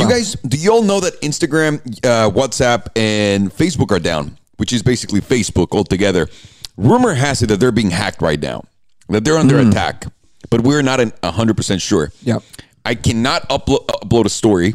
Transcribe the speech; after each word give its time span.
you 0.00 0.08
guys, 0.08 0.34
do 0.36 0.56
you 0.56 0.72
all 0.72 0.82
know 0.82 1.00
that 1.00 1.20
Instagram, 1.20 1.74
uh, 2.04 2.30
WhatsApp, 2.30 2.86
and 2.96 3.50
Facebook 3.52 3.90
are 3.90 3.98
down, 3.98 4.38
which 4.56 4.72
is 4.72 4.82
basically 4.82 5.20
Facebook 5.20 5.72
altogether? 5.76 6.28
Rumor 6.76 7.14
has 7.14 7.42
it 7.42 7.48
that 7.48 7.60
they're 7.60 7.72
being 7.72 7.90
hacked 7.90 8.22
right 8.22 8.40
now, 8.40 8.64
that 9.10 9.24
they're 9.24 9.36
under 9.36 9.58
attack, 9.58 10.06
but 10.48 10.62
we're 10.62 10.82
not 10.82 11.00
an- 11.00 11.12
100% 11.22 11.82
sure. 11.82 12.10
Yeah. 12.22 12.38
I 12.84 12.94
cannot 12.94 13.48
upload 13.48 13.86
upload 13.86 14.24
a 14.24 14.30
story. 14.30 14.74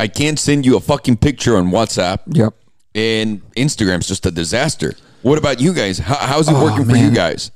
I 0.00 0.08
can't 0.08 0.38
send 0.38 0.66
you 0.66 0.76
a 0.76 0.80
fucking 0.80 1.18
picture 1.18 1.56
on 1.56 1.70
WhatsApp. 1.70 2.20
Yep. 2.26 2.54
And 2.94 3.42
Instagram's 3.54 4.08
just 4.08 4.24
a 4.26 4.30
disaster. 4.30 4.94
What 5.22 5.38
about 5.38 5.60
you 5.60 5.72
guys? 5.74 5.98
How, 5.98 6.14
how's 6.16 6.48
it 6.48 6.54
working 6.54 6.86
for 6.86 6.96
you 6.96 7.10
guys? 7.10 7.50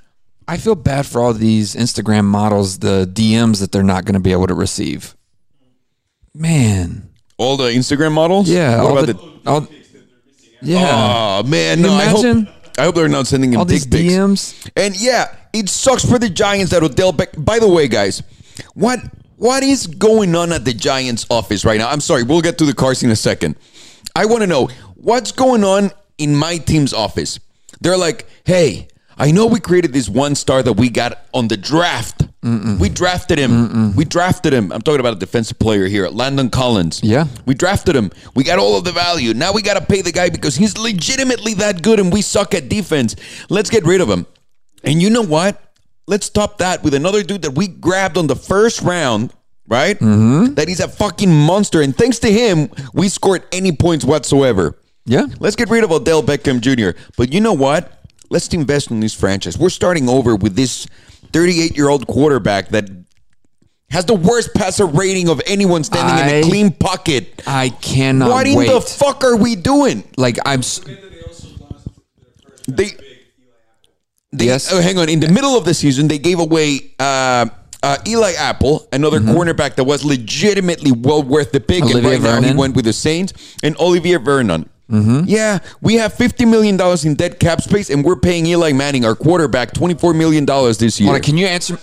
I 0.47 0.57
feel 0.57 0.75
bad 0.75 1.07
for 1.07 1.21
all 1.21 1.33
these 1.33 1.75
Instagram 1.75 2.25
models, 2.25 2.81
the 2.81 3.09
DMs 3.13 3.61
that 3.61 3.73
they're 3.73 3.83
not 3.83 4.05
going 4.05 4.15
to 4.15 4.21
be 4.21 4.33
able 4.33 4.49
to 4.49 4.55
receive. 4.55 5.15
Man. 6.35 7.11
All 7.39 7.57
the 7.57 7.71
Instagram 7.71 8.13
models? 8.13 8.49
Yeah. 8.49 8.83
What 8.83 8.91
all 8.91 8.99
about 8.99 9.07
the, 9.07 9.13
the? 9.15 9.51
all- 9.51 9.69
yeah. 10.63 11.41
oh 11.43 11.49
man, 11.49 11.81
no. 11.81 11.95
I 11.95 12.05
hope, 12.05 12.25
imagine? 12.25 12.49
I 12.79 12.83
hope 12.85 12.95
they're 12.95 13.09
not 13.09 13.27
sending 13.27 13.53
him 13.55 13.61
all 13.61 13.65
dick 13.65 13.83
these 13.83 13.87
pics. 13.87 14.13
DMs. 14.13 14.71
And 14.77 15.01
yeah, 15.01 15.35
it 15.55 15.71
sucks 15.71 16.05
for 16.05 16.19
the 16.19 16.29
Giants 16.29 16.73
that 16.73 16.83
Odell 16.83 17.13
Beck. 17.13 17.31
By 17.37 17.59
the 17.59 17.69
way, 17.69 17.89
guys, 17.89 18.23
what 18.75 19.01
what 19.37 19.63
is 19.63 19.87
going 19.87 20.35
on 20.35 20.53
at 20.53 20.67
the 20.67 20.75
Giants 20.75 21.27
office 21.31 21.65
right 21.65 21.79
now? 21.79 21.89
I'm 21.89 22.01
sorry, 22.01 22.25
we'll 22.25 22.43
get 22.43 22.59
to 22.59 22.67
the 22.67 22.75
cars 22.75 23.03
in 23.03 23.11
a 23.11 23.17
second. 23.17 23.57
I 24.15 24.27
want 24.27 24.43
to 24.43 24.47
know 24.47 24.69
what's 24.97 25.33
going 25.33 25.65
on 25.65 25.93
in 26.19 26.37
my 26.37 26.59
team's 26.59 26.93
office. 26.93 27.41
They're 27.81 27.97
like, 27.97 28.27
hey, 28.45 28.89
I 29.17 29.31
know 29.31 29.47
we 29.47 29.61
created 29.61 29.95
this 29.95 30.09
one 30.11 30.35
star 30.35 30.63
that 30.63 30.75
we 30.75 30.91
got 30.91 31.19
on 31.33 31.49
the 31.49 31.57
draft. 31.57 32.20
We 32.43 32.89
drafted 32.89 33.39
him. 33.39 33.95
We 33.95 34.05
drafted 34.05 34.53
him. 34.53 34.73
I'm 34.73 34.81
talking 34.81 35.01
about 35.01 35.15
a 35.15 35.19
defensive 35.19 35.59
player 35.59 35.87
here, 35.87 36.09
Landon 36.09 36.51
Collins. 36.51 37.01
Yeah. 37.03 37.27
We 37.45 37.55
drafted 37.55 37.95
him. 37.95 38.11
We 38.35 38.45
got 38.45 38.59
all 38.59 38.79
of 38.79 38.85
the 38.85 38.93
value. 38.93 39.35
Now 39.35 39.53
we 39.53 39.63
got 39.63 39.75
to 39.75 39.85
pay 39.85 40.01
the 40.01 40.13
guy 40.13 40.31
because 40.31 40.57
he's 40.57 40.79
legitimately 40.79 41.55
that 41.55 41.83
good 41.83 42.01
and 42.01 42.13
we 42.13 42.23
suck 42.23 42.55
at 42.55 42.69
defense. 42.69 43.17
Let's 43.51 43.69
get 43.69 43.85
rid 43.85 44.01
of 44.01 44.09
him. 44.09 44.27
And 44.85 45.03
you 45.03 45.11
know 45.11 45.23
what? 45.23 45.63
Let's 46.07 46.31
top 46.31 46.59
that 46.59 46.83
with 46.83 46.95
another 46.95 47.23
dude 47.23 47.43
that 47.43 47.53
we 47.53 47.69
grabbed 47.69 48.17
on 48.17 48.27
the 48.27 48.37
first 48.37 48.81
round, 48.81 49.33
right? 49.69 49.99
Mm-hmm. 49.99 50.55
That 50.55 50.67
he's 50.67 50.81
a 50.81 50.89
fucking 50.89 51.31
monster. 51.31 51.83
And 51.83 51.95
thanks 51.95 52.19
to 52.21 52.33
him, 52.33 52.71
we 52.95 53.09
scored 53.09 53.45
any 53.53 53.73
points 53.73 54.05
whatsoever. 54.05 54.77
Yeah. 55.05 55.27
Let's 55.39 55.57
get 55.57 55.69
rid 55.69 55.85
of 55.85 55.93
Odell 55.93 56.23
Beckham 56.23 56.61
Jr. 56.61 56.99
But 57.17 57.33
you 57.33 57.41
know 57.41 57.53
what? 57.53 58.03
Let's 58.31 58.49
invest 58.49 58.91
in 58.91 59.01
this 59.01 59.15
franchise. 59.15 59.59
We're 59.59 59.69
starting 59.69 60.09
over 60.09 60.37
with 60.37 60.57
this 60.57 60.87
38 61.33 61.77
year 61.77 61.89
old 61.89 62.07
quarterback 62.07 62.69
that 62.71 62.89
has 63.91 64.05
the 64.05 64.15
worst 64.15 64.55
passer 64.55 64.87
rating 64.87 65.29
of 65.29 65.41
anyone 65.47 65.83
standing 65.85 66.29
in 66.29 66.45
a 66.45 66.49
clean 66.49 66.71
pocket. 66.73 67.43
I 67.47 67.71
cannot 67.71 68.31
what 68.31 68.47
in 68.47 68.59
the 68.67 68.81
fuck 68.81 69.25
are 69.25 69.37
we 69.37 69.57
doing? 69.57 70.05
like 70.17 70.39
I'm. 70.47 70.61
s- 70.61 70.81
They, 72.69 72.91
they 74.33 74.45
Yes. 74.47 74.73
oh, 74.73 74.81
hang 74.81 74.99
on. 74.99 75.09
In 75.09 75.19
the 75.21 75.29
middle 75.29 75.57
of 75.57 75.65
the 75.65 75.75
season, 75.75 76.07
they 76.07 76.19
gave 76.19 76.39
away 76.39 76.93
uh, 77.01 77.47
uh, 77.83 77.97
Eli 78.07 78.33
Apple, 78.39 78.87
another 78.93 79.19
cornerback 79.19 79.75
that 79.75 79.85
was 79.85 80.05
legitimately 80.05 80.93
well 80.93 81.23
worth 81.23 81.51
the 81.51 81.59
pick. 81.61 81.83
and 81.83 81.91
Mm-hmm. 81.91 82.07
Olivier 82.07 82.31
right 82.33 82.43
now 82.43 82.49
he 82.49 82.55
went 82.55 82.77
with 82.77 82.85
the 82.85 82.93
Saints 82.93 83.33
and 83.65 83.77
Olivier 83.81 84.19
Vernon. 84.19 84.69
Mm-hmm. 84.91 85.25
Yeah, 85.27 85.61
we 85.81 85.95
have 85.95 86.15
fifty 86.15 86.45
million 86.45 86.77
dollars 86.77 87.05
in 87.05 87.15
dead 87.15 87.39
cap 87.39 87.61
space, 87.61 87.91
and 87.91 88.05
we're 88.05 88.17
paying 88.17 88.45
Eli 88.47 88.73
Manning, 88.73 89.05
our 89.05 89.15
quarterback, 89.15 89.73
twenty 89.73 89.95
four 89.95 90.13
million 90.15 90.45
dollars 90.45 90.79
this 90.79 90.99
year. 90.99 91.07
Hold 91.07 91.17
on, 91.17 91.23
can 91.23 91.39
you 91.39 91.47
answer? 91.47 91.79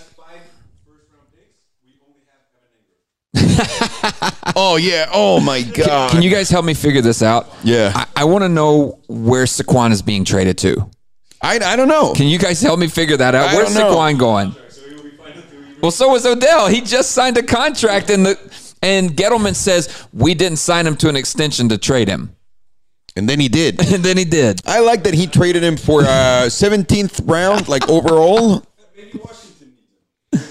oh 4.56 4.78
yeah. 4.80 5.08
Oh 5.12 5.40
my 5.40 5.62
god. 5.62 6.10
Can 6.10 6.22
you 6.22 6.30
guys 6.30 6.50
help 6.50 6.64
me 6.64 6.74
figure 6.74 7.02
this 7.02 7.22
out? 7.22 7.48
Yeah. 7.62 7.92
I, 7.94 8.06
I 8.16 8.24
want 8.24 8.42
to 8.44 8.48
know 8.48 9.00
where 9.08 9.44
Saquon 9.44 9.92
is 9.92 10.02
being 10.02 10.24
traded 10.24 10.58
to. 10.58 10.90
I, 11.40 11.56
I 11.56 11.76
don't 11.76 11.88
know. 11.88 12.14
Can 12.14 12.26
you 12.26 12.38
guys 12.38 12.60
help 12.60 12.78
me 12.80 12.88
figure 12.88 13.16
that 13.16 13.34
out? 13.34 13.48
I 13.48 13.54
Where's 13.54 13.74
don't. 13.74 13.94
Saquon 13.94 14.18
going? 14.18 14.54
Well, 15.80 15.92
so 15.92 16.08
was 16.08 16.26
Odell. 16.26 16.66
He 16.68 16.80
just 16.80 17.12
signed 17.12 17.38
a 17.38 17.42
contract, 17.42 18.10
and 18.10 18.26
the 18.26 18.74
and 18.82 19.10
Gettleman 19.10 19.54
says 19.54 20.06
we 20.12 20.34
didn't 20.34 20.58
sign 20.58 20.86
him 20.86 20.96
to 20.96 21.08
an 21.08 21.16
extension 21.16 21.68
to 21.68 21.78
trade 21.78 22.08
him, 22.08 22.34
and 23.18 23.28
then 23.28 23.38
he 23.40 23.48
did. 23.48 23.80
and 23.92 24.02
then 24.02 24.16
he 24.16 24.24
did. 24.24 24.62
I 24.66 24.80
like 24.80 25.02
that 25.04 25.14
he 25.14 25.26
traded 25.26 25.62
him 25.62 25.76
for 25.76 26.02
uh 26.04 26.48
seventeenth 26.64 27.20
round, 27.24 27.68
like 27.68 27.88
overall. 27.88 28.62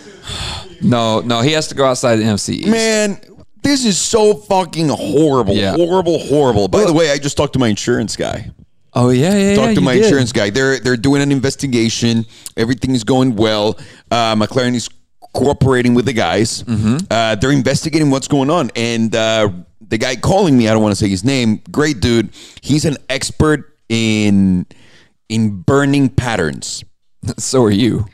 No, 0.82 1.22
no, 1.22 1.42
he 1.42 1.54
has 1.54 1.68
to 1.70 1.76
go 1.76 1.86
outside 1.86 2.18
the 2.18 2.24
NFC 2.24 2.50
East. 2.50 2.68
Man, 2.68 3.20
this 3.64 3.84
is 3.84 3.98
so 3.98 4.36
fucking 4.36 4.90
horrible, 4.90 5.56
Yeah. 5.56 5.76
horrible, 5.76 6.20
horrible. 6.20 6.68
By 6.68 6.86
the 6.86 6.94
way, 6.94 7.10
I 7.12 7.18
just 7.18 7.36
talked 7.36 7.54
to 7.54 7.60
my 7.60 7.68
insurance 7.68 8.16
guy. 8.16 8.52
Oh 8.94 9.10
yeah, 9.10 9.36
yeah, 9.36 9.56
Talked 9.56 9.68
yeah. 9.70 9.74
to 9.74 9.80
you 9.82 9.86
my 9.86 9.94
did. 9.96 10.04
insurance 10.06 10.32
guy. 10.32 10.50
They're 10.52 10.80
they're 10.80 10.98
doing 10.98 11.22
an 11.22 11.32
investigation. 11.32 12.26
Everything 12.56 12.94
is 12.96 13.04
going 13.04 13.36
well. 13.36 13.78
Uh, 14.12 14.36
McLaren 14.36 14.76
is 14.76 14.88
cooperating 15.34 15.94
with 15.96 16.06
the 16.06 16.14
guys. 16.14 16.64
Mm-hmm. 16.64 16.98
Uh, 17.10 17.36
they're 17.36 17.52
investigating 17.52 18.10
what's 18.12 18.28
going 18.28 18.50
on. 18.50 18.70
And 18.76 19.16
uh, 19.16 19.50
the 19.88 19.98
guy 19.98 20.16
calling 20.16 20.58
me, 20.58 20.68
I 20.68 20.74
don't 20.74 20.82
want 20.82 20.92
to 20.92 20.96
say 20.98 21.10
his 21.10 21.24
name. 21.24 21.62
Great 21.72 22.00
dude. 22.00 22.30
He's 22.62 22.86
an 22.86 22.98
expert 23.10 23.78
in 23.90 24.66
in 25.30 25.62
burning 25.62 26.10
patterns. 26.10 26.84
So 27.38 27.64
are 27.64 27.72
you. 27.72 28.06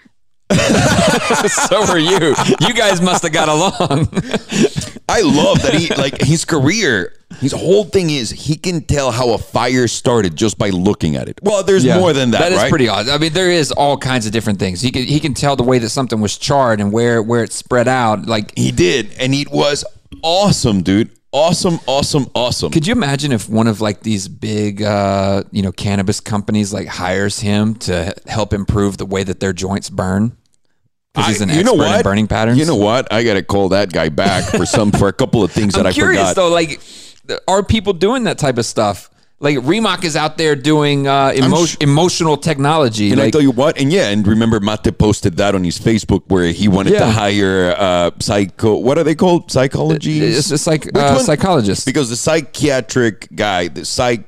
so 0.53 1.83
are 1.87 1.99
you. 1.99 2.35
You 2.61 2.73
guys 2.73 3.01
must 3.01 3.23
have 3.23 3.31
got 3.31 3.49
along. 3.49 4.07
I 5.09 5.21
love 5.21 5.61
that 5.61 5.75
he 5.77 5.93
like 5.95 6.21
his 6.21 6.45
career. 6.45 7.13
His 7.39 7.51
whole 7.51 7.83
thing 7.83 8.09
is 8.09 8.29
he 8.29 8.55
can 8.55 8.81
tell 8.81 9.11
how 9.11 9.33
a 9.33 9.37
fire 9.37 9.87
started 9.87 10.35
just 10.35 10.57
by 10.57 10.69
looking 10.69 11.15
at 11.15 11.27
it. 11.27 11.39
Well, 11.43 11.63
there's 11.63 11.85
more 11.85 12.13
than 12.13 12.31
that, 12.31 12.39
That 12.39 12.51
is 12.53 12.57
right? 12.59 12.69
pretty 12.69 12.87
odd. 12.87 13.09
I 13.09 13.17
mean, 13.17 13.33
there 13.33 13.51
is 13.51 13.71
all 13.71 13.97
kinds 13.97 14.25
of 14.25 14.31
different 14.31 14.59
things. 14.59 14.81
He 14.81 14.91
can 14.91 15.03
he 15.03 15.19
can 15.19 15.33
tell 15.33 15.55
the 15.55 15.63
way 15.63 15.79
that 15.79 15.89
something 15.89 16.21
was 16.21 16.37
charred 16.37 16.79
and 16.79 16.91
where 16.91 17.21
where 17.21 17.43
it 17.43 17.51
spread 17.51 17.87
out. 17.87 18.25
Like, 18.25 18.53
He 18.57 18.71
did, 18.71 19.13
and 19.19 19.33
it 19.33 19.51
was 19.51 19.83
awesome, 20.23 20.81
dude. 20.83 21.11
Awesome, 21.33 21.79
awesome, 21.87 22.27
awesome. 22.35 22.71
could 22.71 22.85
you 22.85 22.91
imagine 22.91 23.31
if 23.31 23.49
one 23.49 23.65
of 23.67 23.81
like 23.81 24.01
these 24.01 24.27
big 24.27 24.83
uh, 24.83 25.43
you 25.51 25.63
know 25.63 25.71
cannabis 25.71 26.19
companies 26.19 26.71
like 26.71 26.87
hires 26.87 27.39
him 27.39 27.73
to 27.75 28.13
help 28.27 28.53
improve 28.53 28.97
the 28.97 29.05
way 29.07 29.23
that 29.23 29.39
their 29.39 29.51
joints 29.51 29.89
burn? 29.89 30.37
Because 31.13 31.27
he's 31.29 31.41
an 31.41 31.49
I- 31.49 31.55
expert 31.55 31.85
in 31.97 32.03
burning 32.03 32.27
patterns. 32.27 32.59
You 32.59 32.65
know 32.65 32.75
what? 32.75 33.11
I 33.11 33.23
got 33.23 33.33
to 33.33 33.43
call 33.43 33.69
that 33.69 33.91
guy 33.91 34.09
back 34.09 34.43
for 34.45 34.65
some 34.65 34.91
for 34.91 35.07
a 35.07 35.13
couple 35.13 35.43
of 35.43 35.51
things 35.51 35.73
that 35.75 35.81
I'm 35.81 35.87
I 35.87 35.91
curious 35.93 36.21
forgot. 36.29 36.35
though. 36.35 36.49
Like, 36.49 36.79
are 37.47 37.63
people 37.63 37.93
doing 37.93 38.25
that 38.25 38.37
type 38.37 38.57
of 38.59 38.65
stuff? 38.65 39.09
Like 39.43 39.57
Remock 39.61 40.05
is 40.05 40.15
out 40.15 40.37
there 40.37 40.55
doing 40.55 41.05
uh, 41.05 41.33
emo- 41.35 41.65
sh- 41.65 41.75
emotional 41.81 42.37
technology. 42.37 43.09
Can 43.09 43.19
I 43.19 43.29
tell 43.29 43.41
you 43.41 43.51
what? 43.51 43.77
And 43.77 43.91
yeah, 43.91 44.07
and 44.07 44.25
remember 44.25 44.61
Mate 44.61 44.97
posted 44.97 45.35
that 45.35 45.53
on 45.53 45.65
his 45.65 45.77
Facebook 45.77 46.23
where 46.27 46.53
he 46.53 46.69
wanted 46.69 46.91
to 46.97 47.09
hire 47.11 47.75
uh 47.77 48.11
psycho 48.21 48.77
what 48.77 48.97
are 48.97 49.03
they 49.03 49.15
called? 49.15 49.51
Psychology? 49.51 50.21
it's 50.21 50.65
like 50.65 50.95
uh, 50.95 51.19
psychologist. 51.19 51.85
Because 51.85 52.09
the 52.09 52.15
psychiatric 52.15 53.27
guy, 53.35 53.67
the 53.67 53.83
psych 53.83 54.23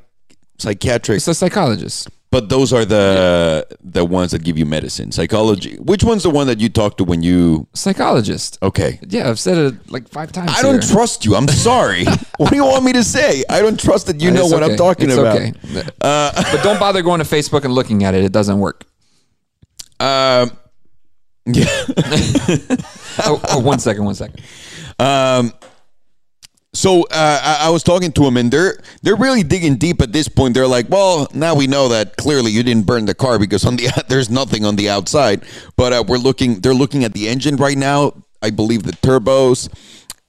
psychiatric 0.57 1.17
It's 1.17 1.27
a 1.29 1.33
psychologist. 1.33 2.09
But 2.35 2.49
those 2.49 2.73
are 2.73 2.83
the 2.83 3.65
the 3.81 4.03
ones 4.03 4.31
that 4.31 4.43
give 4.43 4.57
you 4.57 4.65
medicine. 4.65 5.13
Psychology. 5.13 5.77
Which 5.77 6.03
one's 6.03 6.23
the 6.23 6.29
one 6.29 6.47
that 6.47 6.59
you 6.59 6.67
talk 6.67 6.97
to 6.97 7.05
when 7.05 7.23
you? 7.23 7.65
Psychologist. 7.73 8.59
Okay. 8.61 8.99
Yeah, 9.07 9.29
I've 9.29 9.39
said 9.39 9.57
it 9.57 9.89
like 9.89 10.09
five 10.09 10.33
times. 10.33 10.51
I 10.53 10.61
don't 10.61 10.83
trust 10.85 11.23
you. 11.23 11.35
I'm 11.35 11.47
sorry. 11.47 12.03
what 12.37 12.49
do 12.49 12.57
you 12.57 12.65
want 12.65 12.83
me 12.83 12.91
to 12.91 13.05
say? 13.05 13.45
I 13.49 13.61
don't 13.61 13.79
trust 13.79 14.07
that 14.07 14.19
you 14.19 14.31
know 14.31 14.43
It's 14.43 14.51
what 14.51 14.63
I'm 14.63 14.75
talking 14.75 15.05
It's 15.09 15.17
about. 15.17 15.37
okay. 15.37 15.53
but 16.51 16.61
don't 16.61 16.77
bother 16.77 17.01
going 17.01 17.19
to 17.19 17.25
Facebook 17.25 17.63
and 17.63 17.73
looking 17.73 18.03
at 18.03 18.13
it. 18.13 18.25
It 18.25 18.33
doesn't 18.33 18.59
work. 18.59 18.83
Um, 20.01 20.51
yeah. 21.45 21.85
Oh, 23.23 23.39
oh, 23.49 23.59
one 23.59 23.79
second, 23.79 24.03
one 24.03 24.15
second. 24.15 24.41
Um, 24.99 25.53
so 26.75 27.03
uh, 27.03 27.39
I, 27.61 27.67
I 27.67 27.69
was 27.69 27.81
talking 27.83 28.11
to 28.11 28.21
them, 28.21 28.37
and 28.37 28.51
they're 28.51 28.77
they're 29.01 29.15
really 29.15 29.41
digging 29.43 29.77
deep 29.77 30.01
at 30.01 30.11
this 30.13 30.27
point. 30.27 30.53
They're 30.53 30.67
like, 30.67 30.89
"Well, 30.89 31.27
now 31.33 31.55
we 31.55 31.65
know 31.67 31.87
that 31.89 32.17
clearly 32.17 32.51
you 32.51 32.61
didn't 32.63 32.85
burn 32.85 33.05
the 33.05 33.15
car 33.15 33.39
because 33.39 33.65
on 33.65 33.75
the 33.77 33.87
there's 34.09 34.29
nothing 34.29 34.65
on 34.65 34.75
the 34.75 34.89
outside." 34.89 35.43
But 35.75 35.93
uh, 35.93 36.03
we're 36.07 36.17
looking. 36.17 36.59
They're 36.59 36.73
looking 36.73 37.03
at 37.03 37.13
the 37.13 37.27
engine 37.27 37.55
right 37.55 37.77
now. 37.77 38.13
I 38.41 38.51
believe 38.51 38.83
the 38.83 38.91
turbos 38.91 39.69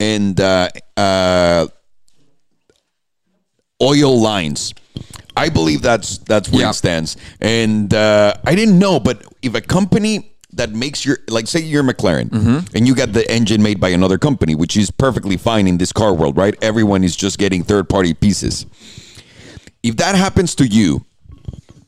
and 0.00 0.40
uh, 0.40 0.68
uh, 0.96 1.66
oil 3.82 4.20
lines. 4.20 4.74
I 5.36 5.50
believe 5.50 5.82
that's 5.82 6.18
that's 6.18 6.48
where 6.48 6.62
Yeah. 6.62 6.70
it 6.70 6.74
stands. 6.74 7.16
And 7.40 7.92
uh, 7.92 8.34
I 8.44 8.54
didn't 8.54 8.78
know, 8.78 8.98
but 9.00 9.22
if 9.42 9.54
a 9.54 9.60
company 9.60 10.32
that 10.56 10.72
makes 10.72 11.04
your 11.04 11.18
like 11.28 11.46
say 11.46 11.60
you're 11.60 11.82
McLaren 11.84 12.32
and 12.74 12.86
you 12.86 12.94
got 12.94 13.12
the 13.12 13.30
engine 13.30 13.62
made 13.62 13.80
by 13.80 13.90
another 13.90 14.18
company, 14.18 14.54
which 14.54 14.76
is 14.76 14.90
perfectly 14.90 15.36
fine 15.36 15.66
in 15.66 15.78
this 15.78 15.92
car 15.92 16.12
world, 16.12 16.36
right? 16.36 16.54
Everyone 16.62 17.04
is 17.04 17.14
just 17.16 17.38
getting 17.38 17.62
third 17.62 17.88
party 17.88 18.14
pieces. 18.14 18.66
If 19.82 19.96
that 19.96 20.14
happens 20.14 20.54
to 20.56 20.66
you 20.66 21.04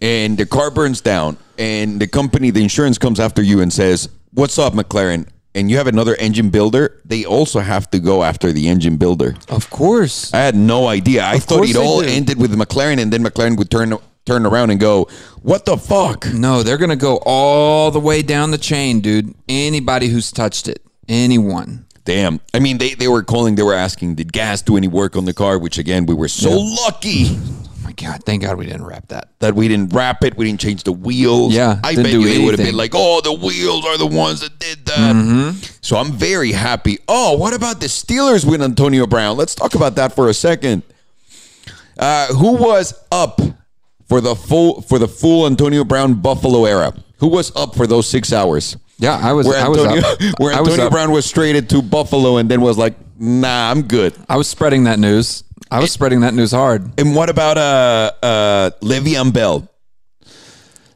and 0.01 0.39
the 0.39 0.47
car 0.47 0.71
burns 0.71 1.01
down 1.01 1.37
and 1.59 2.01
the 2.01 2.07
company, 2.07 2.51
the 2.51 2.63
insurance 2.63 2.99
comes 2.99 3.19
after 3.19 3.43
you 3.43 3.61
and 3.61 3.73
says, 3.73 4.09
What's 4.33 4.59
up, 4.59 4.75
McLaren? 4.75 5.27
and 5.55 5.71
you 5.71 5.77
have 5.77 5.89
another 5.89 6.15
engine 6.17 6.51
builder, 6.51 7.01
they 7.05 7.25
also 7.25 7.59
have 7.59 7.91
to 7.91 7.99
go 7.99 8.23
after 8.23 8.53
the 8.53 8.69
engine 8.69 8.97
builder. 8.97 9.35
Of 9.49 9.71
course. 9.71 10.33
I 10.33 10.39
had 10.39 10.55
no 10.55 10.87
idea. 10.87 11.25
I 11.27 11.39
thought 11.41 11.69
it 11.69 11.75
all 11.75 12.01
ended 12.03 12.39
with 12.39 12.53
McLaren, 12.55 13.01
and 13.01 13.13
then 13.13 13.25
McLaren 13.25 13.57
would 13.59 13.71
turn 13.71 13.95
turn 14.29 14.47
around 14.47 14.71
and 14.71 14.79
go, 14.79 15.09
"What 15.43 15.65
the 15.65 15.77
fuck?" 15.77 16.27
No, 16.33 16.63
they're 16.63 16.79
gonna 16.79 16.97
go 16.97 17.17
all 17.25 17.91
the 17.91 18.01
way 18.01 18.23
down 18.23 18.51
the 18.51 18.59
chain, 18.59 19.01
dude. 19.01 19.35
Anybody 19.49 20.09
who's 20.09 20.31
touched 20.31 20.69
it, 20.69 20.83
anyone. 21.09 21.87
Damn. 22.05 22.41
I 22.55 22.59
mean, 22.59 22.79
they, 22.79 22.95
they 22.95 23.09
were 23.09 23.23
calling, 23.23 23.55
they 23.55 23.63
were 23.63 23.75
asking, 23.75 24.15
did 24.15 24.33
gas 24.33 24.63
do 24.63 24.79
any 24.79 24.89
work 24.89 25.15
on 25.15 25.27
the 25.27 25.35
car? 25.35 25.59
Which 25.59 25.77
again, 25.77 26.07
we 26.07 26.15
were 26.15 26.29
so 26.29 26.49
lucky 26.59 27.37
Oh 27.79 27.85
my 27.85 27.93
god, 27.93 28.23
thank 28.25 28.43
God 28.43 28.59
we 28.59 28.67
didn't 28.67 28.85
wrap 28.85 29.09
that. 29.09 29.29
that 29.39 29.55
we 29.55 29.67
didn't 29.67 29.95
wrap 29.95 30.23
it, 30.23 30.37
we 30.37 30.45
didn't 30.45 30.61
change 30.61 30.85
the 30.85 30.93
wheels. 30.93 31.55
Yeah, 31.55 31.81
I 31.83 31.95
bet 31.95 32.13
you 32.13 32.23
they 32.23 32.45
would 32.45 32.59
have 32.59 32.67
been 32.67 32.77
like, 32.77 32.93
"Oh, 32.95 33.21
the 33.23 33.33
wheels 33.33 33.85
are 33.87 33.97
the 33.97 34.07
ones 34.07 34.41
that 34.41 34.59
did 34.59 34.85
that." 34.87 35.17
Mm-hmm. 35.17 35.59
So 35.81 35.97
I'm 35.97 36.13
very 36.13 36.53
happy. 36.53 36.99
Oh, 37.09 37.37
what 37.39 37.55
about 37.55 37.81
the 37.81 37.87
Steelers 37.87 38.45
with 38.45 38.61
Antonio 38.61 39.07
Brown? 39.07 39.39
Let's 39.39 39.55
talk 39.55 39.75
about 39.75 39.95
that 39.95 40.15
for 40.15 40.29
a 40.29 40.35
second. 40.35 40.83
Uh, 41.99 42.27
who 42.35 42.53
was 42.57 42.95
up 43.11 43.41
for 44.09 44.21
the 44.21 44.35
full 44.35 44.83
for 44.83 44.99
the 44.99 45.09
full 45.09 45.47
Antonio 45.47 45.85
Brown 45.85 46.15
Buffalo 46.15 46.65
era? 46.65 46.93
Who 47.19 47.29
was 47.29 47.55
up 47.57 47.75
for 47.75 47.87
those 47.87 48.09
six 48.09 48.33
hours? 48.33 48.77
Yeah, 48.99 49.19
I 49.23 49.33
was. 49.33 49.47
Where 49.47 49.63
I 49.65 49.69
was 49.69 49.79
up. 49.79 50.21
where 50.39 50.55
I 50.55 50.61
was 50.61 50.71
Antonio 50.71 50.87
up. 50.87 50.93
Brown 50.93 51.11
was 51.13 51.31
traded 51.31 51.71
to 51.71 51.83
Buffalo 51.83 52.37
and 52.39 52.51
then 52.51 52.61
was 52.61 52.77
like, 52.79 52.95
"Nah, 53.19 53.71
I'm 53.71 53.83
good." 53.83 54.15
I 54.29 54.37
was 54.37 54.49
spreading 54.49 54.85
that 54.85 54.99
news. 54.99 55.45
I 55.71 55.81
was 55.81 55.93
spreading 55.93 56.21
that 56.21 56.35
news 56.35 56.53
hard. 56.53 56.99
And 56.99 57.15
what 57.15 57.29
about 57.29 57.59
uh 57.59 58.13
uh 58.23 58.71
Le'Veon 58.83 59.33
Bell? 59.33 59.69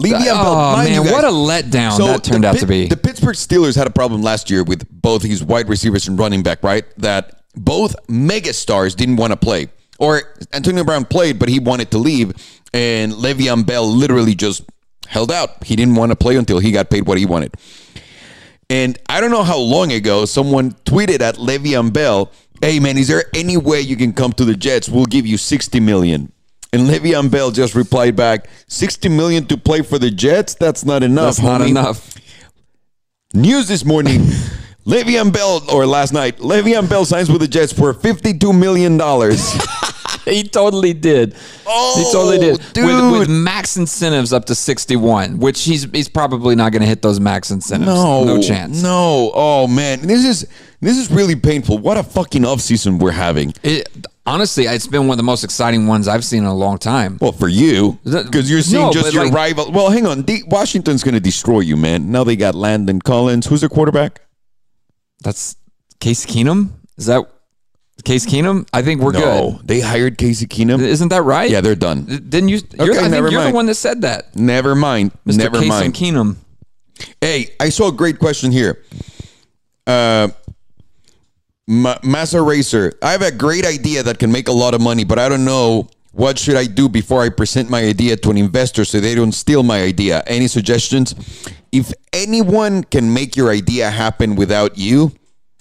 Le'Veon 0.00 0.25
Bell, 0.25 0.37
Oh 0.37 0.76
man, 0.82 1.03
guys- 1.03 1.12
what 1.12 1.25
a 1.25 1.29
letdown 1.29 1.97
So 1.97 2.06
that 2.06 2.25
turned 2.25 2.44
out 2.44 2.55
Pit- 2.55 2.61
to 2.62 2.67
be. 2.67 2.87
The 2.87 2.97
Pittsburgh 2.97 3.37
Steelers 3.37 3.76
had 3.76 3.87
a 3.87 3.91
problem 3.91 4.23
last 4.23 4.50
year 4.50 4.64
with 4.64 4.88
both 4.91 5.23
his 5.23 5.44
wide 5.44 5.69
receivers 5.69 6.09
and 6.09 6.19
running 6.19 6.43
back, 6.43 6.62
right? 6.62 6.85
That 6.99 7.43
both 7.55 7.94
megastars 8.09 8.97
didn't 8.97 9.17
want 9.17 9.32
to 9.32 9.37
play. 9.37 9.69
Or 10.02 10.20
Antonio 10.52 10.82
Brown 10.82 11.04
played, 11.04 11.38
but 11.38 11.49
he 11.49 11.60
wanted 11.60 11.93
to 11.93 11.99
leave. 11.99 12.32
And 12.75 13.12
Le'Veon 13.12 13.64
Bell 13.64 13.87
literally 13.87 14.34
just 14.34 14.64
held 15.06 15.31
out. 15.31 15.62
He 15.62 15.76
didn't 15.76 15.94
want 15.94 16.10
to 16.10 16.16
play 16.16 16.34
until 16.34 16.58
he 16.58 16.72
got 16.72 16.90
paid 16.90 17.06
what 17.06 17.19
he 17.19 17.25
wanted. 17.25 17.54
And 18.69 18.99
I 19.08 19.20
don't 19.20 19.31
know 19.31 19.44
how 19.44 19.58
long 19.58 19.93
ago 19.93 20.25
someone 20.25 20.72
tweeted 20.87 21.20
at 21.20 21.37
Le'Veon 21.37 21.93
Bell, 21.93 22.32
"Hey 22.60 22.81
man, 22.81 22.99
is 22.99 23.06
there 23.06 23.26
any 23.32 23.56
way 23.56 23.81
you 23.81 23.94
can 23.94 24.12
come 24.12 24.32
to 24.32 24.44
the 24.44 24.56
Jets? 24.56 24.88
We'll 24.88 25.04
give 25.06 25.25
you 25.25 25.37
60 25.38 25.78
million." 25.78 26.32
And 26.72 26.88
Le'Veon 26.88 27.31
Bell 27.31 27.52
just 27.52 27.76
replied 27.76 28.16
back, 28.16 28.49
60 28.66 29.08
million 29.08 29.46
to 29.46 29.56
play 29.56 29.82
for 29.82 30.00
the 30.00 30.10
Jets? 30.10 30.54
That's 30.54 30.84
not 30.84 31.04
enough. 31.04 31.37
That's 31.37 31.43
not 31.43 31.60
homie." 31.60 31.69
enough. 31.69 32.16
News 33.34 33.69
this 33.69 33.84
morning. 33.84 34.26
Le'Veon 34.87 35.32
Bell, 35.32 35.62
or 35.70 35.87
last 35.87 36.12
night, 36.12 36.38
Le'Veon 36.38 36.88
Bell 36.88 37.05
signs 37.05 37.31
with 37.31 37.40
the 37.40 37.49
Jets 37.49 37.73
for 37.73 37.94
$52 37.94 38.58
million. 38.58 39.00
He 40.25 40.44
totally 40.44 40.94
did. 40.94 41.34
Oh, 41.67 41.94
he 41.99 42.12
totally 42.12 42.37
oh, 42.50 42.56
did. 42.56 42.84
With, 42.84 43.19
with 43.20 43.29
max 43.29 43.76
incentives 43.76 44.32
up 44.32 44.44
to 44.46 44.55
61, 44.55 45.38
which 45.38 45.64
he's 45.64 45.84
he's 45.90 46.08
probably 46.08 46.55
not 46.55 46.73
going 46.73 46.82
to 46.82 46.88
hit 46.88 47.02
those 47.02 47.19
max 47.19 47.50
incentives. 47.50 47.87
no. 47.93 48.25
no 48.25 48.40
chance. 48.40 48.82
No. 48.82 49.32
Oh, 49.34 49.67
man. 49.67 50.06
This 50.06 50.25
is 50.25 50.49
this 50.81 50.99
is 50.99 51.11
really 51.11 51.37
painful. 51.37 51.78
What 51.78 51.96
a 51.96 52.02
fucking 52.02 52.43
offseason 52.43 52.99
we're 52.99 53.11
having. 53.11 53.52
It, 53.62 53.88
honestly, 54.26 54.64
it's 54.64 54.87
been 54.87 55.02
one 55.08 55.12
of 55.12 55.17
the 55.17 55.23
most 55.25 55.44
exciting 55.44 55.87
ones 55.87 56.06
I've 56.08 56.25
seen 56.25 56.44
in 56.44 56.49
a 56.49 56.55
long 56.55 56.78
time. 56.78 57.19
Well, 57.20 57.32
for 57.32 57.49
you, 57.49 57.99
because 58.05 58.50
you're 58.50 58.62
seeing 58.62 58.82
No, 58.82 58.93
just 58.93 59.12
your 59.12 59.25
like- 59.25 59.35
rival. 59.35 59.73
Well, 59.73 59.90
hang 59.90 60.06
on. 60.06 60.23
D- 60.23 60.44
Washington's 60.46 61.02
going 61.02 61.14
to 61.14 61.20
destroy 61.20 61.61
you, 61.61 61.76
man. 61.76 62.12
Now 62.12 62.25
they 62.25 62.37
got 62.37 62.55
Landon 62.55 63.00
Collins. 63.00 63.46
Who's 63.46 63.61
their 63.61 63.69
quarterback? 63.69 64.20
That's 65.23 65.57
Case 66.01 66.27
Keenum. 66.27 66.71
Is 66.99 67.07
that 67.07 67.25
Case 68.05 68.27
Keenum? 68.27 68.67
I 68.73 68.83
think 68.83 69.01
we're 69.01 69.13
good. 69.13 69.21
No, 69.23 69.61
they 69.65 69.81
hired 69.81 70.19
Casey 70.19 70.47
Keenum. 70.47 70.81
Isn't 70.81 71.09
that 71.11 71.23
right? 71.23 71.51
Yeah, 71.51 71.61
they're 71.61 71.75
done. 71.77 72.05
Didn't 72.07 72.49
you? 72.49 72.61
You're, 72.79 72.91
Okay, 72.91 72.99
I 72.99 73.03
think 73.03 73.13
never 73.13 73.31
you're 73.31 73.41
mind. 73.41 73.53
the 73.53 73.57
one 73.57 73.67
that 73.67 73.75
said 73.77 74.03
that, 74.03 74.35
Never 74.37 74.75
mind. 74.75 75.13
Mr. 75.27 75.39
Never 75.39 75.59
Case 75.61 75.69
mind. 75.69 75.95
Keenum. 75.95 76.37
Hey, 77.21 77.55
I 77.61 77.69
saw 77.69 77.89
a 77.89 77.93
great 77.93 78.19
question 78.19 78.51
here. 78.53 78.83
Uh, 79.87 80.29
Ma- 81.69 81.99
Massa 82.03 82.43
Racer, 82.43 82.93
I 83.03 83.13
have 83.13 83.23
a 83.23 83.31
great 83.31 83.65
idea 83.65 84.03
that 84.03 84.19
can 84.19 84.31
make 84.33 84.49
a 84.49 84.53
lot 84.53 84.75
of 84.75 84.81
money, 84.81 85.05
but 85.05 85.19
I 85.19 85.29
don't 85.29 85.45
know 85.45 85.89
what 86.12 86.38
should 86.38 86.56
I 86.56 86.67
do 86.67 86.88
before 86.88 87.23
I 87.23 87.29
present 87.31 87.70
my 87.70 87.82
idea 87.82 88.17
to 88.17 88.31
an 88.31 88.37
investor 88.37 88.85
so 88.85 89.00
they 89.00 89.14
don't 89.14 89.32
steal 89.32 89.62
my 89.62 89.82
idea. 89.82 90.23
Any 90.26 90.47
suggestions? 90.47 91.14
If 91.73 91.93
anyone 92.12 92.85
can 92.85 93.12
make 93.12 93.35
your 93.35 93.50
idea 93.50 93.91
happen 93.91 94.37
without 94.37 94.76
you, 94.76 95.12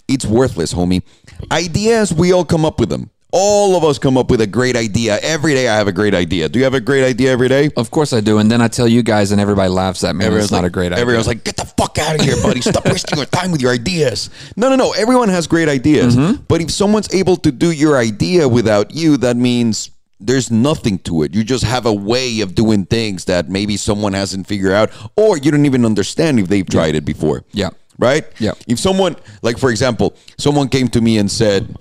it's 0.07 0.25
worthless, 0.25 0.73
homie. 0.73 1.03
Ideas, 1.51 2.13
we 2.13 2.33
all 2.33 2.43
come 2.45 2.65
up 2.65 2.79
with 2.79 2.89
them. 2.89 3.09
All 3.33 3.77
of 3.77 3.85
us 3.85 3.97
come 3.97 4.17
up 4.17 4.29
with 4.29 4.41
a 4.41 4.47
great 4.47 4.75
idea. 4.75 5.17
Every 5.21 5.53
day 5.53 5.69
I 5.69 5.77
have 5.77 5.87
a 5.87 5.93
great 5.93 6.13
idea. 6.13 6.49
Do 6.49 6.59
you 6.59 6.65
have 6.65 6.73
a 6.73 6.81
great 6.81 7.05
idea 7.05 7.31
every 7.31 7.47
day? 7.47 7.69
Of 7.77 7.89
course 7.89 8.11
I 8.11 8.19
do. 8.19 8.39
And 8.39 8.51
then 8.51 8.61
I 8.61 8.67
tell 8.67 8.89
you 8.89 9.03
guys, 9.03 9.31
and 9.31 9.39
everybody 9.39 9.69
laughs 9.69 10.03
at 10.03 10.17
me. 10.17 10.25
and 10.25 10.35
It's 10.35 10.51
not 10.51 10.63
like, 10.63 10.65
a 10.65 10.69
great 10.69 10.91
idea. 10.91 11.01
Everyone's 11.01 11.27
like, 11.27 11.45
get 11.45 11.55
the 11.55 11.63
fuck 11.63 11.97
out 11.97 12.15
of 12.15 12.21
here, 12.25 12.35
buddy. 12.43 12.59
Stop 12.61 12.83
wasting 12.83 13.17
your 13.17 13.25
time 13.27 13.53
with 13.53 13.61
your 13.61 13.71
ideas. 13.71 14.29
No, 14.57 14.67
no, 14.67 14.75
no. 14.75 14.91
Everyone 14.91 15.29
has 15.29 15.47
great 15.47 15.69
ideas. 15.69 16.17
Mm-hmm. 16.17 16.43
But 16.49 16.59
if 16.59 16.71
someone's 16.71 17.13
able 17.13 17.37
to 17.37 17.53
do 17.53 17.71
your 17.71 17.97
idea 17.97 18.49
without 18.49 18.93
you, 18.93 19.15
that 19.17 19.37
means 19.37 19.91
there's 20.21 20.51
nothing 20.51 20.99
to 20.99 21.23
it. 21.23 21.33
You 21.33 21.43
just 21.43 21.63
have 21.63 21.85
a 21.85 21.93
way 21.93 22.41
of 22.41 22.55
doing 22.55 22.85
things 22.85 23.25
that 23.25 23.49
maybe 23.49 23.77
someone 23.77 24.13
hasn't 24.13 24.47
figured 24.47 24.71
out, 24.71 24.91
or 25.15 25.37
you 25.37 25.51
don't 25.51 25.65
even 25.65 25.85
understand 25.85 26.39
if 26.39 26.47
they've 26.47 26.67
tried 26.67 26.95
it 26.95 27.05
before. 27.05 27.43
Yeah. 27.51 27.71
Right? 27.97 28.25
Yeah. 28.39 28.53
If 28.67 28.79
someone, 28.79 29.15
like 29.41 29.57
for 29.57 29.69
example, 29.69 30.15
someone 30.37 30.69
came 30.69 30.87
to 30.89 31.01
me 31.01 31.17
and 31.17 31.29
said, 31.29 31.75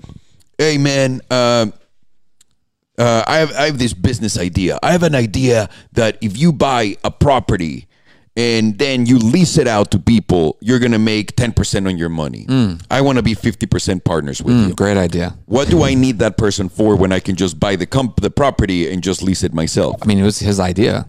Hey, 0.58 0.76
man, 0.76 1.22
um, 1.30 1.72
uh, 2.98 3.24
I 3.26 3.38
have 3.38 3.52
I 3.52 3.66
have 3.66 3.78
this 3.78 3.94
business 3.94 4.38
idea. 4.38 4.78
I 4.82 4.92
have 4.92 5.02
an 5.02 5.14
idea 5.14 5.70
that 5.92 6.18
if 6.20 6.36
you 6.36 6.52
buy 6.52 6.96
a 7.02 7.10
property 7.10 7.88
and 8.40 8.78
then 8.78 9.04
you 9.04 9.18
lease 9.18 9.58
it 9.58 9.68
out 9.68 9.90
to 9.90 9.98
people, 9.98 10.56
you're 10.60 10.78
gonna 10.78 10.98
make 10.98 11.36
ten 11.36 11.52
percent 11.52 11.86
on 11.86 11.98
your 11.98 12.08
money. 12.08 12.46
Mm. 12.46 12.82
I 12.90 13.00
want 13.02 13.16
to 13.18 13.22
be 13.22 13.34
fifty 13.34 13.66
percent 13.66 14.04
partners 14.04 14.42
with 14.42 14.54
mm, 14.54 14.68
you. 14.68 14.74
Great 14.74 14.96
idea. 14.96 15.36
What 15.46 15.68
do 15.68 15.82
I 15.82 15.94
need 15.94 16.18
that 16.20 16.38
person 16.38 16.68
for 16.68 16.96
when 16.96 17.12
I 17.12 17.20
can 17.20 17.36
just 17.36 17.60
buy 17.60 17.76
the 17.76 17.86
comp 17.86 18.20
the 18.20 18.30
property 18.30 18.90
and 18.90 19.02
just 19.02 19.22
lease 19.22 19.42
it 19.42 19.52
myself? 19.52 19.96
I 20.02 20.06
mean, 20.06 20.18
it 20.18 20.22
was 20.24 20.38
his 20.38 20.58
idea. 20.58 21.06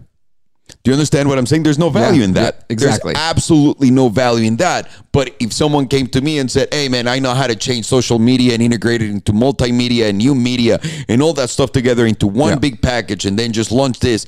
Do 0.84 0.90
you 0.92 0.94
understand 0.94 1.28
what 1.28 1.38
I'm 1.38 1.46
saying? 1.46 1.64
There's 1.64 1.78
no 1.78 1.90
value 1.90 2.20
Yeah, 2.20 2.26
in 2.30 2.34
that. 2.34 2.56
yeah, 2.56 2.66
exactly. 2.70 3.14
There's 3.14 3.30
absolutely 3.30 3.92
no 3.92 4.08
value 4.10 4.46
in 4.48 4.56
that. 4.58 4.88
But 5.12 5.36
if 5.40 5.52
someone 5.52 5.86
came 5.88 6.08
to 6.08 6.22
me 6.22 6.40
and 6.40 6.50
said, 6.50 6.68
"Hey, 6.74 6.88
man, 6.88 7.08
I 7.08 7.20
know 7.20 7.34
how 7.34 7.48
to 7.48 7.56
change 7.56 7.86
social 7.86 8.20
media 8.20 8.54
and 8.54 8.64
integrate 8.64 9.02
it 9.02 9.10
into 9.10 9.34
multimedia 9.34 10.10
and 10.10 10.18
new 10.18 10.34
media 10.34 10.80
and 11.10 11.22
all 11.22 11.34
that 11.34 11.50
stuff 11.50 11.72
together 11.72 12.06
into 12.06 12.26
one 12.28 12.54
Yeah. 12.54 12.60
big 12.68 12.82
package, 12.82 13.26
and 13.26 13.38
then 13.38 13.52
just 13.52 13.72
launch 13.72 14.00
this," 14.00 14.26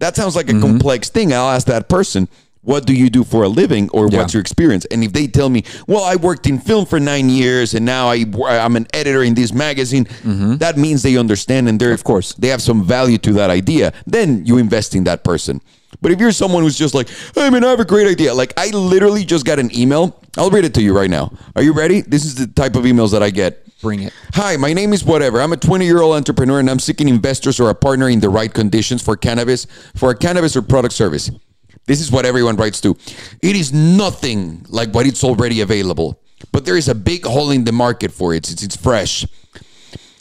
that 0.00 0.16
sounds 0.16 0.34
like 0.36 0.48
a 0.48 0.52
Mm-hmm. 0.52 0.60
complex 0.62 1.08
thing. 1.10 1.32
I'll 1.32 1.50
ask 1.50 1.66
that 1.66 1.88
person. 1.88 2.28
What 2.62 2.86
do 2.86 2.94
you 2.94 3.10
do 3.10 3.24
for 3.24 3.42
a 3.42 3.48
living, 3.48 3.90
or 3.90 4.08
Yeah. 4.08 4.18
what's 4.18 4.32
your 4.32 4.40
experience? 4.40 4.86
And 4.86 5.04
if 5.04 5.12
they 5.12 5.26
tell 5.26 5.50
me, 5.50 5.64
"Well, 5.86 6.02
I 6.02 6.16
worked 6.16 6.46
in 6.46 6.58
film 6.58 6.86
for 6.86 6.98
nine 6.98 7.28
years, 7.28 7.74
and 7.74 7.84
now 7.84 8.08
I, 8.08 8.24
I'm 8.64 8.74
an 8.76 8.86
editor 8.94 9.22
in 9.22 9.34
this 9.34 9.52
magazine," 9.52 10.06
that 10.58 10.78
means 10.78 11.02
they 11.02 11.18
understand 11.18 11.68
and 11.68 11.78
they're 11.78 11.88
Mm-hmm. 11.88 11.94
Of 11.94 12.04
course. 12.04 12.34
they 12.38 12.48
have 12.48 12.62
some 12.62 12.82
value 12.82 13.18
to 13.18 13.32
that 13.34 13.50
idea, 13.50 13.92
then 14.06 14.46
you 14.46 14.56
invest 14.56 14.94
in 14.94 15.04
that 15.04 15.24
person. 15.24 15.60
But 16.00 16.12
if 16.12 16.20
you're 16.20 16.32
someone 16.32 16.62
who's 16.62 16.78
just 16.78 16.94
like, 16.94 17.08
hey 17.34 17.50
man, 17.50 17.64
I 17.64 17.70
have 17.70 17.80
a 17.80 17.84
great 17.84 18.06
idea. 18.06 18.34
Like 18.34 18.52
I 18.56 18.70
literally 18.70 19.24
just 19.24 19.44
got 19.44 19.58
an 19.58 19.76
email. 19.76 20.20
I'll 20.36 20.50
read 20.50 20.64
it 20.64 20.74
to 20.74 20.82
you 20.82 20.96
right 20.96 21.10
now. 21.10 21.32
Are 21.56 21.62
you 21.62 21.72
ready? 21.72 22.00
This 22.00 22.24
is 22.24 22.34
the 22.34 22.46
type 22.46 22.76
of 22.76 22.84
emails 22.84 23.12
that 23.12 23.22
I 23.22 23.30
get. 23.30 23.60
Bring 23.80 24.02
it. 24.02 24.12
Hi, 24.32 24.56
my 24.56 24.72
name 24.72 24.92
is 24.92 25.04
whatever. 25.04 25.40
I'm 25.40 25.52
a 25.52 25.56
20 25.56 25.84
year 25.84 26.00
old 26.00 26.16
entrepreneur 26.16 26.58
and 26.58 26.70
I'm 26.70 26.78
seeking 26.78 27.08
investors 27.08 27.60
or 27.60 27.70
a 27.70 27.74
partner 27.74 28.08
in 28.08 28.20
the 28.20 28.30
right 28.30 28.52
conditions 28.52 29.02
for 29.02 29.16
cannabis, 29.16 29.66
for 29.94 30.10
a 30.10 30.16
cannabis 30.16 30.56
or 30.56 30.62
product 30.62 30.94
service. 30.94 31.30
This 31.86 32.00
is 32.00 32.10
what 32.10 32.24
everyone 32.24 32.56
writes 32.56 32.80
to. 32.80 32.96
It 33.42 33.56
is 33.56 33.72
nothing 33.72 34.64
like 34.68 34.94
what 34.94 35.06
it's 35.06 35.22
already 35.22 35.60
available, 35.60 36.20
but 36.50 36.64
there 36.64 36.76
is 36.76 36.88
a 36.88 36.94
big 36.94 37.26
hole 37.26 37.50
in 37.50 37.64
the 37.64 37.72
market 37.72 38.10
for 38.10 38.32
it 38.34 38.46
since 38.46 38.62
it's 38.62 38.76
fresh. 38.76 39.26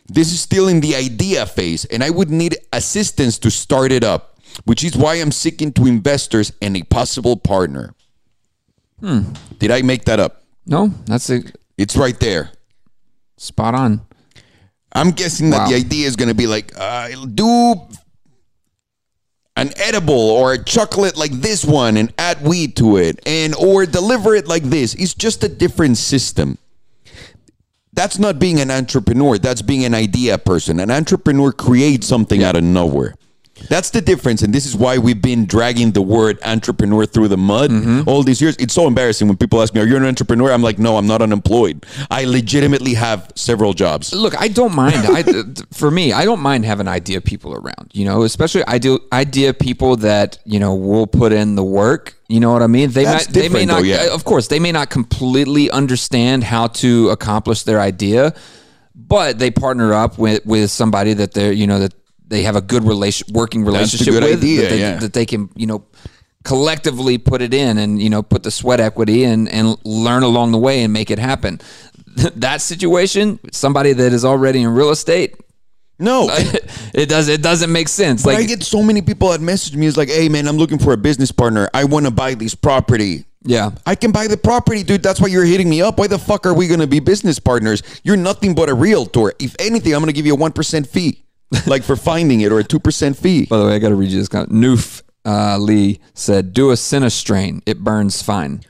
This 0.08 0.34
is 0.34 0.42
still 0.42 0.68
in 0.68 0.82
the 0.82 0.96
idea 0.96 1.46
phase, 1.46 1.86
and 1.86 2.04
I 2.04 2.10
would 2.10 2.30
need 2.30 2.58
assistance 2.74 3.40
to 3.40 3.50
start 3.50 3.92
it 3.94 4.04
up, 4.04 4.33
which 4.66 4.84
is 4.84 4.96
why 4.96 5.16
I'm 5.16 5.32
seeking 5.32 5.72
to 5.74 5.86
investors 5.88 6.52
and 6.62 6.76
a 6.78 6.84
possible 6.84 7.36
partner. 7.38 7.94
Did 9.60 9.72
I 9.72 9.82
make 9.82 10.06
that 10.06 10.20
up? 10.20 10.44
No, 10.66 10.88
that's 11.06 11.30
it. 11.30 11.58
It's 11.78 11.96
right 11.98 12.18
there. 12.20 12.52
spot 13.38 13.76
on. 13.76 14.00
I'm 14.94 15.12
guessing 15.12 15.50
that 15.50 15.58
Wow. 15.64 15.68
the 15.70 15.76
idea 15.76 16.08
is 16.08 16.16
going 16.16 16.30
to 16.30 16.36
be 16.36 16.48
like, 16.48 16.72
uh, 16.80 17.10
do 17.34 17.74
an 19.58 19.72
edible 19.76 20.14
or 20.32 20.54
a 20.54 20.64
chocolate 20.64 21.18
like 21.18 21.32
this 21.32 21.66
one 21.66 21.98
and 21.98 22.14
add 22.18 22.42
weed 22.42 22.76
to 22.78 22.98
it, 22.98 23.20
and 23.28 23.54
or 23.56 23.86
deliver 23.86 24.34
it 24.36 24.48
like 24.48 24.64
this. 24.64 24.94
It's 24.96 25.14
just 25.14 25.44
a 25.44 25.50
different 25.50 25.98
system. 25.98 26.58
That's 27.92 28.18
not 28.18 28.40
being 28.40 28.60
an 28.62 28.72
entrepreneur. 28.72 29.38
That's 29.38 29.62
being 29.62 29.84
an 29.86 29.94
idea 29.94 30.38
person. 30.38 30.80
An 30.80 30.90
entrepreneur 30.90 31.52
creates 31.52 32.08
something 32.08 32.42
out 32.44 32.56
of 32.56 32.64
nowhere. 32.64 33.16
That's 33.70 33.92
the 33.92 34.02
difference, 34.02 34.42
and 34.42 34.52
this 34.54 34.66
is 34.66 34.76
why 34.76 34.98
we've 34.98 35.22
been 35.22 35.46
dragging 35.46 35.92
the 35.92 36.02
word 36.02 36.40
entrepreneur 36.44 37.06
through 37.06 37.28
the 37.28 37.38
mud 37.38 37.70
Mm-hmm. 37.72 38.10
all 38.10 38.24
these 38.24 38.42
years. 38.42 38.56
It's 38.58 38.74
so 38.74 38.88
embarrassing 38.88 39.28
when 39.28 39.38
people 39.38 39.62
ask 39.62 39.74
me, 39.76 39.80
"Are 39.82 39.86
you 39.86 39.96
an 39.96 40.04
entrepreneur?" 40.06 40.52
I'm 40.52 40.64
like, 40.64 40.80
"No, 40.80 40.98
I'm 40.98 41.06
not 41.08 41.22
unemployed. 41.22 41.86
I 42.10 42.26
legitimately 42.26 42.96
have 42.96 43.32
several 43.36 43.74
jobs." 43.74 44.12
Look, 44.12 44.36
I 44.42 44.48
don't 44.48 44.76
mind. 44.76 44.96
I, 45.08 45.24
for 45.72 45.92
me, 45.92 46.12
I 46.14 46.26
don't 46.26 46.40
mind 46.42 46.66
having 46.66 46.88
idea 46.88 47.22
people 47.22 47.54
around. 47.54 47.92
You 47.94 48.06
know, 48.06 48.24
especially 48.24 48.66
idea 48.66 48.98
idea 49.14 49.54
people 49.54 49.98
that 49.98 50.40
you 50.46 50.60
know 50.60 50.74
will 50.76 51.08
put 51.08 51.32
in 51.32 51.56
the 51.56 51.64
work. 51.64 52.16
You 52.28 52.40
know 52.40 52.52
what 52.52 52.64
I 52.64 52.68
mean? 52.68 52.90
They 52.90 53.04
That's 53.06 53.28
might, 53.28 53.34
they 53.34 53.50
may 53.50 53.66
different, 53.66 53.68
though, 53.70 53.76
not. 53.76 53.86
yeah. 53.86 54.14
Of 54.14 54.24
course, 54.26 54.48
they 54.48 54.60
may 54.60 54.72
not 54.72 54.90
completely 54.90 55.70
understand 55.70 56.44
how 56.44 56.68
to 56.82 57.10
accomplish 57.10 57.64
their 57.64 57.80
idea, 57.80 58.34
but 58.96 59.38
they 59.40 59.52
partner 59.52 59.94
up 59.94 60.18
with 60.18 60.44
with 60.46 60.72
somebody 60.72 61.14
that 61.14 61.34
they're 61.34 61.52
you 61.54 61.68
know 61.68 61.80
that 61.80 61.94
they 62.28 62.44
have 62.44 62.56
a 62.56 62.62
good 62.62 62.84
relation 62.84 63.28
working 63.34 63.64
relationship 63.66 64.14
good 64.14 64.24
with 64.24 64.38
idea, 64.40 64.62
that, 64.62 64.70
they, 64.70 64.80
yeah. 64.80 64.98
that 64.98 65.14
they 65.14 65.26
can 65.26 65.50
you 65.56 65.68
know 65.68 65.86
collectively 66.44 67.18
put 67.18 67.42
it 67.42 67.54
in 67.54 67.78
and 67.78 68.02
you 68.02 68.10
know 68.10 68.22
put 68.22 68.44
the 68.44 68.52
sweat 68.52 68.80
equity 68.80 69.24
and 69.24 69.48
and 69.50 69.78
learn 69.86 70.24
along 70.24 70.52
the 70.52 70.58
way 70.58 70.84
and 70.84 70.92
make 70.94 71.10
it 71.12 71.20
happen. 71.20 71.60
That 72.36 72.62
situation, 72.62 73.40
somebody 73.52 73.92
that 73.94 74.14
is 74.14 74.24
already 74.24 74.62
in 74.62 74.70
real 74.70 74.92
estate, 74.92 75.36
No, 75.98 76.28
it 76.94 77.10
does 77.10 77.28
it 77.28 77.42
doesn't 77.42 77.72
make 77.72 77.88
sense. 77.90 78.24
But 78.24 78.36
Like 78.36 78.44
I 78.44 78.48
get 78.48 78.62
so 78.62 78.84
many 78.84 79.02
people 79.02 79.30
that 79.30 79.42
message 79.42 79.76
me. 79.76 79.88
It's 79.88 79.98
like, 79.98 80.10
hey 80.10 80.30
man, 80.30 80.48
I'm 80.48 80.58
looking 80.58 80.78
for 80.78 80.94
a 80.94 80.98
business 80.98 81.32
partner. 81.32 81.70
I 81.74 81.86
want 81.86 82.06
to 82.06 82.12
buy 82.12 82.36
this 82.36 82.54
property. 82.54 83.26
yeah. 83.46 83.72
I 83.88 83.96
can 83.96 84.12
buy 84.12 84.28
the 84.28 84.38
property, 84.38 84.84
dude. 84.84 85.02
That's 85.02 85.20
why 85.20 85.28
you're 85.28 85.44
hitting 85.44 85.70
me 85.70 85.82
up. 85.82 85.98
Why 85.98 86.06
the 86.08 86.20
fuck 86.20 86.46
are 86.46 86.54
we 86.54 86.68
going 86.68 86.82
to 86.82 86.88
be 86.88 87.00
business 87.00 87.40
partners? 87.40 87.82
You're 88.04 88.18
nothing 88.18 88.54
but 88.54 88.70
a 88.70 88.76
realtor. 88.76 89.34
If 89.40 89.56
anything, 89.60 89.94
I'm 89.96 90.02
going 90.02 90.14
to 90.14 90.20
give 90.20 90.28
you 90.28 90.34
a 90.34 90.38
one 90.38 90.52
percent 90.52 90.86
fee, 90.88 91.24
like 91.68 91.84
for 91.84 91.96
finding 91.96 92.42
it, 92.42 92.52
or 92.52 92.60
a 92.60 92.64
two 92.64 92.80
percent 92.80 93.18
fee. 93.18 93.46
By 93.46 93.58
the 93.58 93.66
way, 93.66 93.76
I 93.76 93.80
got 93.80 93.90
to 93.90 93.96
read 93.96 94.10
you 94.12 94.20
this. 94.20 94.28
Comment. 94.28 94.52
Noof 94.52 95.02
uh, 95.26 95.58
Lee 95.58 96.00
said, 96.14 96.54
"Do 96.54 96.72
a 96.72 96.78
Senna 96.78 97.10
strain. 97.10 97.62
It 97.66 97.80
burns 97.80 98.22
fine." 98.22 98.62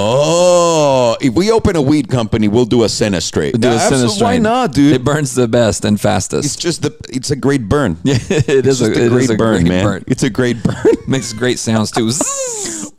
Oh, 0.00 1.16
if 1.20 1.34
we 1.34 1.50
open 1.50 1.74
a 1.74 1.82
weed 1.82 2.08
company, 2.08 2.46
we'll 2.46 2.66
do 2.66 2.84
a 2.84 2.88
Senna 2.88 3.20
straight. 3.20 3.58
Do 3.60 3.68
a. 3.68 3.78
Senna 3.80 4.08
strain. 4.08 4.24
Why 4.28 4.38
not, 4.38 4.72
dude? 4.72 4.94
It 4.94 5.02
burns 5.02 5.34
the 5.34 5.48
best 5.48 5.84
and 5.84 6.00
fastest. 6.00 6.44
it's 6.46 6.56
just 6.56 6.82
the. 6.82 6.94
It's 7.08 7.30
a 7.30 7.36
great 7.36 7.68
burn. 7.68 7.96
Yeah, 8.04 8.14
it 8.30 8.64
is 8.66 8.80
It's 8.80 8.80
just 8.80 8.82
a, 8.82 9.02
a, 9.02 9.06
it 9.06 9.08
great 9.08 9.24
is 9.24 9.30
a 9.30 9.34
burn, 9.36 9.62
great 9.62 9.68
man. 9.68 9.84
burn. 9.84 10.04
It's 10.06 10.22
a 10.22 10.30
great 10.30 10.62
burn. 10.62 10.84
Makes 11.08 11.32
great 11.32 11.58
sounds 11.58 11.90
too. 11.90 12.10
Zzz. 12.10 12.92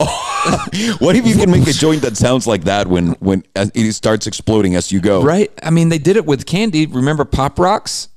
what 1.00 1.16
if 1.16 1.26
you 1.26 1.34
can 1.36 1.50
make 1.50 1.66
a 1.68 1.72
joint 1.72 2.00
that 2.02 2.16
sounds 2.16 2.46
like 2.46 2.64
that 2.64 2.86
when 2.86 3.12
when 3.20 3.44
it 3.54 3.94
starts 3.94 4.26
exploding 4.26 4.74
as 4.74 4.90
you 4.92 5.00
go? 5.00 5.22
right? 5.22 5.50
I 5.62 5.70
mean, 5.70 5.88
they 5.90 5.98
did 5.98 6.16
it 6.16 6.26
with 6.26 6.46
candy. 6.46 6.86
Remember 6.86 7.24
Pop 7.24 7.58
Rocks? 7.58 8.08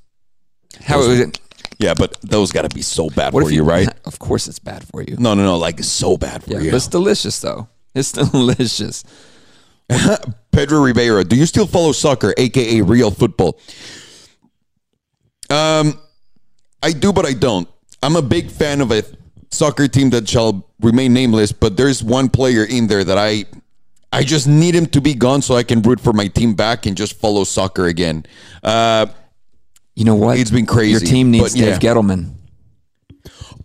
How 0.81 1.01
it 1.01 1.07
was. 1.27 1.31
Yeah, 1.79 1.93
but 1.97 2.17
those 2.21 2.51
got 2.51 2.61
to 2.69 2.73
be 2.73 2.81
so 2.81 3.09
bad 3.09 3.31
for 3.31 3.41
if 3.43 3.51
you, 3.51 3.63
right? 3.63 3.89
Of 4.05 4.19
course, 4.19 4.47
it's 4.47 4.59
bad 4.59 4.85
for 4.87 5.01
you. 5.01 5.15
No, 5.17 5.33
no, 5.33 5.43
no. 5.43 5.57
Like 5.57 5.79
it's 5.79 5.87
so 5.89 6.17
bad 6.17 6.43
for 6.43 6.51
Yeah, 6.51 6.59
you. 6.59 6.71
but 6.71 6.77
it's 6.77 6.87
delicious 6.87 7.39
though. 7.39 7.67
It's 7.95 8.11
delicious. 8.31 9.03
Pedro 10.51 10.81
Ribeiro, 10.81 11.23
do 11.23 11.35
you 11.35 11.45
still 11.45 11.67
follow 11.67 11.91
soccer, 11.91 12.33
aka 12.37 12.81
real 12.81 13.11
football? 13.11 13.59
Um, 15.49 15.99
I 16.81 16.91
do, 16.91 17.11
but 17.13 17.25
I 17.25 17.33
don't. 17.33 17.67
I'm 18.01 18.15
a 18.15 18.21
big 18.21 18.49
fan 18.49 18.81
of 18.81 18.91
a 18.91 19.03
soccer 19.51 19.87
team 19.87 20.09
that 20.11 20.27
shall 20.27 20.67
remain 20.81 21.13
nameless, 21.13 21.51
but 21.51 21.77
there's 21.77 22.03
one 22.03 22.29
player 22.29 22.63
in 22.63 22.87
there 22.87 23.03
that 23.03 23.17
I 23.17 23.45
I 24.11 24.23
just 24.23 24.47
need 24.47 24.75
him 24.75 24.85
to 24.87 25.01
be 25.01 25.13
gone 25.13 25.41
so 25.41 25.55
I 25.55 25.63
can 25.63 25.81
root 25.81 25.99
for 25.99 26.13
my 26.13 26.27
team 26.27 26.53
back 26.53 26.85
and 26.85 26.95
just 26.95 27.19
follow 27.19 27.43
soccer 27.43 27.87
again. 27.87 28.25
Uh, 28.63 29.07
You 29.95 30.05
know 30.05 30.15
what? 30.15 30.39
It's 30.39 30.51
been 30.51 30.65
crazy, 30.65 30.91
Your 30.91 30.99
team 31.01 31.31
needs 31.31 31.53
but 31.53 31.55
yeah. 31.59 31.65
Dave 31.77 31.79
Gettleman. 31.79 32.33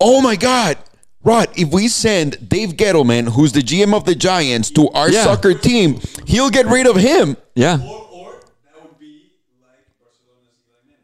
oh 0.01 0.21
my 0.21 0.37
God. 0.37 0.77
Rod, 1.25 1.49
if 1.57 1.71
we 1.73 1.89
send 1.89 2.49
Dave 2.49 2.71
Gettleman, 2.71 3.29
who's 3.33 3.53
the 3.53 3.61
GM 3.61 3.93
of 3.95 4.05
the 4.05 4.15
Giants, 4.15 4.71
to 4.73 4.89
our 4.91 5.11
Yeah. 5.11 5.25
soccer 5.25 5.53
team, 5.53 6.01
he'll 6.27 6.49
get 6.51 6.67
rid 6.67 6.87
of 6.87 6.97
him. 6.97 7.37
Yeah. 7.55 7.81
Or, 7.83 8.07
or 8.13 8.33
that 8.65 8.83
would 8.83 8.99
be 9.01 9.33
like 9.61 9.85
Barcelona's 10.01 10.57
Eli 10.65 10.79
Manning. 10.87 11.03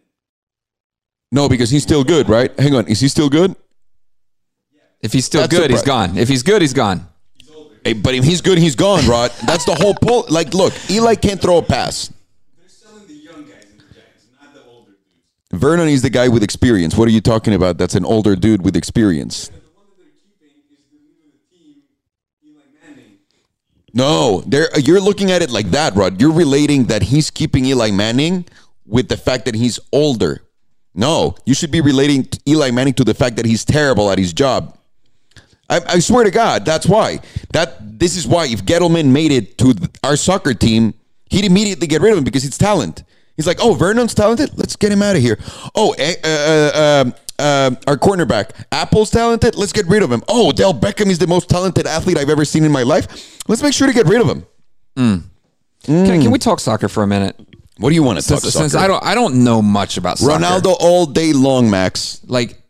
No, 1.33 1.49
because 1.49 1.69
he's 1.71 1.83
still 1.83 2.04
good, 2.04 2.28
right? 2.28 2.59
Hang 2.61 2.75
on, 2.75 2.87
is 2.87 3.00
he 3.00 3.09
still 3.09 3.28
good? 3.28 3.57
If 5.02 5.12
he's 5.12 5.25
still 5.26 5.43
That's 5.43 5.54
good, 5.54 5.71
he's 5.71 5.83
gone. 5.83 6.16
If 6.16 6.28
he's 6.28 6.43
good, 6.43 6.62
he's 6.62 6.73
gone. 6.73 7.07
Hey, 7.85 7.93
but 7.93 8.14
if 8.14 8.25
he's 8.25 8.40
good, 8.40 8.57
he's 8.57 8.75
gone, 8.76 9.07
Rod. 9.07 9.31
That's 9.47 9.64
the 9.66 9.75
whole 9.75 9.95
point. 9.95 10.31
Like, 10.31 10.54
look, 10.54 10.73
Eli 10.90 11.16
can't 11.16 11.43
throw 11.43 11.59
a 11.59 11.62
pass. 11.62 12.09
They're 12.57 12.69
selling 12.69 13.07
the 13.07 13.12
young 13.12 13.43
guys 13.43 13.66
in 13.71 13.76
the 13.76 13.85
Giants, 13.93 14.25
not 14.40 14.54
the 14.54 14.62
older 14.62 14.93
dudes. 14.93 15.43
Vernon 15.58 15.88
is 15.88 16.02
the 16.02 16.11
guy 16.11 16.28
with 16.28 16.42
experience. 16.42 16.96
What 16.96 17.08
are 17.08 17.12
you 17.12 17.20
talking 17.20 17.54
about? 17.54 17.78
That's 17.78 17.94
an 17.94 18.04
older 18.04 18.37
dude 18.37 18.62
with 18.64 18.76
experience. 18.76 19.50
No. 23.92 24.42
You're 24.76 25.00
looking 25.00 25.30
at 25.30 25.42
it 25.42 25.50
like 25.50 25.70
that, 25.70 25.94
Rod. 25.94 26.20
You're 26.20 26.32
relating 26.32 26.84
that 26.84 27.02
he's 27.02 27.30
keeping 27.30 27.64
Eli 27.64 27.90
Manning 27.90 28.46
with 28.87 29.08
the 29.08 29.16
fact 29.16 29.44
that 29.46 29.54
he's 29.54 29.78
older. 29.92 30.42
No, 30.94 31.34
you 31.44 31.54
should 31.54 31.73
be 31.73 31.80
relating 31.80 32.28
Eli 32.49 32.70
Manning 32.70 32.94
to 32.94 33.04
the 33.04 33.14
fact 33.14 33.37
that 33.37 33.46
he's 33.46 33.64
terrible 33.64 34.11
at 34.11 34.18
his 34.18 34.32
job. 34.32 34.78
I, 35.68 35.80
I 35.88 35.99
swear 35.99 36.25
to 36.25 36.30
God, 36.30 36.64
that's 36.64 36.87
why. 36.87 37.20
That 37.52 37.99
this 37.99 38.16
is 38.16 38.26
why 38.26 38.46
if 38.46 38.64
Gettleman 38.64 39.06
made 39.06 39.32
it 39.32 39.58
to 39.58 39.75
our 40.04 40.16
soccer 40.16 40.54
team, 40.54 40.94
he'd 41.30 41.44
immediately 41.44 41.87
get 41.87 42.00
rid 42.00 42.12
of 42.12 42.18
him 42.18 42.25
because 42.25 42.44
it's 42.44 42.58
talent. 42.58 43.02
He's 43.36 43.46
like, 43.46 43.58
oh, 43.60 43.74
Vernon's 43.74 44.14
talented. 44.14 44.56
Let's 44.56 44.76
get 44.76 44.92
him 44.92 45.02
out 45.02 45.16
of 45.16 45.22
here. 45.22 45.38
Oh, 45.74 45.94
eh, 45.98 46.14
uh, 46.22 46.28
uh, 46.28 47.02
um, 47.06 47.14
uh, 47.38 47.70
our 47.88 47.96
cornerback, 47.96 48.50
Apple's 48.70 49.10
talented. 49.10 49.56
Let's 49.56 49.72
get 49.72 49.86
rid 49.86 50.02
of 50.02 50.12
him. 50.12 50.22
Oh, 50.28 50.52
Del 50.52 50.72
Beckham 50.72 51.06
is 51.06 51.18
the 51.18 51.26
most 51.26 51.48
talented 51.48 51.86
athlete 51.86 52.16
I've 52.16 52.30
ever 52.30 52.44
seen 52.44 52.64
in 52.64 52.70
my 52.70 52.82
life. 52.84 53.42
Let's 53.48 53.62
make 53.62 53.74
sure 53.74 53.88
to 53.88 53.92
get 53.92 54.06
rid 54.06 54.20
of 54.20 54.28
him. 54.28 54.46
Can, 55.84 56.22
can 56.22 56.30
we 56.30 56.38
talk 56.38 56.60
soccer 56.60 56.88
for 56.88 57.02
a 57.02 57.06
minute? 57.06 57.36
What 57.78 57.88
do 57.88 57.94
you 57.96 58.04
want 58.04 58.20
to 58.20 58.26
talk 58.26 58.40
Since, 58.40 58.54
since 58.54 58.72
soccer? 58.72 58.84
I 58.84 58.86
don't, 58.86 59.04
I 59.04 59.14
don't 59.14 59.42
know 59.42 59.60
much 59.60 59.96
about 59.96 60.18
soccer. 60.18 60.42
Ronaldo 60.42 60.76
all 60.78 61.06
day 61.06 61.32
long, 61.32 61.68
Max. 61.70 62.20
like 62.26 62.62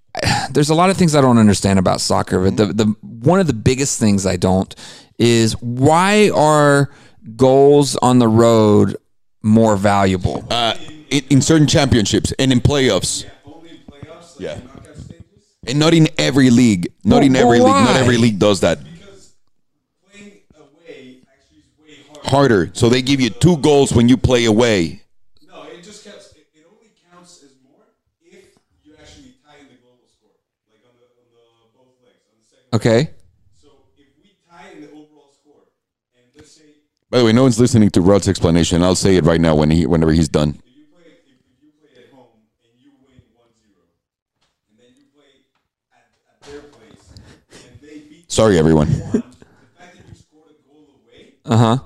there's 0.50 0.70
a 0.70 0.74
lot 0.74 0.90
of 0.90 0.96
things 0.96 1.14
I 1.14 1.20
don't 1.20 1.38
understand 1.38 1.78
about 1.78 2.00
soccer, 2.00 2.44
but 2.44 2.56
the, 2.56 2.66
the 2.66 2.84
one 3.00 3.40
of 3.40 3.46
the 3.46 3.52
biggest 3.52 3.98
things 3.98 4.24
I 4.26 4.36
don't 4.36 4.74
is 5.18 5.54
why 5.60 6.30
are 6.30 6.90
goals 7.36 7.96
on 7.96 8.18
the 8.18 8.28
road 8.28 8.96
more 9.42 9.76
valuable? 9.76 10.44
Uh, 10.50 10.74
in, 11.10 11.24
in 11.30 11.42
certain 11.42 11.66
championships 11.66 12.32
and 12.38 12.52
in 12.52 12.60
playoffs, 12.60 13.24
Only 13.44 13.70
in 13.70 13.76
playoffs, 13.90 14.38
like 14.38 14.40
Yeah. 14.40 14.54
in 14.60 14.68
and 15.68 15.78
not 15.78 15.94
in 15.94 16.08
every 16.18 16.50
league. 16.50 16.92
Not 17.04 17.18
But 17.18 17.24
in 17.24 17.36
every 17.36 17.58
league. 17.60 17.68
Not 17.68 17.96
every 17.96 18.16
league 18.16 18.38
does 18.38 18.60
that. 18.60 18.78
Because 18.82 19.34
playing 20.10 20.40
away 20.58 21.20
actually 21.32 21.58
is 21.58 21.68
way 21.78 21.98
harder. 22.24 22.28
Harder. 22.28 22.70
So 22.74 22.88
they 22.88 23.00
give 23.02 23.20
you 23.20 23.30
two 23.30 23.56
goals 23.58 23.92
when 23.92 24.08
you 24.08 24.16
play 24.16 24.44
away. 24.46 25.02
No, 25.46 25.62
it 25.70 25.84
just 25.84 26.04
counts. 26.04 26.32
It, 26.34 26.46
it 26.54 26.64
only 26.66 26.90
counts 27.12 27.44
as 27.44 27.50
more 27.62 27.78
if 28.24 28.42
you 28.84 28.94
actually 28.98 29.34
tie 29.46 29.58
in 29.60 29.68
the 29.68 29.78
global 29.78 30.02
score, 30.10 30.34
like 30.66 30.82
on 30.82 30.94
the 30.98 31.06
on 31.06 31.26
the 31.30 31.78
both 31.78 31.94
legs 32.02 32.26
on 32.26 32.34
the 32.42 32.46
second. 32.48 32.74
Okay, 32.74 33.14
So 33.54 33.68
if 33.98 34.08
we 34.18 34.34
tie 34.50 34.70
in 34.74 34.80
the 34.82 34.88
overall 34.90 35.30
score, 35.30 35.62
and 36.18 36.24
let's 36.34 36.50
say 36.50 36.74
By 37.12 37.18
the 37.18 37.26
way, 37.26 37.32
no 37.34 37.42
one's 37.42 37.60
listening 37.60 37.90
to 37.90 38.00
Rod's 38.00 38.26
explanation. 38.26 38.82
I'll 38.82 38.94
say 38.94 39.16
it 39.16 39.24
right 39.26 39.38
now 39.38 39.54
when 39.54 39.70
he, 39.70 39.84
whenever 39.84 40.12
he's 40.12 40.30
done. 40.30 40.58
if 40.64 40.74
you 40.74 40.84
play 40.90 41.02
if, 41.26 41.36
if 41.44 41.62
you 41.62 41.70
play 41.78 42.04
at 42.04 42.10
home 42.10 42.24
and 42.64 42.72
you 42.80 42.92
win 43.06 43.20
1-0, 43.36 43.50
and 44.70 44.78
then 44.78 44.94
you 44.96 45.04
play 45.14 45.44
at, 45.92 46.08
at 46.32 46.40
their 46.50 46.62
place 46.70 47.12
and 47.52 47.80
they 47.82 47.98
beat 48.08 48.32
Sorry, 48.32 48.58
everyone. 48.58 48.88
uh 51.44 51.56
huh. 51.58 51.78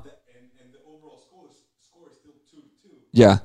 the 3.12 3.40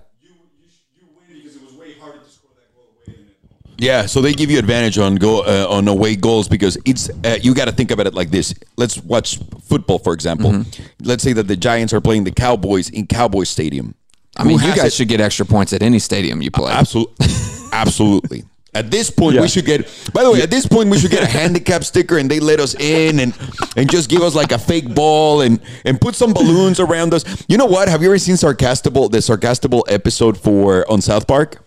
Yeah, 3.81 4.05
so 4.05 4.21
they 4.21 4.33
give 4.33 4.51
you 4.51 4.59
advantage 4.59 4.99
on 4.99 5.15
go 5.15 5.41
uh, 5.41 5.65
on 5.67 5.87
away 5.87 6.15
goals 6.15 6.47
because 6.47 6.77
it's 6.85 7.09
uh, 7.25 7.39
you 7.41 7.55
got 7.55 7.65
to 7.65 7.71
think 7.71 7.89
about 7.89 8.05
it 8.05 8.13
like 8.13 8.29
this. 8.29 8.53
Let's 8.77 8.99
watch 8.99 9.39
football, 9.63 9.97
for 9.97 10.13
example. 10.13 10.63
Let's 11.01 11.23
say 11.23 11.33
that 11.33 11.47
the 11.47 11.57
Giants 11.57 11.91
are 11.91 11.99
playing 11.99 12.23
the 12.25 12.31
Cowboys 12.31 12.91
in 12.91 13.07
Cowboy 13.07 13.43
Stadium. 13.45 13.95
I 14.37 14.43
mean, 14.43 14.59
you 14.59 14.67
guys 14.75 14.85
it? 14.85 14.93
should 14.93 15.07
get 15.07 15.19
extra 15.19 15.47
points 15.47 15.73
at 15.73 15.81
any 15.81 15.97
stadium 15.97 16.43
you 16.43 16.51
play. 16.51 16.71
Absolutely, 16.71 17.25
absolutely. 17.73 18.43
At 18.75 18.91
this 18.91 19.09
point, 19.09 19.35
Yeah. 19.35 19.41
we 19.41 19.47
should 19.47 19.65
get. 19.65 19.81
By 20.13 20.23
the 20.23 20.31
way, 20.31 20.43
at 20.43 20.51
this 20.51 20.67
point, 20.67 20.89
we 20.91 20.99
should 20.99 21.11
get 21.11 21.23
a 21.23 21.25
handicap 21.39 21.83
sticker, 21.83 22.19
and 22.19 22.29
they 22.29 22.39
let 22.39 22.59
us 22.59 22.75
in, 22.75 23.19
and 23.19 23.33
and 23.75 23.89
just 23.89 24.11
give 24.11 24.21
us 24.21 24.35
like 24.35 24.51
a 24.51 24.59
fake 24.59 24.93
ball, 24.93 25.41
and 25.41 25.59
and 25.85 25.99
put 25.99 26.13
some 26.13 26.33
balloons 26.33 26.79
around 26.79 27.15
us. 27.15 27.25
You 27.49 27.57
know 27.57 27.65
what? 27.65 27.89
Have 27.89 28.03
you 28.03 28.09
ever 28.09 28.19
seen 28.19 28.35
Sarcastaball? 28.35 29.09
The 29.09 29.17
Sarcastaball 29.17 29.83
episode 29.87 30.37
for 30.37 30.89
on 30.89 31.01
South 31.01 31.25
Park. 31.25 31.57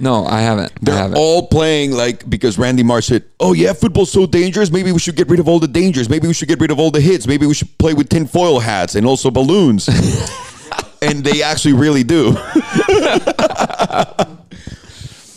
No, 0.00 0.26
I 0.26 0.40
haven't. 0.40 0.72
They're 0.80 0.96
haven't. 0.96 1.18
all 1.18 1.46
playing 1.46 1.92
like 1.92 2.28
because 2.28 2.58
Randy 2.58 2.82
Marsh 2.82 3.06
said, 3.06 3.24
"Oh 3.38 3.52
yeah, 3.52 3.74
football's 3.74 4.10
so 4.10 4.26
dangerous. 4.26 4.70
Maybe 4.70 4.90
we 4.92 4.98
should 4.98 5.14
get 5.14 5.28
rid 5.28 5.38
of 5.40 5.46
all 5.46 5.60
the 5.60 5.68
dangers. 5.68 6.08
Maybe 6.08 6.26
we 6.26 6.34
should 6.34 6.48
get 6.48 6.58
rid 6.58 6.70
of 6.70 6.78
all 6.78 6.90
the 6.90 7.00
hits. 7.00 7.26
Maybe 7.26 7.46
we 7.46 7.54
should 7.54 7.76
play 7.78 7.94
with 7.94 8.08
tinfoil 8.08 8.58
hats 8.60 8.94
and 8.94 9.06
also 9.06 9.30
balloons." 9.30 9.88
and 11.02 11.22
they 11.22 11.42
actually 11.42 11.74
really 11.74 12.02
do. 12.02 12.36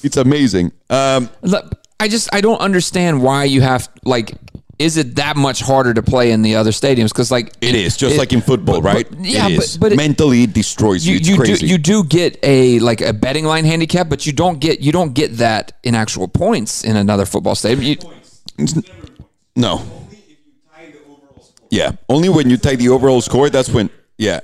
It's 0.04 0.18
amazing. 0.18 0.74
Um, 0.90 1.30
I 2.00 2.10
just 2.10 2.28
I 2.36 2.42
don't 2.42 2.60
understand 2.60 3.24
why 3.24 3.46
you 3.46 3.62
have 3.62 3.90
like. 4.04 4.34
Is 4.80 4.98
it 4.98 5.16
that 5.18 5.38
much 5.38 5.62
harder 5.62 5.94
to 5.94 6.02
play 6.02 6.32
in 6.32 6.42
the 6.42 6.56
other 6.56 6.72
stadiums? 6.72 7.10
Because 7.10 7.30
like 7.32 7.54
it 7.62 7.76
is 7.76 7.96
just 7.96 8.16
it- 8.16 8.18
like 8.20 8.34
in 8.34 8.42
football, 8.42 8.82
but- 8.82 8.94
right? 8.94 9.10
but- 9.10 9.24
yeah, 9.24 9.48
it 9.48 9.58
but- 9.58 9.78
but 9.80 9.92
it- 9.94 9.96
mentally 9.98 10.44
it 10.44 10.54
destroys 10.54 11.06
you. 11.06 11.14
you 11.14 11.20
It's 11.42 11.62
you 11.62 11.68
do 11.68 11.68
you 11.68 11.78
do 11.78 12.04
get 12.04 12.40
a 12.44 12.80
like 12.80 13.00
a 13.02 13.14
betting 13.14 13.46
line 13.46 13.66
handicap, 13.66 14.10
but 14.10 14.26
you 14.26 14.34
don't 14.34 14.60
get 14.60 14.80
you 14.82 14.92
don't 14.92 15.14
get 15.14 15.38
that 15.38 15.74
in 15.84 15.94
actual 15.96 16.28
points 16.28 16.84
in 16.84 16.96
another 16.98 17.26
football 17.26 17.56
stadium. 17.56 17.84
You, 17.84 17.98
no. 19.56 19.74
Only 19.80 20.18
if 20.18 20.30
you 20.30 20.36
tie 20.76 20.86
the 20.88 20.98
overall 21.00 21.44
score. 21.44 21.68
Yeah, 21.70 21.92
only 22.10 22.30
when 22.30 22.50
you 22.50 22.58
tie 22.58 22.76
the 22.76 22.90
overall 22.90 23.22
score. 23.22 23.50
That's 23.50 23.70
when. 23.70 23.90
Yeah, 24.18 24.40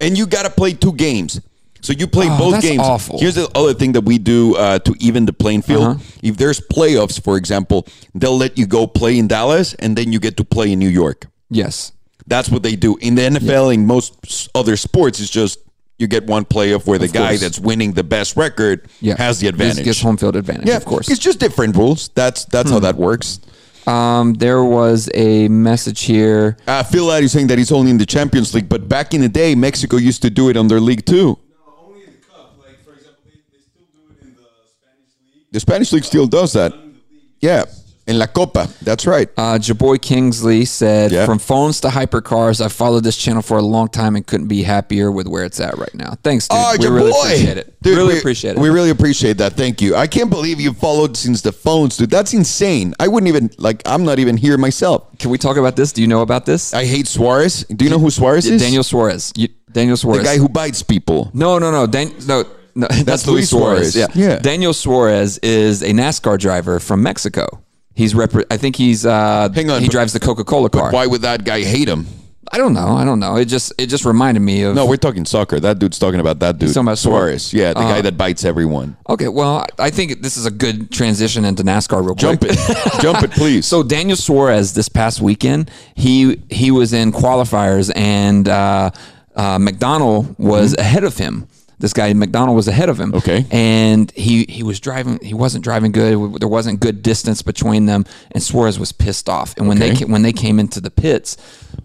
and 0.00 0.16
you 0.18 0.26
got 0.26 0.42
to 0.44 0.50
play 0.50 0.74
two 0.74 0.92
games. 0.92 1.40
So 1.82 1.92
you 1.92 2.06
play 2.06 2.26
Oh, 2.30 2.38
both 2.38 2.52
that's 2.54 2.64
games. 2.66 2.80
awful. 2.82 3.18
Here's 3.18 3.34
the 3.34 3.48
other 3.54 3.74
thing 3.74 3.92
that 3.92 4.04
we 4.04 4.18
do 4.18 4.56
uh, 4.56 4.78
to 4.80 4.94
even 5.00 5.26
the 5.26 5.32
playing 5.32 5.62
field. 5.62 5.82
Uh-huh. 5.84 6.04
If 6.22 6.36
there's 6.36 6.60
playoffs, 6.60 7.20
for 7.22 7.36
example, 7.36 7.86
they'll 8.14 8.36
let 8.38 8.56
you 8.56 8.66
go 8.66 8.86
play 8.86 9.18
in 9.18 9.26
Dallas, 9.28 9.74
and 9.74 9.96
then 9.98 10.12
you 10.12 10.20
get 10.20 10.36
to 10.36 10.44
play 10.44 10.72
in 10.72 10.78
New 10.78 10.88
York. 10.88 11.26
yes, 11.50 11.92
That's 12.28 12.48
what 12.48 12.62
they 12.62 12.76
do 12.76 12.96
in 13.00 13.16
the 13.16 13.22
NFL. 13.22 13.74
In 13.74 13.84
most 13.86 14.48
other 14.54 14.76
sports, 14.76 15.18
it's 15.20 15.28
just 15.30 15.58
you 15.98 16.06
get 16.06 16.24
one 16.26 16.44
playoff 16.44 16.86
where 16.86 16.98
the 16.98 17.08
guy 17.08 17.30
course. 17.30 17.40
that's 17.40 17.58
winning 17.60 17.92
the 17.94 18.04
best 18.04 18.36
record 18.36 18.86
yeah, 19.00 19.16
has 19.18 19.40
the 19.40 19.48
advantage. 19.48 19.84
Gets 19.84 20.00
home 20.00 20.16
field 20.16 20.36
advantage. 20.36 20.66
yeah, 20.68 20.76
of 20.76 20.84
course. 20.84 21.08
It's 21.10 21.18
just 21.20 21.38
different 21.40 21.74
rules. 21.76 22.10
That's 22.14 22.44
that's 22.46 22.70
how 22.70 22.78
that 22.80 22.94
works. 22.96 23.40
Um, 23.86 24.34
there 24.34 24.62
was 24.64 25.10
a 25.14 25.48
message 25.48 26.02
here. 26.02 26.56
Uh, 26.68 26.84
Phil 26.84 27.04
Ladd 27.06 27.24
is 27.24 27.32
saying 27.32 27.48
that 27.48 27.58
he's 27.58 27.72
only 27.72 27.90
in 27.90 27.98
the 27.98 28.06
Champions 28.06 28.54
League, 28.54 28.68
but 28.68 28.88
back 28.88 29.12
in 29.14 29.20
the 29.20 29.28
day, 29.28 29.56
Mexico 29.56 29.96
used 29.96 30.22
to 30.22 30.30
do 30.30 30.48
it 30.50 30.56
on 30.56 30.68
their 30.68 30.78
league 30.80 31.04
too. 31.04 31.36
No, 31.66 31.86
only 31.86 32.04
in 32.06 32.12
the 32.14 32.18
cup. 32.26 32.54
Like 32.58 32.78
for 32.84 32.92
example, 32.94 33.22
they, 33.26 33.38
they 33.52 33.58
still 33.58 33.86
do 33.92 34.02
it 34.14 34.22
in 34.22 34.34
the 34.34 34.46
Spanish 34.70 35.10
league. 35.34 35.41
The 35.52 35.60
Spanish 35.60 35.92
league 35.92 36.04
still 36.04 36.26
does 36.26 36.52
that. 36.54 36.72
In 36.72 36.78
the 36.80 36.86
league. 36.86 37.22
Yeah, 37.40 37.64
in 38.06 38.18
La 38.18 38.26
Copa. 38.26 38.68
That's 38.82 39.06
right. 39.06 39.28
Uh, 39.36 39.58
Jaboy 39.58 40.00
Kingsley 40.00 40.64
said, 40.64 41.12
Yeah. 41.12 41.24
"From 41.26 41.38
phones 41.38 41.80
to 41.82 41.88
hypercars, 41.88 42.60
I've 42.64 42.72
followed 42.72 43.04
this 43.04 43.16
channel 43.16 43.42
for 43.42 43.58
a 43.58 43.62
long 43.62 43.88
time 43.88 44.16
and 44.16 44.26
couldn't 44.26 44.48
be 44.48 44.62
happier 44.64 45.12
with 45.12 45.28
where 45.28 45.44
it's 45.44 45.60
at 45.60 45.76
right 45.78 45.94
now. 45.94 46.14
Thanks, 46.24 46.48
dude. 46.48 46.58
Oh, 46.58 46.76
we 46.80 46.86
really 46.88 47.12
boy. 47.12 47.18
appreciate 47.20 47.58
it. 47.58 47.74
Dude, 47.82 47.96
really 47.96 48.14
we, 48.14 48.18
appreciate 48.18 48.56
it. 48.56 48.58
We 48.58 48.70
really 48.70 48.90
appreciate 48.90 49.38
that. 49.38 49.52
Thank 49.52 49.80
you. 49.82 49.94
I 49.94 50.06
can't 50.06 50.30
believe 50.30 50.58
you 50.58 50.72
followed 50.72 51.16
since 51.16 51.42
the 51.42 51.52
phones, 51.52 51.96
dude. 51.96 52.10
That's 52.10 52.32
insane. 52.32 52.94
I 52.98 53.06
wouldn't 53.08 53.28
even 53.28 53.50
like. 53.58 53.82
I'm 53.86 54.04
not 54.04 54.18
even 54.18 54.36
here 54.36 54.56
myself. 54.58 55.16
Can 55.18 55.30
we 55.30 55.38
talk 55.38 55.56
about 55.58 55.76
this? 55.76 55.92
Do 55.92 56.00
you 56.00 56.08
know 56.08 56.22
about 56.22 56.44
this? 56.46 56.72
I 56.74 56.84
hate 56.86 57.06
Suarez. 57.06 57.64
Do 57.64 57.84
you 57.84 57.90
know 57.90 57.98
who 58.00 58.10
Suarez 58.10 58.46
is? 58.46 58.60
Daniel 58.62 58.82
Suarez. 58.82 59.32
You, 59.36 59.48
Daniel 59.70 59.96
Suarez. 59.96 60.22
the 60.22 60.24
guy 60.24 60.38
who 60.38 60.48
bites 60.48 60.82
people. 60.82 61.30
No, 61.34 61.58
no, 61.58 61.70
no. 61.70 61.86
Dan, 61.86 62.12
no, 62.26 62.44
no. 62.74 62.86
That's, 63.04 63.26
Luis 63.26 63.26
Luis 63.26 63.50
Suarez. 63.50 63.92
Suarez. 63.94 64.16
Yeah. 64.16 64.28
Yeah. 64.28 64.38
Daniel 64.38 64.72
Suarez 64.72 65.38
is 65.38 65.82
a 65.82 65.90
NASCAR 65.90 66.38
driver 66.38 66.80
from 66.80 67.02
Mexico. 67.02 67.62
He's 67.94 68.14
repre- 68.14 68.46
I 68.50 68.56
think 68.56 68.76
he's. 68.76 69.04
Uh, 69.04 69.48
Hang 69.54 69.70
on, 69.70 69.80
He 69.80 69.86
but- 69.88 69.92
drives 69.92 70.12
the 70.12 70.20
Coca 70.20 70.44
Cola 70.44 70.70
car. 70.70 70.90
Why 70.92 71.06
would 71.06 71.22
that 71.22 71.44
guy 71.44 71.62
hate 71.62 71.88
him? 71.88 72.06
I 72.54 72.58
don't 72.58 72.74
know. 72.74 72.96
I 72.96 73.04
don't 73.06 73.18
know. 73.18 73.36
It 73.36 73.46
just 73.46 73.72
it 73.78 73.86
just 73.86 74.04
reminded 74.04 74.40
me 74.40 74.62
of. 74.62 74.74
No, 74.74 74.84
we're 74.84 74.98
talking 74.98 75.24
soccer. 75.24 75.58
That 75.58 75.78
dude's 75.78 75.98
talking 75.98 76.20
about 76.20 76.40
that 76.40 76.58
dude. 76.58 76.68
talking 76.70 76.82
about 76.82 76.98
Suarez. 76.98 77.46
Suarez. 77.46 77.54
Yeah, 77.54 77.68
the 77.72 77.80
guy 77.80 78.02
that 78.02 78.18
bites 78.18 78.44
everyone. 78.44 78.94
Okay, 79.08 79.28
well, 79.28 79.64
I 79.78 79.88
think 79.88 80.20
this 80.20 80.36
is 80.36 80.44
a 80.44 80.50
good 80.50 80.90
transition 80.90 81.46
into 81.46 81.62
NASCAR. 81.62 82.00
Real 82.04 82.08
quick. 82.14 82.18
Jump 82.18 82.44
it, 82.44 82.58
jump 83.00 83.22
it, 83.22 83.30
please. 83.30 83.64
So 83.64 83.82
Daniel 83.82 84.16
Suarez 84.18 84.74
this 84.74 84.90
past 84.90 85.22
weekend, 85.22 85.70
he 85.94 86.42
he 86.50 86.70
was 86.70 86.92
in 86.92 87.10
qualifiers 87.12 87.90
and 87.96 88.46
uh, 88.48 88.90
uh, 89.34 89.58
McDonald 89.58 90.34
was 90.38 90.74
ahead 90.76 91.04
of 91.04 91.16
him. 91.16 91.48
This 91.82 91.92
guy 91.92 92.12
McDonald 92.14 92.54
was 92.56 92.68
ahead 92.68 92.88
of 92.88 92.98
him. 92.98 93.12
Okay. 93.12 93.44
and 93.50 94.10
he 94.12 94.44
he 94.48 94.62
was 94.62 94.78
driving. 94.80 95.18
He 95.20 95.34
wasn't 95.34 95.64
driving 95.64 95.90
good. 95.92 96.40
There 96.40 96.48
wasn't 96.48 96.78
good 96.80 97.02
distance 97.02 97.42
between 97.42 97.86
them, 97.86 98.06
and 98.30 98.40
Suarez 98.42 98.78
was 98.78 98.92
pissed 98.92 99.28
off. 99.28 99.54
And 99.58 99.66
when 99.68 99.78
they 99.80 99.90
Okay. 99.90 100.04
ca- 100.04 100.10
when 100.12 100.22
they 100.22 100.32
came 100.32 100.58
into 100.60 100.80
the 100.80 100.90
pits, 100.92 101.36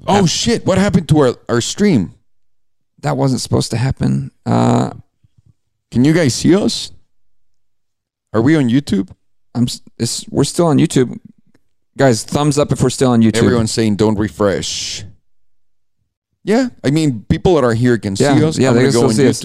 oh 0.07 0.27
shit! 0.27 0.65
What 0.67 0.77
happened 0.77 1.09
to 1.09 1.17
our, 1.19 1.35
our 1.49 1.61
stream? 1.61 2.13
that 3.01 3.15
wasn't 3.17 3.41
supposed 3.41 3.69
to 3.71 3.77
happen. 3.77 4.31
Uh, 4.45 4.91
Can 5.91 6.03
you 6.05 6.13
guys 6.13 6.33
see 6.35 6.55
us? 6.55 6.91
Are 8.33 8.41
we 8.41 8.55
on 8.55 8.69
YouTube? 8.69 9.09
I'm 9.55 9.65
we're 10.29 10.43
still 10.43 10.67
on 10.67 10.77
YouTube, 10.77 11.17
guys. 11.97 12.23
Thumbs 12.23 12.57
up 12.59 12.71
if 12.71 12.81
we're 12.83 12.89
still 12.91 13.11
on 13.11 13.21
YouTube. 13.21 13.43
Everyone's 13.43 13.71
saying 13.71 13.95
don't 13.97 14.17
refresh. 14.17 15.03
Yeah, 16.43 16.69
I 16.83 16.91
mean, 16.91 17.25
people 17.29 17.55
that 17.55 17.63
are 17.63 17.73
here 17.73 17.97
can 17.97 18.15
Yeah, 18.17 18.37
see 18.37 18.43
us. 18.45 18.57
yeah, 18.57 18.69
I'm 18.69 18.75
they 18.75 18.83
can 18.83 18.91
go 18.93 19.05
on 19.05 19.13
see 19.13 19.27
us. 19.27 19.41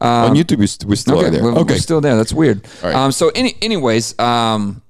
Um, 0.00 0.30
on 0.30 0.36
YouTube, 0.36 0.58
we, 0.58 0.66
st- 0.66 0.88
we 0.88 0.96
still 0.96 1.18
are 1.20 1.30
there. 1.30 1.42
we're, 1.42 1.52
okay, 1.58 1.74
we're 1.74 1.78
still 1.78 2.00
there. 2.00 2.16
That's 2.16 2.32
weird. 2.32 2.66
Right. 2.82 2.94
Um, 2.94 3.10
so, 3.12 3.30
any, 3.34 3.56
anyways, 3.60 4.16
um, 4.18 4.80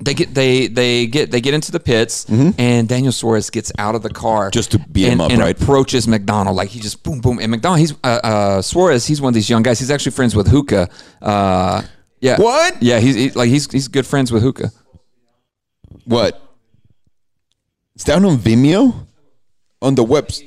they 0.00 0.14
get 0.14 0.34
they 0.34 0.66
they 0.66 1.06
get 1.06 1.30
they 1.30 1.40
get 1.40 1.54
into 1.54 1.70
the 1.70 1.78
pits, 1.78 2.26
and 2.28 2.88
Daniel 2.88 3.12
Suarez 3.12 3.48
gets 3.50 3.70
out 3.78 3.94
of 3.94 4.02
the 4.02 4.10
car 4.10 4.46
Mm-hmm. 4.46 4.52
Just 4.52 4.72
to 4.72 4.78
beat 4.78 5.08
him 5.08 5.20
up, 5.20 5.30
and 5.30 5.40
right? 5.40 5.60
approaches 5.60 6.08
McDonald 6.08 6.56
like 6.56 6.70
he 6.70 6.80
just 6.80 7.02
boom 7.02 7.20
boom. 7.20 7.38
And 7.38 7.50
McDonald, 7.50 7.80
he's 7.80 7.92
uh, 8.02 8.20
uh, 8.24 8.62
Suarez. 8.62 9.06
He's 9.06 9.20
one 9.20 9.28
of 9.30 9.34
these 9.34 9.48
young 9.48 9.62
guys. 9.62 9.78
He's 9.78 9.90
actually 9.90 10.12
friends 10.12 10.34
with 10.34 10.48
Hookah. 10.48 10.88
Uh, 11.22 11.82
yeah. 12.20 12.40
What? 12.40 12.82
Yeah, 12.82 12.98
he's 13.00 13.14
he, 13.14 13.30
like 13.30 13.48
he's 13.48 13.70
he's 13.70 13.88
good 13.88 14.06
friends 14.06 14.32
with 14.32 14.42
Hookah. 14.42 14.70
what? 16.04 16.40
It's 17.94 18.04
down 18.04 18.24
on 18.24 18.38
Vimeo, 18.38 19.06
on 19.80 19.94
the 19.94 20.02
webs. 20.02 20.42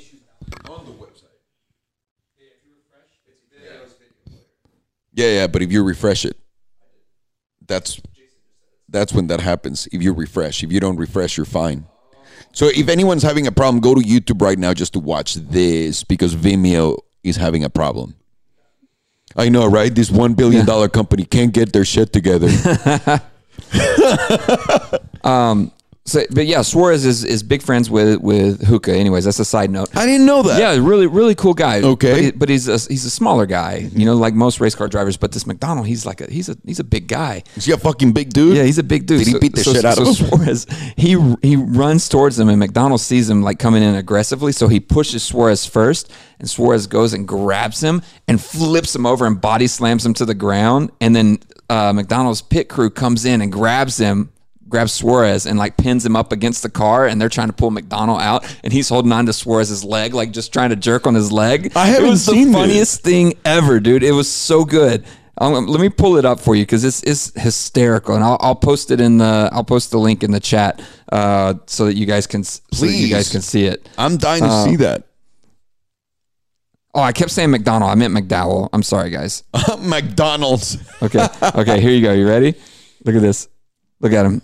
Yeah, 5.18 5.30
yeah, 5.30 5.48
but 5.48 5.64
if 5.64 5.72
you 5.72 5.84
refresh 5.84 6.26
it, 6.26 6.38
that's 7.66 8.00
that's 8.88 9.12
when 9.12 9.26
that 9.28 9.42
happens. 9.42 9.88
If 9.92 10.04
you 10.04 10.14
refresh, 10.14 10.64
if 10.64 10.72
you 10.72 10.80
don't 10.80 10.98
refresh, 10.98 11.38
you're 11.38 11.46
fine. 11.48 11.88
So 12.54 12.68
if 12.68 12.88
anyone's 12.88 13.24
having 13.24 13.48
a 13.48 13.52
problem, 13.52 13.82
go 13.82 13.96
to 13.96 14.02
YouTube 14.02 14.44
right 14.44 14.60
now 14.60 14.76
just 14.76 14.94
to 14.94 15.00
watch 15.00 15.34
this 15.34 16.04
because 16.04 16.36
Vimeo 16.36 17.00
is 17.24 17.36
having 17.36 17.64
a 17.64 17.70
problem. 17.70 18.16
I 19.36 19.50
know, 19.50 19.66
right? 19.66 19.94
This 19.94 20.12
one 20.12 20.36
billion 20.36 20.68
dollar 20.68 20.88
company 20.88 21.26
can't 21.26 21.52
get 21.52 21.74
their 21.74 21.84
shit 21.84 22.14
together. 22.14 22.50
Um, 25.24 25.74
So, 26.08 26.24
but 26.32 26.46
yeah, 26.48 26.62
Suarez 26.62 27.06
is, 27.06 27.26
is 27.26 27.44
big 27.44 27.62
friends 27.62 27.90
with 27.90 28.22
with 28.22 28.66
Hookah. 28.66 28.94
Anyways, 28.96 29.26
that's 29.26 29.40
a 29.40 29.46
side 29.46 29.70
note. 29.70 29.90
I 29.96 30.06
didn't 30.06 30.26
know 30.26 30.42
that. 30.44 30.58
Yeah, 30.58 30.72
really, 30.82 31.06
really 31.06 31.36
cool 31.36 31.54
guy. 31.54 31.82
Okay. 31.82 32.12
but, 32.14 32.22
he- 32.22 32.32
but 32.32 32.50
he's 32.50 32.70
a, 32.70 32.78
he's 32.90 33.04
a 33.04 33.10
smaller 33.10 33.46
guy, 33.46 33.90
you 33.94 34.06
know, 34.06 34.16
like 34.16 34.34
most 34.34 34.62
race 34.62 34.74
car 34.74 34.88
drivers. 34.88 35.18
But 35.18 35.34
this 35.34 35.46
McDonald, 35.46 35.86
he's 35.86 36.06
like 36.06 36.22
a 36.22 36.32
he's 36.32 36.48
a 36.48 36.56
he's 36.66 36.80
a 36.80 36.86
big 36.86 37.10
guy. 37.10 37.44
Is 37.58 37.66
he 37.66 37.74
a 37.74 37.78
fucking 37.78 38.14
big 38.14 38.30
dude? 38.30 38.56
Yeah, 38.56 38.64
he's 38.64 38.78
a 38.78 38.84
big 38.84 39.06
dude. 39.06 39.20
Did 39.26 39.28
he 39.34 39.38
beat 39.40 39.54
the 39.56 39.64
shit 39.66 39.84
out 39.84 39.96
so 39.98 40.04
of 40.10 40.18
him? 40.18 40.28
Suarez, 40.30 40.66
he 40.96 41.20
he 41.42 41.58
runs 41.58 42.08
towards 42.08 42.40
him, 42.40 42.48
and 42.48 42.58
McDonald 42.58 43.02
sees 43.02 43.30
him 43.30 43.42
like 43.44 43.60
coming 43.60 43.84
in 43.84 43.94
aggressively, 43.96 44.54
so 44.54 44.70
he 44.70 44.80
pushes 44.80 45.24
Suarez 45.24 45.66
first, 45.66 46.10
and 46.40 46.50
Suarez 46.50 46.88
goes 46.88 47.12
and 47.14 47.28
grabs 47.28 47.84
him 47.84 48.02
and 48.30 48.40
flips 48.42 48.96
him 48.96 49.06
over 49.06 49.26
and 49.28 49.42
body 49.42 49.68
slams 49.68 50.06
him 50.06 50.14
to 50.14 50.24
the 50.26 50.36
ground, 50.36 50.90
and 51.02 51.14
then 51.14 51.40
uh, 51.70 51.92
McDonald's 51.92 52.42
pit 52.42 52.70
crew 52.70 52.90
comes 52.90 53.26
in 53.26 53.42
and 53.42 53.52
grabs 53.52 53.98
him. 53.98 54.30
Grabs 54.70 54.92
Suarez 54.94 55.46
and 55.46 55.58
like 55.58 55.78
pins 55.78 56.06
him 56.06 56.16
up 56.16 56.32
against 56.32 56.64
the 56.64 56.70
car, 56.70 57.08
and 57.08 57.20
they're 57.22 57.30
trying 57.30 57.48
to 57.48 57.54
pull 57.54 57.72
McDonald 57.72 58.22
out, 58.22 58.46
and 58.64 58.74
he's 58.74 58.90
holding 58.90 59.12
on 59.12 59.26
to 59.28 59.34
Suarez's 59.34 59.84
leg, 59.84 60.14
like 60.14 60.32
just 60.32 60.52
trying 60.54 60.70
to 60.72 60.76
jerk 60.76 61.08
on 61.08 61.16
his 61.16 61.32
leg. 61.32 61.72
I 61.76 61.88
haven't 61.88 62.06
it 62.08 62.10
was 62.10 62.26
seen 62.26 62.36
the 62.40 62.46
this. 62.46 62.54
funniest 62.68 63.02
thing 63.04 63.34
ever, 63.46 63.80
dude. 63.80 64.04
It 64.04 64.12
was 64.12 64.30
so 64.32 64.66
good. 64.66 65.06
Um, 65.40 65.68
let 65.68 65.80
me 65.80 65.90
pull 65.90 66.18
it 66.18 66.26
up 66.26 66.40
for 66.40 66.56
you 66.56 66.64
because 66.64 66.84
it's, 66.84 67.04
it's 67.04 67.32
hysterical, 67.40 68.16
and 68.16 68.24
I'll, 68.24 68.38
I'll 68.40 68.56
post 68.56 68.90
it 68.90 69.00
in 69.00 69.20
the 69.20 69.50
I'll 69.54 69.64
post 69.64 69.92
the 69.92 70.00
link 70.00 70.24
in 70.24 70.32
the 70.32 70.40
chat 70.40 70.82
uh, 71.12 71.54
so 71.68 71.86
that 71.86 71.96
you 71.96 72.08
guys 72.08 72.26
can 72.26 72.44
so 72.44 72.60
you 72.86 73.08
guys 73.08 73.32
can 73.32 73.42
see 73.42 73.66
it. 73.66 73.88
I'm 74.00 74.18
dying 74.18 74.42
to 74.42 74.50
Uh, 74.50 74.66
see 74.66 74.76
that. 74.78 75.04
Oh, 76.96 77.02
I 77.02 77.12
kept 77.12 77.30
saying 77.30 77.52
McDonald. 77.52 77.92
I 77.92 77.96
meant 77.96 78.16
McDowell. 78.16 78.70
I'm 78.74 78.82
sorry, 78.82 79.12
guys. 79.12 79.44
McDonald's. 79.80 80.78
Okay, 81.04 81.28
okay. 81.54 81.80
Here 81.80 81.92
you 81.92 82.02
go. 82.02 82.14
You 82.14 82.28
ready? 82.28 82.56
Look 83.06 83.16
at 83.16 83.22
this. 83.22 83.48
Look 84.00 84.14
at 84.14 84.26
him. 84.26 84.42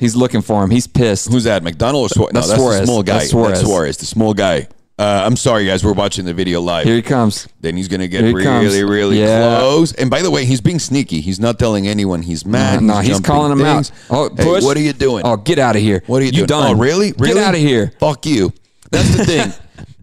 He's 0.00 0.16
looking 0.16 0.42
for 0.42 0.62
him. 0.64 0.70
He's 0.70 0.86
pissed. 0.86 1.30
Who's 1.30 1.44
that? 1.44 1.62
McDonald 1.62 2.06
or 2.06 2.08
Suarez? 2.08 2.32
No, 2.34 2.40
That's 2.40 2.48
that's 2.48 2.58
the 2.60 2.64
Suarez. 2.66 2.84
small 2.88 3.02
guy. 3.02 3.12
That's 3.18 3.30
Suarez. 3.30 3.58
That's 3.58 3.68
Suarez, 3.68 3.96
the 3.98 4.06
small 4.06 4.34
guy. 4.34 4.68
Uh, 4.96 5.22
I'm 5.26 5.36
sorry, 5.36 5.66
guys. 5.66 5.84
We're 5.84 5.92
watching 5.92 6.24
the 6.24 6.34
video 6.34 6.60
live. 6.60 6.84
Here 6.86 6.94
he 6.94 7.02
comes. 7.02 7.48
then 7.60 7.76
he's 7.76 7.88
gonna 7.88 8.06
get 8.06 8.22
really, 8.22 8.44
comes. 8.44 8.80
really 8.80 9.18
Yeah. 9.20 9.58
close. 9.58 9.92
And 9.92 10.08
by 10.08 10.22
the 10.22 10.30
way, 10.30 10.44
he's 10.44 10.60
being 10.60 10.78
sneaky. 10.78 11.20
He's 11.20 11.40
not 11.40 11.58
telling 11.58 11.88
anyone 11.88 12.22
he's 12.22 12.46
mad. 12.46 12.80
no, 12.82 12.98
he's 12.98 13.10
jumping 13.14 13.24
calling 13.24 13.52
him 13.52 13.62
out. 13.64 13.90
Oh, 14.10 14.28
Hey, 14.36 14.44
push. 14.44 14.62
what 14.62 14.76
are 14.76 14.80
you 14.80 14.92
doing? 14.92 15.22
Oh, 15.26 15.36
get 15.36 15.58
out 15.58 15.74
of 15.74 15.82
here. 15.82 16.02
what 16.06 16.22
are 16.22 16.24
you, 16.24 16.30
doing? 16.32 16.46
done? 16.46 16.76
Oh, 16.76 16.78
really? 16.78 17.12
Really? 17.18 17.34
Get 17.34 17.42
out 17.42 17.54
of 17.54 17.60
here. 17.60 17.92
Fuck 17.98 18.24
you. 18.26 18.52
That's 18.92 19.16
the 19.16 19.24
thing. 19.24 19.52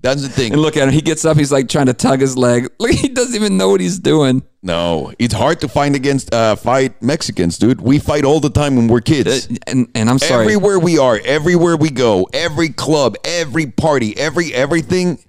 That's 0.02 0.22
the 0.24 0.30
thing. 0.30 0.54
And 0.54 0.62
look 0.62 0.78
at 0.78 0.88
him. 0.88 0.94
He 0.94 1.02
gets 1.02 1.26
up. 1.26 1.38
He's 1.38 1.52
like 1.52 1.70
trying 1.70 1.86
to 1.86 1.94
tug 1.94 2.22
his 2.22 2.36
leg. 2.36 2.68
Look, 2.80 2.92
he 2.92 3.08
doesn't 3.08 3.36
even 3.36 3.56
know 3.58 3.70
what 3.70 3.82
he's 3.82 4.00
doing. 4.00 4.42
No, 4.64 5.14
it's 5.20 5.34
hard 5.34 5.60
to 5.62 5.68
find 5.68 5.96
against 5.96 6.34
uh, 6.34 6.56
fight 6.56 7.02
Mexicans, 7.02 7.58
dude. 7.58 7.82
We 7.82 8.00
fight 8.00 8.26
all 8.26 8.40
the 8.40 8.50
time 8.50 8.76
when 8.76 8.88
we're 8.88 9.02
kids. 9.02 9.48
And 9.68 9.88
and 9.94 10.10
I'm 10.10 10.18
sorry. 10.20 10.44
Everywhere 10.46 10.80
we 10.80 10.98
are, 10.98 11.20
everywhere 11.24 11.78
we 11.78 11.90
go, 11.92 12.28
every 12.34 12.70
club, 12.70 13.16
every 13.24 13.68
party, 13.68 14.18
every 14.18 14.54
everything. 14.54 15.20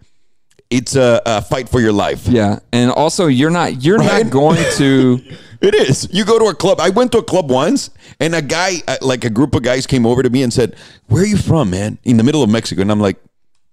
it's 0.71 0.97
a, 0.97 1.21
a 1.27 1.43
fight 1.43 1.69
for 1.69 1.81
your 1.81 1.93
life. 1.93 2.27
Yeah, 2.27 2.59
and 2.73 2.91
also 2.91 3.27
you're 3.27 3.51
not 3.51 3.83
you're 3.83 3.99
Right? 3.99 4.25
not 4.25 4.33
going 4.33 4.65
to. 4.77 5.21
It 5.61 5.75
is. 5.77 6.09
You 6.11 6.25
go 6.25 6.39
to 6.39 6.47
a 6.47 6.55
club. 6.55 6.81
I 6.81 6.89
went 6.91 7.13
to 7.13 7.19
a 7.19 7.23
club 7.23 7.51
once, 7.51 7.91
and 8.21 8.35
a 8.35 8.43
guy, 8.43 8.83
uh, 8.89 8.97
like 9.01 9.25
a 9.25 9.31
group 9.31 9.55
of 9.55 9.63
guys, 9.63 9.87
came 9.87 10.05
over 10.07 10.23
to 10.23 10.29
me 10.31 10.43
and 10.43 10.53
said, 10.53 10.75
"Where 11.07 11.23
are 11.23 11.27
you 11.27 11.37
from, 11.37 11.71
man?" 11.71 11.99
In 12.05 12.17
the 12.17 12.25
middle 12.25 12.43
of 12.43 12.51
Mexico, 12.51 12.81
and 12.83 12.91
I'm 12.91 13.01
like, 13.01 13.17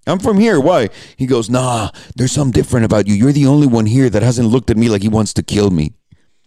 "I'm 0.07 0.19
from 0.19 0.38
here. 0.39 0.59
Why?" 0.59 0.89
He 1.17 1.25
goes, 1.25 1.49
"Nah, 1.49 1.89
there's 2.15 2.31
something 2.31 2.51
different 2.51 2.85
about 2.85 3.07
you. 3.07 3.15
You're 3.15 3.31
the 3.33 3.45
only 3.47 3.67
one 3.67 3.85
here 3.85 4.09
that 4.09 4.21
hasn't 4.23 4.47
looked 4.49 4.69
at 4.69 4.77
me 4.77 4.89
like 4.89 5.01
he 5.01 5.09
wants 5.09 5.33
to 5.33 5.43
kill 5.43 5.69
me." 5.69 5.93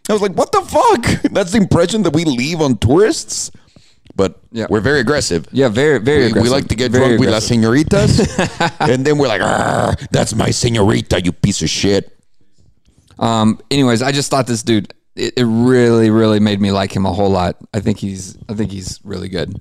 I 0.08 0.12
was 0.12 0.22
like, 0.22 0.34
"What 0.34 0.52
the 0.52 0.62
fuck?" 0.62 1.22
That's 1.32 1.52
the 1.52 1.58
impression 1.58 2.02
that 2.04 2.12
we 2.14 2.24
leave 2.24 2.60
on 2.60 2.76
tourists. 2.78 3.50
But 4.14 4.40
Yeah. 4.52 4.66
we're 4.68 4.80
very 4.80 5.00
aggressive. 5.00 5.46
Yeah, 5.52 5.68
very 5.68 5.98
very. 5.98 6.32
We, 6.32 6.42
we 6.42 6.48
like 6.50 6.68
to 6.68 6.74
get 6.74 6.90
Very 6.92 7.06
drunk 7.16 7.20
with 7.20 7.30
las 7.30 7.44
senoritas, 7.46 8.18
and 8.80 9.06
then 9.06 9.16
we're 9.16 9.28
like, 9.28 9.40
"Arr, 9.40 9.94
"That's 10.10 10.34
my 10.34 10.50
senorita, 10.50 11.22
you 11.22 11.32
piece 11.32 11.62
of 11.62 11.70
shit." 11.70 12.12
Um. 13.18 13.58
Anyways, 13.70 14.02
I 14.02 14.12
just 14.12 14.30
thought 14.30 14.46
this 14.46 14.62
dude. 14.62 14.92
It, 15.14 15.34
it 15.36 15.44
really, 15.44 16.08
really 16.10 16.40
made 16.40 16.60
me 16.60 16.72
like 16.72 16.94
him 16.94 17.04
a 17.06 17.12
whole 17.12 17.28
lot. 17.30 17.56
I 17.72 17.80
think 17.80 17.98
he's. 17.98 18.36
I 18.48 18.54
think 18.54 18.70
he's 18.70 18.98
really 19.04 19.28
good. 19.28 19.60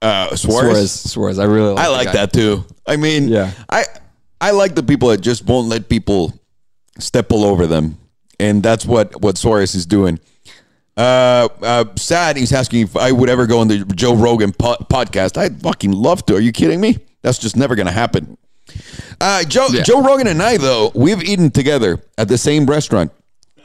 Uh, 0.00 0.34
Suarez. 0.36 0.92
Suarez. 0.92 1.38
I 1.38 1.44
really. 1.44 1.72
Like 1.74 1.84
I 1.84 1.88
like 1.88 2.12
that 2.12 2.32
too. 2.32 2.64
I 2.86 2.96
mean, 2.96 3.28
Yeah. 3.28 3.50
I 3.68 3.84
I 4.40 4.52
like 4.52 4.74
the 4.74 4.82
people 4.82 5.08
that 5.08 5.20
just 5.20 5.44
won't 5.46 5.68
let 5.68 5.88
people 5.88 6.32
step 6.98 7.32
all 7.32 7.44
over 7.44 7.66
them, 7.66 7.98
and 8.38 8.62
that's 8.62 8.84
what 8.86 9.20
what 9.20 9.36
Suarez 9.38 9.74
is 9.74 9.86
doing. 9.86 10.20
Uh, 10.96 11.48
uh, 11.62 11.84
sad. 11.96 12.36
He's 12.36 12.52
asking 12.52 12.82
if 12.82 12.96
I 12.96 13.12
would 13.12 13.28
ever 13.30 13.46
go 13.46 13.60
on 13.60 13.68
the 13.68 13.78
Joe 13.94 14.14
Rogan 14.14 14.52
po- 14.52 14.76
podcast. 14.90 15.36
I'd 15.36 15.60
fucking 15.62 15.92
love 15.92 16.24
to. 16.26 16.34
Are 16.36 16.40
you 16.40 16.52
kidding 16.52 16.80
me? 16.80 16.98
That's 17.22 17.38
just 17.38 17.56
never 17.56 17.74
gonna 17.74 17.92
happen. 17.92 18.36
Uh, 19.20 19.42
Joe 19.44 19.66
Yeah. 19.72 19.82
Joe 19.82 20.02
Rogan 20.02 20.26
and 20.28 20.42
I 20.42 20.56
though 20.58 20.92
we've 20.94 21.22
eaten 21.22 21.50
together 21.50 22.00
at 22.16 22.28
the 22.28 22.38
same 22.38 22.66
restaurant. 22.66 23.10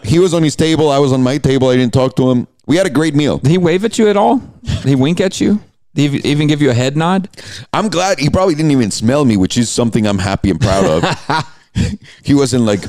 He 0.03 0.19
was 0.19 0.33
on 0.33 0.43
his 0.43 0.55
table. 0.55 0.89
I 0.89 0.97
was 0.99 1.13
on 1.13 1.21
my 1.23 1.37
table. 1.37 1.69
I 1.69 1.75
didn't 1.75 1.93
talk 1.93 2.15
to 2.17 2.29
him. 2.31 2.47
We 2.65 2.77
had 2.77 2.85
a 2.85 2.89
great 2.89 3.13
meal. 3.15 3.37
Did 3.37 3.51
he 3.51 3.57
wave 3.57 3.83
at 3.85 3.97
you 3.99 4.07
at 4.09 4.17
all? 4.17 4.37
Did 4.63 4.85
he 4.85 4.95
wink 4.95 5.19
at 5.21 5.39
you? 5.41 5.59
Did 5.95 6.11
he 6.11 6.29
even 6.29 6.47
give 6.47 6.61
you 6.61 6.69
a 6.71 6.73
head 6.73 6.97
nod? 6.97 7.29
I'm 7.71 7.89
glad 7.89 8.19
he 8.19 8.29
probably 8.29 8.55
didn't 8.55 8.71
even 8.71 8.89
smell 8.91 9.25
me, 9.25 9.37
which 9.37 9.57
is 9.57 9.69
something 9.69 10.07
I'm 10.07 10.17
happy 10.19 10.49
and 10.49 10.59
proud 10.59 10.85
of. 11.03 11.47
he 12.23 12.33
wasn't 12.33 12.63
like 12.65 12.81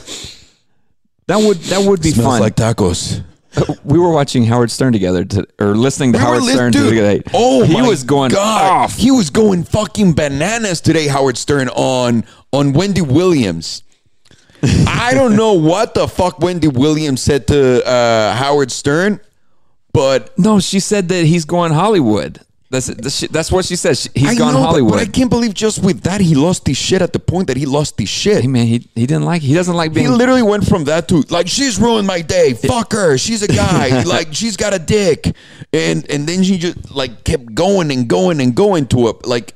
That 1.26 1.36
would 1.38 1.58
that 1.64 1.86
would 1.88 2.02
be 2.02 2.10
smells 2.12 2.34
fun. 2.34 2.40
like 2.40 2.56
tacos. 2.56 3.22
we 3.84 3.98
were 3.98 4.10
watching 4.10 4.44
Howard 4.44 4.70
Stern 4.70 4.92
together, 4.92 5.24
to, 5.26 5.46
or 5.60 5.76
listening 5.76 6.12
to 6.14 6.18
We 6.18 6.24
Howard 6.24 6.42
Stern 6.42 6.72
dude, 6.72 6.90
today. 6.90 7.22
Oh, 7.32 7.62
he 7.62 7.74
my 7.74 7.86
was 7.86 8.02
going 8.02 8.32
God. 8.32 8.64
off. 8.72 8.96
He 8.96 9.10
was 9.12 9.30
going 9.30 9.62
fucking 9.64 10.14
bananas 10.14 10.80
today. 10.80 11.06
Howard 11.06 11.36
Stern 11.38 11.68
on 11.68 12.24
on 12.52 12.72
Wendy 12.72 13.00
Williams. 13.02 13.82
I 14.62 15.12
don't 15.14 15.36
know 15.36 15.52
what 15.70 15.94
the 15.94 16.08
fuck 16.08 16.38
Wendy 16.40 16.68
Williams 16.68 17.22
said 17.22 17.46
to 17.48 17.86
uh, 17.86 18.32
Howard 18.34 18.72
Stern, 18.72 19.20
but 19.92 20.36
No, 20.38 20.58
she 20.58 20.80
said 20.80 21.08
that 21.10 21.24
he's 21.26 21.44
going 21.44 21.72
Hollywood. 21.72 22.40
That's 22.74 23.20
that's, 23.28 23.52
what 23.52 23.64
she 23.64 23.76
said. 23.76 23.96
She, 23.96 24.08
he's 24.14 24.30
I 24.30 24.34
gone 24.34 24.54
know, 24.54 24.62
Hollywood. 24.62 24.94
But, 24.94 25.00
I 25.00 25.06
can't 25.06 25.30
believe 25.30 25.54
just 25.54 25.82
with 25.82 26.02
that 26.02 26.20
he 26.20 26.34
lost 26.34 26.66
his 26.66 26.76
shit 26.76 27.00
at 27.02 27.12
the 27.12 27.18
point 27.18 27.46
that 27.46 27.56
he 27.56 27.66
lost 27.66 27.98
his 27.98 28.08
shit. 28.08 28.42
hey 28.42 28.48
man, 28.48 28.66
he 28.66 28.88
he 28.94 29.06
didn't 29.06 29.24
like. 29.24 29.42
He 29.42 29.54
doesn't 29.54 29.74
like 29.74 29.92
being. 29.92 30.06
He 30.06 30.12
literally 30.12 30.42
went 30.42 30.66
from 30.66 30.84
that 30.84 31.08
to 31.08 31.24
like 31.30 31.46
she's 31.48 31.78
ruined 31.78 32.06
my 32.06 32.20
day. 32.20 32.54
Fuck 32.54 32.92
her. 32.92 33.16
She's 33.16 33.42
a 33.42 33.48
guy. 33.48 34.02
like 34.16 34.34
she's 34.34 34.56
got 34.56 34.74
a 34.74 34.78
dick, 34.78 35.34
and 35.72 36.08
and 36.10 36.26
then 36.26 36.42
she 36.42 36.58
just 36.58 36.90
like 36.90 37.24
kept 37.24 37.54
going 37.54 37.90
and 37.90 38.08
going 38.08 38.40
and 38.40 38.54
going 38.54 38.87
to 38.88 39.08
a 39.08 39.14
like. 39.24 39.54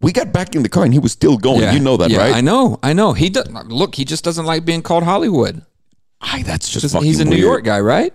We 0.00 0.10
got 0.10 0.32
back 0.32 0.56
in 0.56 0.64
the 0.64 0.68
car 0.68 0.82
and 0.82 0.92
he 0.92 0.98
was 0.98 1.12
still 1.12 1.38
going. 1.38 1.60
Yeah, 1.60 1.74
You 1.74 1.78
know 1.78 1.96
that, 1.96 2.10
yeah, 2.10 2.18
right? 2.18 2.34
I 2.34 2.40
know, 2.40 2.80
I 2.82 2.92
know. 2.92 3.12
He 3.12 3.30
does 3.30 3.48
look. 3.48 3.94
He 3.94 4.04
just 4.04 4.24
doesn't 4.24 4.44
like 4.44 4.64
being 4.64 4.82
called 4.82 5.04
Hollywood. 5.04 5.64
Ay, 6.20 6.42
that's 6.42 6.68
just 6.68 6.82
Just- 6.82 7.04
he's 7.04 7.20
a 7.20 7.24
New. 7.24 7.36
York 7.36 7.62
guy, 7.62 7.78
right? 7.78 8.12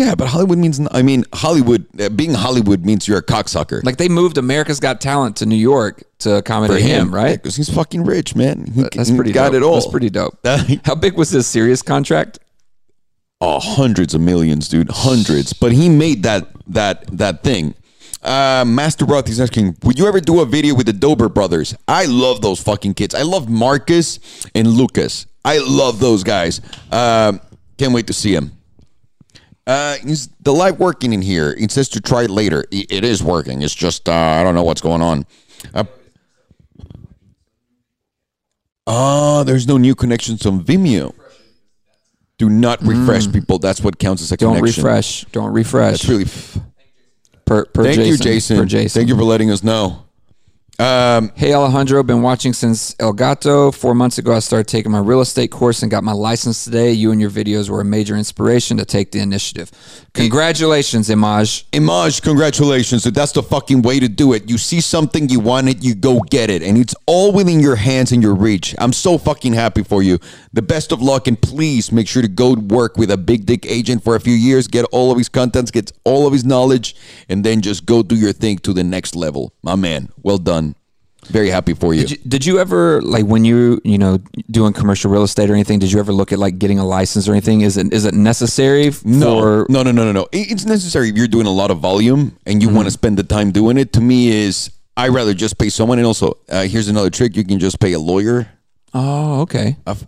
Yeah, 0.00 0.14
but 0.14 0.28
Hollywood 0.28 0.56
means. 0.56 0.80
I 0.92 1.02
mean, 1.02 1.24
Hollywood 1.34 1.86
uh, 2.00 2.08
being 2.08 2.32
Hollywood 2.32 2.86
means 2.86 3.06
you're 3.06 3.18
a 3.18 3.22
cocksucker. 3.22 3.84
Like 3.84 3.98
they 3.98 4.08
moved 4.08 4.38
America's 4.38 4.80
Got 4.80 4.98
Talent 4.98 5.36
to 5.36 5.46
New 5.46 5.56
York 5.56 6.04
to 6.20 6.36
accommodate 6.36 6.80
him, 6.80 7.14
right? 7.14 7.36
Because 7.36 7.54
he's 7.54 7.68
fucking 7.68 8.04
rich, 8.04 8.34
man. 8.34 8.64
He, 8.72 8.82
That's 8.94 9.10
he 9.10 9.14
pretty. 9.14 9.32
got 9.32 9.48
dope. 9.52 9.56
it 9.56 9.62
all. 9.62 9.74
That's 9.74 9.88
pretty 9.88 10.08
dope. 10.08 10.38
How 10.86 10.94
big 10.94 11.18
was 11.18 11.28
his 11.28 11.46
Sirius 11.46 11.82
contract? 11.82 12.38
oh, 13.42 13.58
hundreds 13.58 14.14
of 14.14 14.22
millions, 14.22 14.68
dude, 14.68 14.90
hundreds. 14.90 15.52
But 15.52 15.72
he 15.72 15.90
made 15.90 16.22
that 16.22 16.48
that 16.68 17.06
that 17.18 17.42
thing. 17.42 17.74
Uh, 18.22 18.64
Master 18.66 19.04
Roth 19.04 19.28
is 19.28 19.38
asking, 19.38 19.76
would 19.82 19.98
you 19.98 20.06
ever 20.06 20.20
do 20.20 20.40
a 20.40 20.46
video 20.46 20.74
with 20.74 20.86
the 20.86 20.92
Dobre 20.92 21.28
brothers? 21.32 21.74
I 21.86 22.06
love 22.06 22.40
those 22.40 22.58
fucking 22.62 22.94
kids. 22.94 23.14
I 23.14 23.22
love 23.22 23.50
Marcus 23.50 24.18
and 24.54 24.66
Lucas. 24.66 25.26
I 25.44 25.58
love 25.58 26.00
those 26.00 26.24
guys. 26.24 26.62
Um, 26.90 27.40
can't 27.76 27.92
wait 27.92 28.06
to 28.06 28.14
see 28.14 28.34
them. 28.34 28.52
Uh, 29.70 29.96
is 30.04 30.28
the 30.40 30.52
light 30.52 30.78
working 30.80 31.12
in 31.12 31.22
here? 31.22 31.54
It 31.56 31.70
says 31.70 31.88
to 31.90 32.00
try 32.00 32.24
it 32.24 32.30
later. 32.30 32.64
It 32.72 33.04
is 33.04 33.22
working. 33.22 33.62
It's 33.62 33.74
just 33.74 34.08
uh, 34.08 34.12
I 34.12 34.42
don't 34.42 34.56
know 34.56 34.64
what's 34.64 34.80
going 34.80 35.00
on. 35.00 35.24
Uh, 35.72 35.84
oh, 38.86 39.44
there's 39.44 39.68
no 39.68 39.76
new 39.76 39.94
connections 39.94 40.44
on 40.44 40.64
Vimeo. 40.64 41.14
Do 42.38 42.48
not 42.48 42.82
refresh 42.82 43.30
people. 43.30 43.58
That's 43.60 43.80
what 43.80 43.98
counts 43.98 44.22
as 44.22 44.32
a 44.32 44.36
Mm. 44.36 44.40
Don't 44.40 44.56
connection. 44.56 44.82
refresh. 44.84 45.24
Don't 45.26 45.52
refresh. 45.52 45.92
That's 46.02 46.08
really. 46.08 46.24
Per, 47.44 47.66
per 47.66 47.84
Thank 47.84 48.06
you, 48.06 48.16
Jason. 48.16 48.56
Per 48.56 48.64
Jason. 48.64 48.98
Thank 49.00 49.08
you 49.08 49.16
for 49.16 49.24
letting 49.24 49.50
us 49.52 49.62
know. 49.62 50.04
Um, 50.80 51.30
Hey 51.34 51.52
Alejandro, 51.52 52.02
been 52.02 52.22
watching 52.22 52.54
since 52.54 52.96
El 52.98 53.12
Gato. 53.12 53.70
Four 53.70 53.94
months 53.94 54.16
ago, 54.16 54.32
I 54.32 54.38
started 54.38 54.66
taking 54.66 54.90
my 54.90 54.98
real 54.98 55.20
estate 55.20 55.50
course 55.50 55.82
and 55.82 55.90
got 55.90 56.02
my 56.02 56.12
license 56.12 56.64
today. 56.64 56.90
You 56.90 57.12
and 57.12 57.20
your 57.20 57.28
videos 57.28 57.68
were 57.68 57.82
a 57.82 57.84
major 57.84 58.16
inspiration 58.16 58.78
to 58.78 58.86
take 58.86 59.12
the 59.12 59.20
initiative. 59.20 59.70
Congratulations, 60.14 61.10
Imaj. 61.10 61.64
Imaj, 61.72 62.22
congratulations. 62.22 63.04
That's 63.04 63.32
the 63.32 63.42
fucking 63.42 63.82
way 63.82 64.00
to 64.00 64.08
do 64.08 64.32
it. 64.32 64.48
You 64.48 64.56
see 64.56 64.80
something, 64.80 65.28
you 65.28 65.38
want 65.38 65.68
it, 65.68 65.84
you 65.84 65.94
go 65.94 66.20
get 66.20 66.48
it. 66.48 66.62
And 66.62 66.78
it's 66.78 66.94
all 67.04 67.30
within 67.32 67.60
your 67.60 67.76
hands 67.76 68.10
and 68.10 68.22
your 68.22 68.34
reach. 68.34 68.74
I'm 68.78 68.94
so 68.94 69.18
fucking 69.18 69.52
happy 69.52 69.82
for 69.82 70.02
you. 70.02 70.18
The 70.54 70.62
best 70.62 70.92
of 70.92 71.02
luck. 71.02 71.26
And 71.26 71.40
please 71.40 71.92
make 71.92 72.08
sure 72.08 72.22
to 72.22 72.28
go 72.28 72.54
work 72.54 72.96
with 72.96 73.10
a 73.10 73.18
big 73.18 73.44
dick 73.44 73.66
agent 73.66 74.02
for 74.02 74.16
a 74.16 74.20
few 74.20 74.34
years, 74.34 74.66
get 74.66 74.86
all 74.92 75.12
of 75.12 75.18
his 75.18 75.28
contents, 75.28 75.70
get 75.70 75.92
all 76.04 76.26
of 76.26 76.32
his 76.32 76.44
knowledge, 76.46 76.96
and 77.28 77.44
then 77.44 77.60
just 77.60 77.84
go 77.84 78.02
do 78.02 78.16
your 78.16 78.32
thing 78.32 78.56
to 78.60 78.72
the 78.72 78.82
next 78.82 79.14
level. 79.14 79.52
My 79.62 79.76
man, 79.76 80.08
well 80.22 80.38
done. 80.38 80.74
Very 81.28 81.50
happy 81.50 81.74
for 81.74 81.92
you. 81.92 82.00
Did 82.00 82.10
you, 82.12 82.16
did 82.26 82.46
you 82.46 82.58
ever 82.58 83.02
like 83.02 83.26
when 83.26 83.44
you 83.44 83.78
you 83.84 83.98
know 83.98 84.18
doing 84.50 84.72
commercial 84.72 85.10
real 85.10 85.22
estate 85.22 85.50
or 85.50 85.52
anything? 85.54 85.78
Did 85.78 85.92
you 85.92 85.98
ever 86.00 86.12
look 86.12 86.32
at 86.32 86.38
like 86.38 86.58
getting 86.58 86.78
a 86.78 86.84
license 86.86 87.28
or 87.28 87.32
anything? 87.32 87.60
Is 87.60 87.76
it 87.76 87.92
is 87.92 88.06
it 88.06 88.14
necessary 88.14 88.90
No, 89.04 89.40
for 89.40 89.66
no, 89.68 89.82
no, 89.82 89.92
no, 89.92 90.04
no, 90.04 90.12
no. 90.12 90.26
It's 90.32 90.64
necessary 90.64 91.10
if 91.10 91.16
you're 91.16 91.28
doing 91.28 91.46
a 91.46 91.50
lot 91.52 91.70
of 91.70 91.78
volume 91.78 92.38
and 92.46 92.62
you 92.62 92.68
Mm-hmm. 92.68 92.76
want 92.76 92.86
to 92.86 92.90
spend 92.90 93.18
the 93.18 93.22
time 93.22 93.50
doing 93.52 93.76
it. 93.76 93.92
To 93.92 94.00
me, 94.00 94.28
is 94.28 94.70
I 94.96 95.08
rather 95.08 95.34
just 95.34 95.58
pay 95.58 95.68
someone. 95.68 95.98
And 95.98 96.06
also, 96.06 96.38
uh, 96.48 96.62
here's 96.64 96.88
another 96.88 97.10
trick: 97.10 97.36
you 97.36 97.44
can 97.44 97.58
just 97.58 97.80
pay 97.80 97.92
a 97.92 97.98
lawyer 98.00 98.48
Oh, 98.94 99.42
okay, 99.42 99.76
a, 99.86 99.90
f- 99.90 100.06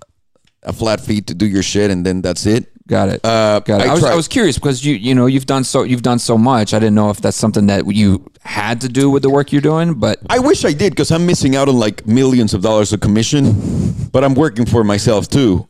a 0.63 0.73
flat 0.73 1.01
fee 1.03 1.21
to 1.21 1.35
do 1.35 1.47
your 1.47 1.63
shit, 1.63 1.91
and 1.91 2.07
then 2.07 2.23
that's 2.23 2.47
it. 2.47 2.72
Got 2.87 3.09
it. 3.09 3.25
Uh, 3.25 3.61
got 3.61 3.81
it. 3.81 3.87
I 3.87 3.91
I, 3.91 3.95
was, 3.95 4.05
I 4.05 4.15
was 4.15 4.29
curious 4.29 4.59
because 4.59 4.85
you 4.85 4.95
you 4.95 5.15
know 5.15 5.27
you've 5.27 5.47
done 5.47 5.65
so 5.65 5.83
you've 5.83 6.03
done 6.03 6.19
so 6.19 6.37
much. 6.39 6.75
I 6.75 6.79
didn't 6.79 6.95
know 6.95 7.11
if 7.11 7.21
that's 7.21 7.37
something 7.37 7.67
that 7.67 7.87
you 7.95 8.25
had 8.43 8.81
to 8.83 8.89
do 8.89 9.11
with 9.11 9.23
the 9.23 9.31
work 9.31 9.53
you're 9.53 9.61
doing, 9.63 9.95
but 9.95 10.19
I 10.29 10.39
wish 10.39 10.65
I 10.65 10.73
did 10.73 10.91
because 10.93 11.11
I'm 11.11 11.27
missing 11.27 11.57
out 11.57 11.69
on 11.69 11.79
like 11.79 12.07
millions 12.07 12.55
of 12.55 12.63
dollars 12.63 12.93
of 12.93 13.01
commission, 13.01 13.95
but 14.13 14.25
I'm 14.25 14.35
working 14.35 14.67
for 14.67 14.85
myself 14.85 15.29
too. 15.29 15.69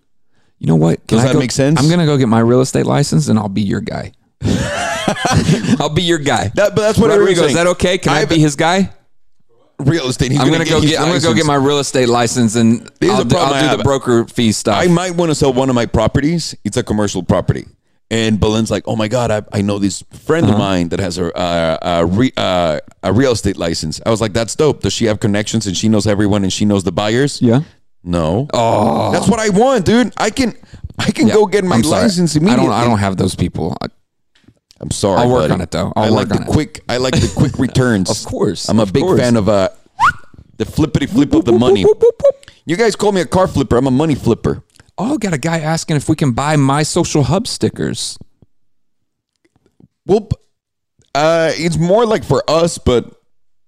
You 0.59 0.67
know 0.69 0.77
what? 0.77 1.07
Can 1.07 1.17
Does 1.19 1.25
I 1.25 1.29
that 1.29 1.33
go- 1.35 1.39
make 1.41 1.53
sense? 1.53 1.81
I'm 1.81 1.89
gonna 1.91 2.07
go 2.07 2.17
get 2.17 2.29
my 2.29 2.41
real 2.41 2.61
estate 2.61 2.87
license 2.87 3.29
and 3.29 3.39
I'll 3.39 3.49
be 3.49 3.63
your 3.63 3.81
guy. 3.81 4.13
I'll 5.81 5.89
be 5.95 6.03
your 6.03 6.19
guy. 6.19 6.49
That, 6.55 6.75
but 6.75 6.83
that's 6.83 6.99
what 6.99 7.11
Rodrigo, 7.11 7.45
is 7.45 7.55
that 7.55 7.67
okay? 7.69 7.99
Can 7.99 8.13
i 8.13 8.21
I've- 8.21 8.35
be 8.35 8.41
his 8.41 8.57
guy? 8.57 8.91
Real 9.83 10.07
estate? 10.09 10.33
He's 10.33 10.41
I'm 10.41 10.51
gonna, 10.51 10.65
go 10.65 10.81
his 10.81 10.91
get. 10.91 11.01
I'm 11.01 11.09
gonna 11.09 11.21
go 11.21 11.35
get 11.35 11.47
my 11.47 11.55
real 11.57 11.79
estate 11.79 12.09
license 12.09 12.55
and 12.57 12.91
I'll, 13.03 13.25
do, 13.25 13.37
I'll 13.37 13.71
do 13.71 13.77
the 13.77 13.83
broker 13.83 14.25
fee 14.27 14.53
stuff. 14.53 14.79
I 14.79 14.87
might 14.89 15.15
want 15.17 15.31
to 15.31 15.35
sell 15.35 15.53
one 15.53 15.69
of 15.69 15.75
my 15.75 15.87
properties. 15.87 16.55
It's 16.65 16.77
a 16.77 16.83
commercial 16.83 17.23
property. 17.23 17.67
And 18.11 18.39
Belin's 18.39 18.71
like, 18.71 18.85
oh 18.87 18.95
my 18.95 19.09
God, 19.09 19.31
I, 19.31 19.43
I 19.59 19.63
know 19.63 19.79
this 19.79 20.03
friend 20.27 20.45
Uh-huh. 20.45 20.53
of 20.55 20.59
mine 20.59 20.91
that 20.91 21.01
has 21.01 21.17
a, 21.17 21.35
uh, 21.35 21.79
a, 22.03 22.05
re, 22.07 22.31
uh, 22.37 22.79
a 23.03 23.11
real 23.11 23.33
estate 23.33 23.57
license. 23.57 24.03
I 24.05 24.11
was 24.11 24.21
like, 24.21 24.35
that's 24.35 24.55
dope. 24.55 24.83
Does 24.83 24.93
she 24.93 25.07
have 25.07 25.19
connections 25.19 25.67
and 25.67 25.75
she 25.75 25.89
knows 25.89 26.07
everyone 26.07 26.43
and 26.43 26.53
she 26.53 26.67
knows 26.67 26.85
the 26.85 26.93
buyers? 26.93 27.41
yeah. 27.41 27.61
No. 28.05 28.49
Oh, 28.53 29.13
That's 29.13 29.29
what 29.29 29.39
I 29.39 29.49
want, 29.51 29.87
dude. 29.87 30.13
I 30.17 30.31
can 30.31 30.55
I 30.99 31.11
can 31.13 31.29
Yeah. 31.29 31.35
go 31.35 31.47
get 31.47 31.65
my 31.65 31.79
license 31.79 32.37
I 32.37 32.41
don't. 32.41 32.71
I 32.71 32.85
don't 32.85 32.99
have 32.99 33.17
those 33.17 33.35
people. 33.37 33.77
I'm 34.83 34.91
sorry. 34.91 35.21
I'll 35.21 35.29
work 35.31 35.43
buddy. 35.45 35.53
on 35.55 35.61
it, 35.61 35.71
though. 35.71 35.93
I'll 35.95 36.05
I 36.05 36.09
like 36.09 36.29
the 36.29 36.41
it. 36.43 36.47
quick. 36.49 36.81
I 36.89 36.97
like 36.97 37.15
the 37.15 37.33
quick 37.37 37.57
returns. 37.59 38.11
Of 38.11 38.25
course, 38.29 38.69
I'm 38.69 38.81
a 38.81 38.87
big 38.87 39.03
course. 39.05 39.21
fan 39.21 39.37
of 39.37 39.49
uh, 39.49 39.69
the 40.57 40.65
flippity 40.65 41.07
flip 41.07 41.33
of 41.35 41.45
the 41.45 41.53
money. 41.53 41.85
You 42.67 42.77
guys 42.77 42.97
call 42.97 43.13
me 43.13 43.21
a 43.21 43.27
car 43.27 43.47
flipper. 43.49 43.77
I'm 43.77 43.87
a 43.87 43.91
money 43.93 44.15
flipper. 44.17 44.63
Oh, 44.99 45.19
got 45.19 45.33
a 45.33 45.39
guy 45.39 45.61
asking 45.61 45.97
if 45.97 46.09
we 46.09 46.17
can 46.17 46.33
buy 46.33 46.57
my 46.57 46.83
social 46.83 47.23
hub 47.23 47.47
stickers. 47.47 48.19
Well, 50.07 50.29
uh, 51.15 51.53
it's 51.55 51.79
more 51.79 52.05
like 52.07 52.25
for 52.25 52.43
us, 52.49 52.79
but 52.79 53.11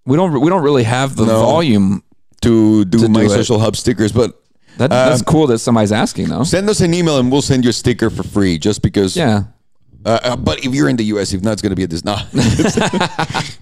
We 0.07 0.16
don't. 0.16 0.40
We 0.40 0.48
don't 0.50 0.62
really 0.62 0.85
have 0.85 1.16
the 1.16 1.27
No. 1.27 1.40
volume. 1.40 2.03
to 2.42 2.85
do 2.85 2.98
To 2.98 3.09
my 3.09 3.20
do 3.22 3.29
social 3.31 3.59
hub 3.59 3.74
stickers. 3.74 4.12
But 4.12 4.38
That, 4.77 4.90
that's 4.90 5.22
cool 5.22 5.46
that 5.46 5.61
somebody's 5.61 5.92
asking 5.92 6.29
though. 6.29 6.42
Send 6.44 6.68
us 6.68 6.81
an 6.83 6.92
email 6.92 7.18
and 7.18 7.33
we'll 7.33 7.40
send 7.40 7.64
you 7.64 7.70
a 7.70 7.72
sticker 7.72 8.11
for 8.11 8.22
free 8.22 8.59
just 8.59 8.83
because. 8.83 9.16
Yeah. 9.16 9.44
Uh, 10.05 10.19
uh, 10.23 10.37
but 10.37 10.59
if 10.64 10.75
you're 10.75 10.88
in 10.88 10.97
the 10.97 11.05
US, 11.05 11.33
if 11.33 11.43
not, 11.43 11.53
it's 11.53 11.62
going 11.62 11.71
to 11.71 11.77
be 11.77 11.83
at 11.85 11.90
this. 11.90 12.05
No. 12.05 12.17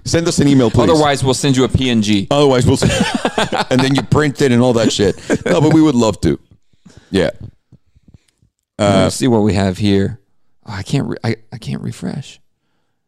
send 0.04 0.26
us 0.26 0.38
an 0.40 0.48
email, 0.48 0.70
please. 0.70 0.90
Otherwise, 0.90 1.22
we'll 1.22 1.34
send 1.34 1.56
you 1.56 1.64
a 1.64 1.68
PNG. 1.68 2.26
Otherwise, 2.30 2.66
we'll. 2.66 2.76
Send, 2.76 2.90
and 3.70 3.80
then 3.80 3.94
you 3.94 4.02
print 4.02 4.40
it 4.42 4.50
and 4.52 4.60
all 4.60 4.72
that 4.72 4.92
shit. 4.92 5.16
No, 5.46 5.60
but 5.60 5.72
we 5.72 5.80
would 5.80 5.94
love 5.94 6.20
to. 6.22 6.38
Yeah. 7.10 7.30
Uh, 8.78 9.02
Let's 9.04 9.16
see 9.16 9.28
what 9.28 9.40
we 9.40 9.54
have 9.54 9.78
here. 9.78 10.18
Oh, 10.66 10.72
I 10.72 10.82
can't. 10.82 11.08
Re- 11.08 11.16
I, 11.22 11.36
I 11.52 11.58
can't 11.58 11.82
refresh. 11.82 12.40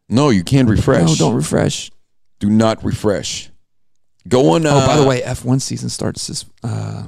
No, 0.08 0.28
you 0.30 0.44
can't 0.44 0.68
refresh. 0.68 1.08
No, 1.08 1.14
don't 1.16 1.34
refresh. 1.34 1.90
Do 2.38 2.50
not 2.50 2.84
refresh. 2.84 3.50
Go 4.28 4.50
on. 4.50 4.66
Uh, 4.66 4.70
Oh, 4.74 4.86
by 4.86 4.96
the 4.96 5.06
way, 5.06 5.22
F1 5.22 5.60
season 5.60 5.88
starts 5.88 6.26
this 6.26 6.44
uh, 6.62 7.04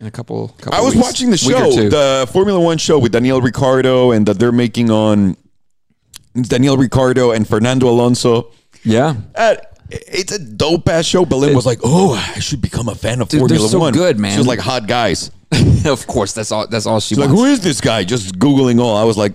in 0.00 0.06
a 0.06 0.10
couple. 0.10 0.48
couple 0.58 0.74
I 0.74 0.80
was 0.80 0.94
weeks. 0.94 1.06
watching 1.06 1.30
the 1.30 1.36
show, 1.36 1.70
the 1.70 2.28
Formula 2.32 2.58
One 2.58 2.78
show 2.78 2.98
with 2.98 3.12
Daniel 3.12 3.40
Ricciardo, 3.40 4.10
and 4.12 4.26
that 4.26 4.38
they're 4.38 4.50
making 4.52 4.90
on 4.90 5.36
Daniel 6.42 6.76
Ricciardo 6.76 7.30
and 7.32 7.46
Fernando 7.48 7.88
Alonso. 7.88 8.50
yeah, 8.84 9.14
Uh, 9.34 9.56
it's 9.90 10.32
a 10.32 10.38
dope 10.38 10.88
ass 10.88 11.06
show. 11.06 11.22
Lynn 11.22 11.54
was 11.56 11.64
like, 11.66 11.78
"Oh, 11.82 12.12
I 12.36 12.40
should 12.40 12.60
become 12.60 12.88
a 12.88 12.94
fan 12.94 13.20
of 13.22 13.28
Dude, 13.28 13.40
they're 13.40 13.48
Formula 13.48 13.68
so 13.70 13.78
One." 13.78 13.92
good, 13.94 14.18
man. 14.18 14.32
She 14.32 14.38
was 14.38 14.46
like, 14.46 14.58
"Hot 14.60 14.86
guys." 14.86 15.30
of 15.86 16.06
course. 16.06 16.32
That's 16.34 16.52
all. 16.52 16.66
That's 16.66 16.84
all 16.86 17.00
she 17.00 17.14
She's 17.14 17.18
like, 17.18 17.30
"Who 17.30 17.46
is 17.46 17.60
this 17.60 17.80
guy?" 17.80 18.04
Just 18.04 18.38
googling 18.38 18.80
all. 18.80 18.96
I 18.98 19.04
was 19.04 19.16
like, 19.16 19.32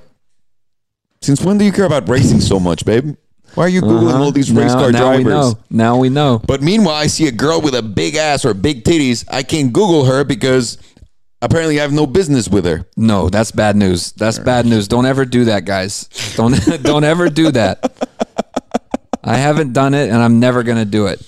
"Since 1.21 1.41
when 1.41 1.57
do 1.57 1.65
you 1.65 1.71
care 1.71 1.85
about 1.85 2.07
racing 2.07 2.41
so 2.41 2.59
much, 2.59 2.85
babe? 2.85 3.15
Why 3.55 3.65
are 3.65 3.69
you 3.69 3.81
googling 3.81 4.15
all 4.15 4.31
these 4.31 4.51
race 4.51 4.73
now, 4.73 4.79
car 4.79 4.91
now 4.91 5.11
we 5.17 5.23
drivers?" 5.23 5.53
know. 5.53 5.59
Now 5.69 5.97
we 5.97 6.09
know. 6.09 6.41
But 6.45 6.61
meanwhile, 6.61 6.95
I 6.95 7.07
see 7.07 7.27
a 7.27 7.31
girl 7.31 7.61
with 7.61 7.75
a 7.75 7.81
big 7.81 8.15
ass 8.15 8.45
or 8.45 8.53
big 8.53 8.83
titties. 8.83 9.25
I 9.29 9.43
can't 9.43 9.71
Google 9.73 10.05
her 10.05 10.23
because 10.23 10.77
apparently 11.43 11.79
I 11.79 11.83
have 11.83 11.91
no 11.93 12.07
business 12.07 12.47
with 12.49 12.65
her. 12.65 12.87
No, 12.97 13.29
that's 13.29 13.51
bad 13.51 13.75
news. 13.75 14.11
That's 14.13 14.39
bad 14.39 14.65
news. 14.65 14.87
Don't 14.87 15.05
ever 15.05 15.25
do 15.25 15.45
that, 15.45 15.65
guys. 15.65 16.07
Don't 16.35 16.53
don't 16.83 17.03
ever 17.03 17.29
do 17.29 17.51
that. 17.51 18.07
I 19.23 19.37
haven't 19.37 19.73
done 19.73 19.93
it, 19.93 20.09
and 20.09 20.17
I'm 20.21 20.39
never 20.39 20.63
gonna 20.63 20.85
do 20.85 21.07
it. 21.07 21.19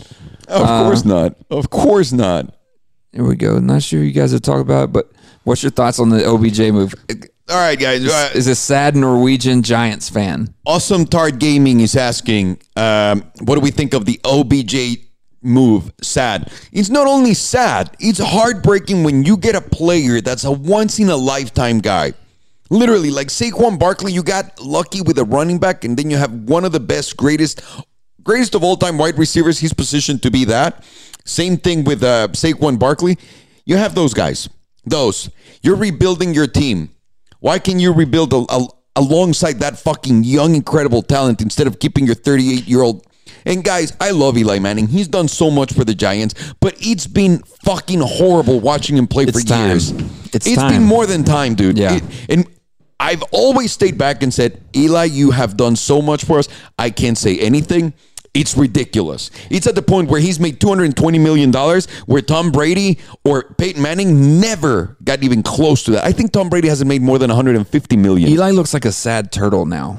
Of 0.48 0.62
Uh, 0.64 0.84
course 0.84 1.06
not. 1.06 1.36
Of 1.50 1.70
course 1.70 2.12
not. 2.12 2.54
Here 3.12 3.24
we 3.24 3.36
go. 3.36 3.60
Not 3.60 3.84
sure 3.84 4.04
you 4.04 4.12
guys 4.12 4.32
have 4.32 4.42
talked 4.42 4.62
about, 4.62 4.86
it, 4.86 4.92
but 4.94 5.12
what's 5.44 5.64
your 5.64 5.72
thoughts 5.72 6.00
on 6.00 6.10
the 6.10 6.26
OBJ 6.26 6.60
move? 6.72 6.94
All 7.50 7.56
right, 7.58 7.80
guys. 7.80 8.06
Uh, 8.06 8.32
Is 8.34 8.48
a 8.48 8.56
sad 8.56 8.96
Norwegian 8.96 9.62
Giants 9.62 10.10
fan? 10.10 10.54
awesome 10.66 11.06
Tard 11.06 11.40
Gaming 11.40 11.80
is 11.80 11.96
asking, 11.96 12.60
um, 12.76 13.24
what 13.42 13.56
do 13.56 13.62
we 13.62 13.70
think 13.72 13.94
of 13.94 14.06
the 14.06 14.20
OBJ 14.26 15.05
move? 15.46 15.92
Sad. 16.02 16.52
It's 16.72 16.90
not 16.90 17.08
only 17.08 17.34
sad, 17.34 17.96
it's 18.00 18.20
heartbreaking 18.20 19.04
when 19.04 19.24
you 19.24 19.38
get 19.38 19.56
a 19.56 19.62
player 19.62 20.22
that's 20.22 20.44
a 20.44 20.52
once 20.52 21.00
in 21.00 21.10
a 21.10 21.16
lifetime 21.16 21.80
guy. 21.80 22.14
Literally, 22.70 23.12
like 23.12 23.28
Saquon 23.28 23.78
Barkley, 23.78 24.12
you 24.12 24.24
got 24.24 24.60
lucky 24.60 25.02
with 25.02 25.20
a 25.20 25.24
running 25.24 25.60
back, 25.60 25.84
and 25.84 25.96
then 25.96 26.10
you 26.10 26.18
have 26.18 26.34
one 26.34 26.66
of 26.66 26.72
the 26.72 26.80
best, 26.80 27.16
greatest, 27.16 27.62
greatest 28.24 28.56
of 28.56 28.64
all 28.64 28.76
time 28.76 28.98
wide 28.98 29.20
receivers. 29.20 29.60
He's 29.60 29.74
positioned 29.74 30.24
to 30.24 30.32
be 30.32 30.46
that. 30.46 30.84
Same 31.26 31.58
thing 31.58 31.84
with 31.84 32.04
uh, 32.04 32.28
Saquon 32.30 32.80
Barkley. 32.80 33.18
You 33.66 33.78
have 33.78 33.94
those 33.94 34.14
guys. 34.14 34.50
Those. 34.86 35.30
You're 35.62 35.76
rebuilding 35.76 36.34
your 36.34 36.48
team. 36.48 36.90
Why 37.40 37.60
can 37.60 37.80
you 37.80 37.94
rebuild 37.94 38.34
a, 38.34 38.46
a, 38.50 38.68
alongside 38.96 39.60
that 39.60 39.78
fucking 39.78 40.24
young, 40.24 40.56
incredible 40.56 41.04
talent 41.04 41.42
instead 41.42 41.68
of 41.68 41.80
keeping 41.80 42.06
your 42.06 42.16
38 42.16 42.68
year 42.68 42.82
old? 42.82 43.06
And 43.46 43.64
guys, 43.64 43.94
I 44.02 44.12
love 44.12 44.38
Eli 44.38 44.60
Manning. 44.60 44.88
He's 44.88 45.08
done 45.08 45.28
so 45.28 45.52
much 45.52 45.74
for 45.74 45.84
the 45.84 45.94
Giants, 45.94 46.34
but 46.60 46.76
it's 46.80 47.08
been 47.08 47.40
fucking 47.64 48.00
horrible 48.02 48.60
watching 48.60 48.98
him 48.98 49.08
play 49.08 49.26
for 49.26 49.40
It's 49.40 49.44
time. 49.46 49.68
years. 49.70 49.92
It's 50.34 50.48
it's 50.48 50.56
time. 50.56 50.72
been 50.72 50.84
more 50.84 51.06
than 51.06 51.24
time, 51.24 51.56
dude. 51.56 51.78
Yeah. 51.78 51.96
It- 51.96 52.04
and 52.30 52.48
I've 53.00 53.24
always 53.32 53.72
stayed 53.72 53.98
back 53.98 54.24
and 54.24 54.34
said, 54.34 54.62
Eli, 54.76 55.06
you 55.06 55.32
have 55.32 55.58
done 55.58 55.76
so 55.76 56.02
much 56.02 56.24
for 56.26 56.40
us. 56.40 56.48
I 56.80 56.90
can't 56.90 57.18
say 57.18 57.38
anything. 57.40 57.94
It's 58.34 58.58
ridiculous. 58.58 59.32
It's 59.50 59.66
at 59.68 59.76
the 59.76 59.82
point 59.82 60.10
where 60.10 60.20
he's 60.20 60.40
made 60.42 60.60
$220 60.60 61.22
million, 61.22 61.54
where 62.06 62.22
Tom 62.22 62.52
Brady 62.52 63.00
or 63.24 63.44
Peyton 63.58 63.82
Manning 63.82 64.42
never 64.42 64.98
got 65.04 65.24
even 65.24 65.42
close 65.44 65.84
to 65.84 65.92
that. 65.92 66.04
I 66.04 66.12
think 66.12 66.32
Tom 66.34 66.50
Brady 66.50 66.68
hasn't 66.68 66.88
made 66.90 67.02
more 67.02 67.18
than 67.18 67.30
150 67.30 67.96
million. 67.96 68.30
Eli 68.30 68.52
looks 68.52 68.74
like 68.74 68.84
a 68.86 68.92
sad 68.92 69.32
turtle 69.32 69.66
now. 69.66 69.98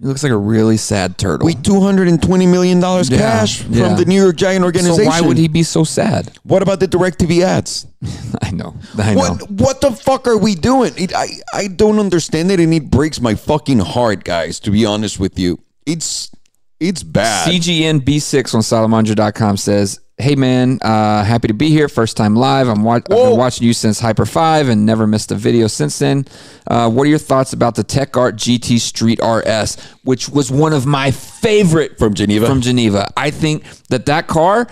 He 0.00 0.06
looks 0.06 0.22
like 0.22 0.30
a 0.30 0.36
really 0.36 0.76
sad 0.76 1.18
turtle. 1.18 1.44
We 1.44 1.54
$220 1.54 2.48
million 2.48 2.80
cash 2.80 3.62
from 3.62 3.72
yeah. 3.74 3.94
the 3.94 4.04
New 4.04 4.22
York 4.22 4.36
Giant 4.36 4.64
organization. 4.64 5.04
so 5.04 5.08
why 5.10 5.20
would 5.20 5.36
he 5.36 5.48
be 5.48 5.64
so 5.64 5.82
sad? 5.82 6.30
What 6.44 6.62
about 6.62 6.78
the 6.78 6.86
DirecTV 6.86 7.42
ads? 7.42 7.86
I 8.42 8.52
know. 8.52 8.76
I 8.96 9.14
know. 9.14 9.20
What 9.20 9.50
what 9.50 9.80
the 9.80 9.90
fuck 9.90 10.28
are 10.28 10.38
we 10.38 10.54
doing? 10.54 10.92
It, 10.96 11.12
I 11.16 11.26
I 11.52 11.66
don't 11.66 11.98
understand 11.98 12.52
it, 12.52 12.60
and 12.60 12.72
it 12.72 12.90
breaks 12.90 13.20
my 13.20 13.34
fucking 13.34 13.80
heart, 13.80 14.22
guys. 14.22 14.60
To 14.60 14.70
be 14.70 14.86
honest 14.86 15.18
with 15.18 15.36
you, 15.36 15.60
it's 15.84 16.30
it's 16.78 17.02
bad. 17.02 17.48
CGN 17.48 18.00
B6 18.00 18.54
on 18.54 18.60
Salomondrin.com 18.60 19.56
says, 19.56 19.98
Hey 20.20 20.34
man, 20.34 20.80
uh, 20.82 21.22
happy 21.22 21.46
to 21.46 21.54
be 21.54 21.68
here. 21.70 21.88
First 21.88 22.16
time 22.16 22.34
live. 22.34 22.66
I'm 22.66 22.82
wa- 22.82 22.94
I've 22.96 23.04
been 23.04 23.36
watching 23.36 23.66
you 23.68 23.72
since 23.72 24.00
Hyper 24.00 24.26
5 24.26 24.68
and 24.68 24.84
never 24.84 25.06
missed 25.06 25.30
a 25.30 25.36
video 25.36 25.68
since 25.68 25.96
then. 26.00 26.26
Uh, 26.66 26.90
what 26.90 27.06
are 27.06 27.10
your 27.10 27.20
thoughts 27.20 27.52
about 27.52 27.76
the 27.76 27.84
TechArt 27.84 28.32
GT 28.32 28.80
Street 28.80 29.20
RS, 29.22 29.76
which 30.02 30.28
was 30.28 30.50
one 30.50 30.72
of 30.72 30.86
my 30.86 31.12
favorite 31.12 31.98
From 31.98 32.14
Geneva? 32.14 32.46
From 32.46 32.60
Geneva. 32.60 33.08
I 33.16 33.30
think 33.30 33.62
that 33.90 34.06
that 34.06 34.26
car, 34.26 34.66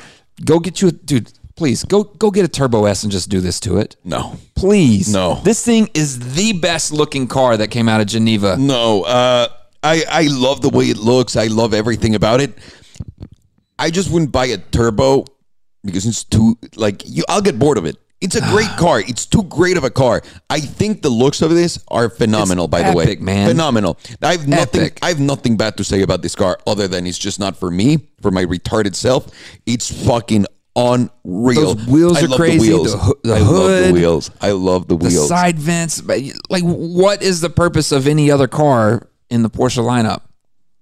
go 0.44 0.58
get 0.58 0.82
you 0.82 0.88
a 0.88 0.92
dude. 0.92 1.30
Please 1.54 1.84
go 1.84 2.02
go 2.04 2.30
get 2.32 2.44
a 2.44 2.48
Turbo 2.48 2.84
S 2.84 3.04
and 3.04 3.12
just 3.12 3.30
do 3.30 3.40
this 3.40 3.60
to 3.60 3.78
it. 3.78 3.94
no, 4.04 4.36
Please. 4.56 5.12
No. 5.12 5.36
This 5.44 5.64
thing 5.64 5.88
is 5.94 6.34
the 6.34 6.54
best 6.54 6.92
looking 6.92 7.28
car 7.28 7.56
that 7.56 7.68
came 7.70 7.88
out 7.88 8.00
of 8.00 8.08
Geneva. 8.08 8.56
no. 8.58 9.04
Uh, 9.04 9.46
I 9.82 10.02
I 10.10 10.22
love 10.28 10.60
the 10.60 10.70
way 10.70 10.86
it 10.86 10.96
looks. 10.98 11.36
I 11.36 11.46
love 11.46 11.72
everything 11.72 12.16
about 12.16 12.40
it. 12.40 12.52
I 13.78 13.90
just 13.90 14.10
wouldn't 14.10 14.32
buy 14.32 14.46
a 14.46 14.58
turbo 14.58 15.24
because 15.86 16.04
it's 16.06 16.24
too 16.24 16.58
like 16.76 17.02
you. 17.06 17.24
I'll 17.28 17.40
get 17.42 17.58
bored 17.58 17.78
of 17.78 17.86
it. 17.86 17.96
It's 18.20 18.34
a 18.34 18.40
great 18.40 18.68
car. 18.78 19.00
It's 19.00 19.26
too 19.26 19.42
great 19.44 19.76
of 19.76 19.84
a 19.84 19.90
car. 19.90 20.22
I 20.50 20.58
think 20.60 21.02
the 21.02 21.10
looks 21.10 21.42
of 21.42 21.50
this 21.50 21.78
are 21.88 22.08
phenomenal. 22.10 22.66
by 22.68 22.82
the 22.82 22.96
way, 22.96 23.16
man. 23.16 23.48
phenomenal. 23.48 23.98
I 24.22 24.32
have 24.32 24.48
nothing. 24.48 24.80
Epic. 24.82 24.98
I 25.02 25.08
have 25.08 25.20
nothing 25.20 25.56
bad 25.56 25.76
to 25.76 25.84
say 25.84 26.02
about 26.02 26.22
this 26.22 26.34
car 26.34 26.58
other 26.66 26.88
than 26.88 27.06
it's 27.06 27.18
just 27.18 27.38
not 27.38 27.56
for 27.56 27.70
me, 27.70 28.08
for 28.22 28.30
my 28.30 28.44
retarded 28.44 28.94
self. 28.94 29.26
It's 29.66 29.90
fucking 30.06 30.46
unreal. 30.74 31.74
Those 31.74 31.86
wheels 31.86 32.18
I 32.18 32.24
are 32.24 32.28
love 32.28 32.38
crazy. 32.38 32.68
The 32.70 32.76
wheels. 32.76 32.92
The 32.92 33.16
the 33.22 33.34
I 33.34 33.38
love 33.40 33.86
the 33.86 33.92
wheels. 33.92 34.30
I 34.40 34.50
love 34.52 34.88
the 34.88 34.96
the 34.96 35.08
wheels. 35.08 35.28
side 35.28 35.58
vents. 35.58 36.02
Like, 36.48 36.62
what 36.62 37.22
is 37.22 37.40
the 37.40 37.50
purpose 37.50 37.92
of 37.92 38.06
any 38.06 38.30
other 38.30 38.48
car 38.48 39.08
in 39.30 39.42
the 39.42 39.50
Porsche 39.50 39.82
lineup? 39.84 40.22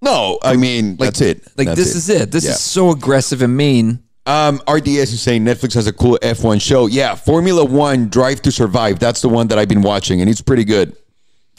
no, 0.03 0.39
I 0.43 0.57
mean 0.57 0.97
that's 0.97 1.21
it. 1.21 1.43
Like, 1.57 1.67
That's 1.69 1.79
this 1.81 1.97
is 1.97 2.09
it. 2.11 2.31
This 2.31 2.45
Yeah. 2.45 2.51
is 2.51 2.61
so 2.61 2.91
aggressive 2.91 3.43
and 3.43 3.57
mean. 3.57 4.04
Um, 4.27 4.61
RDS 4.69 5.13
is 5.13 5.21
saying 5.21 5.45
Netflix 5.45 5.75
has 5.75 5.87
a 5.87 5.93
cool 5.93 6.19
F1 6.23 6.61
show. 6.61 6.87
Yeah, 6.87 7.15
Formula 7.15 7.65
One 7.65 8.09
Drive 8.09 8.41
to 8.43 8.53
Survive. 8.53 8.99
That's 8.99 9.21
the 9.21 9.29
one 9.29 9.49
that 9.49 9.59
I've 9.59 9.69
been 9.69 9.83
watching, 9.83 10.21
and 10.21 10.31
it's 10.31 10.41
pretty 10.41 10.65
good. 10.65 10.97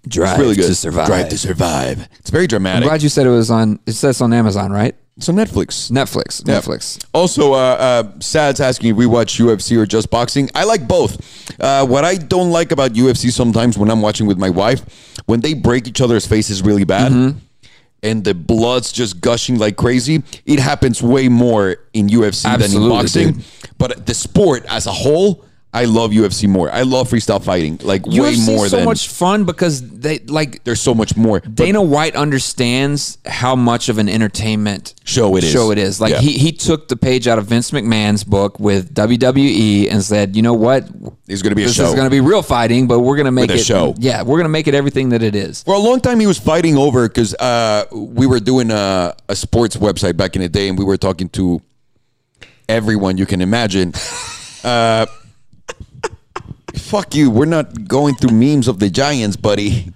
Drive 0.08 0.32
It's 0.34 0.40
really 0.40 0.56
good. 0.56 0.68
to 0.68 0.76
survive. 0.76 1.08
Drive 1.08 1.30
to 1.30 1.38
Survive. 1.38 2.08
It's 2.20 2.30
very 2.30 2.48
dramatic. 2.48 2.84
I'm 2.84 2.90
glad 2.90 3.02
you 3.04 3.10
said 3.10 3.26
it 3.26 3.32
was 3.32 3.50
on. 3.52 3.80
It 3.86 3.94
says 3.94 4.22
on 4.22 4.34
Amazon, 4.34 4.72
right? 4.72 4.96
It's 5.18 5.30
on 5.30 5.36
Netflix. 5.36 5.90
Netflix. 5.92 6.46
Yeah. 6.46 6.60
Netflix. 6.60 7.04
Also, 7.14 7.54
uh, 7.54 7.58
uh, 7.58 8.20
Sad's 8.20 8.60
asking 8.60 8.92
if 8.92 8.98
we 8.98 9.06
watch 9.06 9.38
UFC 9.40 9.78
or 9.78 9.86
just 9.86 10.10
boxing. 10.10 10.50
I 10.54 10.66
like 10.66 10.88
both. 10.88 11.60
Uh, 11.60 11.86
what 11.86 12.04
I 12.04 12.16
don't 12.16 12.52
like 12.52 12.72
about 12.72 12.92
UFC 12.92 13.32
sometimes 13.32 13.78
when 13.78 13.90
I'm 13.90 14.02
watching 14.02 14.28
with 14.28 14.38
my 14.38 14.50
wife, 14.50 14.84
when 15.26 15.40
they 15.40 15.54
break 15.54 15.88
each 15.88 16.02
other's 16.02 16.26
faces 16.28 16.62
really 16.62 16.84
bad 16.84 17.12
Mm-hmm. 17.12 17.40
And 18.06 18.24
the 18.24 18.36
blood's 18.36 18.92
just 18.92 19.20
gushing 19.20 19.58
like 19.58 19.76
crazy, 19.76 20.24
it 20.46 20.60
happens 20.60 21.02
way 21.02 21.28
more 21.28 21.78
in 21.94 22.08
UFC 22.08 22.44
than 22.60 22.82
in 22.82 22.90
boxing. 22.90 23.32
dude. 23.34 23.44
But 23.78 24.06
the 24.06 24.14
sport 24.14 24.64
as 24.70 24.86
a 24.86 24.92
whole, 24.92 25.44
I 25.76 25.86
love 25.86 26.12
UFC 26.12 26.48
more. 26.48 26.72
I 26.72 26.84
love 26.84 27.10
freestyle 27.10 27.44
fighting 27.44 27.80
like 27.84 28.06
way 28.06 28.14
UFC 28.34 28.46
more 28.48 28.66
is 28.66 28.72
so 28.72 28.78
than. 28.78 28.86
much 28.86 29.10
fun 29.10 29.44
because 29.44 29.82
they 30.00 30.20
like 30.20 30.64
there's 30.64 30.80
so 30.82 30.94
much 30.94 31.18
more. 31.18 31.42
But 31.42 31.56
Dana 31.56 31.82
White 31.82 32.16
understands 32.16 33.18
how 33.26 33.56
much 33.58 33.90
of 33.90 33.98
an 33.98 34.08
entertainment 34.08 34.94
Show 35.04 35.36
it 35.36 35.44
is. 35.44 35.52
Show 35.52 35.72
it 35.72 35.78
is. 35.78 36.00
Like 36.00 36.12
Yeah. 36.14 36.22
he 36.22 36.38
he 36.38 36.52
took 36.54 36.88
the 36.88 36.96
page 36.96 37.28
out 37.28 37.38
of 37.38 37.48
Vince 37.48 37.72
McMahon's 37.72 38.24
book 38.24 38.58
with 38.60 38.94
WWE 38.94 39.92
and 39.92 40.02
said, 40.02 40.36
you 40.36 40.42
know 40.42 40.54
what, 40.54 40.88
It's 41.28 41.42
going 41.42 41.52
to 41.52 41.56
be 41.56 41.64
a 41.64 41.66
this 41.68 41.76
show. 41.76 41.86
is 41.88 41.94
going 41.94 42.06
to 42.06 42.10
be 42.10 42.22
real 42.22 42.42
fighting, 42.42 42.88
but 42.88 43.00
we're 43.02 43.18
going 43.18 43.26
to 43.26 43.32
make 43.32 43.52
it 43.52 43.60
show. 43.60 43.94
Yeah, 43.98 44.22
we're 44.22 44.38
going 44.38 44.46
to 44.46 44.50
make 44.50 44.68
it 44.70 44.74
everything 44.76 45.10
that 45.10 45.22
it 45.22 45.36
is. 45.36 45.62
For 45.64 45.74
a 45.76 45.80
long 45.80 46.00
time, 46.00 46.20
he 46.22 46.28
was 46.28 46.40
fighting 46.40 46.78
over 46.78 47.08
because 47.10 47.36
uh, 47.36 47.86
we 47.92 48.26
were 48.28 48.40
doing 48.40 48.72
a, 48.72 49.14
a 49.28 49.36
sports 49.36 49.76
website 49.76 50.16
back 50.16 50.36
in 50.38 50.42
the 50.42 50.50
day, 50.50 50.70
and 50.70 50.78
we 50.80 50.86
were 50.86 50.98
talking 50.98 51.28
to 51.30 51.62
everyone 52.70 53.18
you 53.18 53.26
can 53.26 53.42
imagine. 53.42 53.94
Uh, 54.66 55.06
fuck 56.76 57.16
you. 57.16 57.30
We're 57.30 57.46
not 57.46 57.88
going 57.88 58.16
through 58.16 58.36
memes 58.36 58.68
of 58.68 58.80
the 58.80 58.90
Giants, 58.90 59.36
buddy. 59.36 59.94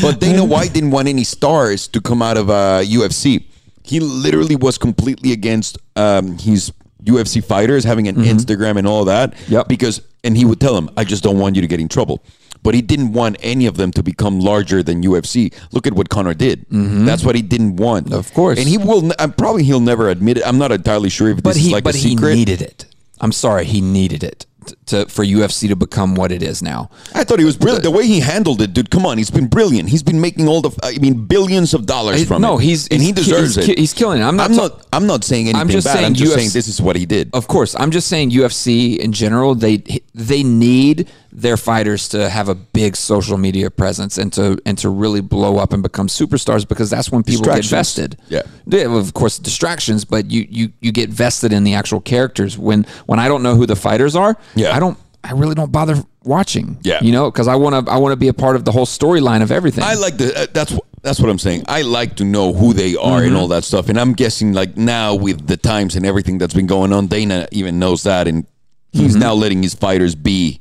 But 0.00 0.20
Dana 0.20 0.44
White 0.44 0.72
didn't 0.72 0.90
want 0.90 1.08
any 1.08 1.24
stars 1.24 1.88
to 1.88 2.00
come 2.00 2.22
out 2.22 2.36
of 2.36 2.50
uh, 2.50 2.82
UFC. 2.82 3.44
He 3.82 4.00
literally 4.00 4.56
was 4.56 4.78
completely 4.78 5.32
against 5.32 5.78
um, 5.96 6.38
his 6.38 6.72
UFC 7.04 7.44
fighters 7.44 7.84
having 7.84 8.08
an 8.08 8.16
Instagram 8.16 8.78
and 8.78 8.86
all 8.86 9.04
that. 9.04 9.34
Yep. 9.48 9.68
Because 9.68 10.02
and 10.24 10.36
he 10.36 10.44
would 10.44 10.60
tell 10.60 10.74
them, 10.74 10.90
I 10.96 11.04
just 11.04 11.22
don't 11.22 11.38
want 11.38 11.54
you 11.56 11.62
to 11.62 11.68
get 11.68 11.80
in 11.80 11.88
trouble. 11.88 12.22
But 12.62 12.74
he 12.74 12.82
didn't 12.82 13.12
want 13.12 13.36
any 13.40 13.66
of 13.66 13.76
them 13.76 13.92
to 13.92 14.02
become 14.02 14.40
larger 14.40 14.82
than 14.82 15.02
UFC. 15.02 15.54
Look 15.72 15.86
at 15.86 15.92
what 15.92 16.08
Conor 16.08 16.34
did. 16.34 16.66
That's 16.70 17.22
what 17.22 17.36
he 17.36 17.42
didn't 17.42 17.76
want. 17.76 18.12
Of 18.12 18.32
course. 18.34 18.58
And 18.58 18.66
he 18.68 18.76
will. 18.76 19.12
I'm 19.20 19.32
probably 19.32 19.62
he'll 19.62 19.78
never 19.78 20.08
admit 20.08 20.38
it. 20.38 20.46
I'm 20.46 20.58
not 20.58 20.72
entirely 20.72 21.10
sure 21.10 21.28
if 21.28 21.42
but 21.42 21.54
this 21.54 21.58
he 21.58 21.66
is 21.68 21.72
like 21.72 21.84
but 21.84 21.94
a 21.94 21.98
he 21.98 22.16
needed 22.16 22.60
it. 22.60 22.86
I'm 23.20 23.32
sorry, 23.32 23.66
he 23.66 23.80
needed 23.80 24.24
it 24.24 24.46
to, 24.86 25.06
for 25.06 25.24
UFC 25.24 25.68
to 25.68 25.76
become 25.76 26.14
what 26.14 26.32
it 26.32 26.42
is 26.42 26.62
now. 26.62 26.90
I 27.14 27.24
thought 27.24 27.38
he 27.38 27.44
was 27.44 27.56
brilliant. 27.56 27.84
The 27.84 27.90
way 27.90 28.06
he 28.06 28.20
handled 28.20 28.62
it, 28.62 28.72
dude. 28.72 28.90
Come 28.90 29.04
on, 29.06 29.18
he's 29.18 29.30
been 29.30 29.48
brilliant. 29.48 29.88
He's 29.88 30.02
been 30.02 30.20
making 30.20 30.48
all 30.48 30.60
the. 30.62 30.70
I 30.82 30.98
mean, 30.98 31.26
billions 31.26 31.74
of 31.74 31.86
dollars 31.86 32.26
from 32.26 32.42
no, 32.42 32.58
it. 32.58 32.62
he's 32.62 32.88
and 32.88 33.00
he 33.00 33.08
he's 33.08 33.16
ki- 33.16 33.22
deserves 33.22 33.54
he's, 33.56 33.68
it. 33.68 33.78
He's 33.78 33.92
killing 33.92 34.20
it. 34.20 34.24
I'm 34.24 34.36
not. 34.36 34.50
I'm 34.50 34.56
ta- 34.56 34.62
not. 34.68 34.86
I'm 34.92 35.06
not 35.06 35.24
saying 35.24 35.48
anything 35.48 35.68
just 35.68 35.86
bad. 35.86 35.94
saying 35.94 36.06
I'm 36.06 36.14
just 36.14 36.32
UFC 36.32 36.36
saying 36.36 36.50
this 36.52 36.68
is 36.68 36.80
what 36.80 36.96
he 36.96 37.06
did. 37.06 37.30
Of 37.32 37.48
course, 37.48 37.74
I'm 37.78 37.90
just 37.90 38.08
saying 38.08 38.30
UFC 38.30 38.98
in 38.98 39.12
general. 39.12 39.54
They 39.54 39.78
they 40.14 40.42
need 40.42 41.08
their 41.32 41.58
fighters 41.58 42.08
to 42.08 42.30
have 42.30 42.48
a 42.48 42.54
big 42.54 42.96
social 42.96 43.36
media 43.36 43.70
presence 43.70 44.16
and 44.16 44.32
to 44.32 44.58
and 44.64 44.78
to 44.78 44.88
really 44.88 45.20
blow 45.20 45.58
up 45.58 45.72
and 45.74 45.82
become 45.82 46.06
superstars 46.08 46.66
because 46.66 46.88
that's 46.88 47.12
when 47.12 47.22
people 47.22 47.44
get 47.44 47.64
vested. 47.66 48.16
Yeah. 48.28 48.42
well, 48.66 48.96
of 48.96 49.12
course, 49.12 49.38
distractions, 49.38 50.04
but 50.06 50.30
you 50.30 50.46
you 50.48 50.72
you 50.80 50.92
get 50.92 51.10
vested 51.10 51.52
in 51.52 51.64
the 51.64 51.74
actual 51.74 52.00
characters. 52.00 52.56
When 52.56 52.86
when 53.04 53.18
I 53.18 53.28
don't 53.28 53.42
know 53.42 53.54
who 53.54 53.66
the 53.66 53.76
fighters 53.76 54.16
are, 54.16 54.36
Yeah. 54.54 54.72
I 54.76 54.80
don't. 54.80 54.98
I 55.24 55.32
really 55.32 55.54
don't 55.56 55.72
bother 55.72 55.96
watching. 56.22 56.78
Yeah. 56.82 57.00
you 57.02 57.10
know, 57.10 57.30
because 57.30 57.48
I 57.48 57.56
want 57.56 57.86
to. 57.86 57.92
I 57.92 57.96
want 57.98 58.12
to 58.12 58.16
be 58.16 58.28
a 58.28 58.34
part 58.34 58.54
of 58.56 58.64
the 58.64 58.72
whole 58.72 58.86
storyline 58.86 59.42
of 59.42 59.50
everything. 59.50 59.82
I 59.84 59.94
like 59.94 60.16
the. 60.18 60.28
Uh, 60.42 60.46
that's 60.52 60.72
that's 61.02 61.18
what 61.20 61.30
I'm 61.30 61.38
saying. 61.38 61.64
I 61.66 61.82
like 61.82 62.16
to 62.16 62.24
know 62.24 62.52
who 62.52 62.72
they 62.72 62.94
are 62.96 63.18
Mm-hmm. 63.20 63.26
and 63.28 63.36
all 63.36 63.48
that 63.48 63.64
stuff. 63.64 63.88
And 63.88 63.98
I'm 63.98 64.12
guessing 64.12 64.52
like 64.52 64.76
now 64.76 65.14
with 65.14 65.46
the 65.46 65.56
times 65.56 65.96
and 65.96 66.04
everything 66.06 66.38
that's 66.38 66.54
been 66.54 66.66
going 66.66 66.92
on, 66.92 67.06
Dana 67.08 67.48
even 67.52 67.78
knows 67.78 68.02
that, 68.04 68.28
and 68.28 68.46
he's 68.92 69.12
Mm-hmm. 69.12 69.20
now 69.20 69.34
letting 69.34 69.62
his 69.62 69.74
fighters 69.74 70.14
be 70.14 70.60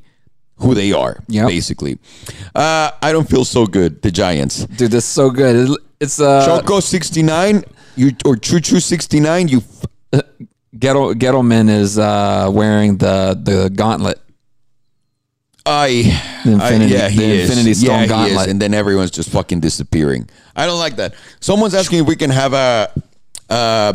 who 0.57 0.73
they 0.73 0.93
are. 0.93 1.21
Yeah, 1.27 1.45
basically. 1.47 1.99
Uh, 2.55 2.89
I 3.01 3.11
don't 3.11 3.29
feel 3.29 3.43
so 3.45 3.65
good. 3.67 4.01
The 4.01 4.11
Giants. 4.11 4.65
Dude, 4.65 4.89
this 4.91 5.03
is 5.03 5.09
so 5.11 5.29
good. 5.29 5.69
It's 5.99 6.19
uh, 6.19 6.45
Choco 6.45 6.79
69, 6.79 7.63
you 7.97 8.11
or 8.25 8.35
Choo 8.37 8.59
Choo 8.61 8.79
69. 8.79 9.47
You. 9.49 9.61
F- 10.13 10.23
Gettle, 10.77 11.13
Gettleman 11.13 11.69
is 11.69 11.97
uh, 11.97 12.49
wearing 12.51 12.97
the 12.97 13.39
the 13.41 13.69
gauntlet. 13.69 14.19
I, 15.67 15.87
The 16.45 16.51
Infinity- 16.53 16.95
I 16.95 16.97
yeah, 16.99 17.09
he 17.09 17.17
the 17.17 17.25
is. 17.25 17.49
Infinity 17.49 17.73
Stone 17.73 17.89
yeah, 17.95 18.01
he 18.03 18.07
Gauntlet. 18.07 18.45
is. 18.45 18.51
and 18.51 18.61
then 18.61 18.73
everyone's 18.75 19.09
just 19.11 19.29
fucking 19.29 19.61
disappearing. 19.61 20.29
I 20.55 20.67
don't 20.67 20.77
like 20.77 20.97
that. 20.97 21.15
Someone's 21.39 21.73
asking 21.73 21.99
if 22.01 22.07
we 22.07 22.15
can 22.15 22.29
have 22.29 22.53
a 22.53 22.91
uh, 23.49 23.93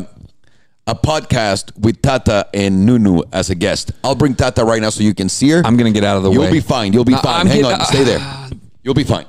a 0.87 0.95
podcast 0.97 1.77
with 1.79 2.03
Tata 2.03 2.49
and 2.53 2.85
Nunu 2.85 3.23
as 3.33 3.51
a 3.51 3.55
guest. 3.55 3.93
I'll 4.03 4.17
bring 4.17 4.35
Tata 4.35 4.65
right 4.65 4.83
now 4.83 4.91
so 4.91 5.05
you 5.05 5.15
can 5.15 5.29
see 5.29 5.51
her. 5.51 5.63
I'm 5.65 5.77
gonna 5.77 5.93
get 5.93 6.03
out 6.03 6.17
of 6.17 6.25
the 6.25 6.31
way. 6.31 6.37
You'll 6.37 6.51
be 6.53 6.61
fine. 6.61 6.93
You'll 6.93 7.05
be 7.05 7.13
No, 7.13 7.19
fine. 7.19 7.41
I'm 7.43 7.47
Hang 7.47 7.65
on, 7.65 7.81
stay 7.87 8.03
there. 8.03 8.21
You'll 8.83 8.95
be 8.95 9.05
fine. 9.05 9.27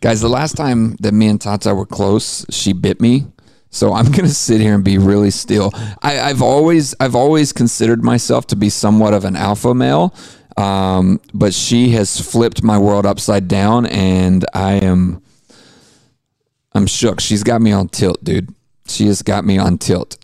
Guys, 0.00 0.20
the 0.20 0.28
last 0.28 0.56
time 0.56 0.94
that 1.00 1.12
me 1.12 1.26
and 1.26 1.40
Tata 1.40 1.74
were 1.74 1.86
close, 1.86 2.46
she 2.50 2.72
bit 2.72 3.00
me. 3.00 3.26
So 3.70 3.92
I'm 3.92 4.06
gonna 4.12 4.28
sit 4.28 4.60
here 4.60 4.74
and 4.74 4.84
be 4.84 4.98
really 4.98 5.30
still. 5.30 5.70
I, 6.02 6.20
I've 6.20 6.42
always 6.42 6.94
I've 7.00 7.14
always 7.14 7.52
considered 7.52 8.02
myself 8.02 8.46
to 8.48 8.56
be 8.56 8.70
somewhat 8.70 9.14
of 9.14 9.24
an 9.24 9.36
alpha 9.36 9.74
male, 9.74 10.14
um, 10.56 11.20
but 11.34 11.54
she 11.54 11.90
has 11.90 12.20
flipped 12.20 12.62
my 12.62 12.78
world 12.78 13.06
upside 13.06 13.48
down, 13.48 13.86
and 13.86 14.44
I 14.54 14.74
am 14.74 15.22
I'm 16.74 16.86
shook. 16.86 17.20
She's 17.20 17.42
got 17.42 17.60
me 17.60 17.72
on 17.72 17.88
tilt, 17.88 18.22
dude. 18.22 18.54
She 18.86 19.06
has 19.06 19.22
got 19.22 19.44
me 19.44 19.58
on 19.58 19.78
tilt. 19.78 20.16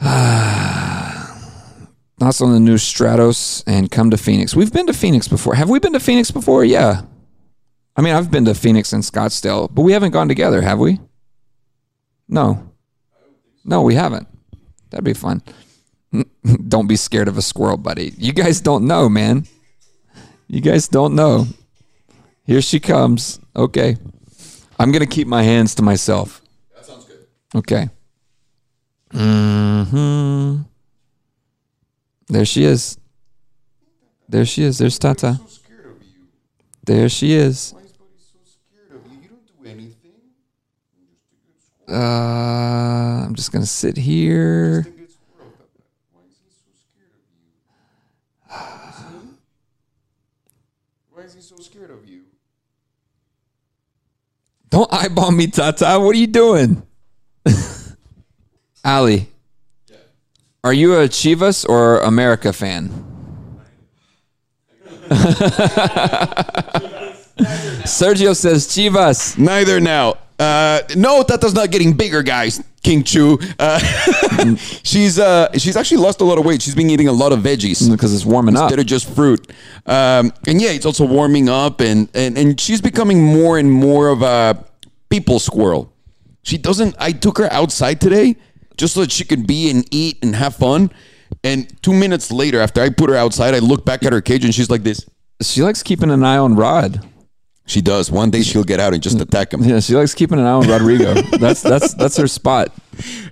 Thoughts 0.00 1.30
on 2.40 2.52
the 2.52 2.60
new 2.60 2.76
Stratos 2.76 3.64
and 3.66 3.90
come 3.90 4.10
to 4.10 4.16
Phoenix. 4.16 4.54
We've 4.54 4.72
been 4.72 4.86
to 4.86 4.92
Phoenix 4.92 5.28
before. 5.28 5.54
Have 5.54 5.68
we 5.68 5.78
been 5.78 5.92
to 5.94 6.00
Phoenix 6.00 6.30
before? 6.30 6.64
Yeah. 6.64 7.02
I 7.96 8.02
mean, 8.02 8.14
I've 8.14 8.30
been 8.30 8.44
to 8.44 8.54
Phoenix 8.54 8.92
and 8.92 9.02
Scottsdale, 9.02 9.72
but 9.72 9.82
we 9.82 9.92
haven't 9.92 10.12
gone 10.12 10.28
together, 10.28 10.62
have 10.62 10.78
we? 10.78 11.00
No. 12.28 12.70
No, 13.64 13.82
we 13.82 13.94
haven't. 13.94 14.28
That'd 14.90 15.04
be 15.04 15.14
fun. 15.14 15.42
don't 16.68 16.86
be 16.86 16.96
scared 16.96 17.28
of 17.28 17.38
a 17.38 17.42
squirrel, 17.42 17.76
buddy. 17.76 18.12
You 18.18 18.32
guys 18.32 18.60
don't 18.60 18.86
know, 18.86 19.08
man. 19.08 19.46
You 20.48 20.60
guys 20.60 20.88
don't 20.88 21.14
know. 21.14 21.46
Here 22.44 22.60
she 22.60 22.78
comes. 22.80 23.40
Okay. 23.56 23.96
I'm 24.78 24.92
going 24.92 25.00
to 25.00 25.06
keep 25.06 25.26
my 25.26 25.42
hands 25.42 25.74
to 25.76 25.82
myself. 25.82 26.42
That 26.74 26.84
sounds 26.84 27.04
good. 27.06 27.26
Okay. 27.54 27.88
Hmm. 29.12 30.62
There 32.28 32.44
she 32.44 32.64
is. 32.64 32.98
There 34.28 34.44
she 34.44 34.64
is. 34.64 34.78
There's 34.78 34.98
Tata. 34.98 35.38
scared 35.48 35.86
of 35.86 36.02
you. 36.02 36.26
There 36.84 37.08
she 37.08 37.32
is. 37.32 37.72
Why 37.72 37.82
is 37.82 37.92
Buddy 37.92 38.10
so 38.18 38.38
scared 38.44 39.00
of 39.00 39.12
you? 39.12 39.18
You 39.22 39.28
don't 39.28 39.46
do 39.62 39.70
anything. 39.70 40.12
Uh, 41.88 43.24
I'm 43.26 43.34
just 43.34 43.50
gonna 43.52 43.66
sit 43.66 43.96
here. 43.96 44.82
Good 44.82 45.10
squirrel, 45.10 45.52
Tata. 45.58 45.82
Why 46.12 46.22
is 46.24 46.94
he 46.94 47.02
so 47.02 47.06
scared 47.10 47.20
of 47.20 47.26
you? 47.28 48.54
Why 51.10 51.22
is 51.22 51.34
he 51.34 51.40
so 51.42 51.56
scared 51.56 51.90
of 51.90 52.08
you? 52.08 52.22
Don't 54.70 54.90
eyeball 54.92 55.30
me, 55.30 55.46
Tata. 55.48 55.98
What 56.00 56.16
are 56.16 56.18
you 56.18 56.26
doing? 56.26 56.82
Ali, 58.84 59.28
are 60.62 60.72
you 60.72 60.94
a 60.94 61.08
Chivas 61.08 61.68
or 61.68 61.98
America 62.00 62.52
fan? 62.52 62.90
Sergio 67.84 68.34
says 68.34 68.66
Chivas. 68.66 69.36
Neither 69.36 69.80
now. 69.80 70.14
Uh, 70.38 70.80
no, 70.96 71.22
Tata's 71.22 71.54
not 71.54 71.70
getting 71.70 71.92
bigger, 71.92 72.22
guys. 72.22 72.62
King 72.82 73.02
Chu. 73.02 73.38
Uh, 73.58 73.78
she's 74.82 75.18
uh, 75.18 75.50
she's 75.56 75.76
actually 75.76 75.98
lost 75.98 76.20
a 76.20 76.24
lot 76.24 76.38
of 76.38 76.44
weight. 76.44 76.60
She's 76.60 76.74
been 76.74 76.90
eating 76.90 77.08
a 77.08 77.12
lot 77.12 77.32
of 77.32 77.38
veggies 77.40 77.90
Because 77.90 78.12
it's 78.12 78.24
warming 78.26 78.56
up. 78.56 78.64
instead 78.64 78.78
of 78.80 78.86
just 78.86 79.08
fruit. 79.14 79.50
Um, 79.86 80.32
and 80.46 80.60
yeah, 80.60 80.70
it's 80.70 80.84
also 80.84 81.06
warming 81.06 81.48
up, 81.48 81.80
and, 81.80 82.08
and 82.14 82.36
and 82.36 82.60
she's 82.60 82.80
becoming 82.80 83.22
more 83.22 83.58
and 83.58 83.70
more 83.70 84.08
of 84.08 84.22
a 84.22 84.62
people 85.08 85.38
squirrel. 85.38 85.92
She 86.42 86.58
doesn't. 86.58 86.94
I 86.98 87.12
took 87.12 87.38
her 87.38 87.50
outside 87.52 88.00
today 88.00 88.36
just 88.76 88.94
so 88.94 89.00
that 89.00 89.12
she 89.12 89.24
could 89.24 89.46
be 89.46 89.70
and 89.70 89.86
eat 89.94 90.18
and 90.22 90.34
have 90.34 90.56
fun. 90.56 90.90
And 91.42 91.72
two 91.82 91.92
minutes 91.94 92.30
later, 92.30 92.60
after 92.60 92.82
I 92.82 92.90
put 92.90 93.08
her 93.08 93.16
outside, 93.16 93.54
I 93.54 93.60
look 93.60 93.84
back 93.84 94.04
at 94.04 94.12
her 94.12 94.20
cage 94.20 94.44
and 94.44 94.54
she's 94.54 94.68
like 94.68 94.82
this. 94.82 95.06
She 95.40 95.62
likes 95.62 95.82
keeping 95.82 96.10
an 96.10 96.22
eye 96.24 96.36
on 96.38 96.54
Rod. 96.54 97.06
She 97.66 97.80
does. 97.80 98.10
One 98.10 98.30
day 98.30 98.42
she'll 98.42 98.64
get 98.64 98.78
out 98.78 98.92
and 98.92 99.02
just 99.02 99.20
attack 99.20 99.54
him. 99.54 99.62
Yeah, 99.62 99.80
she 99.80 99.94
likes 99.94 100.14
keeping 100.14 100.38
an 100.38 100.44
eye 100.44 100.52
on 100.52 100.68
Rodrigo. 100.68 101.14
that's 101.38 101.62
that's 101.62 101.94
that's 101.94 102.16
her 102.18 102.28
spot. 102.28 102.72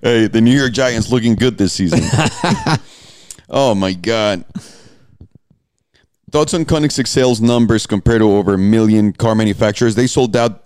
Hey, 0.03 0.27
the 0.27 0.41
New 0.41 0.57
York 0.57 0.73
Giants 0.73 1.11
looking 1.11 1.35
good 1.35 1.59
this 1.59 1.75
season. 1.75 2.01
oh 3.51 3.75
my 3.75 3.93
god. 3.93 4.45
Thoughts 6.31 6.55
on 6.55 6.65
Koenigsegg 6.65 7.07
sales 7.07 7.43
numbers 7.43 7.87
compared 7.87 8.21
to 8.21 8.33
over 8.33 8.55
a 8.55 8.59
million 8.59 9.13
car 9.13 9.35
manufacturers? 9.35 9.95
They 9.95 10.07
sold 10.07 10.35
out 10.35 10.65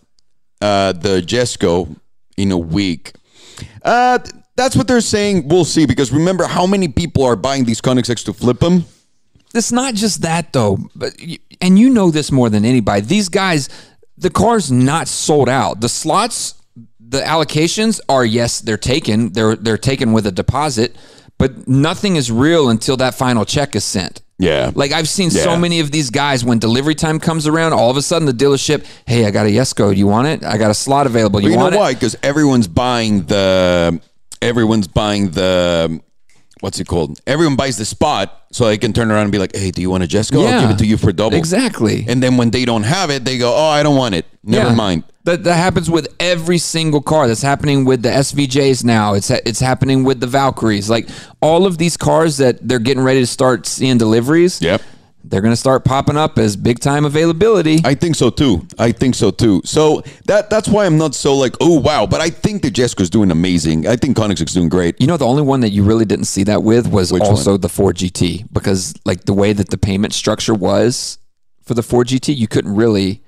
uh, 0.60 0.92
the 0.92 1.20
Jesko 1.20 1.96
in 2.36 2.52
a 2.52 2.58
week. 2.58 3.14
Uh, 3.82 4.20
that's 4.54 4.76
what 4.76 4.86
they're 4.86 5.00
saying. 5.00 5.48
We'll 5.48 5.64
see 5.64 5.86
because 5.86 6.12
remember 6.12 6.44
how 6.44 6.66
many 6.66 6.86
people 6.86 7.24
are 7.24 7.34
buying 7.34 7.64
these 7.64 7.80
Koenigseggs 7.80 8.24
to 8.26 8.32
flip 8.32 8.60
them? 8.60 8.84
It's 9.54 9.72
not 9.72 9.94
just 9.94 10.22
that 10.22 10.52
though, 10.52 10.78
but 10.94 11.14
and 11.60 11.78
you 11.78 11.90
know 11.90 12.10
this 12.10 12.30
more 12.30 12.50
than 12.50 12.64
anybody. 12.64 13.00
These 13.02 13.28
guys, 13.28 13.68
the 14.18 14.30
car's 14.30 14.70
not 14.70 15.08
sold 15.08 15.48
out. 15.48 15.80
The 15.80 15.88
slots, 15.88 16.54
the 17.00 17.20
allocations 17.20 18.00
are 18.08 18.24
yes, 18.24 18.60
they're 18.60 18.76
taken. 18.76 19.32
They're 19.32 19.56
they're 19.56 19.78
taken 19.78 20.12
with 20.12 20.26
a 20.26 20.32
deposit, 20.32 20.96
but 21.38 21.66
nothing 21.68 22.16
is 22.16 22.30
real 22.30 22.68
until 22.68 22.96
that 22.98 23.14
final 23.14 23.44
check 23.44 23.74
is 23.76 23.84
sent. 23.84 24.22
Yeah. 24.38 24.70
Like 24.74 24.92
I've 24.92 25.08
seen 25.08 25.30
Yeah. 25.32 25.44
so 25.44 25.56
many 25.56 25.80
of 25.80 25.90
these 25.90 26.10
guys 26.10 26.44
when 26.44 26.58
delivery 26.58 26.94
time 26.94 27.18
comes 27.18 27.46
around, 27.46 27.72
all 27.72 27.90
of 27.90 27.96
a 27.96 28.02
sudden 28.02 28.26
the 28.26 28.32
dealership, 28.34 28.84
hey, 29.06 29.24
I 29.24 29.30
got 29.30 29.46
a 29.46 29.48
Jesko. 29.48 29.94
Do 29.94 29.98
you 29.98 30.06
want 30.06 30.28
it? 30.28 30.44
I 30.44 30.58
got 30.58 30.70
a 30.70 30.74
slot 30.74 31.06
available. 31.06 31.40
You, 31.40 31.50
you 31.52 31.56
know 31.56 31.68
it? 31.68 31.74
why? 31.74 31.94
Because 31.94 32.16
everyone's 32.22 32.68
buying 32.68 33.22
the 33.24 33.98
everyone's 34.42 34.88
buying 34.88 35.30
the 35.30 36.02
what's 36.60 36.80
it 36.80 36.86
called? 36.86 37.20
Everyone 37.26 37.56
buys 37.56 37.76
the 37.76 37.84
spot 37.84 38.44
so 38.52 38.66
they 38.66 38.78
can 38.78 38.92
turn 38.92 39.10
around 39.10 39.22
and 39.24 39.32
be 39.32 39.38
like, 39.38 39.54
"Hey, 39.54 39.70
do 39.70 39.80
you 39.82 39.90
want 39.90 40.04
a 40.04 40.06
Jesko? 40.06 40.46
I'll 40.46 40.60
give 40.62 40.70
it 40.70 40.78
to 40.78 40.86
you 40.86 40.96
for 40.96 41.12
double." 41.12 41.36
Exactly. 41.36 42.04
And 42.08 42.22
then 42.22 42.36
when 42.36 42.50
they 42.50 42.64
don't 42.64 42.84
have 42.84 43.10
it, 43.10 43.24
they 43.24 43.38
go, 43.38 43.54
"Oh, 43.54 43.68
I 43.68 43.82
don't 43.82 43.96
want 43.96 44.14
it. 44.14 44.26
Never 44.44 44.70
Yeah. 44.70 44.74
mind." 44.74 45.04
That 45.24 45.42
that 45.44 45.56
happens 45.56 45.90
with 45.90 46.06
every 46.20 46.58
single 46.58 47.00
car. 47.00 47.26
That's 47.26 47.42
happening 47.42 47.84
with 47.84 48.02
the 48.02 48.10
SVJs 48.10 48.84
now. 48.84 49.14
It's 49.14 49.28
it's 49.30 49.58
happening 49.60 50.04
with 50.04 50.20
the 50.20 50.26
Valkyries. 50.28 50.88
Like 50.88 51.08
all 51.42 51.66
of 51.66 51.78
these 51.78 51.96
cars 51.96 52.36
that 52.36 52.66
they're 52.66 52.78
getting 52.78 53.02
ready 53.02 53.20
to 53.20 53.26
start 53.26 53.66
seeing 53.66 53.98
deliveries. 53.98 54.60
Yep. 54.62 54.82
They're 55.28 55.40
going 55.40 55.52
to 55.52 55.56
start 55.56 55.84
popping 55.84 56.16
up 56.16 56.38
as 56.38 56.56
big 56.56 56.78
time 56.78 57.04
availability. 57.04 57.80
I 57.84 57.94
think 57.94 58.14
so 58.14 58.30
too. 58.30 58.66
I 58.78 58.92
think 58.92 59.14
so 59.14 59.30
too. 59.30 59.60
So 59.64 60.02
that 60.26 60.50
that's 60.50 60.68
why 60.68 60.86
I'm 60.86 60.98
not 60.98 61.14
so 61.14 61.34
like, 61.34 61.54
oh 61.60 61.80
wow. 61.80 62.06
But 62.06 62.20
I 62.20 62.30
think 62.30 62.62
the 62.62 62.70
Jessica's 62.70 63.10
doing 63.10 63.30
amazing. 63.30 63.86
I 63.86 63.96
think 63.96 64.16
Koenigsegg's 64.16 64.54
doing 64.54 64.68
great. 64.68 65.00
You 65.00 65.06
know, 65.06 65.16
the 65.16 65.26
only 65.26 65.42
one 65.42 65.60
that 65.60 65.70
you 65.70 65.82
really 65.82 66.04
didn't 66.04 66.26
see 66.26 66.44
that 66.44 66.62
with 66.62 66.86
was 66.86 67.12
Which 67.12 67.22
also 67.22 67.56
the 67.56 67.68
Ford 67.68 67.96
GT 67.96 68.46
because, 68.52 68.94
like, 69.04 69.24
the 69.24 69.34
way 69.34 69.52
that 69.52 69.70
the 69.70 69.78
payment 69.78 70.12
structure 70.12 70.54
was 70.54 71.18
for 71.62 71.74
the 71.74 71.82
Ford 71.82 72.06
GT, 72.06 72.36
you 72.36 72.46
couldn't 72.46 72.74
really 72.74 73.22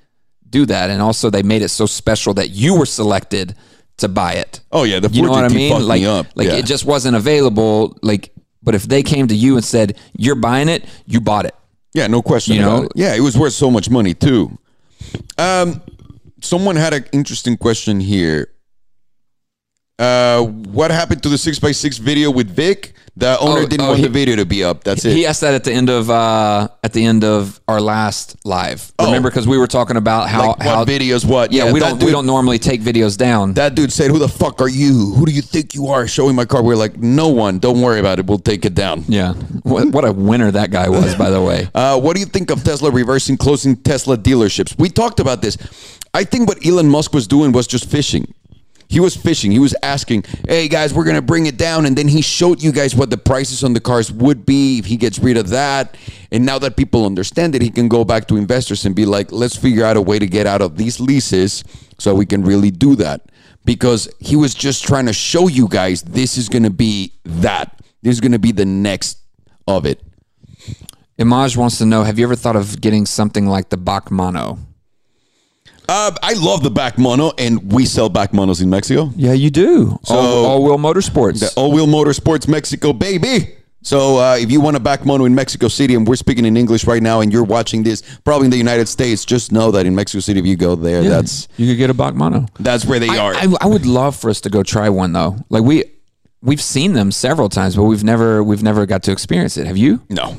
do 0.49 0.65
that. 0.67 0.91
And 0.91 1.03
also, 1.03 1.31
they 1.31 1.43
made 1.43 1.63
it 1.63 1.69
so 1.69 1.87
special 1.87 2.35
that 2.35 2.51
you 2.51 2.79
were 2.79 2.87
selected 2.87 3.55
to 3.99 4.09
buy 4.09 4.35
it. 4.35 4.61
Oh 4.71 4.85
yeah, 4.85 5.01
the 5.01 5.09
You 5.09 5.23
know 5.23 5.31
what 5.31 5.45
I 5.45 5.49
mean? 5.49 5.87
Like, 5.87 6.01
me 6.01 6.07
up. 6.07 6.27
like 6.37 6.47
Yeah. 6.47 6.55
it 6.55 6.67
just 6.67 6.85
wasn't 6.85 7.17
available. 7.17 7.99
Like, 8.03 8.33
but 8.63 8.75
if 8.75 8.85
they 8.85 9.03
came 9.03 9.29
to 9.29 9.35
you 9.35 9.57
and 9.57 9.65
said 9.65 9.99
you're 10.17 10.37
buying 10.37 10.69
it, 10.69 10.85
you 11.07 11.21
bought 11.21 11.47
it. 11.47 11.55
Yeah, 11.99 12.07
no 12.07 12.23
question 12.23 12.55
You 12.55 12.61
know? 12.61 12.83
it. 12.85 12.93
Yeah, 12.95 13.15
it 13.17 13.21
was 13.21 13.37
worth 13.37 13.55
so 13.55 13.73
much 13.73 13.91
money 13.91 14.15
too. 14.15 14.57
Um, 15.37 15.83
someone 16.41 16.77
had 16.77 16.95
an 16.95 17.05
interesting 17.13 17.57
question 17.57 17.99
here. 17.99 18.53
Uh, 19.99 20.43
what 20.45 20.91
happened 20.93 21.23
to 21.25 21.29
the 21.29 21.39
six 21.39 21.63
x 21.63 21.77
six 21.77 21.99
video 21.99 22.31
with 22.31 22.49
Vic? 22.49 22.95
The 23.17 23.37
owner 23.41 23.63
Oh, 23.63 23.67
didn't 23.67 23.81
oh, 23.85 23.89
want 23.89 23.99
he- 23.99 24.05
the 24.05 24.11
video 24.11 24.37
to 24.37 24.45
be 24.47 24.63
up. 24.63 24.85
That's 24.85 25.05
it. 25.05 25.13
He 25.13 25.27
asked 25.27 25.41
that 25.41 25.53
at 25.55 25.65
the 25.65 25.73
end 25.73 25.91
of 25.91 26.09
uh, 26.09 26.69
at 26.85 26.93
the 26.93 27.05
end 27.05 27.25
of 27.25 27.61
our 27.67 27.81
last 27.81 28.37
live. 28.47 28.93
Oh. 29.01 29.07
Remember, 29.07 29.29
because 29.29 29.49
we 29.49 29.59
were 29.59 29.67
talking 29.67 29.97
about 29.97 30.29
how 30.29 30.51
like 30.51 30.63
how 30.63 30.85
videos? 30.85 31.25
What? 31.25 31.51
Yeah, 31.51 31.73
we 31.73 31.81
don't 31.81 31.99
dude- 31.99 32.07
we 32.07 32.13
don't 32.13 32.27
normally 32.27 32.61
take 32.61 32.81
videos 32.81 33.19
down. 33.19 33.55
That 33.55 33.75
dude 33.75 33.93
said, 33.93 34.13
"Who 34.13 34.21
the 34.21 34.29
fuck 34.29 34.63
are 34.63 34.69
you? 34.69 35.15
Who 35.17 35.27
do 35.27 35.33
you 35.33 35.43
think 35.43 35.75
you 35.75 35.89
are?" 35.89 36.07
Showing 36.07 36.37
my 36.37 36.45
car. 36.45 36.63
We're 36.63 36.77
like, 36.77 36.97
"No 36.97 37.27
one. 37.31 37.59
Don't 37.59 37.81
worry 37.81 37.99
about 37.99 38.21
it. 38.21 38.27
We'll 38.27 38.39
take 38.39 38.65
it 38.65 38.75
down." 38.75 39.05
yeah, 39.09 39.33
what, 39.65 39.89
what 39.89 40.05
a 40.05 40.13
winner 40.13 40.53
that 40.53 40.71
guy 40.71 40.89
was, 40.89 41.17
by 41.17 41.31
the 41.31 41.43
way. 41.43 41.69
Uh, 41.79 41.99
what 41.99 42.15
do 42.15 42.21
you 42.21 42.27
think 42.27 42.51
of 42.51 42.63
Tesla 42.65 42.91
reversing 42.91 43.37
closing 43.37 43.77
Tesla 43.77 44.17
dealerships? 44.17 44.77
We 44.79 44.89
talked 44.91 45.21
about 45.21 45.43
this. 45.43 45.57
I 46.15 46.25
think 46.25 46.49
what 46.49 46.65
Elon 46.67 46.89
Musk 46.89 47.13
was 47.15 47.27
doing 47.27 47.53
was 47.53 47.67
just 47.67 47.89
fishing. 47.91 48.33
He 48.89 49.01
was 49.01 49.15
fishing. 49.15 49.51
He 49.53 49.59
was 49.59 49.75
asking, 49.83 50.25
"Hey 50.49 50.67
guys, 50.67 50.95
we're 50.95 51.05
gonna 51.05 51.23
bring 51.23 51.45
it 51.47 51.59
down," 51.59 51.85
and 51.85 51.97
then 51.97 52.09
he 52.09 52.23
showed 52.23 52.63
you 52.63 52.73
guys 52.73 52.95
what 52.95 53.11
the 53.11 53.19
prices 53.19 53.63
on 53.63 53.75
the 53.75 53.81
cars 53.81 54.11
would 54.11 54.47
be 54.47 54.79
if 54.79 54.87
he 54.87 54.97
gets 54.97 55.19
rid 55.19 55.37
of 55.37 55.51
that. 55.51 55.97
And 56.33 56.47
now 56.47 56.59
that 56.59 56.77
people 56.77 57.05
understand 57.05 57.55
it, 57.55 57.61
he 57.61 57.71
can 57.71 57.89
go 57.89 58.05
back 58.05 58.27
to 58.29 58.37
investors 58.37 58.87
and 58.87 58.95
be 58.95 59.05
like, 59.05 59.31
"Let's 59.31 59.57
figure 59.57 59.85
out 59.85 59.99
a 59.99 60.01
way 60.01 60.19
to 60.19 60.27
get 60.27 60.47
out 60.47 60.63
of 60.63 60.77
these 60.79 61.01
leases 61.01 61.65
so 61.99 62.15
we 62.15 62.25
can 62.25 62.43
really 62.43 62.71
do 62.71 62.97
that." 62.97 63.21
Because 63.65 64.09
he 64.19 64.37
was 64.37 64.55
just 64.55 64.85
trying 64.85 65.05
to 65.07 65.13
show 65.13 65.49
you 65.49 65.69
guys 65.69 66.01
this 66.03 66.39
is 66.39 66.49
gonna 66.49 66.71
be 66.71 67.13
that. 67.25 67.83
This 68.03 68.15
is 68.15 68.21
gonna 68.21 68.39
be 68.39 68.53
the 68.53 68.65
next 68.65 69.19
of 69.67 69.85
it. 69.85 70.01
Imaj 71.19 71.57
wants 71.57 71.77
to 71.79 71.85
know: 71.85 72.05
Have 72.05 72.19
you 72.19 72.25
ever 72.25 72.37
thought 72.37 72.57
of 72.57 72.81
getting 72.81 73.05
something 73.05 73.47
like 73.47 73.69
the 73.69 73.77
BAC 73.77 74.11
Mono? 74.11 74.59
Uh, 75.89 76.13
I 76.23 76.35
love 76.35 76.63
the 76.63 76.71
BAC 76.71 76.99
Mono, 76.99 77.33
and 77.39 77.73
we 77.73 77.87
sell 77.87 78.09
BAC 78.11 78.35
Monos 78.35 78.61
in 78.61 78.69
Mexico. 78.69 79.11
Yeah, 79.17 79.33
you 79.33 79.51
do. 79.51 79.99
So- 80.05 80.15
all, 80.15 80.45
all 80.47 80.63
wheel 80.65 80.77
motorsports. 80.79 81.55
All 81.57 81.73
Wheel 81.73 81.87
Motorsports 81.87 82.47
Mexico, 82.47 82.93
baby. 82.93 83.55
So 83.81 84.19
uh, 84.19 84.37
if 84.39 84.51
you 84.51 84.61
want 84.61 84.77
a 84.77 84.81
BAC 84.81 85.07
Mono 85.07 85.25
in 85.25 85.35
Mexico 85.35 85.69
City, 85.69 85.95
and 85.95 86.07
we're 86.07 86.17
speaking 86.17 86.45
in 86.45 86.57
English 86.59 86.85
right 86.87 87.03
now, 87.03 87.21
and 87.21 87.33
you're 87.33 87.45
watching 87.45 87.85
this 87.85 88.03
probably 88.25 88.47
in 88.47 88.51
the 88.51 88.59
United 88.59 88.87
States, 88.89 89.25
just 89.25 89.51
know 89.51 89.71
that 89.71 89.87
in 89.87 89.95
Mexico 89.95 90.21
City, 90.21 90.41
if 90.41 90.47
you 90.47 90.57
go 90.57 90.75
there, 90.75 91.01
Yeah, 91.03 91.09
that's 91.11 91.49
you 91.57 91.67
could 91.67 91.79
get 91.79 91.89
a 91.89 91.95
BAC 91.95 92.15
Mono. 92.15 92.47
that's 92.61 92.85
where 92.85 92.99
they 92.99 93.09
are. 93.09 93.35
I, 93.35 93.45
I, 93.45 93.55
I 93.63 93.67
would 93.67 93.87
love 93.87 94.15
for 94.15 94.29
us 94.29 94.43
to 94.43 94.51
go 94.51 94.63
try 94.63 94.89
one 94.91 95.13
though. 95.15 95.37
Like 95.49 95.63
we 95.63 95.85
we've 96.43 96.61
seen 96.61 96.93
them 96.93 97.11
several 97.13 97.49
times, 97.49 97.77
but 97.77 97.85
we've 97.85 98.05
never 98.05 98.43
we've 98.45 98.63
never 98.63 98.85
got 98.85 99.05
to 99.05 99.13
experience 99.13 99.57
it. 99.57 99.67
Have 99.67 99.79
you? 99.79 100.03
no, 100.11 100.37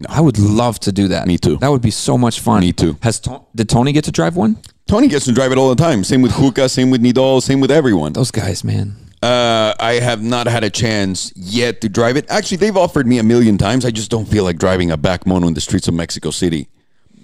no. 0.00 0.06
I 0.08 0.20
would 0.20 0.38
love 0.38 0.78
to 0.80 0.92
do 0.92 1.08
that. 1.08 1.26
Me 1.26 1.38
too. 1.38 1.56
That 1.58 1.70
would 1.70 1.82
be 1.82 1.90
so 1.92 2.18
much 2.18 2.40
fun. 2.40 2.60
Me 2.60 2.72
too. 2.72 2.98
Has 3.02 3.20
to- 3.20 3.40
did 3.54 3.68
Tony 3.70 3.92
get 3.92 4.04
to 4.04 4.12
drive 4.12 4.36
one? 4.36 4.58
Tony 4.86 5.08
gets 5.08 5.24
to 5.26 5.32
drive 5.32 5.52
it 5.52 5.58
all 5.58 5.68
the 5.68 5.80
time. 5.80 6.02
Same 6.04 6.20
with 6.22 6.32
Juca, 6.32 6.68
same 6.68 6.90
with 6.90 7.02
Nidal, 7.02 7.40
same 7.42 7.60
with 7.60 7.70
everyone. 7.70 8.12
Those 8.12 8.30
guys, 8.30 8.64
man. 8.64 8.96
Uh, 9.22 9.74
I 9.78 9.94
have 9.94 10.22
not 10.22 10.46
had 10.46 10.64
a 10.64 10.70
chance 10.70 11.32
yet 11.36 11.80
to 11.82 11.88
drive 11.88 12.16
it. 12.16 12.24
Actually, 12.30 12.56
they've 12.56 12.76
offered 12.76 13.06
me 13.06 13.18
a 13.18 13.22
million 13.22 13.58
times. 13.58 13.84
I 13.84 13.90
just 13.90 14.10
don't 14.10 14.26
feel 14.26 14.44
like 14.44 14.58
driving 14.58 14.90
a 14.90 14.96
BAC 14.96 15.26
Mono 15.26 15.46
in 15.46 15.54
the 15.54 15.60
streets 15.60 15.88
of 15.88 15.94
Mexico 15.94 16.30
City. 16.30 16.68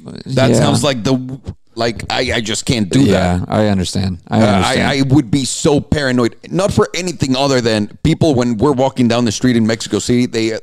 That 0.04 0.50
Yeah. 0.50 0.56
sounds 0.56 0.84
like 0.84 1.02
the 1.02 1.40
like 1.74 2.04
I, 2.10 2.32
I 2.36 2.40
just 2.40 2.64
can't 2.64 2.88
do 2.88 3.04
that. 3.06 3.40
Yeah, 3.40 3.44
I 3.48 3.66
understand. 3.66 4.18
I 4.28 4.40
Uh, 4.40 4.46
understand. 4.46 4.88
I, 4.88 4.98
I 4.98 5.02
would 5.14 5.30
be 5.30 5.44
so 5.44 5.80
paranoid, 5.80 6.36
not 6.50 6.72
for 6.72 6.88
anything 6.94 7.34
other 7.36 7.60
than 7.60 7.98
people 8.02 8.34
when 8.34 8.56
we're 8.56 8.72
walking 8.72 9.08
down 9.08 9.24
the 9.26 9.32
street 9.32 9.56
in 9.56 9.66
Mexico 9.66 9.98
City. 9.98 10.26
They 10.26 10.52
uh, 10.54 10.60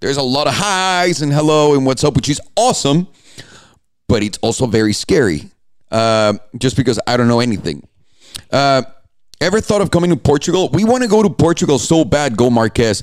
there's 0.00 0.16
a 0.16 0.22
lot 0.22 0.46
of 0.46 0.54
highs 0.54 1.22
and 1.22 1.32
hello 1.32 1.74
and 1.74 1.84
what's 1.84 2.02
up, 2.04 2.14
which 2.16 2.28
is 2.28 2.40
awesome, 2.56 3.08
but 4.08 4.22
it's 4.22 4.38
also 4.42 4.66
very 4.66 4.92
scary. 4.92 5.50
Uh, 5.90 6.34
just 6.58 6.76
because 6.76 6.98
I 7.06 7.16
don't 7.16 7.28
know 7.28 7.40
anything. 7.40 7.86
Uh, 8.50 8.82
ever 9.40 9.60
thought 9.60 9.80
of 9.80 9.90
coming 9.90 10.10
to 10.10 10.16
Portugal? 10.16 10.68
We 10.72 10.84
want 10.84 11.02
to 11.02 11.08
go 11.08 11.22
to 11.22 11.30
Portugal 11.30 11.78
so 11.78 12.04
bad. 12.04 12.36
Go 12.36 12.50
Marquez, 12.50 13.02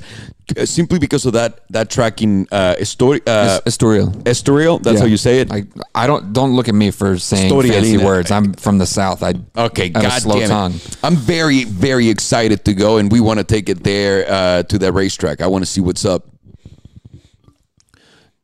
uh, 0.57 0.65
simply 0.65 0.99
because 0.99 1.25
of 1.25 1.33
that 1.33 1.61
that 1.71 1.89
track 1.89 2.21
in 2.21 2.47
uh, 2.51 2.75
Estori- 2.79 3.21
uh, 3.27 3.59
Estoril. 3.65 4.11
Estoril. 4.23 4.81
That's 4.83 4.95
Yeah. 4.95 4.99
how 5.01 5.05
you 5.07 5.17
say 5.17 5.39
it. 5.41 5.51
I, 5.51 5.63
I 5.95 6.05
don't 6.07 6.31
don't 6.33 6.55
look 6.55 6.67
at 6.67 6.75
me 6.75 6.91
for 6.91 7.17
saying 7.17 7.49
Storia 7.49 7.73
fancy 7.73 7.97
words. 7.97 8.29
I'm 8.31 8.53
from 8.53 8.77
the 8.77 8.85
south. 8.85 9.23
I 9.23 9.33
Okay, 9.57 9.85
I 9.85 10.01
god 10.01 10.21
slow 10.21 10.39
damn 10.39 10.49
tongue. 10.49 10.73
it. 10.75 10.97
I'm 11.03 11.15
very, 11.15 11.63
very 11.63 12.09
excited 12.09 12.65
to 12.65 12.73
go, 12.73 12.97
and 12.97 13.11
we 13.11 13.19
want 13.19 13.39
to 13.39 13.43
take 13.45 13.67
it 13.69 13.83
there 13.83 14.25
uh, 14.29 14.63
to 14.63 14.77
that 14.79 14.91
racetrack. 14.93 15.41
I 15.41 15.47
want 15.47 15.63
to 15.63 15.69
see 15.71 15.81
what's 15.81 16.05
up. 16.05 16.27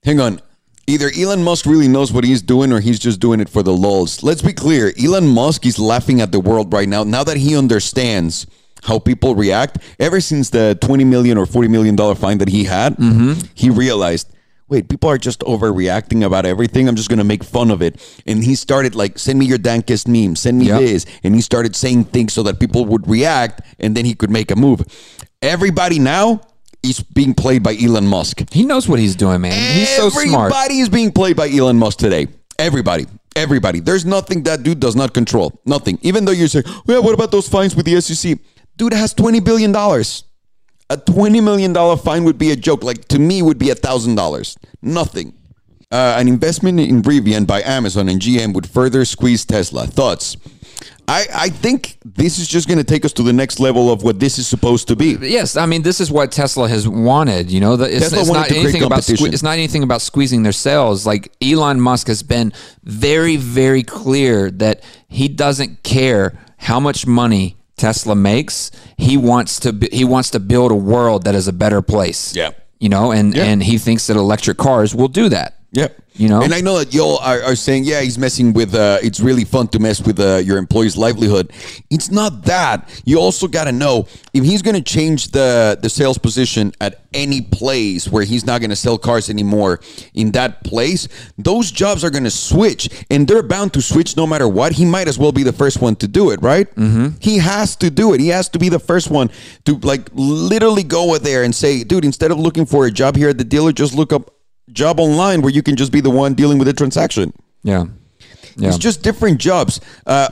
Hang 0.03 0.19
on. 0.19 0.41
Either 0.91 1.09
Elon 1.17 1.41
Musk 1.41 1.65
really 1.65 1.87
knows 1.87 2.11
what 2.11 2.25
he's 2.25 2.41
doing, 2.41 2.73
or 2.73 2.81
he's 2.81 2.99
just 2.99 3.21
doing 3.21 3.39
it 3.39 3.47
for 3.47 3.63
the 3.63 3.71
lulz. 3.71 4.23
Let's 4.23 4.41
be 4.41 4.51
clear. 4.51 4.91
Elon 5.01 5.25
Musk 5.25 5.65
is 5.65 5.79
laughing 5.79 6.19
at 6.19 6.33
the 6.33 6.39
world 6.41 6.73
right 6.73 6.89
now. 6.89 7.05
Now 7.05 7.23
that 7.23 7.37
he 7.37 7.55
understands 7.55 8.45
how 8.83 8.99
people 8.99 9.33
react, 9.33 9.77
ever 10.01 10.19
since 10.19 10.49
the 10.49 10.77
20 10.81 11.05
million 11.05 11.37
or 11.37 11.45
40 11.45 11.69
million 11.69 11.95
dollar 11.95 12.13
fine 12.13 12.39
that 12.39 12.49
he 12.49 12.65
had, 12.65 12.97
mm-hmm. 12.97 13.39
he 13.53 13.69
realized 13.69 14.35
wait, 14.67 14.89
people 14.89 15.09
are 15.09 15.17
just 15.17 15.41
overreacting 15.41 16.25
about 16.25 16.45
everything. 16.45 16.87
I'm 16.87 16.95
just 16.95 17.09
going 17.09 17.19
to 17.19 17.25
make 17.25 17.43
fun 17.43 17.71
of 17.71 17.81
it. 17.81 17.99
And 18.25 18.41
he 18.41 18.55
started 18.55 18.95
like, 18.95 19.19
send 19.19 19.37
me 19.37 19.45
your 19.45 19.57
dankest 19.57 20.07
meme, 20.07 20.37
send 20.37 20.59
me 20.59 20.67
Yep. 20.67 20.79
this. 20.79 21.05
And 21.23 21.35
he 21.35 21.41
started 21.41 21.75
saying 21.75 22.05
things 22.05 22.31
so 22.31 22.41
that 22.43 22.57
people 22.59 22.85
would 22.85 23.05
react 23.09 23.61
and 23.79 23.97
then 23.97 24.05
he 24.05 24.13
could 24.15 24.29
make 24.29 24.49
a 24.49 24.55
move. 24.55 24.81
Everybody 25.41 25.99
now 25.99 26.41
is 26.83 27.01
being 27.01 27.33
played 27.33 27.63
by 27.63 27.75
Elon 27.75 28.07
Musk. 28.07 28.51
He 28.51 28.63
knows 28.63 28.87
what 28.87 28.99
he's 28.99 29.15
doing, 29.15 29.41
man. 29.41 29.51
He's 29.51 29.89
so 29.89 30.09
smart. 30.09 30.51
Everybody 30.51 30.79
is 30.79 30.89
being 30.89 31.11
played 31.11 31.35
by 31.35 31.49
Elon 31.49 31.77
Musk 31.77 31.99
today. 31.99 32.27
Everybody. 32.57 33.05
Everybody. 33.35 33.79
There's 33.79 34.05
nothing 34.05 34.43
that 34.43 34.63
dude 34.63 34.79
does 34.79 34.95
not 34.95 35.13
control. 35.13 35.59
Nothing. 35.65 35.99
Even 36.01 36.25
though 36.25 36.31
you 36.31 36.47
say, 36.47 36.63
well, 36.85 37.03
what 37.03 37.13
about 37.13 37.31
those 37.31 37.47
fines 37.47 37.75
with 37.75 37.85
the 37.85 37.99
SEC? 38.01 38.37
Dude 38.77 38.93
has 38.93 39.13
$20 39.13 39.43
billion. 39.43 39.73
A 39.73 40.97
$20 40.97 41.43
million 41.43 41.97
fine 41.97 42.23
would 42.25 42.37
be 42.37 42.51
a 42.51 42.55
joke. 42.55 42.83
Like 42.83 43.07
to 43.09 43.19
me, 43.19 43.41
would 43.41 43.57
be 43.57 43.67
$1,000. 43.67 44.57
Nothing. 44.81 45.33
Uh, 45.91 46.15
an 46.17 46.27
investment 46.27 46.79
in 46.79 47.01
Rivian 47.01 47.45
by 47.45 47.61
Amazon 47.63 48.09
and 48.09 48.21
GM 48.21 48.53
would 48.53 48.67
further 48.67 49.05
squeeze 49.05 49.45
Tesla. 49.45 49.87
Thoughts? 49.87 50.37
I, 51.07 51.25
I 51.33 51.49
think 51.49 51.97
this 52.05 52.39
is 52.39 52.47
just 52.47 52.67
going 52.67 52.77
to 52.77 52.83
take 52.83 53.03
us 53.05 53.13
to 53.13 53.23
the 53.23 53.33
next 53.33 53.59
level 53.59 53.91
of 53.91 54.01
what 54.03 54.19
this 54.19 54.37
is 54.37 54.47
supposed 54.47 54.87
to 54.87 54.95
be. 54.95 55.17
Yes, 55.21 55.57
I 55.57 55.65
mean 55.65 55.81
this 55.81 55.99
is 55.99 56.11
what 56.11 56.31
Tesla 56.31 56.67
has 56.69 56.87
wanted. 56.87 57.51
You 57.51 57.59
know, 57.59 57.75
that 57.77 57.91
it's, 57.91 58.09
Tesla 58.09 58.19
it's 58.21 58.29
not 58.31 58.51
anything 58.51 58.83
about 58.83 58.99
sque- 59.01 59.33
it's 59.33 59.43
not 59.43 59.51
anything 59.53 59.83
about 59.83 60.01
squeezing 60.01 60.43
their 60.43 60.51
sales. 60.53 61.05
Like 61.05 61.31
Elon 61.41 61.79
Musk 61.81 62.07
has 62.07 62.23
been 62.23 62.53
very, 62.83 63.35
very 63.37 63.83
clear 63.83 64.49
that 64.51 64.83
he 65.07 65.27
doesn't 65.27 65.83
care 65.83 66.37
how 66.57 66.79
much 66.79 67.05
money 67.05 67.57
Tesla 67.77 68.15
makes. 68.15 68.71
He 68.97 69.17
wants 69.17 69.59
to 69.61 69.73
b- 69.73 69.89
he 69.91 70.05
wants 70.05 70.29
to 70.31 70.39
build 70.39 70.71
a 70.71 70.75
world 70.75 71.23
that 71.25 71.35
is 71.35 71.47
a 71.47 71.53
better 71.53 71.81
place. 71.81 72.35
Yeah. 72.35 72.51
you 72.79 72.89
know, 72.89 73.11
and 73.11 73.35
Yeah. 73.35 73.43
and 73.45 73.61
he 73.63 73.77
thinks 73.77 74.07
that 74.07 74.17
electric 74.17 74.57
cars 74.57 74.95
will 74.95 75.07
do 75.07 75.29
that. 75.29 75.55
Yep. 75.73 76.01
You 76.13 76.27
know? 76.27 76.41
and 76.41 76.53
I 76.53 76.59
know 76.59 76.77
that 76.79 76.93
y'all 76.93 77.17
are, 77.19 77.41
are 77.41 77.55
saying, 77.55 77.85
yeah, 77.85 78.01
he's 78.01 78.17
messing 78.17 78.51
with. 78.51 78.75
Uh, 78.75 78.97
it's 79.01 79.21
really 79.21 79.45
fun 79.45 79.69
to 79.69 79.79
mess 79.79 80.05
with 80.05 80.19
uh, 80.19 80.37
your 80.43 80.57
employee's 80.57 80.97
livelihood. 80.97 81.53
It's 81.89 82.11
not 82.11 82.43
that. 82.43 83.01
You 83.05 83.21
also 83.21 83.47
got 83.47 83.63
to 83.63 83.71
know 83.71 84.07
if 84.33 84.43
he's 84.43 84.61
going 84.61 84.75
to 84.75 84.81
change 84.81 85.29
the 85.29 85.79
the 85.81 85.89
sales 85.89 86.17
position 86.17 86.73
at 86.81 87.05
any 87.13 87.41
place 87.41 88.09
where 88.09 88.23
he's 88.25 88.45
not 88.45 88.59
going 88.59 88.69
to 88.71 88.75
sell 88.75 88.97
cars 88.97 89.29
anymore. 89.29 89.79
In 90.13 90.31
that 90.33 90.65
place, 90.65 91.07
those 91.37 91.71
jobs 91.71 92.03
are 92.03 92.09
going 92.09 92.25
to 92.25 92.31
switch, 92.31 93.05
and 93.09 93.25
they're 93.25 93.41
bound 93.41 93.73
to 93.73 93.81
switch 93.81 94.17
no 94.17 94.27
matter 94.27 94.49
what. 94.49 94.73
He 94.73 94.83
might 94.83 95.07
as 95.07 95.17
well 95.17 95.31
be 95.31 95.43
the 95.43 95.53
first 95.53 95.81
one 95.81 95.95
to 95.97 96.07
do 96.09 96.31
it, 96.31 96.41
right? 96.41 96.69
Mm-hmm. 96.75 97.17
He 97.21 97.37
has 97.37 97.77
to 97.77 97.89
do 97.89 98.13
it. 98.13 98.19
He 98.19 98.27
has 98.27 98.49
to 98.49 98.59
be 98.59 98.67
the 98.67 98.79
first 98.79 99.09
one 99.09 99.29
to 99.63 99.77
like 99.77 100.09
literally 100.11 100.83
go 100.83 101.17
there 101.17 101.43
and 101.43 101.55
say, 101.55 101.85
dude, 101.85 102.03
instead 102.03 102.31
of 102.31 102.37
looking 102.37 102.65
for 102.65 102.85
a 102.85 102.91
job 102.91 103.15
here 103.15 103.29
at 103.29 103.37
the 103.37 103.45
dealer, 103.45 103.71
just 103.71 103.95
look 103.95 104.11
up 104.11 104.33
job 104.73 104.99
online 104.99 105.41
where 105.41 105.51
you 105.51 105.63
can 105.63 105.75
just 105.75 105.91
be 105.91 106.01
the 106.01 106.09
one 106.09 106.33
dealing 106.33 106.57
with 106.57 106.67
the 106.67 106.73
transaction. 106.73 107.33
Yeah, 107.63 107.85
yeah. 108.55 108.69
It's 108.69 108.77
just 108.77 109.03
different 109.03 109.39
jobs. 109.39 109.79
Uh, 110.05 110.29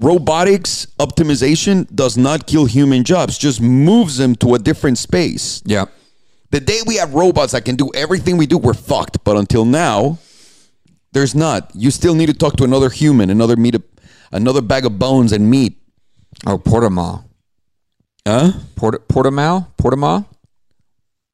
robotics 0.00 0.86
optimization 0.98 1.86
does 1.94 2.16
not 2.16 2.46
kill 2.46 2.64
human 2.66 3.04
jobs, 3.04 3.38
just 3.38 3.60
moves 3.60 4.16
them 4.16 4.34
to 4.36 4.54
a 4.54 4.58
different 4.58 4.98
space. 4.98 5.62
yeah. 5.64 5.86
The 6.50 6.60
day 6.60 6.80
we 6.86 6.96
have 6.96 7.14
robots 7.14 7.52
that 7.52 7.64
can 7.64 7.76
do 7.76 7.90
everything 7.94 8.36
we 8.36 8.44
do, 8.46 8.58
we're 8.58 8.74
fucked. 8.74 9.24
But 9.24 9.38
until 9.38 9.64
now, 9.64 10.18
there's 11.12 11.34
not. 11.34 11.70
You 11.74 11.90
still 11.90 12.14
need 12.14 12.26
to 12.26 12.34
talk 12.34 12.56
to 12.56 12.64
another 12.64 12.90
human, 12.90 13.30
another 13.30 13.56
meat, 13.56 13.74
another 14.32 14.60
bag 14.60 14.84
of 14.84 14.98
bones 14.98 15.32
and 15.32 15.50
meat. 15.50 15.78
Oh, 16.46 16.58
Portimao. 16.58 17.24
Huh? 18.26 18.52
Port 18.76 19.08
Portimao? 19.08 19.68
Portimao? 19.78 20.26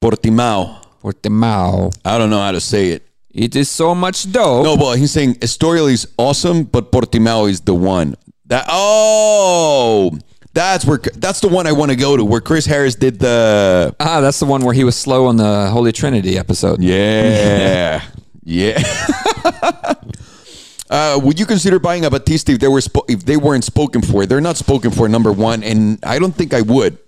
Portimao. 0.01 0.85
Portimao. 1.13 1.95
I 2.05 2.19
don't 2.19 2.31
know 2.31 2.41
how 2.41 2.53
to 2.53 2.61
say 2.61 2.91
it. 2.91 3.03
It 3.31 3.55
is 3.57 3.71
so 3.71 3.95
much 3.95 4.31
dough. 4.33 4.63
No, 4.63 4.77
but 4.77 4.97
he's 4.99 5.11
saying 5.13 5.35
Estoril 5.37 5.91
is 5.91 6.09
awesome, 6.19 6.65
but 6.65 6.91
Portimao 6.93 7.49
is 7.49 7.61
the 7.61 7.75
one. 7.75 8.17
That 8.47 8.65
oh, 8.69 10.19
that's 10.55 10.85
where 10.85 10.99
that's 10.99 11.41
the 11.41 11.49
one 11.49 11.67
I 11.67 11.73
want 11.73 11.91
to 11.91 11.97
go 11.97 12.17
to, 12.17 12.25
where 12.25 12.41
Chris 12.41 12.67
Harris 12.67 12.95
did 12.95 13.19
the 13.21 13.95
Ah, 14.01 14.21
that's 14.21 14.41
the 14.41 14.47
one 14.47 14.65
where 14.65 14.75
he 14.75 14.85
was 14.85 14.97
slow 14.97 15.27
on 15.27 15.37
the 15.37 15.69
Holy 15.71 15.93
Trinity 15.93 16.39
episode. 16.39 16.83
yeah, 16.83 18.03
yeah. 18.45 18.83
uh, 20.91 21.21
would 21.23 21.39
you 21.39 21.47
consider 21.47 21.79
buying 21.79 22.05
a 22.07 22.11
Battista 22.11 22.53
if 22.53 22.59
they 22.61 22.69
were 22.69 22.81
spo- 22.81 23.05
if 23.09 23.25
they 23.25 23.37
weren't 23.37 23.65
spoken 23.65 24.01
for? 24.03 24.25
They're 24.27 24.41
not 24.41 24.57
spoken 24.57 24.91
for 24.91 25.09
number 25.09 25.31
one, 25.33 25.63
and 25.63 25.99
I 26.03 26.19
don't 26.19 26.35
think 26.35 26.55
I 26.55 26.63
would. 26.63 26.99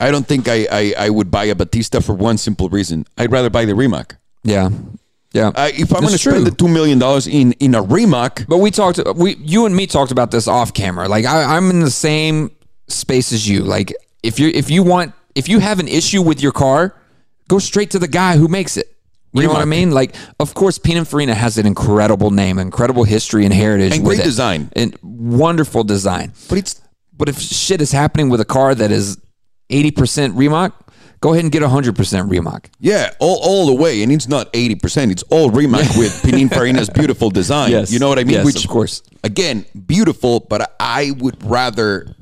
I 0.00 0.10
don't 0.10 0.26
think 0.26 0.48
I 0.48 0.66
I, 0.70 0.94
I 1.06 1.10
would 1.10 1.30
buy 1.30 1.44
a 1.44 1.54
Battista 1.54 2.00
for 2.00 2.14
one 2.14 2.38
simple 2.38 2.68
reason. 2.68 3.06
I'd 3.18 3.30
rather 3.32 3.50
buy 3.50 3.64
the 3.64 3.74
Rimac. 3.74 4.16
Yeah. 4.42 4.70
Yeah. 5.32 5.48
Uh, 5.54 5.68
if 5.72 5.92
I'm 5.92 6.00
going 6.02 6.12
to 6.12 6.18
spend 6.18 6.46
the 6.46 6.50
two 6.52 6.68
million 6.68 6.98
dollars 6.98 7.26
in 7.26 7.52
in 7.54 7.74
a 7.74 7.82
Rimac, 7.82 8.46
But 8.48 8.58
we 8.58 8.70
talked, 8.70 9.00
we, 9.16 9.34
you 9.36 9.66
and 9.66 9.74
me 9.74 9.86
talked 9.86 10.12
about 10.12 10.30
this 10.30 10.46
off 10.46 10.72
camera. 10.72 11.08
Like 11.08 11.24
I, 11.24 11.56
I'm 11.56 11.70
in 11.70 11.80
the 11.80 11.90
same 11.90 12.50
space 12.88 13.32
as 13.32 13.48
you. 13.48 13.60
Like 13.64 13.92
if 14.22 14.38
you, 14.38 14.48
if 14.54 14.70
you 14.70 14.82
want, 14.84 15.12
if 15.34 15.48
you 15.48 15.58
have 15.58 15.80
an 15.80 15.88
issue 15.88 16.22
with 16.22 16.40
your 16.40 16.52
car, 16.52 16.94
go 17.48 17.58
straight 17.58 17.90
to 17.90 17.98
the 17.98 18.06
guy 18.08 18.36
who 18.36 18.46
makes 18.48 18.76
it. 18.76 18.86
You 19.32 19.42
know 19.42 19.48
what 19.48 19.62
I 19.62 19.64
mean? 19.64 19.90
Like, 19.90 20.14
of 20.38 20.54
course, 20.54 20.78
Pininfarina 20.78 21.34
has 21.34 21.58
an 21.58 21.66
incredible 21.66 22.30
name, 22.30 22.60
incredible 22.60 23.02
history 23.02 23.44
and 23.44 23.52
heritage, 23.52 23.96
And 23.96 24.04
great 24.04 24.22
design. 24.22 24.70
and 24.76 24.96
wonderful 25.02 25.82
design. 25.82 26.32
but 26.48 26.58
it's 26.58 26.80
But 27.16 27.28
if 27.28 27.40
shit 27.40 27.80
is 27.80 27.90
happening 27.90 28.28
with 28.28 28.40
a 28.40 28.44
car 28.44 28.76
that 28.76 28.92
is 28.92 29.18
80% 29.70 30.32
Rimac, 30.36 30.72
go 31.20 31.32
ahead 31.32 31.44
and 31.44 31.52
get 31.52 31.62
100% 31.62 32.30
Rimac. 32.30 32.70
Yeah, 32.80 33.12
all, 33.18 33.38
all 33.42 33.66
the 33.66 33.74
way, 33.74 34.02
and 34.02 34.12
it's 34.12 34.28
not 34.28 34.48
eighty 34.54 34.74
percent. 34.74 35.10
It's 35.10 35.22
all 35.24 35.50
Rimac 35.50 35.80
with 35.96 36.12
Pininfarina's 36.22 36.90
beautiful 36.90 37.30
design. 37.30 37.70
Yes. 37.70 37.90
you 37.92 37.98
know 37.98 38.08
what 38.08 38.18
I 38.18 38.24
mean? 38.24 38.34
Yes, 38.44 38.64
of 38.64 38.70
course. 38.70 39.02
Again, 39.22 39.64
beautiful, 39.86 40.40
but 40.40 40.74
I 40.78 41.12
would 41.18 41.42
rather, 41.42 42.14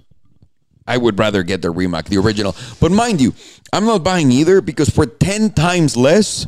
I 0.87 0.97
would 0.99 1.19
rather 1.19 1.43
get 1.43 1.63
the 1.63 1.71
Rimac, 1.71 2.07
the 2.07 2.19
original. 2.19 2.55
But 2.81 2.93
mind 2.93 3.21
you, 3.21 3.35
I'm 3.73 3.85
not 3.85 4.05
buying 4.05 4.31
either 4.31 4.61
because 4.61 4.89
for 4.89 5.05
ten 5.07 5.51
times 5.51 5.97
less, 5.97 6.47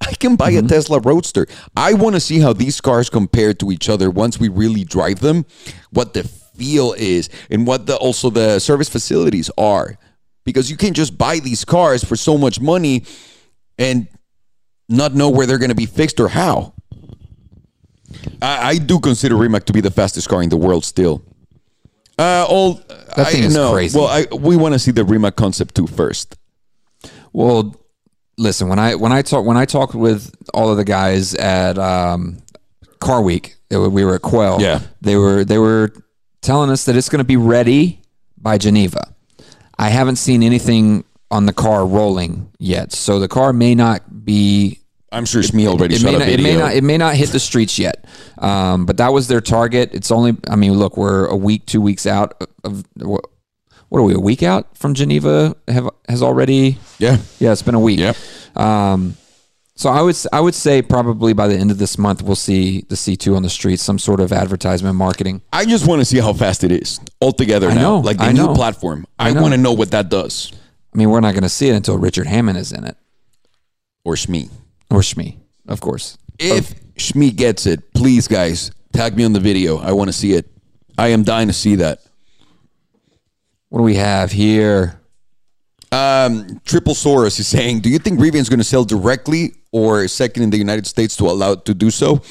I 0.00 0.14
can 0.14 0.36
buy 0.36 0.52
Mm-hmm. 0.52 0.66
a 0.66 0.68
Tesla 0.68 1.00
Roadster. 1.00 1.46
I 1.76 1.92
want 1.92 2.14
to 2.16 2.20
see 2.20 2.40
how 2.40 2.54
these 2.54 2.80
cars 2.80 3.10
compare 3.10 3.52
to 3.54 3.70
each 3.70 3.90
other 3.90 4.10
once 4.10 4.40
we 4.40 4.48
really 4.48 4.84
drive 4.84 5.20
them, 5.20 5.44
what 5.90 6.14
the 6.14 6.24
feel 6.24 6.94
is, 6.94 7.28
and 7.50 7.66
what 7.66 7.84
the 7.86 7.96
also 7.96 8.30
the 8.30 8.58
service 8.58 8.88
facilities 8.88 9.50
are. 9.58 9.98
Because 10.50 10.70
you 10.70 10.76
can't 10.76 10.96
just 10.96 11.16
buy 11.16 11.38
these 11.38 11.64
cars 11.64 12.04
for 12.04 12.16
so 12.16 12.36
much 12.36 12.60
money 12.60 13.04
and 13.78 14.08
not 14.88 15.14
know 15.14 15.30
where 15.30 15.46
they're 15.46 15.58
going 15.58 15.70
to 15.70 15.74
be 15.74 15.86
fixed 15.86 16.20
or 16.20 16.28
how. 16.28 16.74
I, 18.42 18.70
I 18.70 18.78
do 18.78 18.98
consider 19.00 19.36
Rimac 19.36 19.64
to 19.66 19.72
be 19.72 19.80
the 19.80 19.90
fastest 19.90 20.28
car 20.28 20.42
in 20.42 20.48
the 20.48 20.56
world 20.56 20.84
still. 20.84 21.22
Uh, 22.18 22.44
all 22.48 22.74
That 22.74 23.18
I, 23.18 23.24
thing 23.32 23.44
is 23.44 23.54
no, 23.54 23.72
crazy. 23.72 23.98
Well, 23.98 24.08
I, 24.08 24.26
we 24.34 24.56
want 24.56 24.74
to 24.74 24.78
see 24.78 24.90
the 24.90 25.04
Rimac 25.04 25.36
concept 25.36 25.74
too 25.74 25.86
first. 25.86 26.36
Well, 27.32 27.76
listen 28.36 28.68
when 28.68 28.78
I 28.78 28.94
when 28.94 29.12
I 29.12 29.22
talk 29.22 29.44
when 29.44 29.56
I 29.56 29.64
talked 29.64 29.94
with 29.94 30.34
all 30.52 30.70
of 30.70 30.76
the 30.76 30.84
guys 30.84 31.34
at 31.34 31.78
um, 31.78 32.38
Car 32.98 33.22
Week, 33.22 33.56
we 33.70 34.04
were 34.04 34.16
at 34.16 34.22
Quail. 34.22 34.60
Yeah. 34.60 34.80
they 35.00 35.16
were 35.16 35.44
they 35.44 35.58
were 35.58 35.92
telling 36.42 36.70
us 36.70 36.84
that 36.86 36.96
it's 36.96 37.08
going 37.08 37.20
to 37.20 37.24
be 37.24 37.36
ready 37.36 38.00
by 38.36 38.58
Geneva. 38.58 39.09
I 39.80 39.88
haven't 39.88 40.16
seen 40.16 40.42
anything 40.42 41.04
on 41.30 41.46
the 41.46 41.54
car 41.54 41.86
rolling 41.86 42.52
yet, 42.58 42.92
so 42.92 43.18
the 43.18 43.28
car 43.28 43.54
may 43.54 43.74
not 43.74 44.24
be 44.26 44.78
I'm 45.10 45.24
sure 45.24 45.42
Shmee 45.42 45.66
already 45.66 45.94
it 45.94 46.02
shot 46.02 46.12
may, 46.12 46.16
a 46.16 46.18
not, 46.18 46.28
it 46.28 46.40
may 46.42 46.56
not 46.56 46.74
it 46.74 46.84
may 46.84 46.98
not 46.98 47.14
hit 47.14 47.30
the 47.30 47.40
streets 47.40 47.78
yet. 47.78 48.04
Um, 48.36 48.84
but 48.84 48.98
that 48.98 49.12
was 49.12 49.26
their 49.26 49.40
target. 49.40 49.94
It's 49.94 50.10
only 50.10 50.36
i 50.48 50.54
mean 50.54 50.74
look 50.74 50.98
we're 50.98 51.26
a 51.26 51.36
week 51.36 51.64
two 51.64 51.80
weeks 51.80 52.06
out 52.06 52.44
of 52.62 52.84
what, 52.96 53.24
what 53.88 53.98
are 54.00 54.02
we 54.02 54.14
a 54.14 54.20
week 54.20 54.42
out 54.42 54.76
from 54.76 54.92
geneva 54.92 55.56
have 55.66 55.88
has 56.08 56.22
already? 56.22 56.78
Yeah, 56.98 57.16
yeah 57.38 57.52
it's 57.52 57.62
been 57.62 57.74
a 57.74 57.80
week. 57.80 58.00
Yeah. 58.00 58.12
um, 58.56 59.16
so 59.80 59.88
i 59.88 60.00
would 60.06 60.16
i 60.32 60.40
would 60.44 60.54
say 60.54 60.82
probably 60.82 61.32
by 61.32 61.46
the 61.48 61.56
end 61.62 61.70
of 61.70 61.78
this 61.78 61.94
month 62.06 62.22
we'll 62.22 62.36
see 62.50 62.82
the 62.92 62.94
c2 63.04 63.34
on 63.36 63.42
the 63.42 63.50
streets 63.58 63.82
some 63.82 63.98
sort 63.98 64.20
of 64.20 64.32
advertisement 64.32 64.94
marketing 65.06 65.40
I 65.52 65.64
just 65.64 65.86
want 65.88 66.00
to 66.00 66.04
see 66.04 66.18
how 66.26 66.32
fast 66.44 66.64
it 66.64 66.72
is 66.72 67.00
altogether 67.20 67.68
I 67.70 67.74
now. 67.74 67.80
know, 67.82 67.98
like 68.00 68.18
the 68.18 68.24
I 68.30 68.32
new 68.32 68.46
know. 68.46 68.54
platform. 68.54 69.06
I, 69.18 69.32
know. 69.32 69.40
want 69.42 69.54
to 69.54 69.60
know 69.66 69.72
what 69.80 69.90
that 69.96 70.08
does. 70.10 70.34
i 70.92 70.98
mean 70.98 71.08
we're 71.10 71.20
not 71.26 71.32
going 71.36 71.48
to 71.50 71.54
see 71.58 71.68
it 71.70 71.74
until 71.80 71.96
richard 71.98 72.26
hammond 72.26 72.58
is 72.58 72.72
in 72.72 72.84
it 72.84 72.96
Or 74.04 74.14
Shmee. 74.14 74.50
or 74.90 75.00
Shmee 75.00 75.32
of 75.68 75.80
course 75.80 76.18
If 76.38 76.64
Shmee 77.06 77.34
gets 77.34 77.64
it, 77.66 77.80
please, 77.94 78.28
guys, 78.28 78.70
tag 78.92 79.16
me 79.16 79.24
on 79.24 79.32
the 79.32 79.40
video. 79.50 79.78
I 79.78 79.92
want 79.92 80.08
to 80.08 80.12
see 80.22 80.32
it. 80.38 80.44
I 80.98 81.08
am 81.16 81.22
dying 81.22 81.48
to 81.48 81.54
see 81.54 81.76
that. 81.76 81.96
what 83.70 83.78
do 83.80 83.84
we 83.84 83.96
have 83.96 84.32
here 84.32 85.00
Um, 85.92 86.60
Triple 86.66 86.94
Soros 86.94 87.38
is 87.40 87.46
saying, 87.48 87.80
do 87.80 87.88
you 87.88 87.98
think 87.98 88.20
Rivian's 88.20 88.48
going 88.50 88.58
to 88.66 88.70
sell 88.74 88.84
directly 88.84 89.54
or 89.72 90.06
second 90.08 90.42
in 90.42 90.50
the 90.50 90.58
United 90.58 90.86
States 90.86 91.16
to 91.16 91.24
allow 91.26 91.52
it 91.52 91.64
to 91.66 91.74
do 91.74 91.90
so? 91.90 92.22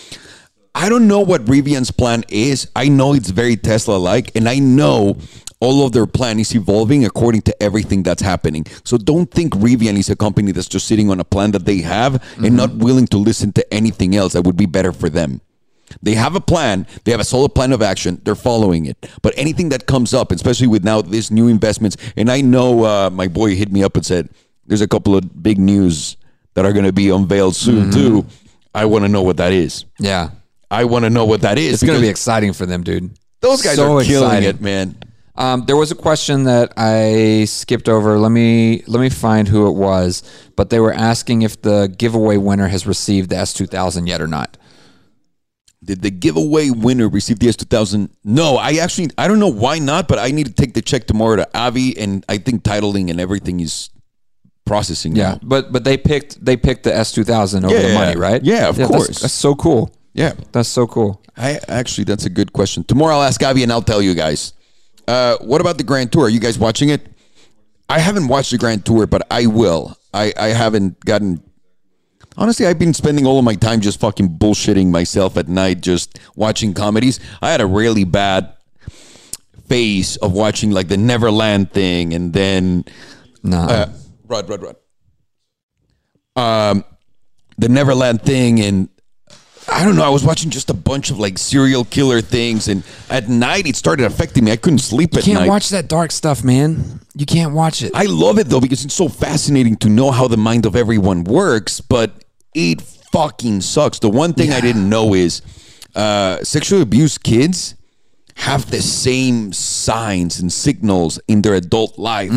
I 0.76 0.88
don't 0.88 1.08
know 1.08 1.20
what 1.20 1.46
Rivian's 1.46 1.92
plan 1.92 2.24
is. 2.30 2.70
I 2.76 2.90
know 2.90 3.14
it's 3.14 3.32
very 3.32 3.58
Tesla-like, 3.58 4.36
and 4.36 4.48
I 4.48 4.60
know 4.60 5.18
all 5.60 5.86
of 5.86 5.92
their 5.92 6.06
plan 6.06 6.40
is 6.40 6.56
evolving 6.56 7.06
according 7.06 7.42
to 7.42 7.64
everything 7.64 8.04
that's 8.04 8.22
happening. 8.22 8.66
So 8.84 8.98
don't 8.98 9.30
think 9.30 9.54
Rivian 9.54 9.98
is 9.98 10.10
a 10.10 10.16
company 10.16 10.52
that's 10.52 10.70
just 10.70 10.88
sitting 10.88 11.10
on 11.10 11.20
a 11.20 11.26
plan 11.26 11.52
that 11.52 11.66
they 11.66 11.80
have 11.80 12.24
and 12.38 12.56
not 12.56 12.76
willing 12.76 13.08
to 13.08 13.18
listen 13.18 13.52
to 13.54 13.74
anything 13.74 14.16
else 14.16 14.34
that 14.34 14.44
would 14.44 14.56
be 14.56 14.68
better 14.68 14.94
for 14.94 15.10
them. 15.10 15.42
They 16.02 16.14
have 16.14 16.36
a 16.36 16.40
plan. 16.40 16.88
They 17.04 17.12
have 17.12 17.20
a 17.20 17.26
solid 17.26 17.56
plan 17.56 17.74
of 17.74 17.82
action. 17.82 18.22
They're 18.24 18.36
following 18.36 18.86
it. 18.86 19.10
But 19.22 19.34
anything 19.36 19.70
that 19.70 19.88
comes 19.88 20.14
up, 20.14 20.32
especially 20.32 20.68
with 20.68 20.84
now 20.84 21.02
this 21.02 21.32
new 21.32 21.48
investments, 21.48 21.98
and 22.16 22.32
I 22.32 22.42
know 22.42 22.86
uh, 22.86 23.10
my 23.10 23.28
boy 23.28 23.56
hit 23.56 23.72
me 23.72 23.84
up 23.84 23.96
and 23.96 24.06
said 24.06 24.30
there's 24.68 24.82
a 24.82 24.88
couple 24.88 25.16
of 25.16 25.44
big 25.44 25.58
news 25.58 26.16
that 26.60 26.68
are 26.68 26.74
going 26.74 26.86
to 26.86 26.92
be 26.94 27.10
unveiled 27.10 27.56
soon 27.56 27.90
too. 27.90 28.26
I 28.76 28.86
want 28.86 29.06
to 29.06 29.10
know 29.10 29.22
what 29.24 29.38
that 29.38 29.54
is. 29.54 29.86
yeah 29.98 30.32
I 30.70 30.84
want 30.84 31.06
to 31.06 31.10
know 31.10 31.26
what 31.26 31.42
that 31.42 31.58
is. 31.58 31.74
it's 31.76 31.84
going 31.84 31.98
to 31.98 32.02
be 32.02 32.10
exciting 32.10 32.54
for 32.54 32.66
them 32.66 32.84
dude 32.84 33.12
those 33.42 33.62
guys 33.62 33.78
so 33.78 33.98
are 33.98 34.04
killing 34.04 34.28
exciting. 34.30 34.50
it, 34.50 34.62
man. 34.62 34.98
Um, 35.36 35.66
there 35.66 35.78
was 35.78 35.92
a 35.92 35.96
question 35.96 36.44
that 36.44 36.74
I 36.76 37.46
skipped 37.46 37.88
over. 37.88 38.20
Let 38.20 38.30
me 38.32 38.84
let 38.88 39.00
me 39.00 39.10
find 39.10 39.48
who 39.48 39.68
it 39.68 39.72
was. 39.72 40.22
But 40.58 40.70
they 40.70 40.82
were 40.82 40.92
asking 40.92 41.44
if 41.44 41.62
the 41.62 41.88
giveaway 41.98 42.36
winner 42.36 42.68
has 42.68 42.86
received 42.86 43.30
the 43.30 43.38
S2000 43.38 44.08
yet 44.08 44.20
or 44.20 44.28
not. 44.28 44.58
Did 45.82 46.02
the 46.02 46.12
giveaway 46.12 46.70
winner 46.72 47.08
receive 47.08 47.40
the 47.40 47.48
S2000? 47.48 48.10
No, 48.26 48.58
I 48.58 48.74
actually 48.74 49.12
I 49.18 49.30
don't 49.30 49.40
know 49.40 49.48
why 49.48 49.80
not, 49.80 50.10
but 50.10 50.20
I 50.20 50.32
need 50.32 50.48
to 50.48 50.54
take 50.54 50.74
the 50.74 50.82
check 50.82 51.08
tomorrow 51.08 51.38
to 51.38 51.48
Avi, 51.58 51.98
and 51.98 52.26
I 52.28 52.38
think 52.38 52.64
titling 52.64 53.10
and 53.10 53.22
everything 53.22 53.62
is 53.62 53.90
processing. 54.70 55.16
Yeah, 55.16 55.32
now. 55.32 55.40
but 55.54 55.72
but 55.74 55.84
they 55.84 55.98
picked 55.98 56.32
they 56.46 56.56
picked 56.68 56.84
the 56.84 56.92
S2000 56.92 57.66
over 57.66 57.74
Yeah, 57.76 57.88
the 57.88 57.94
money, 57.94 58.16
right? 58.28 58.42
yeah, 58.44 58.70
of 58.70 58.76
that's- 58.78 58.90
course. 58.96 59.20
That's, 59.22 59.34
so 59.34 59.56
cool. 59.56 59.82
yeah. 60.14 60.34
That's 60.54 60.70
so 60.70 60.86
cool. 60.88 61.12
I 61.36 61.60
actually, 61.68 62.04
that's 62.06 62.26
a 62.26 62.30
good 62.40 62.52
question. 62.54 62.84
Tomorrow 62.84 63.16
I'll 63.16 63.24
ask 63.32 63.42
Avi 63.44 63.64
and 63.64 63.72
I'll 63.72 63.82
tell 63.94 64.02
you 64.02 64.14
guys. 64.14 64.54
Uh, 65.08 65.38
what 65.52 65.60
about 65.62 65.78
the 65.78 65.84
Grand 65.84 66.12
Tour? 66.12 66.26
Are 66.26 66.30
you 66.38 66.40
guys 66.40 66.60
watching 66.60 66.90
it? 66.90 67.02
I 67.90 68.00
haven't 68.00 68.28
watched 68.28 68.52
the 68.52 68.58
Grand 68.60 68.86
Tour, 68.86 69.08
but 69.08 69.22
I 69.32 69.48
will. 69.48 69.98
I, 70.14 70.26
I 70.38 70.48
haven't 70.50 71.00
gotten. 71.06 71.42
Honestly, 72.38 72.68
I've 72.68 72.78
been 72.78 72.94
spending 72.94 73.26
all 73.26 73.40
of 73.40 73.46
my 73.46 73.56
time 73.56 73.80
just 73.82 74.00
fucking 74.00 74.38
bullshitting 74.38 74.92
myself 74.92 75.36
at 75.38 75.48
night, 75.48 75.82
just 75.82 76.20
watching 76.36 76.74
comedies. 76.76 77.20
I 77.42 77.50
had 77.52 77.62
a 77.62 77.66
really 77.66 78.04
bad 78.06 78.54
phase 79.68 80.18
of 80.18 80.34
watching 80.34 80.72
like 80.72 80.88
the 80.90 80.98
Neverland 80.98 81.72
thing, 81.72 82.14
and 82.14 82.34
then 82.34 82.86
No, 83.44 83.58
uh, 83.58 83.90
Rod, 84.30 84.48
Rod, 84.48 84.62
Rod. 84.64 84.76
Um, 86.36 86.86
the 87.58 87.68
Neverland 87.68 88.22
thing, 88.22 88.62
and 88.62 88.88
I 89.68 89.84
don't 89.84 89.96
know. 89.96 90.04
I 90.04 90.10
was 90.10 90.24
watching 90.24 90.52
just 90.52 90.70
a 90.70 90.74
bunch 90.74 91.10
of 91.10 91.20
like 91.20 91.38
serial 91.38 91.84
killer 91.84 92.22
things, 92.22 92.68
and 92.68 92.84
at 93.10 93.28
night 93.28 93.68
it 93.68 93.76
started 93.76 94.06
affecting 94.06 94.46
me. 94.46 94.52
I 94.52 94.56
couldn't 94.56 94.80
sleep 94.80 95.12
at 95.14 95.16
night. 95.18 95.28
you 95.28 95.34
can't 95.34 95.46
night. 95.46 95.50
watch 95.50 95.70
that 95.70 95.88
dark 95.90 96.12
stuff, 96.12 96.44
man. 96.44 97.02
You 97.16 97.26
can't 97.26 97.54
watch 97.54 97.82
it. 97.82 97.92
I 97.96 98.06
love 98.06 98.38
it 98.40 98.48
though 98.48 98.62
because 98.62 98.86
it's 98.86 98.94
so 98.94 99.10
fascinating 99.10 99.76
to 99.78 99.90
know 99.90 100.12
how 100.12 100.28
the 100.28 100.38
mind 100.38 100.66
of 100.66 100.76
everyone 100.76 101.24
works, 101.24 101.82
but 101.82 102.24
it 102.54 102.82
fucking 102.82 103.62
sucks. 103.62 104.00
The 104.00 104.10
one 104.10 104.34
thing 104.34 104.54
I 104.54 104.62
didn't 104.62 104.88
know 104.88 105.14
is 105.16 105.42
uh, 105.96 106.44
sexually 106.44 106.84
abused 106.84 107.24
kids 107.24 107.76
have 108.36 108.72
the 108.72 108.82
same 108.82 109.52
signs 109.52 110.40
and 110.40 110.54
signals 110.54 111.20
in 111.28 111.42
their 111.42 111.56
adult 111.56 111.98
life, 112.00 112.32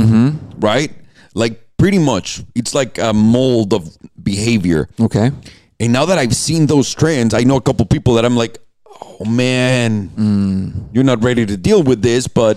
right? 0.59 0.90
Like 1.34 1.61
Pretty 1.82 1.98
much, 1.98 2.44
it's 2.54 2.74
like 2.76 2.98
a 2.98 3.12
mold 3.12 3.74
of 3.74 3.82
behavior. 4.22 4.88
Okay. 5.00 5.32
And 5.80 5.92
now 5.92 6.04
that 6.06 6.16
I've 6.16 6.36
seen 6.36 6.66
those 6.66 6.94
trends, 6.94 7.34
I 7.34 7.42
know 7.42 7.56
a 7.56 7.60
couple 7.60 7.84
people 7.86 8.14
that 8.14 8.24
I'm 8.24 8.36
like, 8.36 8.58
oh 8.86 9.24
man, 9.24 10.88
you're 10.92 11.02
not 11.02 11.24
ready 11.24 11.44
to 11.44 11.56
deal 11.56 11.82
with 11.82 12.00
this, 12.00 12.28
but 12.28 12.56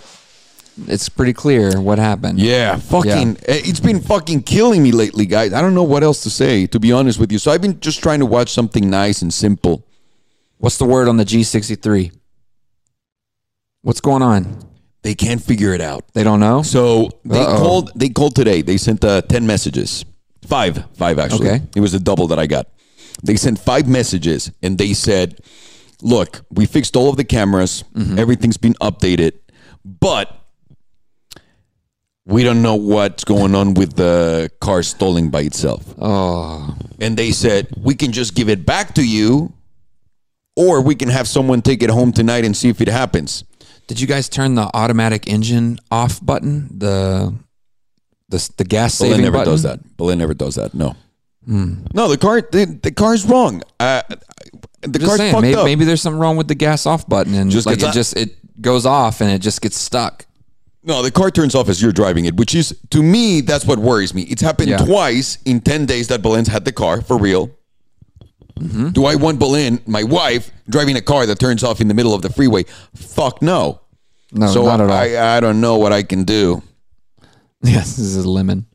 It's 0.88 1.09
pretty 1.09 1.34
clear 1.34 1.82
what 1.82 1.97
happened. 1.97 2.38
yeah, 2.38 2.76
fucking, 2.78 3.38
eh, 3.47 3.61
it's 3.65 3.80
been 3.80 3.99
fucking 3.99 4.43
killing 4.43 4.84
me 4.84 4.91
lately, 4.91 5.26
guys. 5.26 5.53
I 5.53 5.61
don't 5.61 5.73
know 5.73 5.88
what 5.93 6.03
else 6.03 6.21
to 6.23 6.30
say, 6.30 6.67
to 6.67 6.80
be 6.80 6.91
honest 6.91 7.17
with 7.19 7.32
you. 7.32 7.39
So 7.39 7.49
I've 7.49 7.61
been 7.63 7.80
just 7.80 8.03
trying 8.03 8.19
to 8.19 8.28
watch 8.28 8.51
something 8.51 8.89
nice 8.91 9.23
and 9.23 9.34
simple. 9.34 9.88
What's 10.59 10.78
the 10.78 10.86
word 10.86 11.07
on 11.07 11.17
the 11.17 11.26
G63? 11.26 12.11
What's 13.82 14.01
going 14.01 14.21
on? 14.21 14.43
They 15.06 15.14
can't 15.14 15.39
figure 15.49 15.72
it 15.76 15.82
out. 15.82 16.01
They 16.16 16.24
don't 16.24 16.39
know? 16.39 16.64
So 16.64 17.12
they 17.24 17.39
Uh-oh. 17.39 17.58
called. 17.62 17.91
They 17.93 18.10
called 18.10 18.36
today. 18.36 18.64
They 18.64 18.78
sent 18.78 19.06
uh, 19.06 19.22
ten 19.22 19.45
messages, 19.45 20.03
five, 20.47 20.84
five 20.97 21.20
actually. 21.20 21.47
Okay. 21.49 21.62
It 21.76 21.80
was 21.80 21.93
a 21.93 21.99
double 21.99 22.26
that 22.32 22.39
I 22.39 22.47
got. 22.47 22.66
They 23.22 23.36
sent 23.36 23.60
five 23.60 23.86
messages, 23.88 24.51
and 24.64 24.80
they 24.80 24.93
said, 24.93 25.28
"Look, 26.01 26.41
we 26.49 26.66
fixed 26.66 26.95
all 26.95 27.08
of 27.14 27.18
the 27.18 27.24
cameras. 27.24 27.84
Mm-hmm. 27.93 28.18
Everything's 28.18 28.58
been 28.58 28.74
updated, 28.82 29.34
but 29.86 30.28
we 32.26 32.41
don't 32.43 32.64
know 32.64 32.74
what's 32.76 33.24
going 33.24 33.53
on 33.53 33.76
with 33.76 33.93
the 33.97 34.49
car 34.60 34.82
stalling 34.82 35.30
by 35.30 35.41
itself." 35.41 35.84
Oh, 36.01 36.76
And 36.99 37.16
they 37.16 37.32
said, 37.32 37.68
"We 37.78 37.93
can 37.93 38.12
just 38.12 38.34
give 38.34 38.49
it 38.49 38.66
back 38.66 38.95
to 38.95 39.03
you." 39.03 39.53
Or 40.58 40.82
we 40.82 40.95
can 40.95 41.10
have 41.10 41.28
someone 41.28 41.62
take 41.62 41.84
it 41.84 41.89
home 41.89 42.14
tonight 42.14 42.45
and 42.45 42.56
see 42.56 42.70
if 42.70 42.80
it 42.80 42.88
happens. 42.88 43.43
Did 43.88 44.00
you 44.00 44.08
guys 44.08 44.30
turn 44.30 44.56
the 44.56 44.70
automatic 44.74 45.28
engine 45.28 45.80
off 45.92 46.24
button? 46.26 46.68
The 46.78 47.34
the, 48.30 48.50
the 48.58 48.64
gas 48.64 48.98
Belen 49.00 49.12
saving 49.14 49.24
never 49.26 49.38
button? 49.38 49.54
does 49.54 49.64
that. 49.64 49.98
Belen 49.98 50.18
never 50.18 50.34
does 50.34 50.56
that. 50.56 50.74
No. 50.74 50.96
No, 51.48 52.08
the 52.08 52.18
car 52.18 52.42
the, 52.42 52.66
the 52.82 52.92
car's 52.92 53.24
wrong. 53.26 53.62
Uh, 53.80 54.02
the 54.82 54.98
Just 55.00 55.06
car's 55.06 55.18
saying, 55.18 55.32
fucked 55.34 55.42
maybe, 55.44 55.56
up. 55.56 55.66
maybe 55.66 55.86
there's 55.86 56.02
something 56.02 56.20
wrong 56.20 56.38
with 56.38 56.48
the 56.48 56.56
gas 56.56 56.86
off 56.88 57.08
button 57.08 57.36
and 57.36 57.52
Just 57.52 57.68
like 57.68 57.78
it 57.78 57.84
up. 57.84 57.94
just 57.94 58.18
it 58.18 58.36
goes 58.62 58.86
off 58.86 59.22
and 59.22 59.30
it 59.32 59.40
just 59.40 59.62
gets 59.62 59.78
stuck. 59.78 60.26
No, 60.84 61.02
the 61.04 61.12
car 61.12 61.30
turns 61.32 61.54
off 61.56 61.68
as 61.70 61.82
you're 61.82 61.92
driving 61.92 62.26
it, 62.26 62.36
which 62.36 62.54
is 62.56 62.80
to 62.92 63.02
me 63.04 63.42
that's 63.42 63.66
what 63.66 63.78
worries 63.80 64.14
me. 64.14 64.24
It's 64.24 64.42
happened 64.42 64.70
Yeah. 64.70 64.78
twice 64.78 65.38
in 65.46 65.62
ten 65.62 65.86
days 65.86 66.08
that 66.08 66.22
Belen's 66.24 66.48
had 66.48 66.66
the 66.66 66.72
car 66.72 67.02
for 67.02 67.18
real. 67.18 67.52
Mm-hmm. 68.60 68.89
Do 68.89 69.06
I 69.06 69.16
want 69.16 69.39
Belen, 69.39 69.82
my 69.86 70.03
wife, 70.03 70.51
driving 70.70 70.95
a 70.95 71.01
car 71.01 71.26
that 71.26 71.39
turns 71.39 71.64
off 71.64 71.82
in 71.82 71.88
the 71.88 71.93
middle 71.93 72.14
of 72.14 72.22
the 72.22 72.30
freeway? 72.30 72.64
Fuck 72.95 73.41
no. 73.41 73.82
No, 74.32 74.47
so 74.47 74.66
not 74.66 74.82
at 74.82 74.89
all. 74.89 74.93
I 74.95 75.38
I 75.38 75.39
don't 75.39 75.62
know 75.62 75.78
what 75.78 75.93
I 75.93 76.03
can 76.03 76.24
do. 76.24 76.64
yes, 77.62 77.95
this 77.95 77.99
is 77.99 78.26
a 78.26 78.30
lemon. 78.30 78.66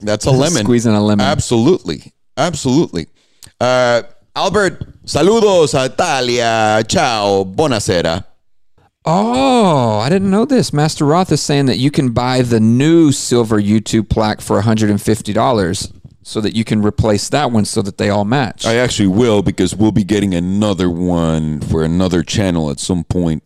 That's 0.00 0.26
a 0.26 0.30
lemon. 0.30 0.64
Squeezing 0.64 0.92
a 0.92 1.00
lemon. 1.00 1.24
Absolutely. 1.24 2.12
Absolutely. 2.36 3.06
Uh, 3.60 4.02
Albert, 4.36 5.04
saludos 5.04 5.74
a 5.74 5.86
Italia. 5.86 6.82
Ciao. 6.88 7.44
Buonasera. 7.44 8.24
Oh, 9.06 9.98
I 9.98 10.08
didn't 10.08 10.30
know 10.30 10.44
this. 10.44 10.72
Master 10.72 11.04
Roth 11.04 11.30
is 11.30 11.42
saying 11.42 11.66
that 11.66 11.76
you 11.76 11.90
can 11.90 12.12
buy 12.12 12.42
the 12.42 12.58
new 12.58 13.12
silver 13.12 13.60
YouTube 13.60 14.08
plaque 14.08 14.40
for 14.40 14.60
$150 14.60 15.92
so 16.24 16.40
that 16.40 16.56
you 16.56 16.64
can 16.64 16.82
replace 16.82 17.28
that 17.28 17.50
one 17.52 17.66
so 17.66 17.82
that 17.82 17.98
they 17.98 18.08
all 18.08 18.24
match. 18.24 18.64
I 18.64 18.76
actually 18.76 19.08
will 19.08 19.42
because 19.42 19.76
we'll 19.76 19.92
be 19.92 20.04
getting 20.04 20.34
another 20.34 20.88
one 20.88 21.60
for 21.60 21.84
another 21.84 22.22
channel 22.22 22.70
at 22.70 22.80
some 22.80 23.04
point. 23.04 23.42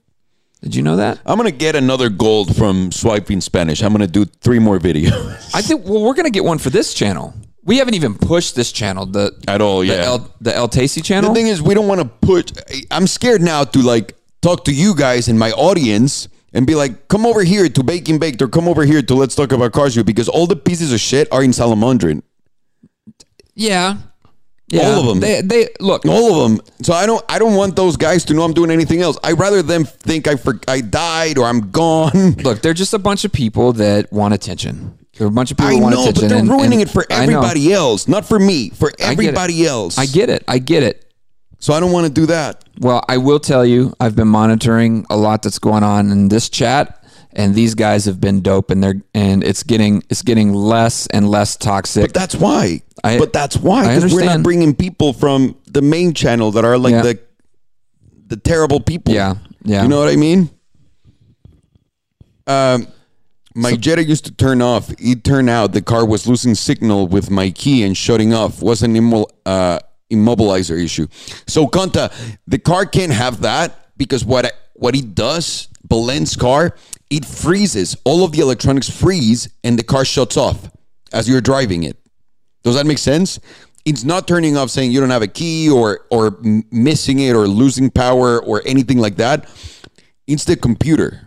Did 0.63 0.75
you 0.75 0.83
know 0.83 0.97
that? 0.97 1.21
I'm 1.27 1.39
going 1.39 1.51
to 1.51 1.57
get 1.57 1.75
another 1.77 2.09
gold 2.09 2.57
from 2.57 2.91
Swiping 2.93 3.41
Spanish. 3.41 3.83
I'm 3.83 3.93
going 3.93 4.07
to 4.07 4.13
do 4.13 4.25
three 4.25 4.59
more 4.59 4.79
videos 4.79 5.51
I 5.55 5.61
think 5.61 5.85
well 5.85 6.03
we're 6.03 6.15
going 6.15 6.25
to 6.25 6.31
get 6.31 6.45
one 6.45 6.59
for 6.59 6.71
this 6.71 6.95
channel. 6.95 7.35
We 7.65 7.79
haven't 7.79 7.95
even 7.95 8.15
pushed 8.15 8.55
this 8.55 8.73
channel, 8.73 9.05
the 9.05 9.33
at 9.47 9.61
all. 9.61 9.81
the 9.81 9.87
Yeah. 9.87 10.05
El, 10.05 10.35
the 10.41 10.55
El 10.57 10.69
Tacey 10.69 11.03
channel. 11.03 11.31
the 11.31 11.35
thing 11.35 11.49
is, 11.49 11.61
we 11.61 11.75
don't 11.75 11.87
want 11.87 12.01
to 12.01 12.07
put. 12.07 12.53
I'm 12.91 13.07
scared 13.07 13.43
now 13.43 13.65
to 13.65 13.83
like 13.83 14.15
talk 14.41 14.65
to 14.65 14.73
you 14.73 14.95
guys 14.95 15.29
and 15.29 15.39
my 15.39 15.51
audience 15.51 16.29
and 16.55 16.67
be 16.67 16.75
like, 16.75 17.09
come 17.09 17.27
over 17.27 17.43
here 17.45 17.69
to 17.69 17.83
Baking 17.83 18.19
Baked 18.21 18.41
or 18.41 18.49
come 18.49 18.69
over 18.69 18.85
here 18.85 19.03
to 19.03 19.15
Let's 19.15 19.35
Talk 19.35 19.53
About 19.53 19.73
Cars 19.73 19.95
View 19.95 20.05
because 20.05 20.29
all 20.29 20.47
the 20.47 20.57
pieces 20.57 20.93
of 20.93 21.01
shit 21.01 21.29
are 21.31 21.43
in 21.43 21.51
Salomondrin. 21.51 22.23
Yeah. 23.59 23.97
Yeah. 24.71 24.83
All 24.83 25.01
of 25.01 25.07
them. 25.07 25.21
They 25.21 25.41
they 25.41 25.69
look, 25.81 26.05
All 26.05 26.45
of 26.45 26.51
them. 26.51 26.61
So 26.83 26.93
I 26.93 27.07
don't. 27.07 27.25
I 27.27 27.39
don't 27.39 27.55
want 27.55 27.75
those 27.75 27.97
guys 27.97 28.23
to 28.27 28.35
know 28.35 28.43
I'm 28.43 28.53
doing 28.53 28.71
anything 28.71 29.01
else. 29.01 29.17
I 29.25 29.33
rather 29.33 29.63
them 29.63 29.85
think 29.87 30.29
I 30.29 30.37
for, 30.37 30.61
I 30.69 30.83
died 30.83 31.39
or 31.39 31.47
I'm 31.47 31.71
gone. 31.71 32.33
look, 32.45 32.61
they're 32.61 32.75
just 32.75 32.93
a 32.93 32.99
bunch 32.99 33.25
of 33.25 33.33
people 33.33 33.73
that 33.75 34.13
want 34.13 34.35
attention. 34.35 34.99
They're 35.17 35.27
a 35.27 35.31
bunch 35.31 35.51
of 35.53 35.57
people 35.57 35.79
I 35.79 35.81
want 35.81 35.95
know, 35.95 36.03
attention. 36.03 36.23
but 36.25 36.29
they're 36.29 36.39
and- 36.41 36.51
ruining 36.51 36.83
and 36.83 36.91
it 36.91 36.93
for 36.93 37.07
everybody 37.09 37.73
else, 37.73 38.09
not 38.09 38.27
for 38.27 38.39
me. 38.39 38.69
For 38.69 38.93
I 39.01 39.13
everybody 39.13 39.67
else. 39.67 39.97
I 39.97 40.05
get 40.05 40.29
it. 40.29 40.45
I 40.47 40.59
get 40.59 40.83
it. 40.83 41.11
So 41.61 41.73
I 41.73 41.81
don't 41.81 41.91
want 41.91 42.07
to 42.07 42.13
do 42.13 42.27
that. 42.27 42.63
Well, 42.79 43.03
I 43.09 43.17
will 43.17 43.41
tell 43.41 43.65
you, 43.65 43.95
I've 43.99 44.15
been 44.15 44.29
monitoring 44.29 45.07
a 45.11 45.17
lot 45.17 45.43
that's 45.43 45.59
going 45.59 45.83
on 45.83 46.13
in 46.13 46.29
this 46.29 46.49
chat, 46.51 46.98
and 47.33 47.55
these 47.55 47.75
guys 47.75 48.05
have 48.07 48.21
been 48.21 48.41
dope, 48.43 48.71
and 48.71 48.83
they're 48.83 49.01
and 49.15 49.43
it's 49.45 49.63
getting 49.63 50.03
it's 50.11 50.23
getting 50.23 50.53
less 50.55 51.07
and 51.09 51.29
less 51.29 51.57
toxic. 51.57 52.05
But 52.05 52.15
that's 52.15 52.35
why. 52.35 52.83
I- 53.05 53.19
but 53.19 53.33
that's 53.33 53.57
why 53.57 53.85
I 53.87 53.95
because 53.95 54.13
we're 54.13 54.25
not 54.25 54.43
bringing 54.43 54.75
people 54.75 55.13
from 55.13 55.57
the 55.67 55.83
main 55.83 56.15
channel 56.15 56.51
that 56.53 56.65
are 56.65 56.77
like 56.79 56.93
Yeah. 56.93 57.03
the 57.03 57.19
the 58.27 58.37
terrible 58.37 58.81
people. 58.81 59.15
Yeah, 59.15 59.37
yeah. 59.65 59.83
You 59.83 59.89
know 59.89 59.99
what 60.01 60.09
I 60.09 60.17
mean? 60.17 60.51
Um, 62.47 62.87
my 63.55 63.75
Jetta 63.77 64.05
used 64.05 64.25
to 64.27 64.33
turn 64.33 64.63
off. 64.63 64.91
It 64.99 65.25
turned 65.25 65.51
out 65.51 65.73
the 65.73 65.83
car 65.83 66.07
was 66.07 66.27
losing 66.27 66.55
signal 66.55 67.07
with 67.09 67.31
my 67.31 67.51
key 67.51 67.83
and 67.83 67.97
shutting 67.97 68.33
off. 68.35 68.63
Was 68.63 68.83
an 68.83 68.97
immo- 68.97 69.27
uh, 69.45 69.79
immobilizer 70.13 70.83
issue. 70.83 71.07
So 71.47 71.67
Conta, 71.67 72.13
the 72.47 72.59
car 72.59 72.87
can't 72.87 73.13
have 73.13 73.43
that 73.43 73.97
because 73.97 74.25
what 74.25 74.53
what 74.75 74.95
it 74.95 75.15
does, 75.15 75.69
Belen's 75.89 76.37
car, 76.37 76.77
it 77.11 77.25
freezes. 77.25 77.97
All 78.05 78.25
of 78.25 78.33
the 78.33 78.41
electronics 78.41 78.89
freeze 78.91 79.49
and 79.65 79.79
the 79.79 79.83
car 79.83 80.05
shuts 80.05 80.37
off 80.37 80.71
as 81.13 81.29
you're 81.29 81.41
driving 81.41 81.85
it. 81.85 81.97
Does 82.63 82.75
that 82.75 82.87
make 82.87 82.99
sense? 82.99 83.39
It's 83.85 84.05
not 84.05 84.29
turning 84.29 84.57
off 84.57 84.71
saying 84.71 84.93
you 84.93 85.01
don't 85.01 85.11
have 85.11 85.23
a 85.23 85.29
key 85.29 85.71
or 85.71 86.01
or 86.11 86.39
missing 86.71 87.21
it 87.21 87.33
or 87.35 87.49
losing 87.49 87.91
power 87.91 88.43
or 88.43 88.63
anything 88.67 88.99
like 88.99 89.17
that. 89.17 89.49
It's 90.27 90.45
the 90.45 90.57
computer. 90.57 91.27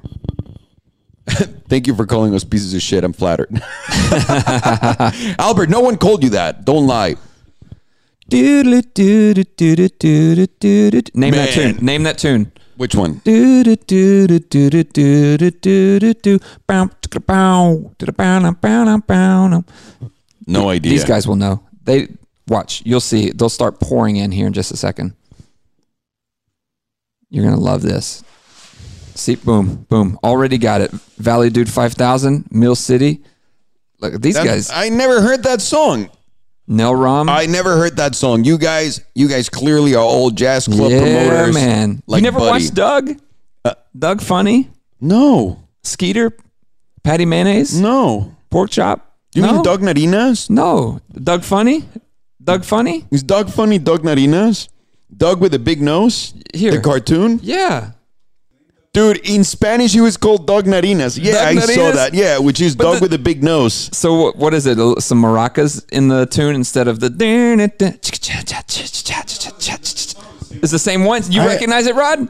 Thank 1.27 1.87
you 1.87 1.95
for 1.95 2.05
calling 2.05 2.35
us 2.35 2.43
pieces 2.43 2.73
of 2.73 2.81
shit. 2.81 3.03
I'm 3.03 3.13
flattered. 3.13 3.49
Albert, 5.39 5.69
no 5.69 5.79
one 5.79 5.97
called 5.97 6.23
you 6.23 6.31
that. 6.31 6.65
Don't 6.65 6.85
lie. 6.85 7.15
Name 11.15 11.31
that 11.31 11.49
tune. 11.53 11.85
Name 11.85 12.03
that 12.03 12.17
tune. 12.17 12.51
Which 12.81 12.95
one? 12.95 13.21
No 20.47 20.67
idea. 20.67 20.91
These 20.93 21.03
guys 21.05 21.27
will 21.27 21.35
know. 21.35 21.61
They 21.83 22.07
watch. 22.47 22.81
You'll 22.83 22.99
see. 22.99 23.29
They'll 23.29 23.49
start 23.49 23.79
pouring 23.79 24.15
in 24.15 24.31
here 24.31 24.47
in 24.47 24.53
just 24.53 24.71
a 24.71 24.77
second. 24.77 25.13
You're 27.29 27.43
gonna 27.45 27.59
love 27.59 27.83
this. 27.83 28.23
See, 29.13 29.35
boom, 29.35 29.85
boom. 29.87 30.17
Already 30.23 30.57
got 30.57 30.81
it. 30.81 30.89
Valley 31.19 31.51
Dude 31.51 31.69
5000, 31.69 32.45
Mill 32.49 32.73
City. 32.75 33.21
Look 33.99 34.15
at 34.15 34.23
these 34.23 34.33
That's- 34.33 34.69
guys. 34.69 34.75
I 34.75 34.89
never 34.89 35.21
heard 35.21 35.43
that 35.43 35.61
song. 35.61 36.09
Nel 36.67 36.95
Rom. 36.95 37.27
I 37.29 37.45
never 37.47 37.75
heard 37.77 37.97
that 37.97 38.15
song. 38.15 38.43
You 38.43 38.57
guys, 38.57 39.01
you 39.15 39.27
guys 39.27 39.49
clearly 39.49 39.95
are 39.95 40.03
old 40.03 40.37
jazz 40.37 40.67
club 40.67 40.91
yeah, 40.91 40.99
promoters. 41.01 41.53
man. 41.55 42.01
Like 42.07 42.19
you 42.19 42.23
never 42.23 42.39
Buddy. 42.39 42.49
Uh, 42.49 42.51
watched 42.53 42.73
Doug? 42.75 43.09
Doug 43.97 44.21
Funnie, 44.21 44.69
No, 45.01 45.63
Skeeter, 45.83 46.31
Patty 47.03 47.25
Mayonnaise, 47.25 47.79
no. 47.79 48.35
Pork 48.49 48.69
Chop. 48.69 49.17
Do 49.31 49.41
you 49.41 49.45
no? 49.45 49.53
mean 49.53 49.63
Doug 49.63 49.81
Narinas? 49.81 50.49
No, 50.49 51.01
Doug 51.11 51.43
Funnie, 51.43 51.83
Doug 52.41 52.63
Funnie. 52.63 53.05
Is 53.11 53.21
Doug 53.23 53.49
funny? 53.49 53.79
Doug 53.79 54.03
Narinas? 54.03 54.69
Doug 55.15 55.41
with 55.41 55.53
a 55.53 55.59
big 55.59 55.81
nose? 55.81 56.33
Here. 56.53 56.71
The 56.71 56.79
cartoon? 56.79 57.39
Yeah, 57.43 57.91
Dude, 58.93 59.21
in 59.25 59.45
Spanish, 59.45 59.93
he 59.93 60.01
was 60.01 60.17
called 60.17 60.45
Doug 60.45 60.65
Narinas. 60.65 61.17
Yeah, 61.21 61.53
Doug 61.53 61.57
I 61.57 61.59
saw 61.61 61.91
that. 61.91 62.13
Yeah, 62.13 62.39
which 62.39 62.59
is 62.59 62.75
dog 62.75 62.95
the- 62.97 63.01
with 63.03 63.13
a 63.13 63.17
big 63.17 63.41
nose. 63.41 63.89
So 63.95 64.13
what, 64.21 64.35
what 64.35 64.53
is 64.53 64.65
it? 64.65 64.77
Some 65.01 65.21
maracas 65.23 65.85
in 65.93 66.09
the 66.09 66.25
tune 66.25 66.55
instead 66.55 66.89
of 66.89 66.99
the. 66.99 67.07
It's 70.61 70.71
the 70.71 70.79
same 70.79 71.05
one. 71.05 71.23
You 71.31 71.41
I- 71.41 71.45
recognize 71.47 71.87
it, 71.87 71.95
Rod? 71.95 72.27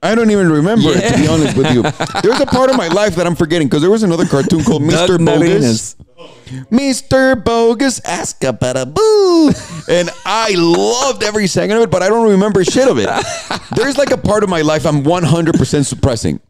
I 0.00 0.14
don't 0.14 0.30
even 0.30 0.50
remember 0.50 0.90
it, 0.90 1.12
to 1.12 1.18
be 1.18 1.26
honest 1.26 1.56
with 1.56 1.72
you. 1.72 1.82
There's 2.22 2.40
a 2.40 2.46
part 2.46 2.70
of 2.70 2.76
my 2.76 2.86
life 2.88 3.16
that 3.16 3.26
I'm 3.26 3.34
forgetting 3.34 3.66
because 3.68 3.82
there 3.82 3.90
was 3.90 4.04
another 4.04 4.26
cartoon 4.26 4.62
called 4.62 4.82
Mr. 4.90 5.18
Bogus. 5.24 5.96
Mr. 6.70 7.42
Bogus, 7.42 8.00
ask 8.04 8.42
about 8.44 8.76
a 8.76 8.86
boo. 8.86 9.52
And 9.88 10.10
I 10.24 10.54
loved 10.56 11.22
every 11.22 11.46
second 11.46 11.76
of 11.76 11.82
it, 11.82 11.90
but 11.90 12.02
I 12.02 12.08
don't 12.08 12.30
remember 12.30 12.64
shit 12.64 12.88
of 12.88 12.98
it. 12.98 13.08
There's 13.76 13.96
like 13.96 14.10
a 14.10 14.18
part 14.18 14.42
of 14.42 14.48
my 14.48 14.62
life 14.62 14.84
I'm 14.86 15.04
100% 15.04 15.84
suppressing. 15.84 16.40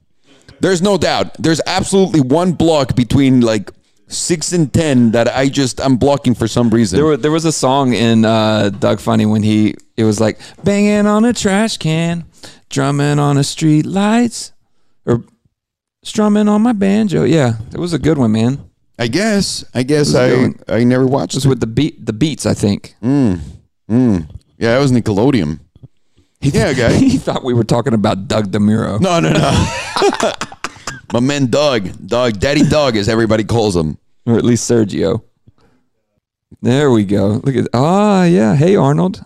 There's 0.61 0.83
no 0.83 0.99
doubt. 0.99 1.35
There's 1.39 1.61
absolutely 1.67 2.21
one 2.21 2.53
block 2.53 2.97
between 2.97 3.41
like 3.41 3.71
six 4.09 4.53
and 4.53 4.73
ten 4.73 5.13
that 5.13 5.29
I 5.29 5.49
just 5.49 5.81
I'm 5.81 5.97
blocking 5.97 6.35
for 6.35 6.49
some 6.49 6.71
reason. 6.71 6.97
There, 6.97 7.07
were, 7.07 7.17
there 7.17 7.31
was 7.31 7.45
a 7.45 7.53
song 7.53 7.93
in 7.93 8.25
uh, 8.25 8.71
Doug 8.71 9.01
Funnie 9.01 9.27
when 9.27 9.43
he 9.43 9.75
it 9.97 10.05
was 10.05 10.21
like 10.21 10.39
banging 10.65 11.07
on 11.07 11.25
a 11.25 11.33
trash 11.33 11.77
can, 11.77 12.25
drumming 12.71 13.19
on 13.19 13.37
a 13.37 13.45
street 13.45 13.87
lights, 13.87 14.53
or 15.07 15.23
strumming 16.03 16.49
on 16.49 16.63
my 16.63 16.73
banjo. 16.73 17.25
Yeah, 17.25 17.59
it 17.73 17.79
was 17.79 17.93
a 17.93 17.99
good 17.99 18.19
one, 18.19 18.33
man. 18.33 18.68
I 18.99 19.07
guess. 19.09 19.65
I 19.75 19.83
guess 19.85 20.15
I 20.15 20.31
going? 20.31 20.61
I 20.69 20.85
never 20.85 21.07
watched 21.07 21.35
It 21.35 21.39
was 21.39 21.47
with 21.47 21.61
the 21.61 21.67
beat 21.67 22.05
the 22.05 22.13
beats, 22.13 22.47
I 22.47 22.55
think. 22.55 22.95
Mm. 23.03 23.41
Yeah, 23.89 24.75
that 24.75 24.79
was 24.81 24.91
Nickelodeon. 24.93 25.61
Yeah, 26.41 26.73
guy. 26.73 26.93
he 26.97 27.17
thought 27.19 27.45
we 27.45 27.55
were 27.55 27.65
talking 27.65 27.95
about 27.95 28.29
Doug 28.29 28.51
DeMuro. 28.51 29.01
No, 29.01 29.21
no, 29.21 29.33
no. 29.33 30.33
My 31.13 31.21
man 31.21 31.47
Doug. 31.47 31.91
Doug. 32.07 32.39
Daddy 32.39 32.63
Doug, 32.69 32.97
as 32.97 33.09
everybody 33.09 33.45
calls 33.45 33.75
him. 33.77 33.99
or 34.27 34.37
at 34.37 34.45
least 34.45 34.69
Sergio. 34.71 35.23
There 36.61 36.91
we 36.91 37.05
go. 37.05 37.41
Look 37.45 37.55
at 37.57 37.69
ah 37.73 38.25
yeah. 38.25 38.55
Hey 38.57 38.75
Arnold. 38.77 39.25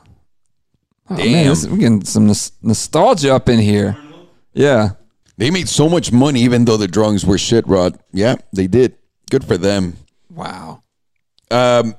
Oh, 1.11 1.14
man, 1.16 1.27
Damn. 1.27 1.47
this- 1.49 1.66
we're 1.66 1.77
getting 1.79 2.05
some 2.05 2.27
nos- 2.27 2.53
nostalgia 2.62 3.35
up 3.35 3.49
in 3.49 3.59
here. 3.59 3.97
Yeah. 4.55 4.91
They 5.39 5.51
made 5.51 5.68
so 5.68 5.89
much 5.89 6.12
money 6.12 6.41
even 6.43 6.66
though 6.66 6.77
the 6.77 6.87
drawings 6.89 7.25
were 7.27 7.39
shit, 7.39 7.66
Rod. 7.66 7.99
Yeah, 8.12 8.37
they 8.53 8.66
did. 8.66 8.97
Good 9.33 9.47
for 9.47 9.57
them. 9.57 9.97
Wow. 10.28 10.83
Um, 11.51 11.95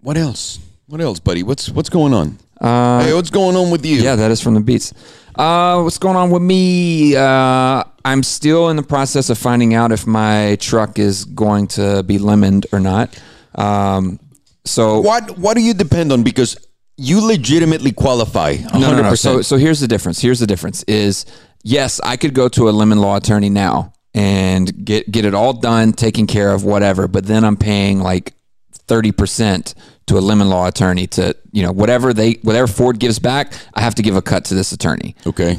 what 0.00 0.16
else? 0.16 0.58
What 0.88 1.00
else, 1.00 1.20
buddy? 1.20 1.44
What's 1.44 1.68
what's 1.68 1.88
going 1.88 2.12
on? 2.12 2.38
Uh, 2.60 3.04
hey, 3.04 3.14
what's 3.14 3.30
going 3.30 3.54
on 3.54 3.70
with 3.70 3.86
you? 3.86 3.98
Yeah, 4.02 4.16
that 4.16 4.32
is 4.32 4.40
from 4.40 4.54
the 4.54 4.60
beats. 4.60 4.92
Uh, 5.36 5.80
what's 5.82 5.98
going 5.98 6.16
on 6.16 6.30
with 6.30 6.42
me? 6.42 7.14
Uh, 7.14 7.84
I'm 8.04 8.24
still 8.24 8.68
in 8.68 8.74
the 8.74 8.82
process 8.82 9.30
of 9.30 9.38
finding 9.38 9.74
out 9.74 9.92
if 9.92 10.08
my 10.08 10.56
truck 10.58 10.98
is 10.98 11.24
going 11.24 11.68
to 11.78 12.02
be 12.02 12.18
lemoned 12.18 12.66
or 12.72 12.80
not. 12.80 13.16
Um, 13.54 14.18
so 14.64 15.00
What 15.02 15.38
what 15.38 15.56
do 15.56 15.62
you 15.62 15.72
depend 15.72 16.10
on? 16.10 16.24
Because 16.24 16.56
you 16.96 17.24
legitimately 17.24 17.92
qualify. 17.92 18.56
100%. 18.56 18.72
no, 18.80 18.96
no, 18.96 19.02
no. 19.02 19.14
So, 19.14 19.40
so 19.40 19.56
here's 19.56 19.78
the 19.78 19.86
difference. 19.86 20.20
Here's 20.20 20.40
the 20.40 20.48
difference. 20.48 20.82
Is 20.88 21.26
yes, 21.62 22.00
I 22.02 22.16
could 22.16 22.34
go 22.34 22.48
to 22.48 22.68
a 22.68 22.72
lemon 22.72 22.98
law 22.98 23.14
attorney 23.18 23.50
now 23.50 23.92
and 24.16 24.84
get 24.84 25.12
get 25.12 25.24
it 25.26 25.34
all 25.34 25.52
done, 25.52 25.92
taken 25.92 26.26
care 26.26 26.50
of, 26.52 26.64
whatever. 26.64 27.06
But 27.06 27.26
then 27.26 27.44
I'm 27.44 27.56
paying 27.56 28.00
like 28.00 28.32
thirty 28.72 29.12
percent 29.12 29.74
to 30.06 30.16
a 30.16 30.20
lemon 30.20 30.48
law 30.48 30.66
attorney 30.66 31.06
to 31.08 31.36
you 31.52 31.62
know 31.62 31.70
whatever 31.70 32.12
they 32.14 32.32
whatever 32.42 32.66
Ford 32.66 32.98
gives 32.98 33.18
back, 33.18 33.52
I 33.74 33.82
have 33.82 33.94
to 33.96 34.02
give 34.02 34.16
a 34.16 34.22
cut 34.22 34.46
to 34.46 34.54
this 34.54 34.72
attorney. 34.72 35.14
okay. 35.26 35.58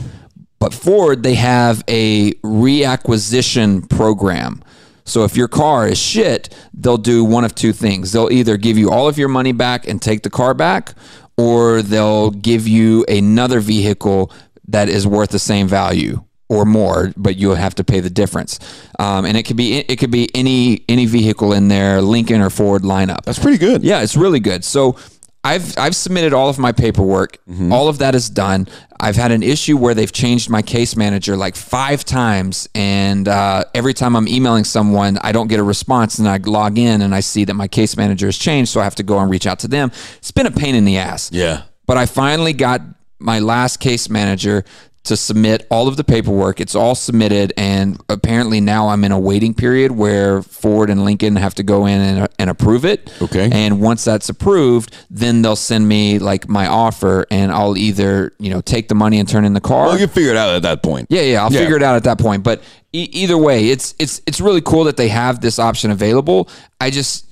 But 0.60 0.74
Ford, 0.74 1.22
they 1.22 1.36
have 1.36 1.84
a 1.88 2.32
reacquisition 2.42 3.88
program. 3.88 4.64
So 5.06 5.24
if 5.24 5.38
your 5.38 5.48
car 5.48 5.88
is 5.88 6.00
shit, 6.00 6.50
they'll 6.74 6.98
do 6.98 7.24
one 7.24 7.46
of 7.46 7.54
two 7.54 7.74
things. 7.74 8.12
They'll 8.12 8.32
either 8.32 8.58
give 8.58 8.76
you 8.76 8.90
all 8.90 9.08
of 9.08 9.20
your 9.20 9.28
money 9.28 9.52
back 9.52 9.88
and 9.88 10.02
take 10.02 10.24
the 10.24 10.32
car 10.32 10.56
back, 10.56 10.96
or 11.38 11.84
they'll 11.84 12.32
give 12.32 12.68
you 12.68 13.06
another 13.08 13.60
vehicle 13.60 14.32
that 14.68 14.90
is 14.90 15.06
worth 15.06 15.30
the 15.30 15.40
same 15.40 15.68
value 15.68 16.24
or 16.50 16.66
more, 16.66 17.12
but 17.18 17.36
you'll 17.36 17.56
have 17.56 17.76
to 17.76 17.84
pay 17.84 18.00
the 18.00 18.10
difference. 18.10 18.60
Um, 19.00 19.26
and 19.26 19.38
it 19.38 19.44
could 19.44 19.58
be 19.58 19.80
it 19.80 19.98
could 19.98 20.12
be 20.12 20.30
any 20.36 20.84
any 20.88 21.06
vehicle 21.06 21.54
in 21.54 21.68
their 21.68 22.02
Lincoln 22.02 22.42
or 22.42 22.50
Ford 22.50 22.84
lineup. 22.84 23.24
That's 23.24 23.40
pretty 23.40 23.58
good. 23.58 23.84
Yeah, 23.84 24.02
it's 24.02 24.16
really 24.16 24.40
good. 24.40 24.64
So 24.64 24.98
I've 25.44 25.78
I've 25.78 25.96
submitted 25.96 26.34
all 26.34 26.50
of 26.50 26.60
my 26.60 26.72
paperwork. 26.72 27.38
All 27.72 27.88
of 27.88 28.00
that 28.00 28.16
is 28.16 28.30
done. 28.30 28.68
I've 29.00 29.16
had 29.16 29.32
an 29.32 29.44
issue 29.44 29.78
where 29.78 29.94
they've 29.94 30.12
changed 30.12 30.50
my 30.50 30.62
case 30.62 30.96
manager 30.96 31.38
like 31.38 31.56
five 31.56 32.04
times, 32.04 32.68
and 32.76 33.28
uh, 33.28 33.64
every 33.74 33.94
time 33.94 34.16
I'm 34.16 34.28
emailing 34.28 34.64
someone, 34.64 35.18
I 35.22 35.32
don't 35.32 35.48
get 35.48 35.60
a 35.60 35.64
response, 35.64 36.20
and 36.20 36.28
I 36.28 36.38
log 36.38 36.78
in 36.78 37.02
and 37.02 37.16
I 37.16 37.22
see 37.22 37.46
that 37.46 37.54
my 37.54 37.68
case 37.68 37.96
manager 37.96 38.26
has 38.26 38.38
changed, 38.38 38.72
so 38.72 38.82
I 38.82 38.84
have 38.84 38.96
to 38.96 39.04
go 39.04 39.20
and 39.20 39.30
reach 39.32 39.48
out 39.48 39.60
to 39.60 39.68
them. 39.68 39.92
It's 40.18 40.32
been 40.32 40.48
a 40.48 40.52
pain 40.52 40.76
in 40.76 40.84
the 40.84 40.98
ass. 40.98 41.32
Yeah. 41.32 41.64
But 41.86 41.98
I 41.98 42.08
finally 42.08 42.54
got 42.54 42.82
my 43.20 43.40
last 43.40 43.80
case 43.80 44.10
manager 44.10 44.66
to 45.08 45.18
submit 45.18 45.68
all 45.70 45.88
of 45.88 45.98
the 45.98 46.04
paperwork. 46.04 46.60
It's 46.62 46.76
all 46.76 46.96
submitted, 46.96 47.54
and 47.58 48.00
apparently 48.10 48.62
now 48.62 48.90
I'm 48.90 49.04
in 49.04 49.12
a 49.12 49.20
waiting 49.20 49.54
period 49.54 49.92
where 49.92 50.42
Ford 50.42 50.90
and 50.90 51.04
Lincoln 51.04 51.36
have 51.36 51.56
to 51.56 51.64
go 51.64 51.86
in 51.86 52.00
and, 52.00 52.30
and 52.40 52.50
approve 52.50 52.86
it. 52.86 53.12
Okay. 53.22 53.50
And 53.52 53.82
once 53.82 54.04
that's 54.06 54.30
approved, 54.30 54.96
then 55.10 55.42
they'll 55.42 55.56
send 55.56 55.88
me 55.88 56.20
like 56.20 56.48
my 56.48 56.68
offer, 56.68 57.26
and 57.32 57.52
I'll 57.52 57.78
either 57.78 58.34
you 58.40 58.50
know 58.50 58.62
take 58.62 58.88
the 58.88 58.96
money 58.96 59.20
and 59.20 59.28
turn 59.28 59.46
in 59.46 59.54
the 59.54 59.62
car. 59.62 59.88
Well, 59.88 60.00
you 60.00 60.08
figure 60.08 60.32
it 60.32 60.38
out 60.38 60.50
at 60.56 60.62
that 60.62 60.84
point. 60.84 61.08
Yeah, 61.10 61.22
yeah, 61.22 61.44
I'll 61.44 61.52
Yeah. 61.52 61.60
figure 61.62 61.76
it 61.78 61.84
out 61.84 61.96
at 61.96 62.04
that 62.06 62.20
point. 62.20 62.44
But 62.44 62.62
e- 62.94 63.10
either 63.12 63.38
way, 63.38 63.70
it's 63.70 63.96
it's 64.00 64.22
it's 64.26 64.40
really 64.40 64.62
cool 64.62 64.84
that 64.86 64.98
they 64.98 65.08
have 65.10 65.42
this 65.42 65.60
option 65.60 65.92
available. 65.92 66.50
I 66.80 66.90
just 66.90 67.26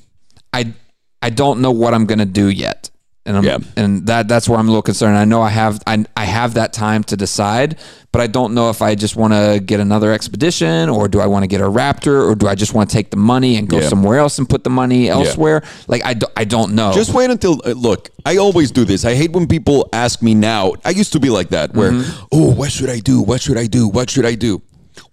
I 0.54 0.74
I 1.22 1.30
don't 1.30 1.60
know 1.62 1.72
what 1.72 1.94
I'm 1.94 2.06
gonna 2.06 2.26
do 2.26 2.50
yet, 2.50 2.85
and 3.26 3.38
I'm, 3.38 3.44
Yeah. 3.44 3.58
and 3.76 4.06
that 4.08 4.28
that's 4.28 4.48
where 4.48 4.60
I'm 4.60 4.68
a 4.68 4.72
little 4.72 4.82
concerned. 4.82 5.18
I 5.18 5.26
know 5.26 5.42
I 5.42 5.50
have 5.50 5.82
I 5.88 6.06
I 6.16 6.26
have 6.26 6.54
that 6.56 6.74
time 6.74 7.04
to 7.06 7.18
decide, 7.18 7.78
but 8.12 8.22
I 8.22 8.28
don't 8.28 8.54
know 8.54 8.70
if 8.70 8.82
I 8.82 8.96
just 8.96 9.16
want 9.16 9.34
to 9.34 9.60
get 9.60 9.80
another 9.80 10.12
expedition 10.14 10.90
or 10.90 11.08
do 11.08 11.20
I 11.20 11.28
want 11.28 11.44
to 11.44 11.48
get 11.48 11.60
a 11.62 11.66
Raptor 11.70 12.30
or 12.30 12.36
do 12.36 12.48
I 12.48 12.56
just 12.56 12.74
want 12.74 12.90
to 12.90 12.94
take 12.96 13.10
the 13.10 13.18
money 13.18 13.58
and 13.58 13.68
go 13.68 13.80
Yeah. 13.80 13.90
somewhere 13.90 14.20
else 14.20 14.38
and 14.40 14.48
put 14.48 14.64
the 14.64 14.70
money 14.70 15.10
elsewhere? 15.10 15.64
Like 15.88 16.06
I, 16.06 16.14
do, 16.14 16.28
I 16.38 16.44
don't 16.46 16.74
know. 16.76 16.94
Just 16.94 17.14
wait 17.14 17.30
until 17.30 17.62
uh, 17.66 17.72
look. 17.72 18.10
I 18.26 18.38
always 18.38 18.72
do 18.72 18.86
this. 18.86 19.06
I 19.06 19.16
hate 19.16 19.32
when 19.34 19.48
people 19.48 19.90
ask 19.92 20.22
me 20.22 20.34
now. 20.36 20.74
I 20.86 20.92
used 20.92 21.12
to 21.14 21.20
be 21.20 21.30
like 21.30 21.50
that, 21.50 21.74
where 21.74 21.92
Mm-hmm. 21.92 22.26
oh, 22.32 22.52
what 22.54 22.72
should 22.72 22.90
I 22.90 23.00
do? 23.00 23.22
What 23.22 23.42
should 23.42 23.58
I 23.58 23.68
do? 23.68 23.88
What 23.88 24.10
should 24.10 24.26
I 24.26 24.36
do? 24.36 24.62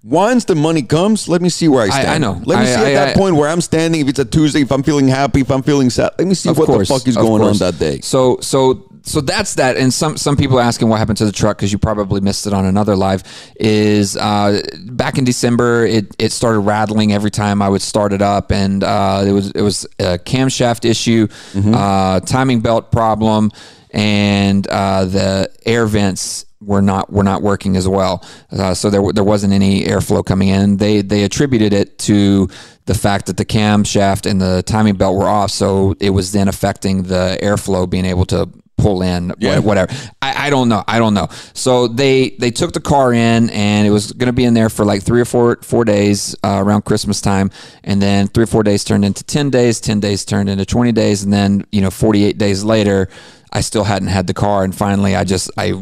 Once 0.04 0.44
the 0.46 0.54
money 0.56 0.82
comes, 0.82 1.28
let 1.28 1.40
me 1.40 1.48
see 1.48 1.68
where 1.68 1.82
I 1.84 1.88
stand. 1.88 2.08
I 2.08 2.18
know. 2.18 2.40
Let 2.44 2.58
me 2.58 2.64
I- 2.64 2.66
see 2.66 2.72
at 2.80 2.86
I- 2.86 2.94
that 2.94 3.08
I- 3.10 3.14
point 3.14 3.36
where 3.36 3.48
I'm 3.48 3.60
standing. 3.60 4.00
If 4.00 4.08
it's 4.08 4.18
a 4.18 4.24
Tuesday, 4.24 4.62
if 4.62 4.72
I'm 4.72 4.82
feeling 4.82 5.06
happy, 5.06 5.40
if 5.42 5.50
I'm 5.50 5.62
feeling 5.62 5.90
sad, 5.90 6.10
let 6.18 6.26
me 6.26 6.34
see 6.34 6.48
what 6.50 6.66
course, 6.66 6.88
the 6.88 6.94
fuck 6.94 7.06
is 7.06 7.16
going 7.16 7.40
on 7.42 7.56
that 7.58 7.78
day. 7.78 8.00
So 8.02 8.38
so 8.40 8.82
so 9.04 9.20
that's 9.20 9.54
that. 9.54 9.76
And 9.76 9.94
some 9.94 10.16
some 10.16 10.36
people 10.36 10.58
asking 10.58 10.88
what 10.88 10.98
happened 10.98 11.18
to 11.18 11.24
the 11.24 11.30
truck 11.32 11.56
because 11.56 11.70
you 11.70 11.78
probably 11.78 12.20
missed 12.20 12.48
it 12.48 12.52
on 12.52 12.64
another 12.64 12.96
live. 12.96 13.22
Is 13.60 14.16
uh, 14.16 14.60
back 14.86 15.18
in 15.18 15.24
December 15.24 15.86
it 15.86 16.16
it 16.18 16.32
started 16.32 16.60
rattling 16.60 17.12
every 17.12 17.30
time 17.30 17.62
I 17.62 17.68
would 17.68 17.82
start 17.82 18.12
it 18.12 18.22
up, 18.22 18.50
and 18.50 18.82
uh, 18.82 19.22
it 19.24 19.30
was 19.32 19.52
it 19.52 19.62
was 19.62 19.86
a 20.00 20.18
camshaft 20.18 20.84
issue, 20.84 21.28
Mm-hmm. 21.54 21.74
uh, 21.74 22.20
timing 22.20 22.58
belt 22.60 22.90
problem, 22.90 23.52
and 23.92 24.66
uh, 24.68 25.04
the 25.04 25.50
air 25.64 25.86
vents 25.86 26.44
were 26.60 26.82
not 26.82 27.12
were 27.12 27.24
not 27.24 27.42
working 27.42 27.76
as 27.76 27.86
well. 27.88 28.24
Uh, 28.50 28.74
so 28.74 28.88
there 28.90 29.02
there 29.12 29.24
wasn't 29.24 29.52
any 29.52 29.84
airflow 29.84 30.24
coming 30.24 30.48
in. 30.48 30.76
They 30.78 31.02
they 31.02 31.24
attributed 31.24 31.72
it 31.72 31.98
to 32.00 32.48
the 32.86 32.94
fact 32.94 33.26
that 33.26 33.36
the 33.36 33.44
camshaft 33.44 34.28
and 34.28 34.40
the 34.40 34.62
timing 34.64 34.94
belt 34.96 35.16
were 35.16 35.28
off, 35.28 35.50
so 35.50 35.94
it 36.00 36.10
was 36.10 36.32
then 36.32 36.48
affecting 36.48 37.04
the 37.04 37.38
airflow 37.42 37.88
being 37.88 38.04
able 38.04 38.24
to 38.26 38.48
pull 38.78 39.02
in 39.02 39.32
Yeah. 39.38 39.60
whatever. 39.60 39.92
I, 40.22 40.46
I 40.46 40.50
don't 40.50 40.68
know. 40.68 40.82
I 40.88 40.98
don't 40.98 41.14
know. 41.14 41.28
So 41.52 41.86
they 41.86 42.30
they 42.40 42.50
took 42.50 42.72
the 42.72 42.80
car 42.80 43.12
in 43.12 43.50
and 43.50 43.86
it 43.86 43.90
was 43.90 44.10
going 44.12 44.26
to 44.26 44.32
be 44.32 44.44
in 44.44 44.54
there 44.54 44.68
for 44.68 44.84
like 44.84 45.02
three 45.02 45.20
or 45.20 45.24
four 45.24 45.58
four 45.62 45.84
days 45.84 46.34
uh, 46.42 46.60
around 46.64 46.84
Christmas 46.84 47.20
time, 47.20 47.50
and 47.84 48.00
then 48.02 48.26
three 48.28 48.44
or 48.44 48.48
four 48.48 48.62
days 48.62 48.82
turned 48.84 49.04
into 49.04 49.22
ten 49.24 49.50
days. 49.50 49.80
Ten 49.80 50.00
days 50.00 50.24
turned 50.24 50.48
into 50.48 50.64
twenty 50.64 50.92
days, 50.92 51.22
and 51.22 51.32
then 51.32 51.64
you 51.70 51.80
know 51.80 51.90
forty 51.90 52.24
eight 52.24 52.38
days 52.38 52.64
later, 52.64 53.08
I 53.52 53.60
still 53.60 53.84
hadn't 53.84 54.08
had 54.08 54.26
the 54.26 54.34
car, 54.34 54.64
and 54.64 54.74
finally 54.74 55.14
I 55.14 55.24
just 55.24 55.50
I 55.56 55.74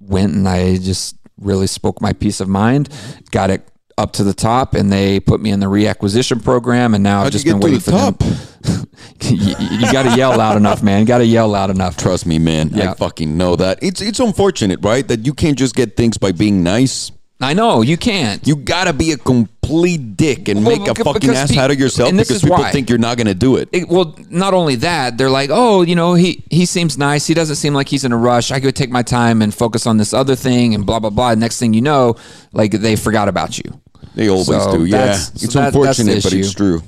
went 0.00 0.34
and 0.34 0.48
I 0.48 0.78
just 0.78 1.16
really 1.40 1.66
spoke 1.66 2.00
my 2.00 2.12
peace 2.12 2.40
of 2.40 2.48
mind, 2.48 2.88
got 3.30 3.50
it 3.50 3.68
up 3.96 4.12
to 4.12 4.24
the 4.24 4.32
top, 4.34 4.74
and 4.74 4.92
they 4.92 5.18
put 5.20 5.40
me 5.40 5.50
in 5.50 5.60
the 5.60 5.66
reacquisition 5.66 6.42
program, 6.42 6.94
and 6.94 7.02
now 7.02 7.18
I've 7.18 7.24
How'd 7.24 7.34
you 7.34 7.38
just 7.40 7.44
been 7.46 7.60
to 7.60 7.64
waiting 7.64 7.78
the 7.80 7.84
for 7.84 7.90
top? 7.90 8.18
them. 8.18 8.88
you, 9.80 9.92
got 9.92 10.04
to 10.04 10.16
yell 10.16 10.36
loud 10.36 10.56
enough, 10.56 10.82
man. 10.82 11.04
Got 11.04 11.18
to 11.18 11.26
yell 11.26 11.48
loud 11.48 11.70
enough. 11.70 11.96
Trust 11.96 12.24
me, 12.26 12.38
man. 12.38 12.70
I 12.74 12.78
Yeah. 12.78 12.94
fucking 12.94 13.36
know 13.36 13.56
that. 13.56 13.78
It's 13.82 14.00
it's 14.00 14.20
unfortunate, 14.20 14.80
right? 14.82 15.06
That 15.06 15.26
you 15.26 15.34
can't 15.34 15.58
just 15.58 15.74
get 15.74 15.96
things 15.96 16.16
by 16.16 16.32
being 16.32 16.62
nice. 16.62 17.10
I 17.40 17.54
know 17.54 17.82
you 17.82 17.96
can't. 17.96 18.44
You 18.46 18.56
gotta 18.56 18.92
be 18.92 19.12
a 19.12 19.16
complete 19.16 20.16
dick 20.16 20.48
and 20.48 20.66
Well, 20.66 20.76
make 20.76 20.88
a 20.88 21.04
fucking 21.04 21.30
ass 21.30 21.52
pe- 21.52 21.58
out 21.58 21.70
of 21.70 21.78
yourself 21.78 22.10
because 22.10 22.42
people 22.42 22.56
why. 22.58 22.72
think 22.72 22.88
you're 22.90 22.98
not 22.98 23.16
gonna 23.16 23.34
do 23.34 23.56
it. 23.56 23.68
It- 23.70 23.88
well, 23.88 24.16
not 24.28 24.54
only 24.54 24.74
that, 24.76 25.18
they're 25.18 25.30
like, 25.30 25.48
oh, 25.52 25.82
you 25.82 25.94
know, 25.94 26.14
he 26.14 26.42
he 26.50 26.66
seems 26.66 26.98
nice. 26.98 27.26
He 27.28 27.34
doesn't 27.34 27.56
seem 27.56 27.74
like 27.74 27.88
he's 27.88 28.04
in 28.04 28.10
a 28.10 28.16
rush. 28.16 28.50
I 28.50 28.58
could 28.58 28.74
take 28.74 28.90
my 28.90 29.02
time 29.02 29.40
and 29.40 29.54
focus 29.54 29.86
on 29.86 29.98
this 29.98 30.12
other 30.12 30.34
thing, 30.34 30.74
and 30.74 30.84
blah 30.84 30.98
blah 30.98 31.10
blah. 31.10 31.34
Next 31.34 31.60
thing 31.60 31.74
you 31.74 31.80
know, 31.82 32.16
like 32.52 32.72
they 32.72 32.96
forgot 32.96 33.28
about 33.28 33.56
you. 33.58 33.80
They 34.16 34.28
always 34.28 34.46
So 34.46 34.78
do. 34.78 34.84
Yeah, 34.84 35.12
it's 35.12 35.52
so 35.52 35.60
that- 35.60 35.66
unfortunate, 35.68 36.24
but 36.24 36.32
it's 36.32 36.52
true. 36.52 36.82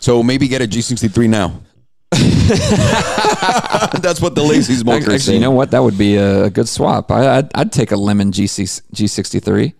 So 0.00 0.22
maybe 0.22 0.48
get 0.48 0.62
a 0.62 0.66
G63 0.66 1.28
now. 1.28 1.60
That's 4.00 4.20
what 4.20 4.34
the 4.34 4.44
lazy 4.44 4.74
smoker 4.74 5.12
Actually, 5.12 5.34
you 5.34 5.40
know 5.40 5.50
what? 5.50 5.72
That 5.72 5.80
would 5.80 5.98
be 5.98 6.16
a, 6.16 6.48
good 6.50 6.68
swap. 6.68 7.10
I, 7.10 7.38
I'd, 7.38 7.50
I'd 7.54 7.72
take 7.72 7.90
a 7.90 7.96
lemon 7.96 8.30
GC 8.30 8.82
G63. 8.92 9.74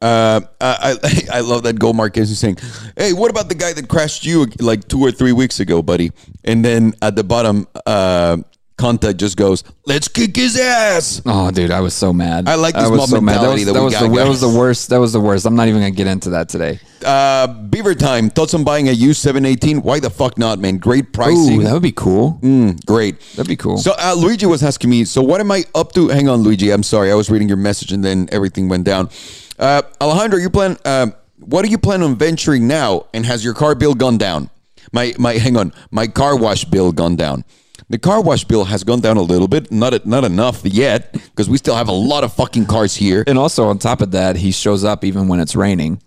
Uh, 0.00 0.40
I, 0.60 0.96
I 1.02 1.22
I 1.38 1.40
love 1.40 1.64
that 1.64 1.78
Go 1.78 1.92
Marquez 1.92 2.30
is 2.30 2.38
saying, 2.38 2.58
"Hey, 2.96 3.12
what 3.12 3.30
about 3.30 3.48
the 3.48 3.54
guy 3.54 3.72
that 3.72 3.88
crashed 3.88 4.24
you 4.24 4.46
like 4.60 4.86
two 4.86 5.00
or 5.00 5.10
three 5.10 5.32
weeks 5.32 5.58
ago, 5.58 5.82
buddy?" 5.82 6.12
And 6.44 6.64
then 6.64 6.92
at 7.02 7.16
the 7.16 7.24
bottom, 7.24 7.66
uh, 7.84 8.36
Conta 8.78 9.14
just 9.14 9.36
goes, 9.36 9.64
"Let's 9.86 10.08
kick 10.08 10.36
his 10.36 10.56
ass." 10.56 11.20
Oh, 11.26 11.50
dude, 11.50 11.70
I 11.70 11.80
was 11.80 11.94
so 11.94 12.12
mad. 12.12 12.48
I 12.48 12.54
like 12.54 12.76
I 12.76 12.82
this 12.82 12.90
was 12.90 12.98
mob 12.98 13.08
so 13.08 13.20
mad. 13.20 13.42
That 13.42 13.52
was, 13.52 13.64
that 13.66 13.72
that 13.72 13.78
we 13.80 13.84
was 13.84 13.94
got, 13.94 14.08
the, 14.08 14.16
that 14.16 14.28
was 14.28 14.40
the 14.40 14.48
worst. 14.48 14.88
That 14.90 14.98
was 15.00 15.12
the 15.12 15.20
worst. 15.20 15.44
I'm 15.46 15.56
not 15.56 15.68
even 15.68 15.80
gonna 15.80 15.90
get 15.90 16.06
into 16.06 16.30
that 16.30 16.48
today. 16.48 16.80
Uh, 17.04 17.46
Beaver 17.46 17.94
time. 17.94 18.30
Thoughts 18.30 18.54
on 18.54 18.64
buying 18.64 18.88
a 18.88 18.92
used 18.92 19.20
718? 19.20 19.82
Why 19.82 20.00
the 20.00 20.10
fuck 20.10 20.38
not, 20.38 20.58
man? 20.58 20.78
Great 20.78 21.12
pricing. 21.12 21.60
Ooh, 21.60 21.64
that 21.64 21.72
would 21.72 21.82
be 21.82 21.92
cool. 21.92 22.38
Mm, 22.42 22.84
great. 22.86 23.20
That'd 23.36 23.48
be 23.48 23.56
cool. 23.56 23.78
So 23.78 23.94
uh, 23.98 24.14
Luigi 24.16 24.46
was 24.46 24.62
asking 24.62 24.90
me, 24.90 25.04
so 25.04 25.22
what 25.22 25.40
am 25.40 25.50
I 25.52 25.64
up 25.74 25.92
to? 25.92 26.08
Hang 26.08 26.28
on, 26.28 26.42
Luigi. 26.42 26.70
I'm 26.70 26.82
sorry. 26.82 27.10
I 27.10 27.14
was 27.14 27.30
reading 27.30 27.48
your 27.48 27.56
message 27.56 27.92
and 27.92 28.04
then 28.04 28.28
everything 28.32 28.68
went 28.68 28.84
down. 28.84 29.10
Uh, 29.58 29.82
Alejandro, 30.00 30.38
you 30.38 30.50
plan? 30.50 30.76
Uh, 30.84 31.08
what 31.38 31.64
do 31.64 31.70
you 31.70 31.78
plan 31.78 32.02
on 32.02 32.16
venturing 32.16 32.66
now? 32.66 33.06
And 33.14 33.24
has 33.26 33.44
your 33.44 33.54
car 33.54 33.74
bill 33.74 33.94
gone 33.94 34.18
down? 34.18 34.50
My 34.92 35.14
my, 35.18 35.34
hang 35.34 35.56
on. 35.56 35.72
My 35.90 36.06
car 36.06 36.36
wash 36.36 36.64
bill 36.64 36.92
gone 36.92 37.16
down. 37.16 37.44
The 37.90 37.98
car 37.98 38.20
wash 38.22 38.44
bill 38.44 38.64
has 38.64 38.84
gone 38.84 39.00
down 39.00 39.16
a 39.16 39.22
little 39.22 39.48
bit, 39.48 39.72
not 39.72 40.04
not 40.06 40.24
enough 40.24 40.62
yet, 40.64 41.12
because 41.12 41.48
we 41.48 41.56
still 41.56 41.74
have 41.74 41.88
a 41.88 41.92
lot 41.92 42.22
of 42.22 42.32
fucking 42.34 42.66
cars 42.66 42.94
here. 42.94 43.24
and 43.26 43.38
also 43.38 43.66
on 43.68 43.78
top 43.78 44.02
of 44.02 44.10
that, 44.10 44.36
he 44.36 44.50
shows 44.52 44.84
up 44.84 45.04
even 45.04 45.26
when 45.28 45.40
it's 45.40 45.56
raining. 45.56 46.02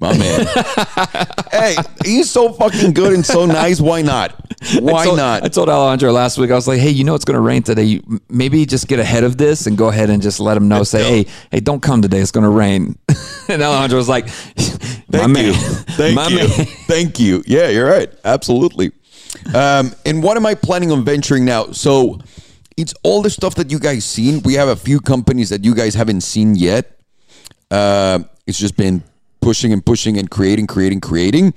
My 0.00 0.16
man. 0.16 0.46
hey, 1.50 1.76
he's 2.04 2.30
so 2.30 2.52
fucking 2.52 2.92
good 2.92 3.12
and 3.12 3.26
so 3.26 3.46
nice. 3.46 3.80
Why 3.80 4.00
not? 4.00 4.30
Why 4.78 5.02
I 5.02 5.04
told, 5.04 5.16
not? 5.16 5.42
I 5.42 5.48
told 5.48 5.68
Alejandro 5.68 6.12
last 6.12 6.38
week. 6.38 6.52
I 6.52 6.54
was 6.54 6.68
like, 6.68 6.78
"Hey, 6.78 6.90
you 6.90 7.02
know 7.02 7.16
it's 7.16 7.24
going 7.24 7.34
to 7.34 7.40
rain 7.40 7.64
today. 7.64 7.82
You, 7.82 8.20
maybe 8.28 8.64
just 8.64 8.86
get 8.86 9.00
ahead 9.00 9.24
of 9.24 9.38
this 9.38 9.66
and 9.66 9.76
go 9.76 9.88
ahead 9.88 10.08
and 10.08 10.22
just 10.22 10.38
let 10.38 10.56
him 10.56 10.68
know. 10.68 10.84
Say, 10.84 11.02
hey, 11.02 11.30
hey, 11.50 11.58
don't 11.60 11.82
come 11.82 12.00
today. 12.00 12.20
It's 12.20 12.30
going 12.30 12.44
to 12.44 12.50
rain." 12.50 12.96
and 13.48 13.60
Alejandro 13.60 13.98
was 13.98 14.08
like, 14.08 14.26
"My 14.26 14.32
Thank 15.10 15.32
man, 15.32 15.44
you. 15.46 15.52
Thank 15.54 16.14
my 16.14 16.28
you. 16.28 16.36
man." 16.36 16.48
Thank 16.86 17.18
you. 17.18 17.42
Yeah, 17.46 17.68
you're 17.68 17.88
right. 17.88 18.08
Absolutely. 18.24 18.92
Um, 19.54 19.94
and 20.04 20.22
what 20.22 20.36
am 20.36 20.46
I 20.46 20.54
planning 20.54 20.92
on 20.92 21.04
venturing 21.04 21.44
now? 21.44 21.72
So 21.72 22.20
it's 22.76 22.94
all 23.02 23.22
the 23.22 23.30
stuff 23.30 23.54
that 23.56 23.70
you 23.70 23.78
guys 23.78 24.04
seen. 24.04 24.42
We 24.42 24.54
have 24.54 24.68
a 24.68 24.76
few 24.76 25.00
companies 25.00 25.50
that 25.50 25.64
you 25.64 25.74
guys 25.74 25.94
haven't 25.94 26.22
seen 26.22 26.54
yet. 26.54 26.98
Uh, 27.70 28.20
it's 28.46 28.58
just 28.58 28.76
been 28.76 29.02
pushing 29.40 29.72
and 29.72 29.84
pushing 29.84 30.18
and 30.18 30.30
creating, 30.30 30.66
creating, 30.66 31.00
creating. 31.00 31.54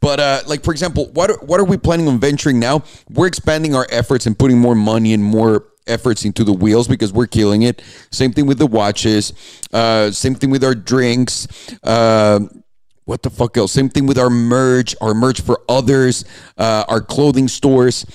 But 0.00 0.20
uh, 0.20 0.40
like 0.46 0.64
for 0.64 0.72
example, 0.72 1.10
what 1.12 1.30
are, 1.30 1.38
what 1.38 1.60
are 1.60 1.64
we 1.64 1.76
planning 1.76 2.08
on 2.08 2.18
venturing 2.18 2.58
now? 2.58 2.82
We're 3.10 3.26
expanding 3.26 3.74
our 3.74 3.86
efforts 3.90 4.26
and 4.26 4.38
putting 4.38 4.58
more 4.58 4.74
money 4.74 5.14
and 5.14 5.22
more 5.22 5.66
efforts 5.86 6.24
into 6.24 6.44
the 6.44 6.52
wheels 6.52 6.88
because 6.88 7.12
we're 7.12 7.26
killing 7.26 7.62
it. 7.62 7.82
Same 8.10 8.32
thing 8.32 8.46
with 8.46 8.58
the 8.58 8.66
watches. 8.66 9.32
Uh, 9.72 10.10
same 10.10 10.34
thing 10.34 10.50
with 10.50 10.64
our 10.64 10.74
drinks. 10.74 11.48
Uh, 11.82 12.40
what 13.04 13.22
the 13.22 13.30
fuck 13.30 13.56
else? 13.56 13.72
Same 13.72 13.88
thing 13.88 14.06
with 14.06 14.18
our 14.18 14.30
merch, 14.30 14.94
our 15.00 15.14
merch 15.14 15.40
for 15.40 15.60
others, 15.68 16.24
uh, 16.56 16.84
our 16.88 17.00
clothing 17.00 17.48
stores. 17.48 18.06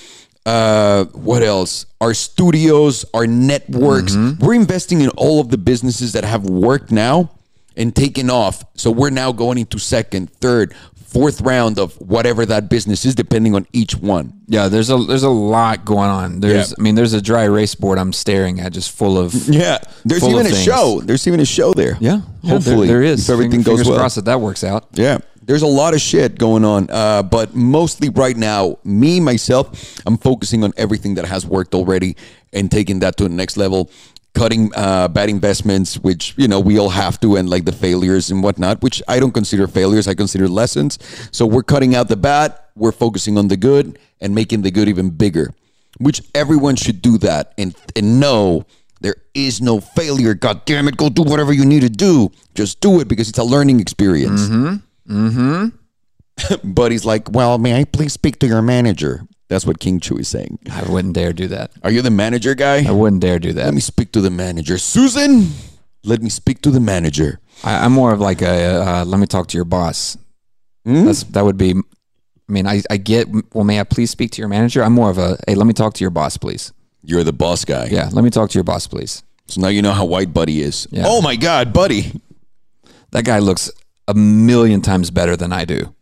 Uh, 0.46 1.06
what 1.06 1.44
else? 1.44 1.86
Our 2.02 2.14
studios, 2.14 3.06
our 3.14 3.28
networks. 3.28 4.16
We're 4.40 4.56
investing 4.56 5.02
in 5.02 5.10
all 5.10 5.40
of 5.40 5.50
the 5.50 5.58
businesses 5.58 6.14
that 6.14 6.24
have 6.24 6.46
worked 6.46 6.92
now 6.92 7.30
and 7.76 7.96
taken 7.96 8.30
off. 8.30 8.64
So 8.76 8.90
we're 8.90 9.12
now 9.12 9.32
going 9.32 9.58
into 9.60 9.78
second, 9.78 10.32
third, 10.32 10.74
fourth 11.10 11.42
round 11.42 11.80
of 11.80 11.94
whatever 12.00 12.46
that 12.46 12.70
business 12.70 13.04
is, 13.06 13.16
depending 13.16 13.56
on 13.56 13.66
each 13.74 13.96
one. 13.96 14.34
Yeah, 14.48 14.68
there's 14.68 14.90
a 14.90 14.98
there's 14.98 15.24
a 15.24 15.30
lot 15.30 15.84
going 15.86 16.10
on. 16.10 16.40
There's 16.40 16.70
Yeah. 16.70 16.76
I 16.78 16.82
mean, 16.82 16.96
there's 16.96 17.14
a 17.14 17.22
dry 17.22 17.44
erase 17.44 17.76
board 17.76 17.98
I'm 17.98 18.14
staring 18.14 18.60
at, 18.60 18.74
just 18.74 18.92
full 18.92 19.18
of 19.18 19.34
Yeah, 19.48 19.80
there's 20.06 20.24
even 20.24 20.46
a 20.46 20.50
things. 20.50 20.64
show. 20.64 21.02
There's 21.04 21.28
even 21.28 21.40
a 21.40 21.46
show 21.46 21.74
there. 21.74 21.98
Yeah, 22.00 22.22
yeah, 22.42 22.52
hopefully 22.52 22.88
there, 22.88 23.02
there 23.02 23.04
is. 23.04 23.28
If 23.28 23.34
everything 23.34 23.62
goes 23.64 23.88
well. 23.88 23.98
crossed 23.98 24.16
that 24.16 24.26
that 24.26 24.40
works 24.42 24.64
out. 24.64 24.88
Yeah, 24.94 25.18
there's 25.42 25.64
a 25.64 25.68
lot 25.68 25.94
of 25.96 26.02
shit 26.02 26.38
going 26.38 26.64
on, 26.64 26.88
uh, 26.92 27.24
but 27.24 27.56
mostly 27.56 28.10
right 28.10 28.38
now, 28.38 28.78
me 28.84 29.20
myself, 29.20 30.00
I'm 30.06 30.18
focusing 30.18 30.64
on 30.64 30.74
everything 30.78 31.16
that 31.16 31.26
has 31.26 31.46
worked 31.46 31.74
already 31.74 32.16
and 32.54 32.70
taking 32.70 33.00
that 33.00 33.18
to 33.18 33.24
the 33.24 33.30
next 33.30 33.58
level. 33.58 33.90
Cutting 34.36 34.72
uh, 34.76 35.08
bad 35.08 35.30
investments, 35.30 35.96
which 35.98 36.34
you 36.38 36.48
know 36.48 36.60
we 36.60 36.80
all 36.80 36.90
have 36.90 37.20
to, 37.22 37.36
and 37.36 37.50
like 37.50 37.66
the 37.66 37.72
failures 37.72 38.30
and 38.32 38.44
whatnot, 38.44 38.82
which 38.82 39.02
I 39.08 39.20
don't 39.20 39.34
consider 39.34 39.68
failures. 39.68 40.08
I 40.08 40.14
consider 40.14 40.48
lessons. 40.48 41.00
So 41.32 41.46
we're 41.46 41.64
cutting 41.64 41.96
out 41.96 42.08
the 42.08 42.16
bad. 42.16 42.58
We're 42.76 42.92
focusing 42.92 43.38
on 43.38 43.48
the 43.48 43.58
good 43.58 43.98
and 44.22 44.36
making 44.36 44.62
the 44.62 44.72
good 44.72 44.88
even 44.88 45.10
bigger. 45.10 45.54
Which 45.98 46.22
everyone 46.36 46.76
should 46.76 47.02
do 47.02 47.18
that 47.18 47.54
and 47.58 47.76
and 47.96 48.20
know 48.20 48.66
there 49.02 49.16
is 49.34 49.62
no 49.62 49.80
failure. 49.80 50.34
God 50.34 50.66
damn 50.66 50.88
it, 50.88 50.98
go 50.98 51.10
do 51.10 51.24
whatever 51.24 51.54
you 51.54 51.66
need 51.66 51.82
to 51.82 51.90
do. 51.90 52.32
Just 52.54 52.82
do 52.82 53.00
it 53.00 53.08
because 53.08 53.30
it's 53.30 53.40
a 53.40 53.44
learning 53.44 53.80
experience. 53.80 54.42
Mm-hmm. 54.42 55.28
Mm-hmm. 55.28 55.76
But 56.64 56.92
he's 56.92 57.04
like, 57.04 57.30
well, 57.32 57.58
may 57.58 57.80
I 57.80 57.84
please 57.84 58.14
speak 58.14 58.40
to 58.40 58.48
your 58.48 58.62
manager? 58.62 59.28
That's 59.50 59.66
what 59.66 59.80
King 59.80 60.00
Chu 60.00 60.18
is 60.18 60.28
saying. 60.28 60.60
I 60.72 60.84
wouldn't 60.84 61.16
dare 61.16 61.34
do 61.34 61.48
that. 61.48 61.72
Are 61.84 61.90
you 61.90 62.04
the 62.04 62.12
manager 62.12 62.54
guy? 62.54 62.88
I 62.88 62.92
wouldn't 62.92 63.22
dare 63.22 63.40
do 63.40 63.52
that. 63.54 63.66
Let 63.66 63.74
me 63.74 63.82
speak 63.82 64.12
to 64.12 64.22
the 64.22 64.30
manager. 64.30 64.78
Susan, 64.78 65.48
let 66.04 66.22
me 66.22 66.30
speak 66.30 66.62
to 66.62 66.72
the 66.72 66.80
manager. 66.80 67.40
I, 67.64 67.84
I'm 67.84 67.92
more 67.92 68.14
of 68.14 68.20
like 68.22 68.44
a 68.44 68.82
uh, 68.82 69.06
let 69.06 69.20
me 69.20 69.26
talk 69.26 69.48
to 69.48 69.58
your 69.58 69.66
boss. 69.66 70.18
Hmm? 70.86 71.06
That's 71.06 71.24
that 71.24 71.44
would 71.44 71.58
be. 71.58 71.72
I 71.72 72.52
mean, 72.52 72.68
I, 72.68 72.82
I 72.90 72.98
get. 72.98 73.28
Well, 73.54 73.64
may 73.64 73.80
I 73.80 73.84
please 73.84 74.12
speak 74.12 74.32
to 74.32 74.42
your 74.42 74.50
manager? 74.50 74.84
I'm 74.84 74.94
more 74.94 75.10
of 75.10 75.18
a 75.18 75.38
hey, 75.48 75.56
let 75.56 75.66
me 75.66 75.74
talk 75.74 75.96
to 75.96 76.04
your 76.04 76.12
boss, 76.12 76.38
please. 76.38 76.72
You're 77.04 77.24
the 77.24 77.34
boss 77.34 77.66
guy. 77.66 77.88
Yeah, 77.92 78.10
let 78.12 78.24
me 78.24 78.30
talk 78.30 78.52
to 78.52 78.58
your 78.58 78.64
boss, 78.64 78.86
please. 78.86 79.24
So 79.48 79.62
now 79.62 79.70
you 79.70 79.82
know 79.82 79.94
how 79.94 80.06
white 80.06 80.32
Buddy 80.32 80.62
is. 80.62 80.88
Yeah. 80.92 81.04
Oh 81.08 81.22
my 81.22 81.36
God, 81.36 81.74
Buddy. 81.74 82.22
That 83.12 83.26
guy 83.26 83.40
looks 83.40 83.72
a 84.08 84.14
million 84.14 84.82
times 84.82 85.10
better 85.10 85.36
than 85.36 85.52
I 85.52 85.66
do. 85.66 85.96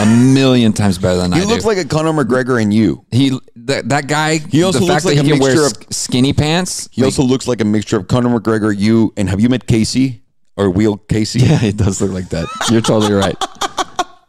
A 0.00 0.06
million 0.06 0.72
times 0.72 0.98
better 0.98 1.18
than 1.18 1.32
I 1.32 1.36
He 1.38 1.42
do. 1.42 1.48
looks 1.48 1.64
like 1.64 1.78
a 1.78 1.84
Conor 1.84 2.12
McGregor 2.12 2.60
and 2.60 2.72
you. 2.72 3.04
he 3.10 3.38
that, 3.56 3.88
that 3.90 4.06
guy. 4.08 4.38
He 4.38 4.62
also 4.62 4.78
the 4.80 4.84
looks 4.86 5.04
fact 5.04 5.16
like 5.16 5.24
he 5.24 5.32
a 5.32 5.36
mixture 5.36 5.64
s- 5.66 5.74
skinny 5.90 6.32
pants. 6.32 6.88
He 6.92 7.04
also 7.04 7.22
looks 7.22 7.46
like 7.48 7.60
a 7.60 7.64
mixture 7.64 7.96
of 7.96 8.08
Conor 8.08 8.38
McGregor, 8.40 8.76
you, 8.76 9.12
and 9.16 9.28
have 9.28 9.40
you 9.40 9.48
met 9.48 9.66
Casey 9.66 10.22
or 10.56 10.70
Wheel 10.70 10.96
Casey? 10.96 11.40
Yeah, 11.46 11.58
he 11.58 11.72
does 11.72 12.00
look 12.00 12.12
like 12.12 12.28
that. 12.30 12.46
You're 12.70 12.80
totally 12.80 13.12
right. 13.12 13.36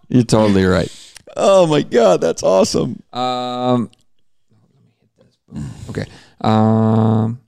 You're 0.10 0.24
totally 0.24 0.66
right. 0.66 0.92
Oh 1.38 1.66
my 1.68 1.82
God, 1.84 2.20
that's 2.22 2.44
awesome. 2.44 3.02
Um, 3.14 3.90
okay. 5.90 6.06
Um, 6.42 7.40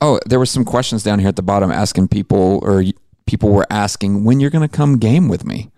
oh, 0.00 0.18
there 0.26 0.38
were 0.38 0.46
some 0.46 0.64
questions 0.64 1.02
down 1.02 1.18
here 1.18 1.28
at 1.28 1.36
the 1.36 1.42
bottom 1.42 1.70
asking 1.70 2.08
people, 2.08 2.60
or 2.62 2.82
people 3.26 3.50
were 3.50 3.66
asking 3.70 4.24
when 4.24 4.40
you're 4.40 4.50
going 4.50 4.66
to 4.68 4.74
come 4.74 4.98
game 4.98 5.28
with 5.28 5.44
me. 5.44 5.70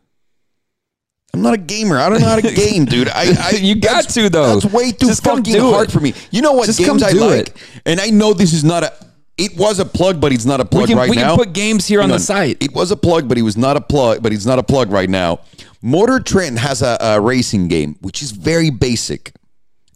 I'm 1.32 1.42
not 1.42 1.54
a 1.54 1.58
gamer. 1.58 1.96
I 1.98 2.08
don't 2.08 2.20
know 2.20 2.26
how 2.26 2.36
to 2.36 2.54
game, 2.54 2.84
dude. 2.84 3.08
I, 3.08 3.34
I 3.52 3.56
You 3.56 3.76
got 3.76 4.08
to, 4.10 4.28
though. 4.28 4.58
That's 4.58 4.72
way 4.72 4.90
too 4.92 5.06
Just 5.06 5.22
fucking 5.24 5.58
hard 5.58 5.88
it. 5.88 5.92
for 5.92 6.00
me. 6.00 6.12
You 6.30 6.42
know 6.42 6.52
what 6.52 6.66
Just 6.66 6.78
games 6.80 7.02
I 7.02 7.10
like, 7.12 7.48
it. 7.50 7.56
and 7.86 8.00
I 8.00 8.10
know 8.10 8.32
this 8.34 8.52
is 8.52 8.64
not 8.64 8.82
a. 8.82 8.92
It 9.38 9.56
was 9.56 9.78
a 9.78 9.86
plug, 9.86 10.20
but 10.20 10.32
it's 10.32 10.44
not 10.44 10.60
a 10.60 10.66
plug 10.66 10.82
We 10.82 10.88
can, 10.88 10.98
right 10.98 11.08
we 11.08 11.16
now. 11.16 11.34
can 11.36 11.46
put 11.46 11.54
games 11.54 11.86
here 11.86 12.00
on 12.02 12.10
Hang 12.10 12.18
the 12.18 12.22
site. 12.22 12.62
It 12.62 12.74
was 12.74 12.90
a 12.90 12.96
plug, 12.96 13.26
but 13.26 13.38
he 13.38 13.42
was 13.42 13.56
not 13.56 13.76
a 13.76 13.80
plug. 13.80 14.22
But 14.22 14.32
he's 14.32 14.44
not 14.46 14.58
a 14.58 14.62
plug 14.62 14.90
right 14.90 15.08
now. 15.08 15.40
Motor 15.80 16.20
Trend 16.20 16.58
has 16.58 16.82
a, 16.82 16.98
a 17.00 17.20
racing 17.20 17.68
game, 17.68 17.96
which 18.02 18.22
is 18.22 18.32
very 18.32 18.68
basic, 18.68 19.32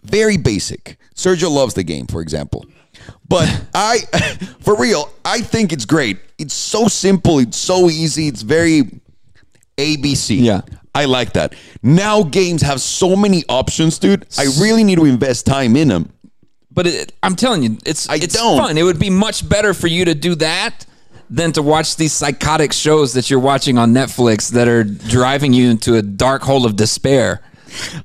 very 0.02 0.38
basic. 0.38 0.96
Sergio 1.14 1.50
loves 1.50 1.74
the 1.74 1.82
game, 1.82 2.06
for 2.06 2.22
example. 2.22 2.64
But 3.28 3.48
I, 3.74 3.98
for 4.60 4.76
real, 4.76 5.12
I 5.26 5.40
think 5.42 5.72
it's 5.74 5.84
great. 5.84 6.18
It's 6.38 6.54
so 6.54 6.88
simple. 6.88 7.38
It's 7.38 7.58
so 7.58 7.90
easy. 7.90 8.28
It's 8.28 8.40
very 8.42 8.82
ABC. 9.76 10.40
Yeah. 10.40 10.62
I 10.94 11.06
like 11.06 11.32
that. 11.32 11.54
Now 11.82 12.22
games 12.22 12.62
have 12.62 12.80
so 12.80 13.16
many 13.16 13.42
options, 13.48 13.98
dude. 13.98 14.26
I 14.38 14.44
really 14.60 14.84
need 14.84 14.96
to 14.96 15.04
invest 15.04 15.44
time 15.46 15.74
in 15.76 15.88
them. 15.88 16.10
But 16.70 16.86
it, 16.86 17.12
I'm 17.22 17.36
telling 17.36 17.62
you, 17.62 17.78
it's 17.84 18.08
I 18.08 18.16
it's 18.16 18.34
don't. 18.34 18.58
fun. 18.58 18.78
It 18.78 18.82
would 18.84 18.98
be 18.98 19.10
much 19.10 19.48
better 19.48 19.74
for 19.74 19.86
you 19.88 20.04
to 20.06 20.14
do 20.14 20.34
that 20.36 20.86
than 21.30 21.52
to 21.52 21.62
watch 21.62 21.96
these 21.96 22.12
psychotic 22.12 22.72
shows 22.72 23.14
that 23.14 23.30
you're 23.30 23.40
watching 23.40 23.78
on 23.78 23.92
Netflix 23.92 24.50
that 24.52 24.68
are 24.68 24.84
driving 24.84 25.52
you 25.52 25.70
into 25.70 25.96
a 25.96 26.02
dark 26.02 26.42
hole 26.42 26.64
of 26.66 26.76
despair. 26.76 27.40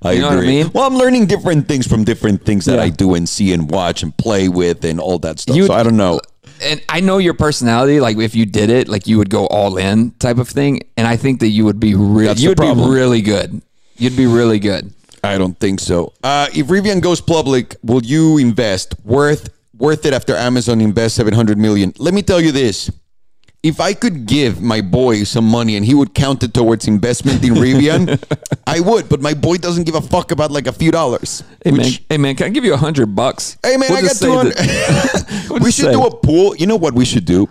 I 0.02 0.14
You 0.14 0.22
know 0.22 0.28
agree. 0.30 0.38
what 0.38 0.44
I 0.44 0.48
mean? 0.48 0.72
Well, 0.74 0.88
I'm 0.88 0.96
learning 0.96 1.28
different 1.28 1.68
things 1.68 1.86
from 1.86 2.04
different 2.04 2.44
things 2.46 2.66
that 2.66 2.78
Yeah. 2.78 2.84
I 2.86 2.90
do 2.90 3.14
and 3.14 3.28
see 3.30 3.54
and 3.54 3.70
watch 3.70 4.02
and 4.02 4.16
play 4.18 4.50
with 4.50 4.84
and 4.86 5.00
all 5.00 5.20
that 5.20 5.40
stuff. 5.40 5.56
You- 5.56 5.68
so 5.68 5.74
I 5.74 5.84
don't 5.84 5.98
know. 5.98 6.20
And 6.62 6.82
I 6.90 7.00
know 7.00 7.18
your 7.18 7.34
personality. 7.34 8.00
Like 8.00 8.18
if 8.18 8.36
you 8.36 8.46
did 8.46 8.70
it, 8.70 8.88
like 8.88 9.08
you 9.08 9.18
would 9.18 9.30
go 9.30 9.48
all 9.48 9.78
in 9.78 10.12
type 10.12 10.38
of 10.38 10.48
thing. 10.48 10.82
And 10.98 11.08
I 11.08 11.16
think 11.18 11.40
that 11.40 11.50
you 11.50 11.66
would 11.66 11.80
be 11.80 11.96
really, 11.96 12.40
you'd 12.42 12.58
be 12.58 12.74
really 12.74 13.22
good. 13.22 13.62
You'd 13.98 14.18
be 14.18 14.28
really 14.28 14.60
good. 14.60 14.94
I 15.24 15.38
don't 15.38 15.60
think 15.60 15.80
so. 15.80 16.14
Uh, 16.24 16.48
if 16.54 16.68
Rivian 16.68 17.02
goes 17.02 17.20
public, 17.20 17.76
will 17.84 18.04
you 18.04 18.38
invest? 18.38 18.96
Worth 19.04 19.50
worth 19.78 20.06
it 20.06 20.14
after 20.14 20.36
Amazon 20.36 20.82
invests 20.82 21.16
700 21.18 21.58
million. 21.58 21.94
Let 21.98 22.14
me 22.14 22.22
tell 22.22 22.42
you 22.42 22.52
this. 22.52 22.92
If 23.62 23.82
I 23.82 23.94
could 23.94 24.26
give 24.26 24.62
my 24.62 24.80
boy 24.80 25.24
some 25.26 25.44
money 25.44 25.76
and 25.76 25.86
he 25.86 25.94
would 25.94 26.14
count 26.14 26.44
it 26.44 26.54
towards 26.54 26.88
investment 26.88 27.44
in 27.44 27.56
Rivian, 27.56 28.18
I 28.68 28.80
would. 28.80 29.10
But 29.10 29.20
my 29.22 29.34
boy 29.34 29.58
doesn't 29.58 29.84
give 29.84 29.96
a 29.96 30.02
fuck 30.02 30.32
about 30.32 30.50
like 30.50 30.66
a 30.68 30.72
few 30.72 30.92
dollars. 30.92 31.44
Hey 31.66 31.72
man, 31.72 31.92
hey 32.10 32.18
man, 32.18 32.36
can 32.38 32.46
I 32.48 32.50
give 32.52 32.64
you 32.64 32.74
a 32.74 32.78
hundred 32.78 33.14
bucks? 33.14 33.58
Hey 33.62 33.76
man, 33.76 33.90
We'll 33.90 34.00
I 34.00 34.02
got 34.04 34.16
200. 34.16 34.56
we'll 35.50 35.60
we 35.60 35.72
should 35.72 35.86
say- 35.86 35.92
do 35.92 36.04
a 36.06 36.16
pool. 36.16 36.56
You 36.56 36.68
know 36.68 36.78
what 36.78 36.94
we 36.94 37.04
should 37.04 37.26
do? 37.26 37.50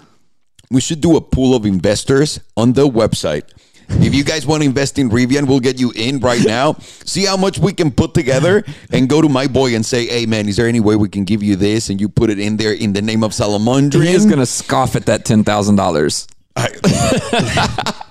We 0.71 0.81
should 0.81 1.01
do 1.03 1.17
a 1.17 1.21
pool 1.21 1.55
of 1.55 1.67
investors 1.67 2.41
on 2.57 2.73
the 2.73 2.87
website. 2.89 3.45
If 3.91 4.15
you 4.15 4.23
guys 4.25 4.47
want 4.47 4.63
to 4.63 4.69
invest 4.69 4.99
in 4.99 5.11
Rivian, 5.11 5.49
we'll 5.49 5.61
get 5.61 5.81
you 5.81 5.93
in 5.95 6.21
right 6.21 6.45
now. 6.45 6.75
See 7.05 7.25
how 7.25 7.37
much 7.37 7.59
we 7.59 7.73
can 7.73 7.91
put 7.91 8.15
together 8.15 8.65
and 8.91 9.09
go 9.09 9.23
to 9.23 9.29
my 9.29 9.47
boy 9.47 9.75
and 9.75 9.85
say, 9.85 10.07
hey, 10.07 10.27
man, 10.27 10.49
is 10.49 10.57
there 10.57 10.69
any 10.69 10.81
way 10.81 10.97
we 10.97 11.09
can 11.09 11.25
give 11.25 11.43
you 11.43 11.57
this? 11.57 11.91
And 11.91 12.01
you 12.01 12.09
put 12.09 12.31
it 12.31 12.39
in 12.39 12.57
there 12.57 12.73
in 12.73 12.93
the 12.93 13.03
name 13.03 13.25
of 13.25 13.33
Salomondrin. 13.33 14.05
He 14.05 14.13
is 14.13 14.27
going 14.27 14.39
to 14.39 14.47
scoff 14.47 14.95
at 14.97 15.07
that 15.07 15.25
$10,000. 15.25 16.27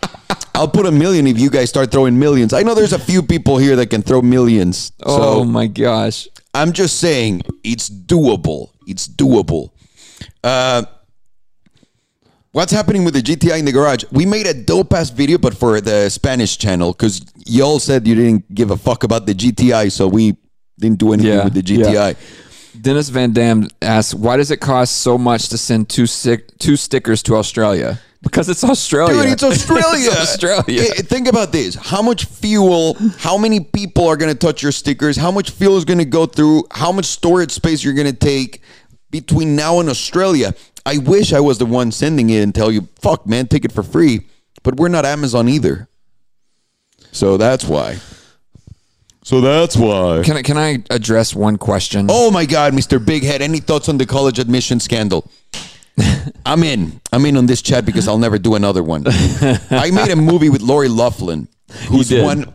I'll 0.55 0.67
put 0.67 0.87
a 0.87 0.91
million 0.91 1.27
if 1.27 1.39
you 1.39 1.51
guys 1.51 1.69
start 1.69 1.91
throwing 1.91 2.17
millions. 2.17 2.51
I 2.51 2.63
know 2.63 2.73
there's 2.73 2.93
a 2.93 2.99
few 2.99 3.21
people 3.21 3.59
here 3.59 3.75
that 3.75 3.91
can 3.91 4.01
throw 4.01 4.23
millions. 4.23 4.91
Oh 5.03 5.41
so 5.41 5.43
my 5.43 5.67
gosh. 5.67 6.27
I'm 6.53 6.71
just 6.71 6.99
saying 6.99 7.43
it's 7.63 7.89
doable. 7.89 8.71
It's 8.87 9.07
doable. 9.07 9.69
Uh, 10.43 10.85
what's 12.57 12.71
happening 12.71 13.03
with 13.03 13.13
the 13.13 13.21
GTI 13.21 13.59
in 13.59 13.65
the 13.65 13.71
garage? 13.71 14.03
We 14.11 14.25
made 14.25 14.47
a 14.47 14.53
dope 14.53 14.91
ass 14.91 15.11
video, 15.11 15.37
but 15.37 15.55
for 15.55 15.79
the 15.79 16.09
Spanish 16.09 16.57
channel 16.57 16.91
because 16.91 17.21
y'all 17.45 17.77
said 17.77 18.07
you 18.07 18.15
didn't 18.15 18.51
give 18.53 18.71
a 18.71 18.77
fuck 18.77 19.03
about 19.03 19.27
the 19.27 19.35
GTI, 19.35 19.91
so 19.91 20.07
we 20.07 20.35
didn't 20.79 20.97
do 20.97 21.13
anything 21.13 21.33
Yeah, 21.33 21.43
with 21.43 21.53
the 21.53 21.61
yeah. 21.61 22.13
GTI. 22.13 22.81
Dennis 22.81 23.09
Van 23.09 23.31
Dam 23.31 23.67
asks, 23.81 24.15
why 24.15 24.37
does 24.37 24.49
it 24.49 24.57
cost 24.57 24.97
so 24.97 25.19
much 25.19 25.49
to 25.49 25.57
send 25.57 25.87
two 25.87 26.07
stick, 26.07 26.57
two 26.57 26.75
stickers 26.75 27.21
to 27.23 27.35
Australia? 27.35 27.99
Because 28.23 28.49
it's 28.49 28.63
Australia. 28.63 29.21
Dude, 29.21 29.33
it's 29.33 29.43
Australia. 29.53 30.09
It's 30.09 30.19
Australia. 30.21 30.81
Eh, 30.81 31.01
Think 31.03 31.27
about 31.27 31.51
this. 31.51 31.75
How 31.75 32.01
much 32.01 32.25
fuel, 32.25 32.97
how 33.19 33.37
many 33.37 33.59
people 33.59 34.07
are 34.07 34.17
going 34.17 34.31
to 34.33 34.37
touch 34.37 34.63
your 34.63 34.71
stickers? 34.71 35.15
How 35.15 35.29
much 35.29 35.51
fuel 35.51 35.77
is 35.77 35.85
going 35.85 35.99
to 35.99 36.05
go 36.05 36.25
through? 36.25 36.63
How 36.71 36.91
much 36.91 37.05
storage 37.05 37.51
space 37.51 37.83
you're 37.83 37.93
going 37.93 38.11
to 38.11 38.19
take 38.33 38.61
between 39.11 39.55
now 39.55 39.79
and 39.79 39.89
Australia? 39.89 40.55
I 40.87 40.99
wish 40.99 41.33
I 41.33 41.41
was 41.41 41.57
the 41.57 41.65
one 41.65 41.91
sending 41.91 42.29
it 42.29 42.41
and 42.41 42.55
tell 42.55 42.71
you, 42.71 42.87
fuck, 43.01 43.27
man, 43.27 43.47
take 43.47 43.65
it 43.65 43.73
for 43.73 43.83
free. 43.83 44.21
But 44.63 44.77
we're 44.77 44.87
not 44.87 45.05
Amazon 45.05 45.49
either. 45.49 45.89
So 47.11 47.35
that's 47.35 47.65
why. 47.65 47.97
So 49.21 49.41
that's 49.41 49.75
why. 49.75 50.21
Can 50.23 50.37
I, 50.37 50.41
can 50.43 50.57
I 50.57 50.81
address 50.89 51.35
one 51.35 51.57
question? 51.57 52.07
Oh 52.09 52.31
my 52.31 52.45
God, 52.45 52.71
Mr. 52.71 53.05
Big 53.05 53.23
Head. 53.23 53.41
Any 53.41 53.59
thoughts 53.59 53.89
on 53.89 53.97
the 53.97 54.05
college 54.05 54.39
admission 54.39 54.79
scandal? 54.79 55.29
I'm 56.45 56.63
in. 56.63 57.01
I'm 57.11 57.25
in 57.25 57.35
on 57.35 57.47
this 57.47 57.61
chat 57.61 57.85
because 57.85 58.07
I'll 58.07 58.17
never 58.17 58.37
do 58.37 58.55
another 58.55 58.81
one. 58.81 59.03
I 59.07 59.91
made 59.91 60.11
a 60.11 60.15
movie 60.15 60.49
with 60.49 60.61
Lori 60.61 60.87
Loughlin, 60.87 61.49
who's 61.89 62.13
one 62.13 62.53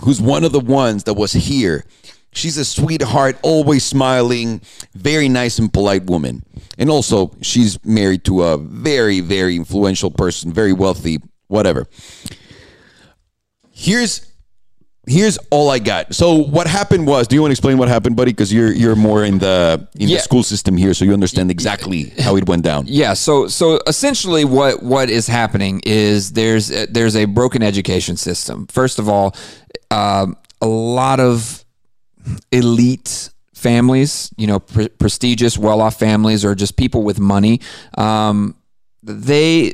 who's 0.00 0.22
one 0.22 0.44
of 0.44 0.52
the 0.52 0.60
ones 0.60 1.04
that 1.04 1.14
was 1.14 1.34
here. 1.34 1.84
She's 2.32 2.56
a 2.58 2.64
sweetheart, 2.64 3.38
always 3.42 3.84
smiling, 3.84 4.60
very 4.94 5.28
nice 5.28 5.58
and 5.58 5.72
polite 5.72 6.04
woman. 6.06 6.42
And 6.76 6.90
also, 6.90 7.32
she's 7.42 7.82
married 7.84 8.24
to 8.24 8.42
a 8.42 8.56
very, 8.58 9.20
very 9.20 9.56
influential 9.56 10.10
person, 10.10 10.52
very 10.52 10.72
wealthy, 10.72 11.18
whatever. 11.48 11.86
Here's 13.72 14.24
here's 15.06 15.38
all 15.50 15.70
I 15.70 15.78
got. 15.78 16.14
So 16.14 16.34
what 16.34 16.66
happened 16.66 17.06
was, 17.06 17.26
do 17.28 17.34
you 17.34 17.40
want 17.40 17.50
to 17.50 17.52
explain 17.52 17.78
what 17.78 17.88
happened, 17.88 18.14
buddy? 18.16 18.32
Because 18.32 18.52
you're 18.52 18.72
you're 18.72 18.96
more 18.96 19.24
in 19.24 19.38
the 19.38 19.88
in 19.98 20.08
Yeah. 20.08 20.16
the 20.18 20.22
school 20.22 20.42
system 20.42 20.76
here, 20.76 20.94
so 20.94 21.04
you 21.04 21.12
understand 21.12 21.50
exactly 21.50 22.10
how 22.20 22.36
it 22.36 22.46
went 22.46 22.62
down. 22.62 22.84
Yeah, 22.86 23.14
so 23.14 23.48
so 23.48 23.80
essentially 23.86 24.44
what 24.44 24.82
what 24.82 25.08
is 25.10 25.26
happening 25.26 25.80
is 25.84 26.32
there's 26.32 26.68
there's 26.90 27.16
a 27.16 27.24
broken 27.24 27.62
education 27.62 28.16
system. 28.16 28.66
First 28.66 28.98
of 28.98 29.08
all, 29.08 29.34
um, 29.90 30.36
a 30.60 30.66
lot 30.66 31.20
of 31.20 31.64
elite 32.52 33.30
families, 33.54 34.32
you 34.36 34.46
know, 34.46 34.60
pre- 34.60 34.88
prestigious, 34.88 35.58
well-off 35.58 35.98
families, 35.98 36.44
or 36.44 36.54
just 36.54 36.76
people 36.76 37.02
with 37.02 37.18
money, 37.18 37.60
um, 37.96 38.54
they 39.02 39.72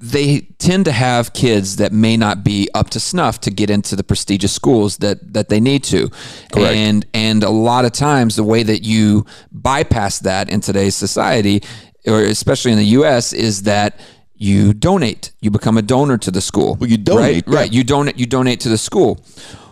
they 0.00 0.40
tend 0.58 0.84
to 0.84 0.92
have 0.92 1.32
kids 1.32 1.76
that 1.76 1.92
may 1.92 2.16
not 2.16 2.44
be 2.44 2.68
up 2.72 2.88
to 2.90 3.00
snuff 3.00 3.40
to 3.40 3.50
get 3.50 3.68
into 3.68 3.96
the 3.96 4.04
prestigious 4.04 4.52
schools 4.52 4.98
that 4.98 5.32
that 5.34 5.48
they 5.48 5.58
need 5.58 5.82
to. 5.84 6.08
Correct. 6.52 6.74
And 6.76 7.06
and 7.14 7.42
a 7.42 7.50
lot 7.50 7.84
of 7.84 7.90
times 7.92 8.36
the 8.36 8.44
way 8.44 8.62
that 8.62 8.84
you 8.84 9.26
bypass 9.50 10.20
that 10.20 10.48
in 10.48 10.60
today's 10.60 10.94
society 10.94 11.62
or 12.06 12.20
especially 12.22 12.70
in 12.70 12.78
the 12.78 12.84
US 13.00 13.32
is 13.32 13.64
that 13.64 13.98
you 14.36 14.72
donate. 14.72 15.32
You 15.40 15.50
become 15.50 15.76
a 15.76 15.82
donor 15.82 16.16
to 16.18 16.30
the 16.30 16.40
school. 16.40 16.76
Well, 16.78 16.88
you 16.88 16.96
donate, 16.96 17.34
Right. 17.34 17.44
yeah. 17.48 17.58
right. 17.58 17.72
You 17.72 17.82
donate 17.82 18.16
you 18.16 18.26
donate 18.26 18.60
to 18.60 18.68
the 18.68 18.78
school. 18.78 19.18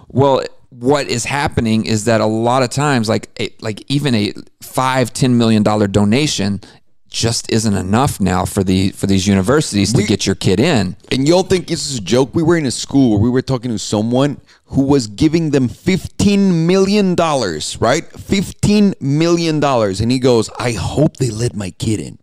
Well, 0.09 0.43
what 0.79 1.07
is 1.09 1.25
happening 1.25 1.87
is 1.87 2.05
that 2.05 2.21
a 2.21 2.27
lot 2.27 2.63
of 2.63 2.71
times 2.71 3.09
like 3.09 3.29
a, 3.41 3.49
like 3.61 3.83
even 3.91 4.15
a 4.15 4.33
five 4.63 5.13
ten 5.13 5.39
million 5.39 5.63
dollar 5.63 5.87
donation 5.87 6.61
just 7.09 7.51
isn't 7.51 7.75
enough 7.75 8.21
now 8.21 8.45
for 8.45 8.63
the 8.63 8.91
for 8.91 9.07
these 9.07 9.27
universities 9.27 9.93
to 9.93 9.99
We- 9.99 10.07
get 10.07 10.27
your 10.27 10.35
kid 10.35 10.61
in. 10.61 10.97
And 11.11 11.27
y'all 11.27 11.45
think 11.45 11.67
this 11.69 11.89
is 11.91 11.99
a 11.99 12.03
joke? 12.03 12.35
We 12.35 12.43
were 12.43 12.57
in 12.59 12.67
a 12.67 12.71
school 12.71 13.13
where 13.13 13.21
we 13.21 13.31
were 13.31 13.41
talking 13.43 13.71
to 13.71 13.79
someone 13.79 14.39
who 14.67 14.83
was 14.83 15.07
giving 15.07 15.51
them 15.51 15.69
fifteen 15.69 16.67
million 16.67 17.15
dollars, 17.15 17.79
right? 17.81 18.05
Fifteen 18.13 18.93
million 19.01 19.61
dollars, 19.61 20.01
and 20.01 20.11
he 20.13 20.19
goes, 20.19 20.51
"I 20.59 20.73
hope 20.73 21.17
they 21.17 21.31
let 21.31 21.55
my 21.57 21.71
kid 21.71 22.01
in." 22.01 22.19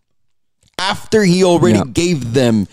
After 0.77 1.23
he 1.23 1.43
already 1.43 1.77
Yeah. 1.79 1.85
gave 1.91 2.33
them 2.33 2.67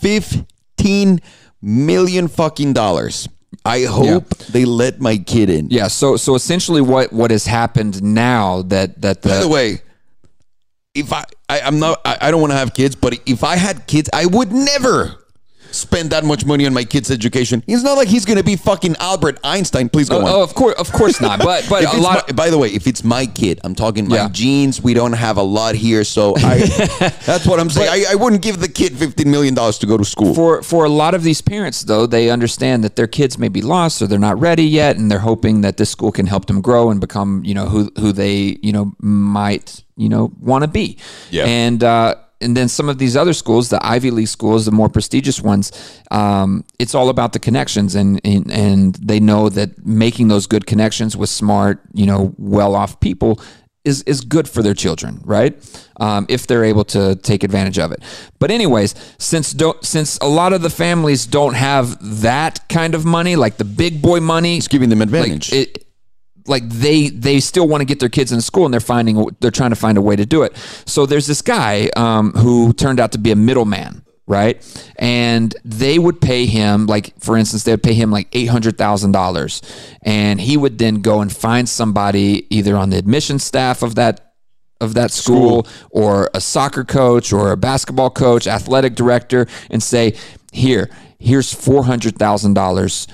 fifteen 0.00 1.20
million 1.60 2.28
fucking 2.28 2.72
dollars, 2.72 3.28
I 3.70 3.84
hope 3.84 4.28
they 4.50 4.64
let 4.64 5.00
my 5.00 5.16
kid 5.18 5.48
in. 5.48 5.68
Yeah, 5.70 5.88
so 5.88 6.16
so 6.16 6.34
essentially 6.34 6.80
what 6.80 7.12
what 7.12 7.30
has 7.30 7.46
happened 7.46 8.02
now 8.02 8.62
that 8.62 9.00
that 9.02 9.22
the, 9.22 9.28
By 9.28 9.40
the 9.40 9.48
way, 9.48 9.82
if 10.94 11.12
I, 11.12 11.24
I 11.48 11.60
I'm 11.60 11.78
not 11.78 12.00
I, 12.04 12.18
I 12.20 12.30
don't 12.30 12.40
want 12.40 12.52
to 12.52 12.58
have 12.58 12.74
kids, 12.74 12.96
but 12.96 13.18
if 13.26 13.44
I 13.44 13.56
had 13.56 13.86
kids, 13.86 14.10
I 14.12 14.26
would 14.26 14.50
never 14.52 15.19
spend 15.74 16.10
that 16.10 16.24
much 16.24 16.44
money 16.44 16.66
on 16.66 16.72
my 16.74 16.84
kid's 16.84 17.10
education. 17.10 17.62
It's 17.66 17.82
not 17.82 17.96
like 17.96 18.08
he's 18.08 18.24
gonna 18.24 18.42
be 18.42 18.56
fucking 18.56 18.96
Albert 18.98 19.38
Einstein. 19.44 19.88
Please 19.88 20.08
go 20.08 20.18
on. 20.18 20.24
oh, 20.26 20.42
of 20.42 20.54
course 20.54 20.74
of 20.78 20.90
course 20.92 21.20
not. 21.20 21.38
But 21.40 21.66
but 21.70 21.84
a 21.84 21.96
lot 22.00 22.28
my- 22.28 22.32
by 22.34 22.50
the 22.50 22.58
way, 22.58 22.68
if 22.68 22.86
it's 22.86 23.02
my 23.04 23.26
kid, 23.26 23.60
I'm 23.64 23.74
talking 23.74 24.08
my 24.08 24.16
Yeah. 24.16 24.28
genes. 24.30 24.82
We 24.82 24.94
don't 24.94 25.12
have 25.14 25.36
a 25.36 25.42
lot 25.42 25.74
here, 25.74 26.04
so 26.04 26.34
I, 26.38 26.58
that's 27.26 27.46
what 27.46 27.60
I'm 27.60 27.70
saying. 27.70 27.88
I, 27.90 28.12
I 28.12 28.14
wouldn't 28.14 28.42
give 28.42 28.60
the 28.60 28.68
kid 28.68 28.96
fifteen 28.96 29.30
million 29.30 29.54
dollars 29.54 29.78
to 29.78 29.86
go 29.86 29.96
to 29.96 30.04
school. 30.04 30.34
for 30.34 30.62
for 30.62 30.84
a 30.84 30.88
lot 30.88 31.14
of 31.14 31.22
these 31.22 31.40
parents 31.40 31.82
though 31.84 32.06
they 32.06 32.30
understand 32.30 32.84
that 32.84 32.96
their 32.96 33.06
kids 33.06 33.38
may 33.38 33.48
be 33.48 33.62
lost 33.62 34.00
or 34.02 34.06
they're 34.06 34.18
not 34.18 34.38
ready 34.40 34.64
yet 34.64 34.96
and 34.96 35.10
they're 35.10 35.18
hoping 35.20 35.60
that 35.62 35.76
this 35.76 35.90
school 35.90 36.12
can 36.12 36.26
help 36.26 36.46
them 36.46 36.60
grow 36.60 36.90
and 36.90 37.00
become 37.00 37.42
you 37.44 37.54
know 37.54 37.66
who 37.66 37.90
who 37.98 38.12
they 38.12 38.58
you 38.62 38.72
know 38.72 38.92
might 39.00 39.82
you 39.96 40.08
know 40.08 40.32
want 40.40 40.62
to 40.64 40.68
be 40.68 40.96
Yeah. 41.30 41.44
and 41.46 41.82
uh 41.84 42.14
and 42.40 42.56
then 42.56 42.68
some 42.68 42.88
of 42.88 42.98
these 42.98 43.16
other 43.16 43.32
schools, 43.32 43.68
the 43.68 43.84
Ivy 43.84 44.10
League 44.10 44.28
schools, 44.28 44.64
the 44.64 44.72
more 44.72 44.88
prestigious 44.88 45.40
ones, 45.40 45.72
um, 46.10 46.64
it's 46.78 46.94
all 46.94 47.08
about 47.08 47.32
the 47.32 47.38
connections, 47.38 47.94
and, 47.94 48.20
and 48.24 48.50
and 48.50 48.94
they 48.96 49.20
know 49.20 49.48
that 49.50 49.84
making 49.84 50.28
those 50.28 50.46
good 50.46 50.66
connections 50.66 51.16
with 51.16 51.28
smart, 51.30 51.80
you 51.92 52.06
know, 52.06 52.34
well-off 52.38 52.98
people 53.00 53.40
is 53.84 54.02
is 54.02 54.20
good 54.20 54.46
for 54.48 54.62
their 54.62 54.74
children, 54.74 55.20
right? 55.24 55.54
Um, 55.98 56.26
if 56.28 56.46
they're 56.46 56.64
able 56.64 56.84
to 56.86 57.16
take 57.16 57.42
advantage 57.44 57.78
of 57.78 57.92
it. 57.92 58.02
But 58.38 58.50
anyways, 58.50 58.94
since 59.18 59.52
don't 59.52 59.82
since 59.84 60.18
a 60.18 60.26
lot 60.28 60.52
of 60.52 60.60
the 60.62 60.70
families 60.70 61.26
don't 61.26 61.54
have 61.54 61.98
that 62.22 62.68
kind 62.68 62.94
of 62.94 63.04
money, 63.04 63.36
like 63.36 63.56
the 63.56 63.64
big 63.64 64.02
boy 64.02 64.20
money, 64.20 64.56
It's 64.58 64.68
giving 64.68 64.90
them 64.90 64.98
like 64.98 65.08
advantage. 65.08 65.52
it, 65.52 65.86
like 66.46 66.68
they 66.68 67.08
they 67.08 67.40
still 67.40 67.68
want 67.68 67.80
to 67.80 67.84
get 67.84 68.00
their 68.00 68.08
kids 68.08 68.32
in 68.32 68.40
school 68.40 68.64
and 68.64 68.72
they're 68.72 68.80
finding 68.80 69.26
they're 69.40 69.50
trying 69.50 69.70
to 69.70 69.76
find 69.76 69.98
a 69.98 70.02
way 70.02 70.16
to 70.16 70.26
do 70.26 70.42
it. 70.42 70.56
So 70.86 71.06
there's 71.06 71.26
this 71.26 71.42
guy 71.42 71.88
um, 71.96 72.32
who 72.32 72.72
turned 72.72 73.00
out 73.00 73.12
to 73.12 73.18
be 73.18 73.30
a 73.30 73.36
middleman, 73.36 74.04
right? 74.26 74.62
And 74.96 75.54
they 75.64 75.98
would 75.98 76.20
pay 76.20 76.46
him 76.46 76.86
like 76.86 77.18
for 77.20 77.36
instance 77.36 77.64
they 77.64 77.72
would 77.72 77.82
pay 77.82 77.94
him 77.94 78.10
like 78.10 78.28
eight 78.32 78.46
hundred 78.46 78.78
thousand 78.78 79.12
dollars, 79.12 79.62
and 80.02 80.40
he 80.40 80.56
would 80.56 80.78
then 80.78 81.00
go 81.02 81.20
and 81.20 81.34
find 81.34 81.68
somebody 81.68 82.46
either 82.54 82.76
on 82.76 82.90
the 82.90 82.98
admission 82.98 83.38
staff 83.38 83.82
of 83.82 83.94
that 83.96 84.34
of 84.80 84.94
that 84.94 85.10
school, 85.10 85.66
or 85.90 86.30
a 86.32 86.40
soccer 86.40 86.84
coach 86.84 87.32
or 87.34 87.52
a 87.52 87.56
basketball 87.56 88.08
coach, 88.10 88.46
athletic 88.46 88.94
director, 88.94 89.46
and 89.68 89.82
say, 89.82 90.14
"Here, 90.52 90.88
here's 91.18 91.52
four 91.52 91.84
hundred 91.84 92.16
thousand 92.16 92.54
dollars. 92.54 93.06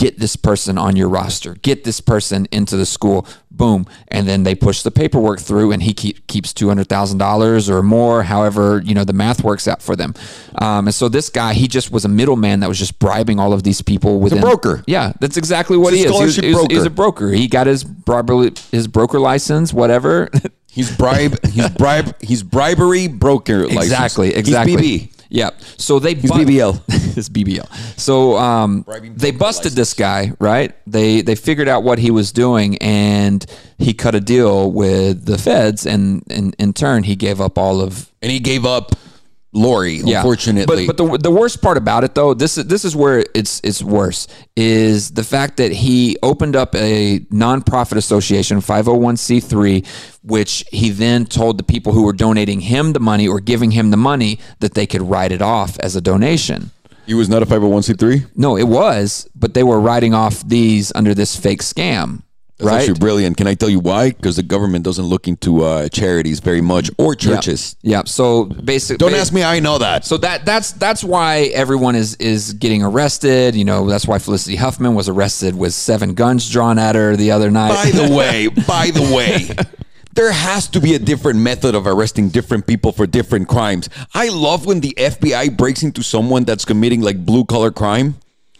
Get 0.00 0.18
this 0.18 0.34
person 0.34 0.78
on 0.78 0.96
your 0.96 1.10
roster. 1.10 1.56
Get 1.56 1.84
this 1.84 2.00
person 2.00 2.46
into 2.50 2.74
the 2.78 2.86
school. 2.86 3.26
Boom, 3.50 3.84
and 4.08 4.26
then 4.26 4.44
they 4.44 4.54
push 4.54 4.80
the 4.80 4.90
paperwork 4.90 5.40
through, 5.40 5.72
and 5.72 5.82
he 5.82 5.92
keep, 5.92 6.26
keeps 6.26 6.54
two 6.54 6.68
hundred 6.68 6.88
thousand 6.88 7.18
dollars 7.18 7.68
or 7.68 7.82
more, 7.82 8.22
however 8.22 8.80
you 8.82 8.94
know 8.94 9.04
the 9.04 9.12
math 9.12 9.44
works 9.44 9.68
out 9.68 9.82
for 9.82 9.94
them. 9.94 10.14
Um, 10.54 10.86
and 10.86 10.94
so 10.94 11.10
this 11.10 11.28
guy, 11.28 11.52
he 11.52 11.68
just 11.68 11.92
was 11.92 12.06
a 12.06 12.08
middleman 12.08 12.60
that 12.60 12.68
was 12.68 12.78
just 12.78 12.98
bribing 12.98 13.38
all 13.38 13.52
of 13.52 13.62
these 13.62 13.82
people 13.82 14.18
with 14.20 14.32
a 14.32 14.36
broker. 14.40 14.82
Yeah, 14.86 15.12
that's 15.20 15.36
exactly 15.36 15.76
what 15.76 15.92
He's 15.92 16.04
he 16.04 16.08
is. 16.08 16.12
He 16.16 16.22
was- 16.24 16.34
scholarship 16.34 16.44
he 16.44 16.54
was- 16.54 16.66
he's 16.70 16.86
a 16.86 16.90
broker. 16.90 17.28
He 17.28 17.48
got 17.48 17.66
his 17.66 17.84
broker, 17.84 18.48
his 18.72 18.86
broker 18.86 19.20
license, 19.20 19.74
whatever. 19.74 20.30
He's 20.72 20.96
bribe. 20.96 21.44
He's 21.48 21.68
bribe. 21.68 22.14
He's 22.22 22.42
bribery 22.42 23.08
broker. 23.08 23.64
license. 23.66 23.84
Exactly, 23.84 24.34
exactly. 24.34 24.76
He's 24.86 25.02
BB. 25.08 25.19
Yeah. 25.30 25.50
So 25.76 25.98
they 26.00 26.14
He's 26.14 26.30
BBL. 26.30 26.82
it's 27.16 27.28
BBL. 27.28 27.98
So 27.98 28.36
um, 28.36 28.84
they 28.86 29.30
broker 29.30 29.38
busted 29.38 29.72
this 29.72 29.94
guy, 29.94 30.32
right? 30.40 30.74
They 30.86 31.22
they 31.22 31.36
figured 31.36 31.68
out 31.68 31.84
what 31.84 31.98
he 31.98 32.10
was 32.10 32.32
doing, 32.32 32.76
and 32.78 33.46
he 33.78 33.94
cut 33.94 34.14
a 34.14 34.20
deal 34.20 34.70
with 34.70 35.24
the 35.24 35.38
feds, 35.38 35.86
and 35.86 36.24
in 36.28 36.52
in 36.58 36.72
turn 36.72 37.04
he 37.04 37.14
gave 37.14 37.40
up 37.40 37.56
all 37.56 37.80
of 37.80 38.10
and 38.20 38.30
he 38.30 38.40
gave 38.40 38.66
up 38.66 38.96
Lori. 39.52 40.00
Unfortunately, 40.00 40.86
But, 40.86 40.96
but 40.96 41.04
the, 41.12 41.18
the 41.18 41.30
worst 41.30 41.60
part 41.60 41.76
about 41.76 42.04
it, 42.04 42.14
though, 42.14 42.34
this 42.34 42.56
is 42.56 42.66
this 42.66 42.84
is 42.84 42.94
where 42.94 43.24
it's 43.34 43.60
it's 43.64 43.82
worse 43.82 44.28
is 44.56 45.10
the 45.10 45.24
fact 45.24 45.56
that 45.56 45.72
he 45.72 46.16
opened 46.22 46.54
up 46.54 46.74
a 46.76 47.18
nonprofit 47.32 47.96
association, 47.96 48.60
501c3, 48.60 49.86
which 50.22 50.64
he 50.70 50.90
then 50.90 51.26
told 51.26 51.58
the 51.58 51.64
people 51.64 51.92
who 51.92 52.04
were 52.04 52.12
donating 52.12 52.60
him 52.60 52.92
the 52.92 53.00
money 53.00 53.26
or 53.26 53.40
giving 53.40 53.72
him 53.72 53.90
the 53.90 53.96
money 53.96 54.38
that 54.60 54.74
they 54.74 54.86
could 54.86 55.02
write 55.02 55.32
it 55.32 55.42
off 55.42 55.78
as 55.80 55.96
a 55.96 56.00
donation. 56.00 56.70
he 57.06 57.14
was 57.14 57.28
not 57.28 57.42
a 57.42 57.46
five 57.46 57.60
hundred 57.60 57.72
one 57.74 57.82
c 57.82 57.92
three. 57.94 58.24
No, 58.36 58.56
it 58.56 58.68
was, 58.68 59.28
but 59.34 59.54
they 59.54 59.62
were 59.64 59.80
writing 59.80 60.14
off 60.14 60.46
these 60.46 60.92
under 60.94 61.14
this 61.14 61.34
fake 61.36 61.62
scam, 61.62 62.22
That's 62.60 62.72
right? 62.72 62.80
actually 62.80 62.98
brilliant. 62.98 63.38
Can 63.38 63.46
I 63.46 63.54
tell 63.54 63.70
you 63.70 63.80
why? 63.80 64.10
Because 64.10 64.36
the 64.36 64.42
government 64.42 64.84
doesn't 64.84 65.06
look 65.06 65.26
into 65.26 65.64
uh, 65.64 65.88
charities 65.88 66.40
very 66.40 66.60
much 66.60 66.90
or 66.98 67.14
churches. 67.14 67.74
Yeah. 67.80 68.02
So 68.04 68.44
basically, 68.44 68.98
Don't 68.98 69.18
ask 69.18 69.32
me. 69.32 69.42
I 69.42 69.60
know 69.60 69.78
that. 69.78 70.04
So 70.04 70.18
that 70.18 70.44
that's 70.44 70.72
that's 70.72 71.02
why 71.02 71.50
everyone 71.54 71.96
is 71.96 72.16
is 72.16 72.52
getting 72.52 72.82
arrested. 72.82 73.54
You 73.54 73.64
know, 73.64 73.88
that's 73.88 74.06
why 74.06 74.18
Felicity 74.18 74.56
Huffman 74.56 74.94
was 74.94 75.08
arrested 75.08 75.56
with 75.56 75.72
seven 75.72 76.12
guns 76.12 76.50
drawn 76.50 76.78
at 76.78 76.96
her 76.96 77.16
the 77.16 77.30
other 77.30 77.50
night. 77.50 77.70
By 77.70 77.90
the 77.90 78.14
way, 78.14 78.48
by 78.66 78.90
the 78.90 79.14
way, 79.14 79.48
there 80.12 80.32
has 80.32 80.68
to 80.68 80.80
be 80.80 80.94
a 80.94 80.98
different 80.98 81.38
method 81.38 81.74
of 81.74 81.86
arresting 81.86 82.28
different 82.28 82.66
people 82.66 82.92
for 82.92 83.06
different 83.06 83.48
crimes. 83.48 83.88
I 84.12 84.28
love 84.28 84.66
when 84.66 84.80
the 84.80 84.92
FBI 84.98 85.56
breaks 85.56 85.82
into 85.82 86.02
someone 86.02 86.44
that's 86.44 86.66
committing 86.66 87.00
like 87.00 87.24
blue 87.24 87.46
collar 87.46 87.70
crime. 87.70 88.16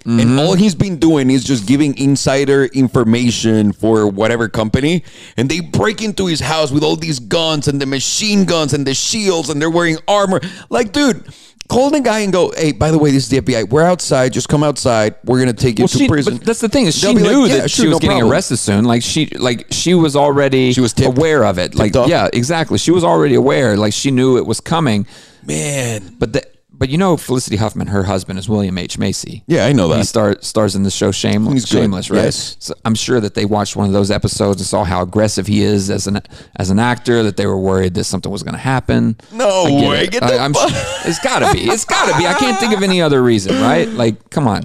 And 0.07 0.19
mm-hmm. 0.21 0.39
all 0.39 0.55
he's 0.55 0.75
been 0.75 0.99
doing 0.99 1.29
is 1.31 1.45
just 1.45 1.67
giving 1.67 1.97
insider 1.99 2.65
information 2.65 3.73
for 3.73 4.07
whatever 4.09 4.49
company. 4.49 5.05
And 5.37 5.49
they 5.49 5.61
break 5.61 6.01
into 6.03 6.27
his 6.27 6.41
house 6.41 6.71
with 6.71 6.83
all 6.83 6.97
these 6.97 7.19
guns 7.19 7.69
and 7.69 7.81
the 7.81 7.87
machine 7.87 8.45
guns 8.47 8.73
and 8.73 8.87
the 8.87 8.95
shields 8.95 9.51
and 9.51 9.61
they're 9.61 9.71
wearing 9.71 9.99
armor. 10.09 10.41
Like, 10.71 10.93
dude, 10.93 11.29
call 11.69 11.91
the 11.91 12.01
guy 12.01 12.21
and 12.21 12.33
go, 12.33 12.51
hey, 12.57 12.73
by 12.73 12.91
the 12.91 12.99
way, 12.99 13.11
this 13.11 13.25
is 13.25 13.29
the 13.29 13.41
FBI. 13.43 13.69
We're 13.69 13.83
outside. 13.85 14.33
Just 14.33 14.49
come 14.49 14.63
outside. 14.65 15.17
We're 15.25 15.37
going 15.43 15.55
to 15.55 15.63
take 15.63 15.79
you 15.79 15.83
Well, 15.83 15.89
to 15.89 15.99
she, 15.99 16.09
prison. 16.09 16.39
but 16.39 16.47
that's 16.47 16.61
the 16.63 16.69
thing 16.71 16.87
is 16.87 16.97
she 16.99 17.07
They'll 17.07 17.15
like, 17.17 17.23
knew 17.23 17.45
"Yeah, 17.47 17.57
that 17.59 17.71
sure, 17.71 17.83
she 17.85 17.89
was 17.89 17.97
no 17.97 17.99
getting 17.99 18.17
problem." 18.17 18.33
arrested 18.33 18.57
soon. 18.57 18.85
Like 18.87 19.03
she 19.03 19.27
like 19.27 19.67
she 19.71 19.93
was 19.93 20.17
already 20.17 20.73
She 20.73 20.81
was 20.81 20.95
tipped. 20.95 21.19
aware 21.19 21.45
of 21.45 21.59
it. 21.59 21.75
Like 21.75 21.95
off. 21.95 22.09
yeah, 22.09 22.29
exactly. 22.33 22.79
She 22.79 22.91
was 22.91 23.05
already 23.05 23.35
aware. 23.35 23.77
Like 23.77 23.93
she 23.93 24.11
knew 24.11 24.39
it 24.39 24.47
was 24.47 24.61
coming. 24.61 25.07
Man. 25.45 26.17
But 26.19 26.33
the, 26.33 26.43
but 26.81 26.89
you 26.89 26.97
know 26.97 27.19
Felicity 27.19 27.57
Huffman, 27.57 27.89
her 27.89 28.05
husband 28.05 28.39
is 28.39 28.49
William 28.49 28.79
H 28.79 28.97
Macy. 28.97 29.45
Yeah, 29.47 29.67
I 29.67 29.73
know 29.73 29.87
that. 29.89 29.99
He 29.99 30.03
star, 30.05 30.41
stars 30.41 30.75
in 30.75 30.83
the 30.83 30.91
show 30.91 31.13
Shameless. 31.13 31.53
He's 31.53 31.65
good, 31.67 31.83
Shameless, 31.83 32.11
right? 32.11 32.25
yes. 32.25 32.57
So 32.59 32.75
I'm 32.87 32.95
sure 32.95 33.21
that 33.21 33.35
they 33.35 33.45
watched 33.45 33.77
one 33.77 33.87
of 33.87 33.93
those 33.93 34.11
episodes 34.11 34.63
and 34.63 34.67
saw 34.67 34.85
how 34.85 35.03
aggressive 35.03 35.47
he 35.47 35.63
is 35.63 35.91
as 35.91 36.07
an 36.07 36.23
as 36.57 36.71
an 36.71 36.79
actor. 36.79 37.23
That 37.23 37.37
they 37.37 37.45
were 37.45 37.59
worried 37.59 37.93
that 37.95 38.05
something 38.05 38.33
was 38.33 38.43
going 38.43 38.55
to 38.55 38.61
happen. 38.61 39.19
No 39.31 39.65
I 39.65 39.71
get 39.71 39.89
way. 39.91 40.05
it. 40.05 40.11
Get 40.11 40.23
I, 40.23 40.43
am 40.43 40.53
it's 40.57 41.19
got 41.19 41.41
to 41.41 41.53
be. 41.53 41.65
It's 41.65 41.85
got 41.85 42.11
to 42.11 42.19
be. 42.19 42.27
I 42.27 42.33
can't 42.33 42.59
think 42.59 42.75
of 42.75 42.83
any 42.83 43.03
other 43.03 43.23
reason, 43.23 43.61
right? 43.61 43.87
Like, 43.87 44.31
come 44.31 44.49
on. 44.49 44.63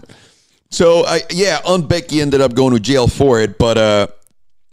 So 0.72 1.06
I 1.06 1.20
yeah, 1.32 1.60
Aunt 1.66 1.90
Becky 1.90 2.22
ended 2.22 2.40
up 2.40 2.56
going 2.56 2.74
to 2.74 2.80
jail 2.80 3.10
for 3.10 3.42
it, 3.42 3.58
but 3.58 3.78
uh 3.78 4.08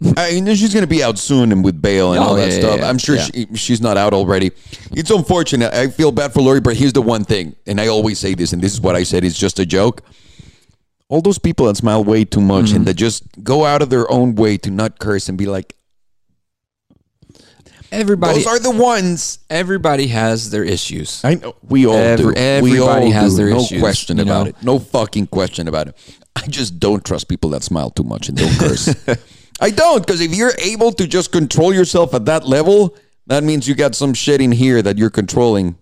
I 0.17 0.39
know 0.39 0.53
she's 0.55 0.73
gonna 0.73 0.87
be 0.87 1.03
out 1.03 1.17
soon 1.17 1.51
and 1.51 1.63
with 1.63 1.81
bail 1.81 2.13
and 2.13 2.23
Oh, 2.23 2.27
all 2.29 2.35
that 2.35 2.51
yeah, 2.51 2.59
stuff. 2.59 2.79
yeah, 2.79 2.89
I'm 2.89 2.97
sure 2.97 3.15
yeah. 3.15 3.23
she, 3.33 3.47
she's 3.55 3.81
not 3.81 3.97
out 3.97 4.13
already. 4.13 4.51
It's 4.91 5.09
unfortunate. 5.11 5.73
I 5.73 5.87
feel 5.89 6.11
bad 6.11 6.33
for 6.33 6.41
Lori, 6.41 6.59
but 6.61 6.75
here's 6.75 6.93
the 6.93 7.01
one 7.01 7.23
thing, 7.23 7.55
and 7.67 7.79
I 7.79 7.87
always 7.87 8.19
say 8.19 8.33
this, 8.33 8.53
and 8.53 8.61
this 8.61 8.73
is 8.73 8.81
what 8.81 8.95
I 8.95 9.03
said. 9.03 9.23
It's 9.23 9.37
just 9.37 9.59
a 9.59 9.65
joke. 9.65 10.01
All 11.09 11.21
those 11.21 11.37
people 11.37 11.67
that 11.67 11.77
smile 11.77 12.03
way 12.03 12.25
too 12.25 12.41
much 12.41 12.65
Mm-hmm. 12.67 12.75
and 12.77 12.85
that 12.87 12.95
just 12.95 13.23
go 13.43 13.65
out 13.65 13.81
of 13.81 13.89
their 13.89 14.09
own 14.11 14.35
way 14.35 14.57
to 14.57 14.71
not 14.71 14.99
curse 14.99 15.29
and 15.29 15.37
be 15.37 15.45
like, 15.45 15.75
Everybody, 17.91 18.39
those 18.39 18.47
are 18.47 18.57
the 18.59 18.71
ones. 18.71 19.37
everybody 19.51 20.07
has 20.07 20.49
their 20.49 20.63
issues. 20.63 21.23
I 21.23 21.35
know 21.35 21.55
we 21.61 21.85
all 21.85 21.93
Every- 21.95 22.33
do. 22.33 22.63
we 22.63 22.79
all 22.79 22.89
everybody 22.89 23.09
has 23.11 23.33
do. 23.35 23.37
their 23.37 23.49
no 23.53 23.59
issues, 23.59 23.79
question 23.79 24.19
about 24.19 24.43
know? 24.45 24.49
it. 24.49 24.55
No 24.63 24.79
fucking 24.79 25.27
question 25.27 25.67
about 25.67 25.89
it. 25.89 26.15
I 26.35 26.47
just 26.47 26.79
don't 26.79 27.05
trust 27.05 27.27
people 27.29 27.51
that 27.51 27.61
smile 27.61 27.91
too 27.91 28.03
much 28.03 28.29
and 28.29 28.37
don't 28.37 28.57
curse. 28.57 28.87
I 29.59 29.69
don't 29.69 30.05
because 30.05 30.19
if 30.21 30.33
you're 30.35 30.53
able 30.59 30.91
to 30.93 31.07
just 31.07 31.31
control 31.31 31.73
yourself 31.73 32.13
at 32.13 32.25
that 32.25 32.45
level, 32.47 32.95
that 33.27 33.43
means 33.43 33.67
you 33.67 33.75
got 33.75 33.95
some 33.95 34.13
shit 34.13 34.41
in 34.41 34.51
here 34.51 34.81
that 34.81 34.97
you're 34.97 35.09
controlling. 35.09 35.75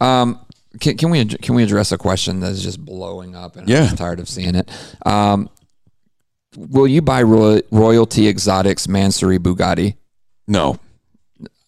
Um, 0.00 0.40
can, 0.80 0.96
can 0.96 1.10
we 1.10 1.24
can 1.24 1.54
we 1.54 1.62
address 1.62 1.92
a 1.92 1.98
question 1.98 2.40
that's 2.40 2.62
just 2.62 2.84
blowing 2.84 3.34
up? 3.36 3.56
And 3.56 3.68
Yeah. 3.68 3.88
I'm 3.90 3.96
tired 3.96 4.20
of 4.20 4.28
seeing 4.28 4.54
it. 4.54 4.70
Um, 5.04 5.50
will 6.56 6.88
you 6.88 7.02
buy 7.02 7.22
Roy- 7.22 7.62
Royalty 7.70 8.28
Exotics 8.28 8.86
Mansory 8.86 9.38
Bugatti? 9.38 9.96
No, 10.48 10.78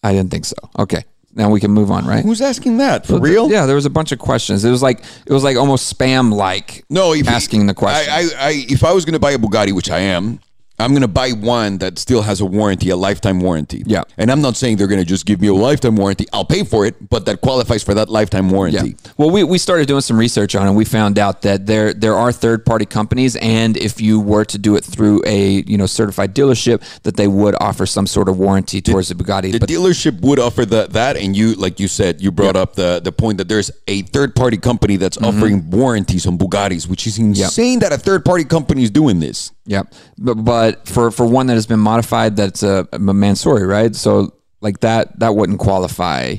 I 0.03 0.13
didn't 0.13 0.31
think 0.31 0.45
so. 0.45 0.55
Okay, 0.79 1.05
now 1.35 1.49
we 1.49 1.59
can 1.59 1.71
move 1.71 1.91
on, 1.91 2.05
right? 2.05 2.23
who's 2.23 2.41
asking 2.41 2.77
that 2.77 3.05
for 3.05 3.19
real? 3.19 3.49
Yeah, 3.49 3.65
there 3.65 3.75
was 3.75 3.85
a 3.85 3.89
bunch 3.89 4.11
of 4.11 4.19
questions. 4.19 4.65
It 4.65 4.71
was 4.71 4.81
like 4.81 4.99
it 5.25 5.31
was 5.31 5.43
like 5.43 5.57
almost 5.57 5.95
spam 5.97 6.33
like. 6.33 6.83
No, 6.89 7.13
if 7.13 7.27
asking 7.29 7.67
the 7.67 7.73
question. 7.73 8.11
I, 8.11 8.17
I, 8.17 8.47
I, 8.47 8.51
if 8.67 8.83
I 8.83 8.91
was 8.93 9.05
going 9.05 9.13
to 9.13 9.19
buy 9.19 9.31
a 9.31 9.37
Bugatti, 9.37 9.71
which 9.73 9.89
I 9.91 9.99
am, 9.99 10.39
I'm 10.79 10.89
going 10.91 11.01
to 11.03 11.07
buy 11.07 11.31
one 11.31 11.77
that 11.77 11.97
still 11.99 12.21
has 12.23 12.41
a 12.41 12.45
warranty, 12.45 12.89
a 12.89 12.95
lifetime 12.97 13.39
warranty. 13.39 13.83
Yeah. 13.85 14.03
and 14.17 14.31
I'm 14.31 14.41
not 14.41 14.55
saying 14.57 14.77
they're 14.77 14.87
going 14.87 14.99
to 14.99 15.05
just 15.05 15.25
give 15.25 15.39
me 15.39 15.47
a 15.47 15.53
lifetime 15.53 15.95
warranty. 15.95 16.25
I'll 16.33 16.43
pay 16.45 16.63
for 16.63 16.85
it, 16.85 17.09
but 17.09 17.25
that 17.27 17.41
qualifies 17.41 17.83
for 17.83 17.93
that 17.93 18.09
lifetime 18.09 18.49
warranty. 18.49 18.89
Yeah. 18.89 19.11
Well, 19.17 19.29
we, 19.29 19.43
we 19.43 19.57
started 19.59 19.87
doing 19.87 20.01
some 20.01 20.17
research 20.17 20.55
on 20.55 20.65
it. 20.65 20.69
and 20.69 20.75
We 20.77 20.83
found 20.83 21.17
out 21.19 21.43
that 21.43 21.67
there 21.67 21.93
there 21.93 22.15
are 22.15 22.31
third 22.31 22.65
party 22.65 22.85
companies, 22.85 23.35
and 23.37 23.77
if 23.77 24.01
you 24.01 24.19
were 24.19 24.43
to 24.45 24.57
do 24.57 24.75
it 24.75 24.83
through 24.83 25.21
a 25.25 25.63
you 25.67 25.77
know 25.77 25.85
certified 25.85 26.33
dealership, 26.35 26.81
that 27.03 27.15
they 27.15 27.27
would 27.27 27.55
offer 27.61 27.85
some 27.85 28.07
sort 28.07 28.27
of 28.27 28.37
warranty 28.37 28.81
towards 28.81 29.07
the 29.09 29.15
Bugatti. 29.15 29.51
The 29.53 29.59
but 29.59 29.69
dealership 29.69 30.19
would 30.21 30.39
offer 30.39 30.65
the, 30.65 30.87
that, 30.91 31.15
and 31.15 31.35
you, 31.37 31.53
like 31.53 31.79
you 31.79 31.87
said, 31.87 32.19
you 32.21 32.31
brought 32.31 32.55
up 32.57 32.75
the 32.75 32.99
the 33.01 33.11
point 33.13 33.37
that 33.37 33.47
there's 33.47 33.71
a 33.87 34.01
third 34.01 34.35
party 34.35 34.57
company 34.57 34.97
that's 34.97 35.13
Mm-hmm. 35.13 35.37
offering 35.37 35.69
warranties 35.69 36.25
on 36.27 36.37
Bugattis, 36.37 36.87
which 36.89 37.07
is 37.07 37.17
insane 37.19 37.79
that 37.79 37.93
a 37.93 37.97
third 37.97 38.25
party 38.25 38.43
company 38.43 38.83
is 38.83 38.89
doing 38.91 39.21
this. 39.21 39.52
Yeah, 39.65 39.83
but, 40.17 40.35
but 40.35 40.87
for 40.87 41.09
for 41.11 41.25
one 41.25 41.47
that 41.47 41.53
has 41.53 41.65
been 41.67 41.79
modified, 41.79 42.35
that's 42.35 42.63
a, 42.63 42.87
a 42.91 42.99
Mansory, 42.99 43.65
right? 43.67 43.95
So 43.95 44.33
like 44.61 44.79
that 44.81 45.19
that 45.19 45.35
wouldn't 45.35 45.59
qualify 45.59 46.35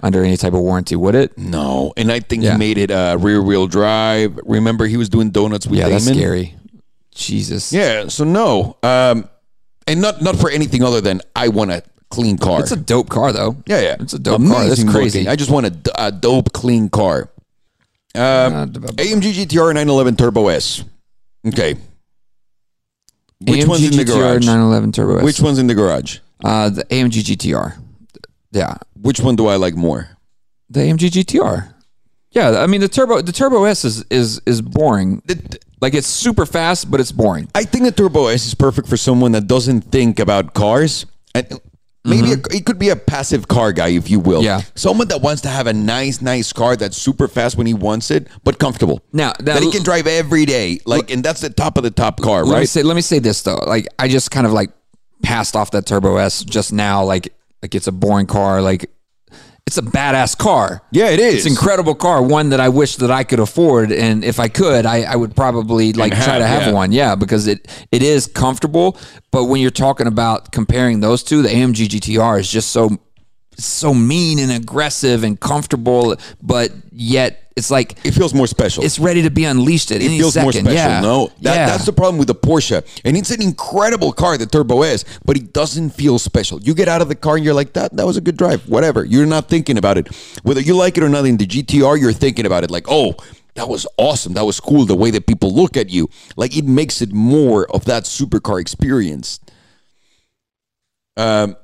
under 0.00 0.22
any 0.22 0.36
type 0.36 0.52
of 0.52 0.60
warranty, 0.60 0.94
would 0.94 1.14
it? 1.14 1.36
No, 1.38 1.92
and 1.96 2.12
I 2.12 2.20
think 2.20 2.42
Yeah. 2.44 2.52
he 2.52 2.58
made 2.58 2.78
it 2.78 2.90
uh, 2.90 3.16
rear 3.18 3.42
wheel 3.42 3.66
drive. 3.66 4.38
Remember, 4.44 4.86
he 4.86 4.96
was 4.96 5.08
doing 5.08 5.30
donuts 5.30 5.66
with 5.66 5.78
Yeah, 5.78 5.86
Damon. 5.88 6.04
that's 6.04 6.16
scary. 6.18 6.54
Jesus. 7.14 7.72
Yeah, 7.72 8.08
so 8.08 8.24
no, 8.24 8.76
um, 8.82 9.28
and 9.86 10.00
not 10.00 10.20
not 10.22 10.36
for 10.36 10.50
anything 10.50 10.82
other 10.84 11.00
than 11.00 11.20
I 11.34 11.48
want 11.48 11.70
a 11.72 11.82
clean 12.10 12.38
car. 12.38 12.60
It's 12.60 12.70
a 12.72 12.76
dope 12.76 13.08
car 13.08 13.32
though. 13.32 13.56
yeah, 13.66 13.80
yeah, 13.80 13.96
It's 14.00 14.12
a 14.14 14.18
dope 14.18 14.42
car. 14.46 14.66
That's 14.68 14.84
crazy. 14.84 15.20
looking. 15.20 15.28
I 15.32 15.36
just 15.36 15.50
want 15.50 15.66
a, 15.66 16.06
a 16.06 16.12
dope, 16.12 16.52
clean 16.52 16.90
car. 16.90 17.30
Um, 18.14 18.20
Uh, 18.54 18.66
AMG 18.66 19.32
GTR 19.32 19.74
911 19.74 20.16
Turbo 20.16 20.48
S. 20.48 20.84
Okay. 21.46 21.74
Which 23.40 23.60
AMG 23.60 23.68
one's 23.68 23.84
in 23.84 23.96
the 23.96 24.04
GTR 24.04 24.16
garage? 24.16 24.46
911 24.46 24.92
Turbo 24.92 25.16
S. 25.18 25.24
Which 25.24 25.40
one's 25.40 25.58
in 25.58 25.66
the 25.68 25.74
garage? 25.74 26.18
Uh, 26.44 26.70
the 26.70 26.84
AMG 26.84 27.22
GTR. 27.22 27.76
Yeah, 28.50 28.76
Which 29.00 29.20
one 29.20 29.36
do 29.36 29.46
I 29.46 29.56
like 29.56 29.74
more? 29.74 30.10
the 30.70 30.80
AMG 30.80 31.10
GTR. 31.10 31.74
Yeah, 32.30 32.60
I 32.60 32.66
mean 32.66 32.80
the 32.82 32.88
turbo 32.88 33.22
the 33.22 33.32
Turbo 33.32 33.64
S 33.64 33.84
is 33.84 34.04
is 34.10 34.40
is 34.44 34.60
boring. 34.60 35.22
Like 35.80 35.94
it's 35.94 36.06
super 36.06 36.44
fast, 36.44 36.90
but 36.90 37.00
it's 37.00 37.10
boring. 37.12 37.48
I 37.54 37.64
think 37.64 37.84
the 37.84 37.92
Turbo 37.92 38.26
S 38.26 38.46
is 38.46 38.54
perfect 38.54 38.86
for 38.88 38.96
someone 38.98 39.32
that 39.32 39.46
doesn't 39.46 39.82
think 39.82 40.18
about 40.18 40.52
cars. 40.52 41.06
And 41.34 41.58
maybe 42.08 42.32
a, 42.32 42.36
it 42.56 42.64
could 42.66 42.78
be 42.78 42.88
a 42.88 42.96
passive 42.96 43.48
car 43.48 43.72
guy, 43.72 43.88
if 43.88 44.10
you 44.10 44.20
will. 44.20 44.38
Mm-hmm. 44.40 44.44
Yeah. 44.46 44.60
Someone 44.74 45.08
that 45.08 45.20
wants 45.22 45.42
to 45.42 45.48
have 45.48 45.66
a 45.66 45.72
nice, 45.72 46.20
nice 46.20 46.52
car 46.52 46.76
that's 46.76 46.96
super 46.96 47.28
fast 47.28 47.56
when 47.56 47.66
he 47.66 47.74
wants 47.74 48.10
it, 48.10 48.28
but 48.44 48.58
comfortable. 48.58 49.02
Now- 49.12 49.32
now- 49.40 49.54
that 49.54 49.62
he 49.62 49.70
can 49.70 49.82
drive 49.82 50.06
every 50.06 50.44
day. 50.44 50.80
Like, 50.84 51.10
and 51.10 51.22
that's 51.24 51.40
the 51.40 51.50
top 51.50 51.76
of 51.78 51.84
the 51.84 51.90
top 51.90 52.20
car, 52.20 52.44
Let 52.44 52.50
me 52.50 52.58
right? 52.60 52.68
say 52.68 52.82
let 52.82 52.94
me 52.94 53.02
say 53.02 53.18
this 53.18 53.42
though. 53.42 53.56
Like 53.66 53.86
I 53.98 54.08
just 54.08 54.30
kind 54.30 54.46
of 54.46 54.52
like 54.52 54.70
passed 55.22 55.56
off 55.56 55.70
that 55.72 55.86
Turbo 55.86 56.16
S 56.16 56.44
just 56.44 56.72
now. 56.72 57.04
Like 57.04 57.32
like 57.62 57.74
it's 57.74 57.86
a 57.86 57.92
boring 57.92 58.26
car. 58.26 58.62
Like 58.62 58.90
it's 59.68 59.76
a 59.76 59.82
badass 59.82 60.34
car. 60.38 60.82
Yeah, 60.90 61.10
it 61.10 61.20
is. 61.20 61.34
It's 61.34 61.44
an 61.44 61.52
incredible 61.52 61.94
car. 61.94 62.22
One 62.22 62.48
that 62.48 62.58
I 62.58 62.70
wish 62.70 62.96
that 62.96 63.10
I 63.10 63.22
could 63.22 63.38
afford, 63.38 63.92
and 63.92 64.24
if 64.24 64.40
I 64.40 64.48
could, 64.48 64.86
I, 64.86 65.02
I 65.02 65.14
would 65.14 65.36
probably 65.36 65.92
like 65.92 66.14
try 66.14 66.38
to 66.38 66.46
have 66.46 66.68
yeah. 66.68 66.72
one. 66.72 66.90
Yeah, 66.90 67.14
because 67.16 67.46
it 67.46 67.68
it 67.92 68.02
is 68.02 68.26
comfortable. 68.26 68.96
But 69.30 69.44
when 69.44 69.60
you're 69.60 69.70
talking 69.70 70.06
about 70.06 70.52
comparing 70.52 71.00
those 71.00 71.22
two, 71.22 71.42
the 71.42 71.50
AMG 71.50 71.86
GTR 71.86 72.40
is 72.40 72.50
just 72.50 72.70
so 72.70 72.96
so 73.58 73.92
mean 73.92 74.38
and 74.38 74.50
aggressive 74.50 75.22
and 75.22 75.38
comfortable, 75.38 76.16
but 76.42 76.72
yet 76.90 77.47
it's 77.58 77.70
like 77.70 77.88
it 78.06 78.12
feels 78.12 78.32
more 78.32 78.46
special. 78.46 78.84
it's 78.84 78.98
ready 78.98 79.22
to 79.22 79.30
be 79.30 79.44
unleashed 79.44 79.90
at 79.90 80.00
it 80.00 80.06
any 80.06 80.18
feels 80.18 80.34
second. 80.34 80.44
more 80.44 80.52
special. 80.52 80.72
yeah. 80.74 81.00
No, 81.00 81.26
that, 81.42 81.54
yeah. 81.54 81.66
that's 81.66 81.84
the 81.84 81.92
problem 81.92 82.18
with 82.18 82.28
the 82.28 82.34
Porsche, 82.34 82.78
and 83.04 83.16
it's 83.16 83.30
an 83.30 83.42
incredible 83.42 84.12
car, 84.12 84.38
the 84.38 84.46
Turbo 84.46 84.82
S, 84.82 85.04
but 85.24 85.36
it 85.36 85.52
doesn't 85.52 85.90
feel 85.90 86.18
special. 86.18 86.60
You 86.62 86.74
get 86.74 86.88
out 86.88 87.02
of 87.02 87.08
the 87.08 87.14
car 87.14 87.36
and 87.36 87.44
you're 87.44 87.54
like, 87.54 87.74
that 87.74 87.94
that 87.96 88.06
was 88.06 88.16
a 88.16 88.20
good 88.22 88.36
drive. 88.36 88.66
Whatever. 88.68 89.04
You're 89.04 89.26
not 89.26 89.48
thinking 89.48 89.76
about 89.76 89.98
it, 89.98 90.08
whether 90.42 90.60
you 90.60 90.74
like 90.74 90.96
it 90.96 91.02
or 91.04 91.08
not. 91.10 91.26
In 91.26 91.36
the 91.36 91.46
GTR, 91.46 92.00
you're 92.00 92.12
thinking 92.12 92.46
about 92.46 92.64
it 92.64 92.70
like, 92.70 92.86
oh. 92.88 93.14
That 93.54 93.68
was 93.68 93.88
awesome. 93.96 94.34
That 94.34 94.44
was 94.46 94.60
cool. 94.60 94.84
The 94.86 94.94
way 94.94 95.10
that 95.10 95.26
people 95.26 95.52
look 95.52 95.76
at 95.76 95.90
you, 95.90 96.08
like 96.36 96.56
it 96.56 96.64
makes 96.64 97.02
it 97.02 97.12
more 97.12 97.66
of 97.74 97.86
that 97.86 98.04
supercar 98.04 98.60
experience. 98.60 99.40
Um, 101.16 101.56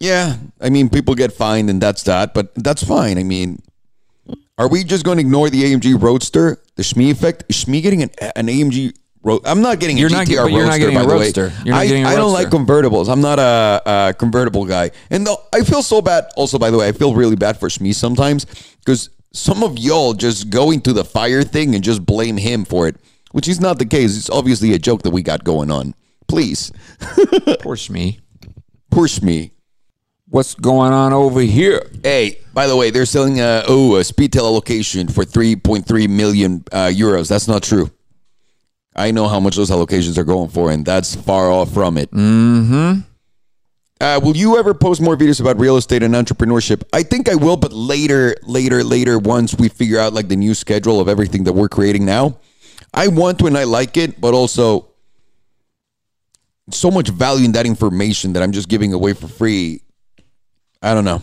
Yeah, 0.00 0.36
I 0.60 0.68
mean, 0.70 0.88
people 0.90 1.14
get 1.14 1.32
fined 1.32 1.70
and 1.70 1.80
that's 1.80 2.02
that, 2.02 2.34
but 2.34 2.52
that's 2.56 2.82
fine. 2.82 3.16
I 3.16 3.22
mean, 3.22 3.62
are 4.58 4.68
we 4.68 4.84
just 4.84 5.04
going 5.04 5.18
to 5.18 5.20
ignore 5.20 5.50
the 5.50 5.62
AMG 5.64 6.00
Roadster, 6.00 6.62
the 6.76 6.82
Shmee 6.82 7.10
effect? 7.10 7.44
Is 7.48 7.64
Shmee 7.64 7.82
getting 7.82 8.02
an, 8.02 8.10
an 8.36 8.46
AMG 8.46 8.94
Ro- 9.22 9.40
I'm 9.44 9.60
not 9.60 9.80
getting 9.80 9.96
a 9.98 10.00
You're 10.00 10.08
GTR 10.08 10.12
not 10.12 10.26
but 10.44 10.52
you're 10.52 10.62
not 10.62 10.68
Roadster, 10.70 10.78
getting 10.78 10.94
by 10.94 11.00
a 11.00 11.06
the 11.06 11.14
way. 11.14 11.20
Roadster. 11.24 11.52
I, 11.72 12.12
I 12.12 12.14
don't 12.16 12.32
like 12.32 12.48
convertibles. 12.48 13.08
I'm 13.12 13.20
not 13.20 13.38
a, 13.40 13.82
a 14.10 14.14
convertible 14.14 14.64
guy. 14.64 14.92
And 15.10 15.26
though 15.26 15.38
I 15.52 15.62
feel 15.62 15.82
so 15.82 16.00
bad, 16.00 16.26
also, 16.36 16.58
by 16.58 16.70
the 16.70 16.78
way, 16.78 16.86
I 16.88 16.92
feel 16.92 17.12
really 17.12 17.34
bad 17.36 17.58
for 17.58 17.68
Shmee 17.68 17.94
sometimes 17.94 18.46
because 18.78 19.10
some 19.32 19.64
of 19.64 19.78
y'all 19.78 20.14
just 20.14 20.48
go 20.48 20.70
into 20.70 20.92
the 20.92 21.04
fire 21.04 21.42
thing 21.42 21.74
and 21.74 21.82
just 21.82 22.06
blame 22.06 22.36
him 22.36 22.64
for 22.64 22.86
it, 22.86 22.96
which 23.32 23.48
is 23.48 23.60
not 23.60 23.78
the 23.80 23.84
case. 23.84 24.16
It's 24.16 24.30
obviously 24.30 24.72
a 24.74 24.78
joke 24.78 25.02
that 25.02 25.10
we 25.10 25.22
got 25.22 25.42
going 25.42 25.70
on. 25.72 25.94
Please, 26.28 26.70
Poor 27.60 27.74
Shmee. 27.76 28.20
push 28.90 29.20
me. 29.22 29.50
What's 30.28 30.54
going 30.54 30.92
on 30.92 31.12
over 31.12 31.40
here? 31.40 31.88
Hey, 32.02 32.40
by 32.52 32.66
the 32.66 32.76
way, 32.76 32.90
they're 32.90 33.06
selling 33.06 33.40
a 33.40 33.62
oh 33.68 33.96
a 33.96 34.00
Speedtail 34.00 34.42
allocation 34.42 35.06
for 35.06 35.24
3.3 35.24 36.08
million 36.08 36.64
uh, 36.72 36.86
euros. 36.86 37.28
That's 37.28 37.46
not 37.46 37.62
true. 37.62 37.90
I 38.96 39.12
know 39.12 39.28
how 39.28 39.38
much 39.38 39.56
those 39.56 39.70
allocations 39.70 40.18
are 40.18 40.24
going 40.24 40.48
for, 40.48 40.72
and 40.72 40.84
that's 40.84 41.14
far 41.14 41.50
off 41.50 41.72
from 41.72 41.96
it. 41.96 42.10
Mm-hmm. 42.10 43.00
Uh, 44.00 44.20
will 44.22 44.36
you 44.36 44.58
ever 44.58 44.74
post 44.74 45.00
more 45.00 45.16
videos 45.16 45.40
about 45.40 45.58
real 45.58 45.76
estate 45.76 46.02
and 46.02 46.14
entrepreneurship? 46.14 46.82
I 46.92 47.02
think 47.02 47.28
I 47.28 47.34
will, 47.34 47.56
but 47.56 47.72
later, 47.72 48.34
later, 48.42 48.82
later, 48.82 49.18
once 49.18 49.54
we 49.54 49.68
figure 49.68 49.98
out 49.98 50.12
like 50.12 50.28
the 50.28 50.36
new 50.36 50.54
schedule 50.54 51.00
of 51.00 51.08
everything 51.08 51.44
that 51.44 51.52
we're 51.52 51.68
creating 51.68 52.04
now. 52.04 52.38
I 52.92 53.08
want 53.08 53.38
to 53.40 53.46
and 53.46 53.56
I 53.56 53.64
like 53.64 53.96
it, 53.96 54.20
but 54.20 54.34
also 54.34 54.88
so 56.70 56.90
much 56.90 57.10
value 57.10 57.44
in 57.44 57.52
that 57.52 57.66
information 57.66 58.32
that 58.32 58.42
I'm 58.42 58.52
just 58.52 58.68
giving 58.68 58.92
away 58.92 59.12
for 59.12 59.28
free. 59.28 59.82
I 60.86 60.94
don't 60.94 61.04
know. 61.04 61.20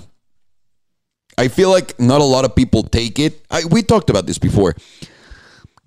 I 1.37 1.47
feel 1.47 1.69
like 1.69 1.97
not 1.97 2.19
a 2.19 2.25
lot 2.25 2.43
of 2.43 2.53
people 2.53 2.83
take 2.83 3.17
it. 3.17 3.45
I, 3.49 3.63
we 3.71 3.81
talked 3.81 4.09
about 4.09 4.25
this 4.25 4.37
before. 4.37 4.75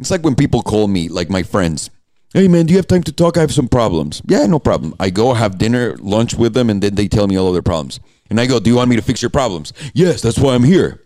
It's 0.01 0.11
like 0.11 0.23
when 0.23 0.35
people 0.35 0.63
call 0.63 0.89
me, 0.89 1.09
like 1.09 1.29
my 1.29 1.43
friends. 1.43 1.91
Hey 2.33 2.49
man, 2.49 2.65
do 2.65 2.73
you 2.73 2.79
have 2.79 2.87
time 2.87 3.03
to 3.03 3.13
talk? 3.13 3.37
I 3.37 3.41
have 3.41 3.53
some 3.53 3.69
problems. 3.69 4.23
Yeah, 4.27 4.47
no 4.47 4.59
problem. 4.59 4.95
I 4.99 5.11
go 5.11 5.35
have 5.35 5.59
dinner, 5.59 5.95
lunch 5.99 6.35
with 6.35 6.55
them, 6.55 6.71
and 6.71 6.83
then 6.83 6.95
they 6.95 7.07
tell 7.07 7.27
me 7.27 7.37
all 7.37 7.49
of 7.49 7.53
their 7.53 7.63
problems. 7.63 8.01
And 8.31 8.41
I 8.41 8.47
go, 8.47 8.59
Do 8.59 8.71
you 8.71 8.77
want 8.77 8.89
me 8.89 8.97
to 8.97 9.03
fix 9.03 9.21
your 9.21 9.31
problems? 9.31 9.75
Yes, 9.93 10.23
that's 10.23 10.39
why 10.39 10.55
I'm 10.55 10.65
here. 10.65 11.05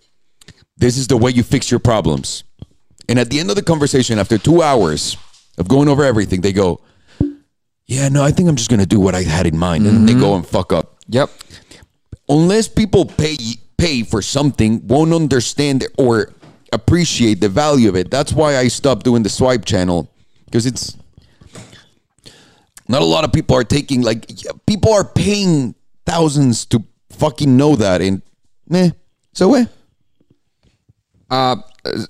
This 0.76 0.96
is 0.96 1.08
the 1.08 1.16
way 1.16 1.32
you 1.32 1.42
fix 1.42 1.70
your 1.70 1.80
problems. 1.80 2.44
And 3.08 3.18
at 3.18 3.30
the 3.30 3.40
end 3.40 3.50
of 3.50 3.56
the 3.56 3.62
conversation, 3.62 4.18
after 4.18 4.38
two 4.38 4.62
hours 4.62 5.16
of 5.58 5.68
going 5.68 5.88
over 5.88 6.04
everything, 6.04 6.40
they 6.40 6.52
go, 6.52 6.80
Yeah, 7.86 8.08
no, 8.08 8.22
I 8.22 8.30
think 8.30 8.48
I'm 8.48 8.56
just 8.56 8.70
gonna 8.70 8.86
do 8.86 9.00
what 9.00 9.16
I 9.16 9.22
had 9.22 9.46
in 9.46 9.58
mind. 9.58 9.86
And 9.86 9.96
then 9.96 10.06
they 10.06 10.12
mm-hmm. 10.12 10.20
go 10.20 10.36
and 10.36 10.46
fuck 10.46 10.72
up 10.72 11.00
Yep. 11.10 11.30
Unless 12.30 12.68
people 12.68 13.04
pay 13.04 13.36
pay 13.76 14.02
for 14.04 14.22
something, 14.22 14.86
won't 14.86 15.12
understand 15.12 15.86
or 15.98 16.32
appreciate 16.72 17.40
the 17.40 17.48
value 17.48 17.88
of 17.88 17.96
it. 17.96 18.10
That's 18.10 18.32
why 18.32 18.56
I 18.56 18.68
stopped 18.68 19.04
doing 19.04 19.22
the 19.24 19.28
swipe 19.28 19.64
channel 19.64 20.08
because 20.44 20.64
it's 20.66 20.96
not 22.88 23.02
a 23.02 23.04
lot 23.04 23.24
of 23.24 23.32
people 23.32 23.56
are 23.56 23.64
taking 23.64 24.02
like 24.02 24.30
people 24.66 24.92
are 24.92 25.04
paying 25.04 25.74
thousands 26.06 26.64
to 26.66 26.84
fucking 27.10 27.56
know 27.56 27.74
that 27.76 28.00
and 28.00 28.22
meh. 28.68 28.90
So 29.34 29.54
eh. 29.54 29.64
Uh, 31.30 31.56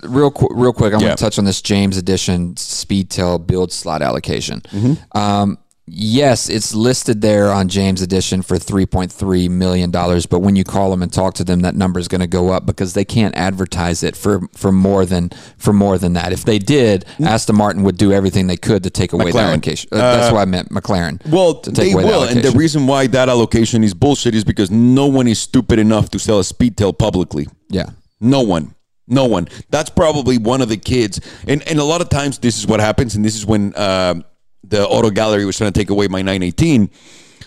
real 0.05 0.31
qu- 0.31 0.49
real 0.55 0.73
quick, 0.73 0.95
I'm 0.95 1.01
Yeah. 1.01 1.09
going 1.09 1.17
to 1.19 1.23
touch 1.23 1.39
on 1.39 1.45
this 1.45 1.61
JamesEdition 1.61 2.55
Speedtail 2.55 3.47
build 3.47 3.71
slot 3.73 4.01
allocation. 4.03 4.61
Mm-hmm. 4.63 5.19
Um, 5.19 5.59
yes, 5.93 6.49
it's 6.49 6.75
listed 6.75 7.21
there 7.21 7.51
on 7.51 7.69
JamesEdition 7.69 8.45
for 8.45 8.57
3.3 8.57 9.51
million 9.51 9.91
dollars, 9.91 10.27
but 10.27 10.41
when 10.41 10.57
you 10.57 10.65
call 10.65 10.91
them 10.91 11.03
and 11.03 11.13
talk 11.13 11.35
to 11.35 11.45
them, 11.45 11.61
that 11.61 11.75
number 11.75 11.99
is 11.99 12.09
going 12.09 12.21
to 12.21 12.27
go 12.27 12.51
up 12.51 12.65
because 12.67 12.95
they 12.95 13.05
can't 13.05 13.35
advertise 13.37 14.03
it 14.03 14.17
for 14.17 14.41
for 14.55 14.71
more 14.73 15.05
than 15.05 15.31
for 15.59 15.73
more 15.73 15.99
than 15.99 16.13
that. 16.15 16.33
If 16.33 16.45
they 16.45 16.59
did, 16.59 17.05
Aston 17.25 17.57
Martin 17.57 17.83
would 17.83 17.97
do 17.97 18.13
everything 18.13 18.47
they 18.47 18.57
could 18.57 18.83
to 18.85 18.91
take 18.91 19.13
away 19.13 19.27
Mm. 19.27 19.33
McLaren. 19.33 19.49
allocation. 19.49 19.89
Uh, 19.93 19.97
that's 19.99 20.33
why 20.33 20.43
I 20.43 20.45
meant, 20.45 20.71
McLaren. 20.71 21.21
Well, 21.31 21.55
to 21.61 21.73
take 21.73 21.87
they 21.89 21.93
away 21.93 22.05
will, 22.05 22.23
and 22.25 22.43
the 22.43 22.53
reason 22.53 22.87
why 22.87 23.07
that 23.09 23.29
allocation 23.29 23.83
is 23.85 23.93
bullshit 23.95 24.35
is 24.35 24.45
because 24.45 24.71
no 24.71 25.07
one 25.07 25.27
is 25.29 25.39
stupid 25.39 25.79
enough 25.79 26.09
to 26.11 26.19
sell 26.19 26.39
a 26.39 26.43
Speedtail 26.43 26.97
publicly. 26.97 27.49
yeah. 27.69 27.87
No 28.21 28.43
one. 28.43 28.75
No 29.09 29.25
one. 29.25 29.49
That's 29.71 29.91
probably 29.91 30.39
one 30.39 30.61
of 30.61 30.69
the 30.69 30.77
kids. 30.77 31.21
And 31.49 31.67
and 31.69 31.79
a 31.81 31.85
lot 31.85 32.01
of 32.01 32.11
times 32.11 32.39
this 32.39 32.59
is 32.59 32.67
what 32.67 32.79
happens, 32.81 33.17
and 33.17 33.25
this 33.25 33.35
is 33.35 33.45
when 33.45 33.73
um 33.77 34.25
the 34.65 34.87
auto 34.87 35.11
gallery 35.11 35.45
was 35.45 35.57
trying 35.57 35.73
to 35.73 35.79
take 35.79 35.91
away 35.91 36.09
my 36.09 36.23
918. 36.23 36.91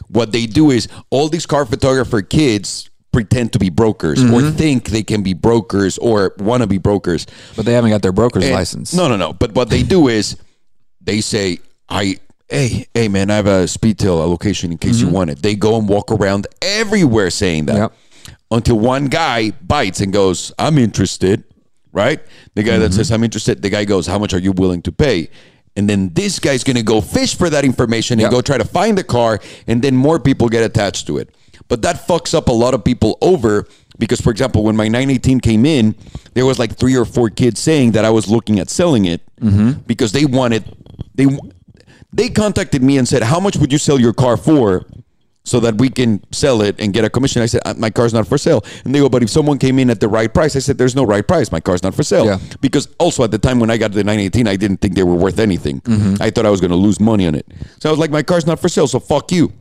What 0.08 0.32
they 0.32 0.46
do 0.46 0.72
is 0.72 0.88
all 1.10 1.30
these 1.30 1.46
car 1.46 1.66
photographer 1.66 2.22
kids 2.22 2.90
pretend 3.12 3.54
to 3.54 3.60
be 3.60 3.70
brokers 3.70 4.22
or 4.22 4.42
mm-hmm. 4.42 4.58
think 4.58 4.90
they 4.90 5.04
can 5.04 5.24
be 5.24 5.34
brokers 5.34 5.98
or 6.00 6.36
want 6.40 6.62
to 6.62 6.68
be 6.68 6.80
brokers. 6.80 7.26
But 7.56 7.66
they 7.66 7.74
haven't 7.74 7.92
got 7.92 8.02
their 8.02 8.12
broker's 8.12 8.44
And- 8.44 8.54
license. 8.54 8.94
No, 8.94 9.08
no, 9.08 9.16
no. 9.16 9.32
But 9.32 9.54
what 9.54 9.70
they 9.70 9.84
do 9.84 10.10
is 10.10 10.36
they 11.00 11.22
say, 11.22 11.60
I 11.88 12.18
hey, 12.50 12.88
hey 12.94 13.08
man, 13.08 13.32
I 13.32 13.36
have 13.36 13.48
a 13.48 13.64
speedtail 13.66 14.22
allocation 14.22 14.72
in 14.72 14.78
case 14.78 15.00
you 15.00 15.06
mm-hmm. 15.06 15.16
want 15.16 15.30
it. 15.30 15.42
They 15.42 15.56
go 15.56 15.78
and 15.78 15.88
walk 15.88 16.12
around 16.12 16.48
everywhere 16.62 17.30
saying 17.30 17.68
that. 17.68 17.78
Yep. 17.78 17.94
Until 18.52 18.80
one 18.80 19.08
guy 19.08 19.52
bites 19.52 20.00
and 20.02 20.14
goes, 20.14 20.52
I'm 20.60 20.78
interested. 20.78 21.44
Right? 21.92 22.20
The 22.56 22.64
guy 22.64 22.80
that 22.80 22.86
mm-hmm. 22.86 22.96
says 22.96 23.12
I'm 23.12 23.24
interested, 23.24 23.62
the 23.62 23.70
guy 23.70 23.86
goes, 23.86 24.08
How 24.08 24.18
much 24.18 24.34
are 24.34 24.40
you 24.40 24.52
willing 24.52 24.82
to 24.84 24.92
pay? 24.92 25.30
And 25.76 25.90
then 25.90 26.12
this 26.14 26.40
guy's 26.40 26.64
gonna 26.64 26.84
go 26.84 27.02
fish 27.02 27.36
for 27.36 27.50
that 27.50 27.66
information 27.66 28.14
and 28.20 28.24
Yep. 28.24 28.32
go 28.32 28.42
try 28.42 28.58
to 28.58 28.66
find 28.66 28.98
the 28.98 29.04
car, 29.04 29.40
and 29.68 29.82
then 29.82 29.96
more 29.96 30.20
people 30.20 30.48
get 30.50 30.64
attached 30.64 31.08
to 31.08 31.18
it. 31.18 31.30
But 31.68 31.82
that 31.82 32.08
fucks 32.08 32.34
up 32.34 32.48
a 32.48 32.52
lot 32.52 32.74
of 32.74 32.84
people 32.84 33.18
over 33.22 33.68
because, 33.98 34.22
for 34.22 34.32
example, 34.32 34.64
when 34.64 34.76
my 34.76 34.88
918 34.88 35.40
came 35.40 35.66
in, 35.66 35.96
there 36.34 36.46
was 36.46 36.60
like 36.60 36.76
three 36.76 36.96
or 36.96 37.06
four 37.06 37.30
kids 37.30 37.60
saying 37.60 37.92
that 37.92 38.06
I 38.06 38.10
was 38.10 38.28
looking 38.28 38.60
at 38.60 38.70
selling 38.70 39.06
it 39.06 39.22
mm-hmm. 39.42 39.72
because 39.88 40.12
they 40.12 40.26
wanted 40.26 40.64
they 41.16 41.28
they 42.12 42.30
contacted 42.30 42.84
me 42.84 42.98
and 42.98 43.08
said, 43.08 43.24
"How 43.24 43.40
much 43.40 43.58
would 43.58 43.72
you 43.72 43.78
sell 43.80 44.00
your 44.00 44.14
car 44.14 44.38
for?" 44.38 44.86
So 45.46 45.60
that 45.60 45.76
we 45.76 45.90
can 45.90 46.24
sell 46.32 46.62
it 46.62 46.80
and 46.80 46.94
get 46.94 47.04
a 47.04 47.10
commission. 47.10 47.42
I 47.42 47.48
said, 47.48 47.62
"Uh, 47.66 47.74
My 47.78 47.90
car's 47.90 48.14
not 48.14 48.26
for 48.28 48.38
sale. 48.38 48.64
And 48.86 48.96
they 48.96 49.00
go, 49.00 49.10
But 49.10 49.24
if 49.24 49.30
someone 49.30 49.58
came 49.60 49.78
in 49.78 49.90
at 49.90 50.00
the 50.00 50.08
right 50.08 50.34
price, 50.34 50.56
I 50.56 50.60
said, 50.60 50.78
There's 50.78 50.96
no 50.96 51.04
right 51.04 51.28
price. 51.28 51.52
My 51.52 51.60
car's 51.60 51.84
not 51.84 51.94
for 51.94 52.02
sale. 52.04 52.26
Yeah. 52.26 52.40
Because 52.62 52.88
also 52.98 53.26
at 53.26 53.32
the 53.32 53.38
time 53.40 53.60
when 53.60 53.70
I 53.70 53.76
got 53.78 53.92
the 53.92 54.06
918, 54.06 54.48
I 54.48 54.56
didn't 54.56 54.78
think 54.78 54.96
they 54.96 55.04
were 55.04 55.16
worth 55.16 55.40
anything. 55.40 55.82
I 56.22 56.30
thought 56.30 56.46
I 56.46 56.50
was 56.50 56.62
going 56.62 56.72
to 56.72 56.78
lose 56.78 57.00
money 57.02 57.28
on 57.28 57.36
it. 57.36 57.46
So 57.82 57.90
I 57.90 57.92
was 57.92 58.00
like, 58.00 58.10
My 58.12 58.24
car's 58.24 58.46
not 58.46 58.60
for 58.60 58.70
sale. 58.70 58.88
So 58.88 59.00
fuck 59.02 59.34
you. 59.34 59.52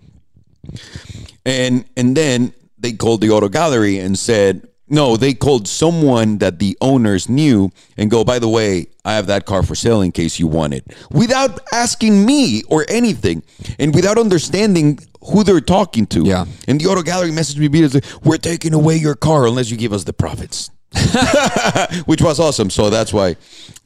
And 1.44 1.84
and 1.96 2.16
then 2.16 2.54
they 2.78 2.92
called 2.92 3.20
the 3.20 3.30
auto 3.30 3.48
gallery 3.48 3.98
and 3.98 4.18
said, 4.18 4.68
no, 4.92 5.16
they 5.16 5.32
called 5.32 5.66
someone 5.66 6.36
that 6.38 6.58
the 6.58 6.76
owners 6.82 7.26
knew 7.26 7.72
and 7.96 8.10
go, 8.10 8.24
by 8.24 8.38
the 8.38 8.48
way, 8.48 8.88
I 9.06 9.14
have 9.14 9.26
that 9.28 9.46
car 9.46 9.62
for 9.62 9.74
sale 9.74 10.02
in 10.02 10.12
case 10.12 10.38
you 10.38 10.46
want 10.46 10.74
it. 10.74 10.84
Without 11.10 11.60
asking 11.72 12.26
me 12.26 12.62
or 12.68 12.84
anything. 12.90 13.42
And 13.78 13.94
without 13.94 14.18
understanding 14.18 14.98
who 15.22 15.44
they're 15.44 15.62
talking 15.62 16.06
to. 16.08 16.24
Yeah. 16.24 16.44
And 16.68 16.78
the 16.78 16.88
auto 16.88 17.00
gallery 17.00 17.30
messaged 17.30 17.56
me 17.56 17.88
said, 17.88 18.04
We're 18.22 18.36
taking 18.36 18.74
away 18.74 18.96
your 18.96 19.14
car 19.14 19.46
unless 19.46 19.70
you 19.70 19.78
give 19.78 19.94
us 19.94 20.04
the 20.04 20.12
profits. 20.12 20.70
Which 22.04 22.20
was 22.20 22.38
awesome. 22.38 22.68
So 22.68 22.90
that's 22.90 23.14
why 23.14 23.36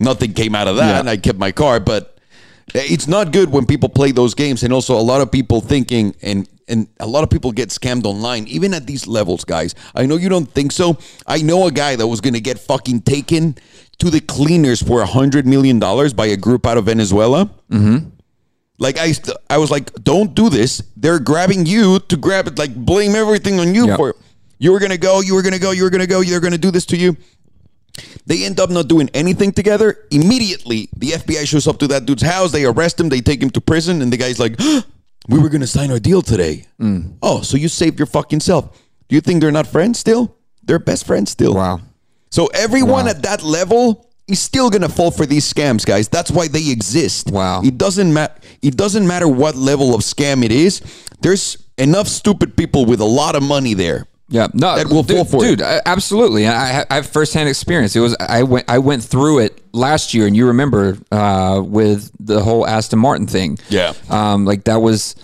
nothing 0.00 0.32
came 0.32 0.56
out 0.56 0.66
of 0.66 0.74
that. 0.74 0.88
Yeah. 0.88 0.98
And 0.98 1.08
I 1.08 1.18
kept 1.18 1.38
my 1.38 1.52
car. 1.52 1.78
But 1.78 2.18
it's 2.74 3.06
not 3.06 3.32
good 3.32 3.50
when 3.50 3.64
people 3.64 3.88
play 3.88 4.10
those 4.10 4.34
games 4.34 4.64
and 4.64 4.72
also 4.72 4.98
a 4.98 5.06
lot 5.06 5.20
of 5.20 5.30
people 5.30 5.60
thinking 5.60 6.16
and 6.20 6.48
and 6.68 6.88
a 7.00 7.06
lot 7.06 7.22
of 7.22 7.30
people 7.30 7.52
get 7.52 7.68
scammed 7.68 8.04
online 8.04 8.46
even 8.48 8.74
at 8.74 8.86
these 8.86 9.06
levels 9.06 9.44
guys 9.44 9.74
i 9.94 10.04
know 10.06 10.16
you 10.16 10.28
don't 10.28 10.50
think 10.50 10.72
so 10.72 10.96
i 11.26 11.40
know 11.42 11.66
a 11.66 11.70
guy 11.70 11.96
that 11.96 12.06
was 12.06 12.20
gonna 12.20 12.40
get 12.40 12.58
fucking 12.58 13.00
taken 13.02 13.54
to 13.98 14.10
the 14.10 14.20
cleaners 14.20 14.82
for 14.82 15.00
a 15.02 15.06
hundred 15.06 15.46
million 15.46 15.78
dollars 15.78 16.12
by 16.12 16.26
a 16.26 16.36
group 16.36 16.66
out 16.66 16.76
of 16.76 16.84
venezuela 16.84 17.46
mm-hmm. 17.70 18.08
like 18.78 18.98
i 18.98 19.12
st- 19.12 19.36
i 19.50 19.58
was 19.58 19.70
like 19.70 19.92
don't 20.02 20.34
do 20.34 20.48
this 20.48 20.82
they're 20.96 21.20
grabbing 21.20 21.66
you 21.66 21.98
to 22.00 22.16
grab 22.16 22.46
it 22.46 22.58
like 22.58 22.74
blame 22.74 23.14
everything 23.14 23.60
on 23.60 23.74
you 23.74 23.86
Yep. 23.86 23.96
for 23.96 24.14
you 24.58 24.72
were 24.72 24.80
gonna 24.80 24.98
go 24.98 25.20
you 25.20 25.34
were 25.34 25.42
gonna 25.42 25.58
go 25.58 25.70
you 25.70 25.84
were 25.84 25.90
gonna 25.90 26.06
go 26.06 26.20
You're 26.20 26.40
gonna 26.40 26.58
do 26.58 26.70
this 26.70 26.86
to 26.86 26.96
you 26.96 27.16
they 28.26 28.44
end 28.44 28.58
up 28.60 28.70
not 28.70 28.88
doing 28.88 29.08
anything 29.14 29.52
together. 29.52 29.96
Immediately, 30.10 30.88
the 30.96 31.12
FBI 31.12 31.46
shows 31.46 31.66
up 31.66 31.78
to 31.78 31.86
that 31.88 32.06
dude's 32.06 32.22
house. 32.22 32.52
They 32.52 32.64
arrest 32.64 33.00
him. 33.00 33.08
They 33.08 33.20
take 33.20 33.42
him 33.42 33.50
to 33.50 33.60
prison. 33.60 34.02
And 34.02 34.12
the 34.12 34.16
guy's 34.16 34.38
like, 34.38 34.58
We 35.28 35.38
were 35.38 35.48
going 35.48 35.60
to 35.60 35.66
sign 35.66 35.90
our 35.90 35.98
deal 35.98 36.22
today. 36.22 36.66
Mm. 36.80 37.14
Oh, 37.22 37.40
so 37.42 37.56
you 37.56 37.68
saved 37.68 37.98
your 37.98 38.06
fucking 38.06 38.40
self. 38.40 38.70
Do 39.08 39.14
you 39.14 39.20
think 39.20 39.40
they're 39.40 39.52
not 39.52 39.66
friends 39.66 39.98
still? 39.98 40.36
They're 40.62 40.78
best 40.78 41.06
friends 41.06 41.30
still. 41.30 41.54
Wow. 41.54 41.80
So 42.30 42.46
everyone 42.48 43.04
Wow. 43.04 43.10
at 43.10 43.22
that 43.22 43.42
level 43.42 44.08
is 44.28 44.40
still 44.40 44.70
going 44.70 44.82
to 44.82 44.88
fall 44.88 45.10
for 45.10 45.26
these 45.26 45.50
scams, 45.52 45.86
guys. 45.86 46.08
That's 46.08 46.30
why 46.30 46.48
they 46.48 46.70
exist. 46.70 47.30
Wow. 47.30 47.62
It 47.62 47.78
doesn't 47.78 48.12
matter. 48.12 48.34
It 48.62 48.76
doesn't 48.76 49.06
matter 49.06 49.28
what 49.28 49.54
level 49.56 49.94
of 49.94 50.00
scam 50.02 50.44
it 50.44 50.50
is. 50.52 50.80
There's 51.20 51.56
enough 51.78 52.08
stupid 52.08 52.56
people 52.56 52.84
with 52.84 53.00
a 53.00 53.04
lot 53.04 53.36
of 53.36 53.42
money 53.42 53.74
there. 53.74 54.06
Yeah, 54.28 54.48
no, 54.54 54.74
that 54.76 54.88
will 54.88 55.04
dude, 55.04 55.16
fall 55.18 55.24
for 55.24 55.40
dude. 55.40 55.62
Absolutely, 55.62 56.46
And 56.46 56.54
I, 56.56 56.84
I 56.90 56.94
have 56.96 57.06
firsthand 57.06 57.48
experience. 57.48 57.94
It 57.94 58.00
was 58.00 58.16
I 58.18 58.42
went 58.42 58.68
I 58.68 58.78
went 58.78 59.04
through 59.04 59.38
it 59.40 59.62
last 59.72 60.14
year, 60.14 60.26
and 60.26 60.36
you 60.36 60.48
remember 60.48 60.98
uh, 61.12 61.62
with 61.64 62.10
the 62.18 62.42
whole 62.42 62.66
Aston 62.66 62.98
Martin 62.98 63.26
thing. 63.28 63.58
Yeah. 63.68 63.92
um, 64.10 64.44
like 64.44 64.64
that 64.64 64.82
was 64.82 65.14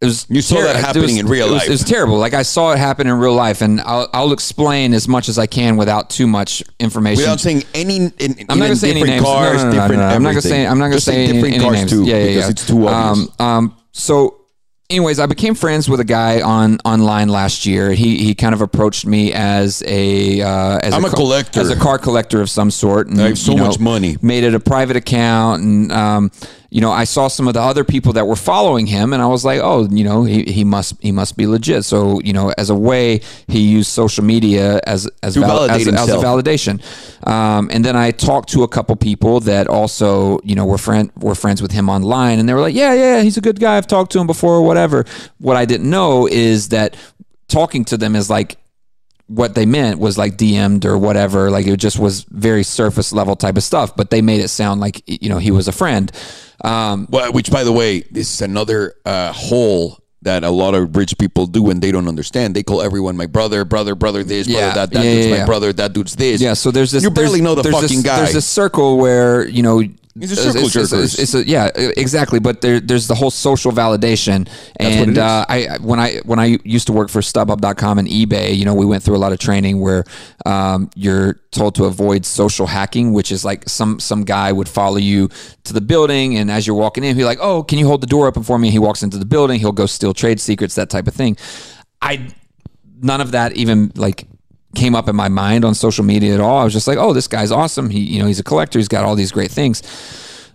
it 0.00 0.06
was 0.06 0.26
You 0.30 0.40
saw 0.42 0.60
that 0.62 0.76
happening 0.76 1.02
was- 1.02 1.16
in 1.18 1.26
real 1.26 1.48
it 1.48 1.50
was- 1.52 1.60
life. 1.62 1.68
It 1.68 1.72
was 1.72 1.84
terrible. 1.84 2.16
Like 2.18 2.32
I 2.32 2.42
saw 2.42 2.72
it 2.72 2.78
happen 2.78 3.06
in 3.06 3.14
real 3.18 3.34
life, 3.34 3.60
and 3.60 3.80
I'll, 3.82 4.08
I'll 4.14 4.32
explain 4.32 4.94
as 4.94 5.08
much 5.08 5.28
as 5.28 5.38
I 5.38 5.46
can 5.46 5.76
without 5.76 6.08
too 6.08 6.26
much 6.26 6.62
information. 6.80 7.20
Without 7.22 7.40
saying 7.40 7.64
any, 7.74 7.96
in, 7.96 8.12
in, 8.18 8.46
I'm 8.48 8.58
not 8.58 8.66
going 8.66 8.70
to 8.70 8.76
say 8.76 8.90
any 8.92 9.00
different 9.00 9.22
names. 9.22 9.24
No, 9.24 9.32
cars, 9.34 9.56
no, 9.56 9.62
no, 9.62 9.64
no, 9.64 9.72
different 9.82 10.00
no, 10.02 10.08
no. 10.08 10.14
I'm 10.14 10.22
not 10.22 10.30
going 10.30 10.42
to 10.42 10.48
say. 10.48 10.66
I'm 10.66 10.78
not 10.78 10.84
going 10.88 10.98
to 10.98 11.00
say 11.00 11.24
any, 11.24 11.32
different 11.34 11.54
any 11.54 11.64
cars 11.64 11.76
names. 11.76 11.90
too, 11.90 12.04
yeah, 12.04 12.16
yeah, 12.16 12.26
because 12.28 12.44
yeah. 12.44 12.50
it's 12.50 12.66
too 12.66 12.88
obvious. 12.88 13.28
Um, 13.40 13.46
um, 13.46 13.76
so, 13.92 14.40
anyways, 14.90 15.18
I 15.18 15.26
became 15.26 15.54
friends 15.54 15.88
with 15.88 16.00
a 16.00 16.04
guy 16.04 16.40
on 16.40 16.78
online 16.84 17.28
last 17.28 17.66
year. 17.66 17.92
He 17.92 18.18
he 18.18 18.34
kind 18.34 18.54
of 18.54 18.60
approached 18.60 19.06
me 19.06 19.32
as 19.32 19.82
a 19.86 20.40
uh, 20.40 20.78
as 20.78 20.94
I'm 20.94 21.04
a 21.04 21.10
ca- 21.10 21.16
collector. 21.16 21.60
as 21.60 21.70
a 21.70 21.76
car 21.76 21.98
collector 21.98 22.40
of 22.40 22.50
some 22.50 22.70
sort. 22.70 23.08
And, 23.08 23.20
I 23.20 23.28
have 23.28 23.38
so 23.38 23.52
you 23.52 23.58
know, 23.58 23.66
much 23.66 23.78
money. 23.78 24.16
Made 24.22 24.44
it 24.44 24.54
a 24.54 24.60
private 24.60 24.96
account, 24.96 25.62
and 25.62 25.92
um, 25.92 26.30
you 26.76 26.82
know, 26.82 26.92
I 26.92 27.04
saw 27.04 27.28
some 27.28 27.48
of 27.48 27.54
the 27.54 27.62
other 27.62 27.84
people 27.84 28.12
that 28.12 28.26
were 28.26 28.36
following 28.36 28.86
him, 28.86 29.14
and 29.14 29.22
I 29.22 29.26
was 29.28 29.46
like, 29.46 29.60
oh, 29.62 29.88
you 29.90 30.04
know, 30.04 30.24
he, 30.24 30.42
he 30.42 30.62
must 30.62 31.00
he 31.00 31.10
must 31.10 31.34
be 31.34 31.46
legit. 31.46 31.86
So, 31.86 32.20
you 32.20 32.34
know, 32.34 32.52
as 32.58 32.68
a 32.68 32.74
way, 32.74 33.22
he 33.48 33.60
used 33.60 33.90
social 33.90 34.22
media 34.22 34.78
as 34.86 35.08
as, 35.22 35.36
val- 35.40 35.70
as, 35.70 35.86
as 35.88 36.10
a 36.10 36.16
validation. 36.16 36.82
Um, 37.26 37.70
and 37.72 37.82
then 37.82 37.96
I 37.96 38.10
talked 38.10 38.50
to 38.50 38.62
a 38.62 38.68
couple 38.68 38.94
people 38.94 39.40
that 39.40 39.68
also, 39.68 40.38
you 40.44 40.54
know, 40.54 40.66
were 40.66 40.76
friend 40.76 41.10
were 41.16 41.34
friends 41.34 41.62
with 41.62 41.72
him 41.72 41.88
online, 41.88 42.38
and 42.38 42.46
they 42.46 42.52
were 42.52 42.60
like, 42.60 42.74
"Yeah, 42.74 42.92
yeah, 42.92 43.22
he's 43.22 43.38
a 43.38 43.40
good 43.40 43.58
guy. 43.58 43.78
I've 43.78 43.86
talked 43.86 44.12
to 44.12 44.18
him 44.18 44.26
before, 44.26 44.52
or 44.52 44.62
whatever." 44.62 45.06
What 45.38 45.56
I 45.56 45.64
didn't 45.64 45.88
know 45.88 46.28
is 46.28 46.68
that 46.68 46.94
talking 47.48 47.86
to 47.86 47.96
them 47.96 48.14
is 48.14 48.28
like 48.28 48.58
what 49.28 49.54
they 49.54 49.66
meant 49.66 49.98
was 49.98 50.16
like 50.16 50.36
DM'd 50.36 50.84
or 50.84 50.96
whatever. 50.98 51.50
Like 51.50 51.66
it 51.66 51.76
just 51.78 51.98
was 51.98 52.22
very 52.30 52.62
surface 52.62 53.12
level 53.12 53.36
type 53.36 53.56
of 53.56 53.62
stuff, 53.62 53.96
but 53.96 54.10
they 54.10 54.22
made 54.22 54.40
it 54.40 54.48
sound 54.48 54.80
like 54.80 55.02
you 55.06 55.28
know 55.28 55.38
he 55.38 55.50
was 55.50 55.68
a 55.68 55.72
friend. 55.72 56.10
Um, 56.64 57.06
Well, 57.10 57.32
which, 57.32 57.50
by 57.50 57.64
the 57.64 57.72
way, 57.72 58.00
this 58.10 58.32
is 58.32 58.40
another 58.40 58.94
uh, 59.04 59.32
hole 59.32 59.98
that 60.22 60.42
a 60.42 60.50
lot 60.50 60.74
of 60.74 60.96
rich 60.96 61.16
people 61.18 61.46
do 61.46 61.62
when 61.62 61.80
they 61.80 61.92
don't 61.92 62.08
understand. 62.08 62.56
They 62.56 62.62
call 62.62 62.80
everyone 62.82 63.16
my 63.16 63.26
brother, 63.26 63.64
brother, 63.64 63.94
brother 63.94 64.24
this, 64.24 64.48
Yeah. 64.48 64.60
brother 64.72 64.74
that. 64.74 64.90
That 64.92 65.04
Yeah, 65.04 65.12
dude's 65.14 65.26
yeah, 65.26 65.38
my 65.40 65.44
brother. 65.44 65.72
That 65.72 65.92
dude's 65.92 66.16
this. 66.16 66.40
Yeah, 66.40 66.54
so 66.54 66.70
there's 66.70 66.90
this. 66.90 67.02
You 67.02 67.10
barely 67.10 67.40
know 67.42 67.54
the 67.54 67.64
fucking 67.64 67.88
this, 67.88 68.02
guy. 68.02 68.16
There's 68.18 68.32
this 68.32 68.46
circle 68.46 68.96
where 68.98 69.46
you 69.46 69.62
know. 69.62 69.82
These 70.18 70.32
are 70.32 70.36
circle 70.36 70.50
it's- 70.66 70.74
it's- 70.76 71.12
It's, 71.14 71.34
it's 71.34 71.34
a, 71.34 71.46
yeah, 71.46 71.66
exactly. 71.96 72.38
But 72.40 72.62
there, 72.62 72.80
there's 72.80 73.06
the 73.06 73.14
whole 73.14 73.30
social 73.30 73.70
validation, 73.70 74.48
and 74.80 75.18
uh, 75.18 75.44
I 75.48 75.66
I- 75.66 75.76
when 75.78 76.00
I 76.00 76.16
when 76.24 76.38
I 76.38 76.58
used 76.64 76.86
to 76.86 76.92
work 76.94 77.10
for 77.10 77.20
StubHub.com 77.20 77.98
and 77.98 78.08
eBay, 78.08 78.56
you 78.56 78.64
know, 78.64 78.72
we 78.74 78.86
went 78.86 79.02
through 79.02 79.16
a 79.16 79.22
lot 79.26 79.32
of 79.32 79.38
training 79.38 79.80
where 79.80 80.04
um, 80.46 80.88
you're 80.96 81.34
told 81.50 81.74
to 81.74 81.84
avoid 81.84 82.24
social 82.24 82.66
hacking, 82.66 83.12
which 83.12 83.30
is 83.30 83.44
like 83.44 83.68
some 83.68 84.00
some 84.00 84.24
guy 84.24 84.52
would 84.52 84.68
follow 84.68 84.96
you 84.96 85.28
to 85.64 85.72
the 85.74 85.82
building, 85.82 86.36
and 86.38 86.50
as 86.50 86.66
you're 86.66 86.76
walking 86.76 87.04
in, 87.04 87.14
he's 87.14 87.24
like, 87.26 87.38
"Oh, 87.40 87.62
can 87.62 87.78
you 87.78 87.86
hold 87.86 88.00
the 88.00 88.06
door 88.06 88.26
open 88.26 88.42
for 88.42 88.58
me?" 88.58 88.68
And 88.68 88.72
he 88.72 88.78
walks 88.78 89.02
into 89.02 89.18
the 89.18 89.26
building. 89.26 89.60
He'll 89.60 89.72
go 89.72 89.86
steal 89.86 90.14
trade 90.14 90.40
secrets, 90.40 90.74
that 90.76 90.88
type 90.88 91.06
of 91.06 91.14
thing. 91.14 91.36
I 92.00 92.28
none 93.02 93.20
of 93.20 93.32
that 93.32 93.52
even 93.56 93.92
like 93.96 94.26
came 94.76 94.94
up 94.94 95.08
in 95.08 95.16
my 95.16 95.28
mind 95.28 95.64
on 95.64 95.74
social 95.74 96.04
media 96.04 96.34
at 96.34 96.40
all. 96.40 96.58
I 96.58 96.64
was 96.64 96.72
just 96.72 96.86
like, 96.86 96.98
oh, 96.98 97.12
this 97.12 97.26
guy's 97.26 97.50
awesome. 97.50 97.90
He, 97.90 98.00
you 98.00 98.20
know, 98.20 98.26
he's 98.26 98.38
a 98.38 98.44
collector. 98.44 98.78
He's 98.78 98.88
got 98.88 99.04
all 99.04 99.16
these 99.16 99.32
great 99.32 99.50
things. 99.50 99.82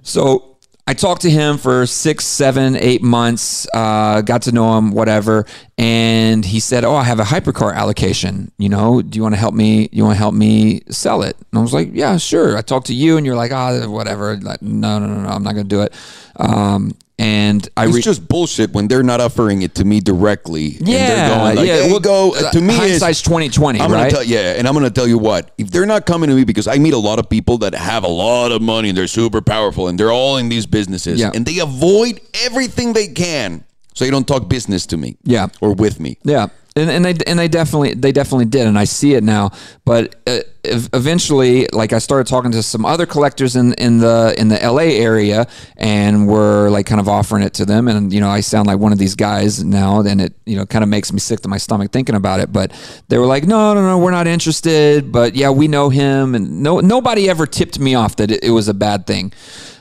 So 0.04 0.52
I 0.88 0.94
talked 0.94 1.22
to 1.22 1.30
him 1.30 1.58
for 1.58 1.86
six, 1.86 2.26
seven, 2.26 2.76
eight 2.76 3.02
months, 3.02 3.68
uh, 3.74 4.22
got 4.22 4.42
to 4.44 4.52
know 4.52 4.78
him, 4.78 4.92
whatever. 4.92 5.46
And 5.78 6.44
he 6.44 6.60
said, 6.60 6.84
Oh, 6.84 6.96
I 6.96 7.04
have 7.04 7.20
a 7.20 7.24
hypercar 7.24 7.74
allocation. 7.74 8.52
You 8.58 8.70
know, 8.70 9.02
do 9.02 9.18
you 9.18 9.24
want 9.24 9.36
to 9.36 9.40
help 9.40 9.54
me? 9.54 9.90
You 9.92 10.04
want 10.04 10.16
to 10.16 10.18
help 10.18 10.34
me 10.34 10.82
sell 10.90 11.22
it? 11.22 11.38
And 11.38 11.60
I 11.60 11.62
was 11.62 11.74
like, 11.74 11.90
Yeah, 11.94 12.18
sure. 12.18 12.58
I 12.58 12.62
talked 12.62 12.88
to 12.88 12.94
you 12.94 13.18
and 13.18 13.26
you're 13.26 13.36
like, 13.36 13.52
Ah, 13.52 13.88
whatever. 13.88 14.38
Like, 14.38 14.62
no, 14.62 15.00
no, 15.00 15.06
no, 15.06 15.22
no, 15.22 15.30
I'm 15.30 15.44
not 15.44 15.54
going 15.54 15.68
to 15.68 15.76
do 15.76 15.82
it. 15.82 15.94
Um, 16.42 16.94
and 17.20 17.70
I 17.78 17.86
It's 17.86 17.96
re- 17.98 18.02
just 18.02 18.28
bullshit 18.28 18.74
when 18.74 18.88
they're 18.88 19.04
not 19.04 19.22
offering 19.22 19.62
it 19.62 19.76
to 19.76 19.86
me 19.86 20.00
directly. 20.00 20.78
and 20.80 20.88
yeah, 20.88 21.08
they're 21.08 21.30
going 21.38 21.56
like, 21.56 21.68
yeah. 21.68 21.84
"Hey, 21.84 21.92
well, 21.92 22.00
go." 22.00 22.34
Uh, 22.34 22.50
to 22.52 22.60
me, 22.62 22.74
is 22.74 22.80
hindsight's 22.80 23.22
twenty 23.22 23.48
twenty, 23.50 23.80
right? 23.80 24.10
tell 24.10 24.24
yeah, 24.24 24.54
and 24.58 24.68
I'm 24.68 24.74
gonna 24.74 24.90
tell 24.90 25.08
you 25.08 25.20
what. 25.20 25.52
If 25.60 25.70
they're 25.70 25.86
not 25.86 26.08
coming 26.08 26.30
to 26.32 26.36
me 26.36 26.46
because 26.46 26.68
I 26.68 26.78
meet 26.80 26.94
a 26.94 26.98
lot 26.98 27.20
of 27.20 27.30
people 27.30 27.60
that 27.60 27.76
have 27.76 28.04
a 28.04 28.08
lot 28.08 28.52
of 28.52 28.62
money 28.64 28.90
and 28.90 28.98
they're 28.98 29.08
super 29.08 29.40
powerful 29.42 29.88
and 29.88 30.00
they're 30.00 30.12
all 30.12 30.38
in 30.38 30.50
these 30.50 30.66
businesses 30.66 31.20
Yeah. 31.20 31.30
and 31.36 31.46
they 31.46 31.60
avoid 31.60 32.20
everything 32.44 32.94
they 32.94 33.08
can 33.10 33.64
so 33.94 34.04
you 34.06 34.10
don't 34.10 34.28
talk 34.28 34.50
business 34.50 34.88
to 34.88 34.98
me. 34.98 35.18
Yeah. 35.24 35.48
Or 35.60 35.74
with 35.74 36.00
me. 36.00 36.18
Yeah, 36.24 36.48
and 36.76 36.90
and 36.90 37.04
they 37.04 37.16
and 37.28 37.38
they 37.38 37.50
definitely 37.50 37.94
they 37.94 38.12
definitely 38.12 38.46
did, 38.46 38.66
and 38.66 38.80
I 38.80 38.86
see 38.86 39.14
it 39.14 39.24
now. 39.24 39.52
But 39.84 40.16
uh, 40.26 40.40
eventually, 40.64 41.68
like 41.74 41.92
I 41.92 42.00
started 42.00 42.28
talking 42.28 42.52
to 42.52 42.64
some 42.64 42.86
other 42.86 43.06
collectors 43.06 43.58
in 43.58 43.74
in 43.74 43.98
the 43.98 44.34
in 44.38 44.48
the 44.48 44.62
L.A. 44.62 44.98
area, 44.98 45.48
and 45.76 46.28
we're 46.28 46.70
like 46.70 46.86
kind 46.86 47.02
of 47.02 47.10
offering 47.10 47.44
it 47.44 47.54
to 47.56 47.66
them, 47.66 47.90
and 47.90 48.14
you 48.14 48.22
know 48.22 48.30
I 48.30 48.40
sound 48.40 48.68
like 48.68 48.80
one 48.80 48.94
of 48.94 49.00
these 49.00 49.16
guys 49.16 49.64
now, 49.64 50.00
and 50.00 50.22
it 50.22 50.34
you 50.46 50.56
know 50.56 50.66
kind 50.66 50.84
of 50.84 50.90
makes 50.90 51.12
me 51.12 51.20
sick 51.20 51.42
to 51.42 51.50
my 51.50 51.58
stomach 51.58 51.92
thinking 51.92 52.16
about 52.16 52.40
it. 52.40 52.54
But 52.54 52.72
they 53.10 53.18
were 53.18 53.26
like, 53.26 53.46
no, 53.46 53.74
no, 53.74 53.82
no, 53.82 53.98
we're 53.98 54.12
not 54.12 54.28
interested. 54.28 55.12
But 55.12 55.36
yeah, 55.36 55.50
we 55.50 55.68
know 55.68 55.90
him, 55.90 56.36
and 56.36 56.64
no 56.64 56.80
nobody 56.80 57.30
ever 57.30 57.46
tipped 57.46 57.80
me 57.80 57.96
off 57.96 58.16
that 58.16 58.32
it, 58.32 58.46
it 58.46 58.52
was 58.52 58.70
a 58.70 58.74
bad 58.74 59.06
thing. 59.06 59.34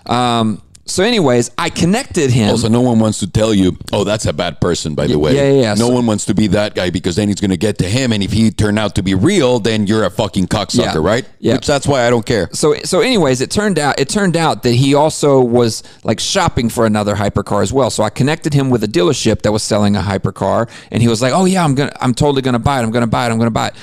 Um, 0.07 0.61
so, 0.87 1.05
anyways, 1.05 1.51
I 1.57 1.71
connected 1.71 2.31
him. 2.31 2.49
Also, 2.51 2.69
no 2.69 2.81
one 2.81 2.99
wants 2.99 3.21
to 3.21 3.31
tell 3.31 3.55
you, 3.55 3.77
oh, 3.93 4.03
that's 4.03 4.27
a 4.27 4.33
bad 4.33 4.61
person, 4.61 4.95
by 4.97 5.07
the 5.07 5.19
way. 5.19 5.37
yeah, 5.37 5.43
yeah, 5.51 5.61
yeah. 5.63 5.75
No 5.75 5.87
So- 5.89 5.93
one 5.95 6.07
wants 6.07 6.25
to 6.25 6.35
be 6.35 6.49
that 6.49 6.75
guy 6.75 6.91
because 6.91 7.15
then 7.17 7.29
he's 7.29 7.41
going 7.41 7.51
to 7.53 7.57
get 7.57 7.79
to 7.79 7.89
him. 7.89 8.13
And 8.13 8.23
if 8.23 8.33
he 8.33 8.51
turned 8.51 8.79
out 8.79 8.97
to 8.97 9.03
be 9.03 9.15
real, 9.15 9.61
then 9.61 9.87
you're 9.87 10.05
a 10.05 10.11
fucking 10.11 10.49
cocksucker, 10.49 10.95
Yeah. 10.95 11.01
right? 11.01 11.25
Yeah. 11.39 11.55
Which 11.55 11.67
that's 11.67 11.87
why 11.87 12.07
I 12.07 12.11
don't 12.11 12.27
care. 12.27 12.49
so 12.53 12.75
so 12.85 13.01
anyways 13.01 13.41
it 13.41 13.51
turned 13.51 13.79
out 13.79 14.01
it 14.01 14.09
turned 14.09 14.37
out 14.37 14.63
that 14.65 14.73
he 14.75 14.95
also 14.95 15.41
was 15.41 15.83
like 16.03 16.19
shopping 16.19 16.69
for 16.69 16.87
another 16.87 17.15
hypercar 17.15 17.63
as 17.63 17.73
well 17.73 17.91
so 17.91 18.03
i 18.03 18.11
connected 18.11 18.53
him 18.55 18.69
with 18.71 18.83
a 18.83 18.87
dealership 18.89 19.43
that 19.43 19.53
was 19.53 19.63
selling 19.63 19.97
a 19.97 20.01
hypercar 20.01 20.69
and 20.91 21.03
he 21.03 21.09
was 21.09 21.21
like 21.23 21.33
oh 21.33 21.45
yeah 21.45 21.63
i'm 21.65 21.75
gonna 21.75 21.93
i'm 22.01 22.15
totally 22.15 22.43
gonna 22.43 22.59
buy 22.59 22.79
it 22.81 22.83
i'm 22.83 22.91
gonna 22.91 23.07
buy 23.07 23.27
it 23.27 23.31
i'm 23.31 23.39
gonna 23.39 23.51
buy 23.51 23.69
it 23.69 23.75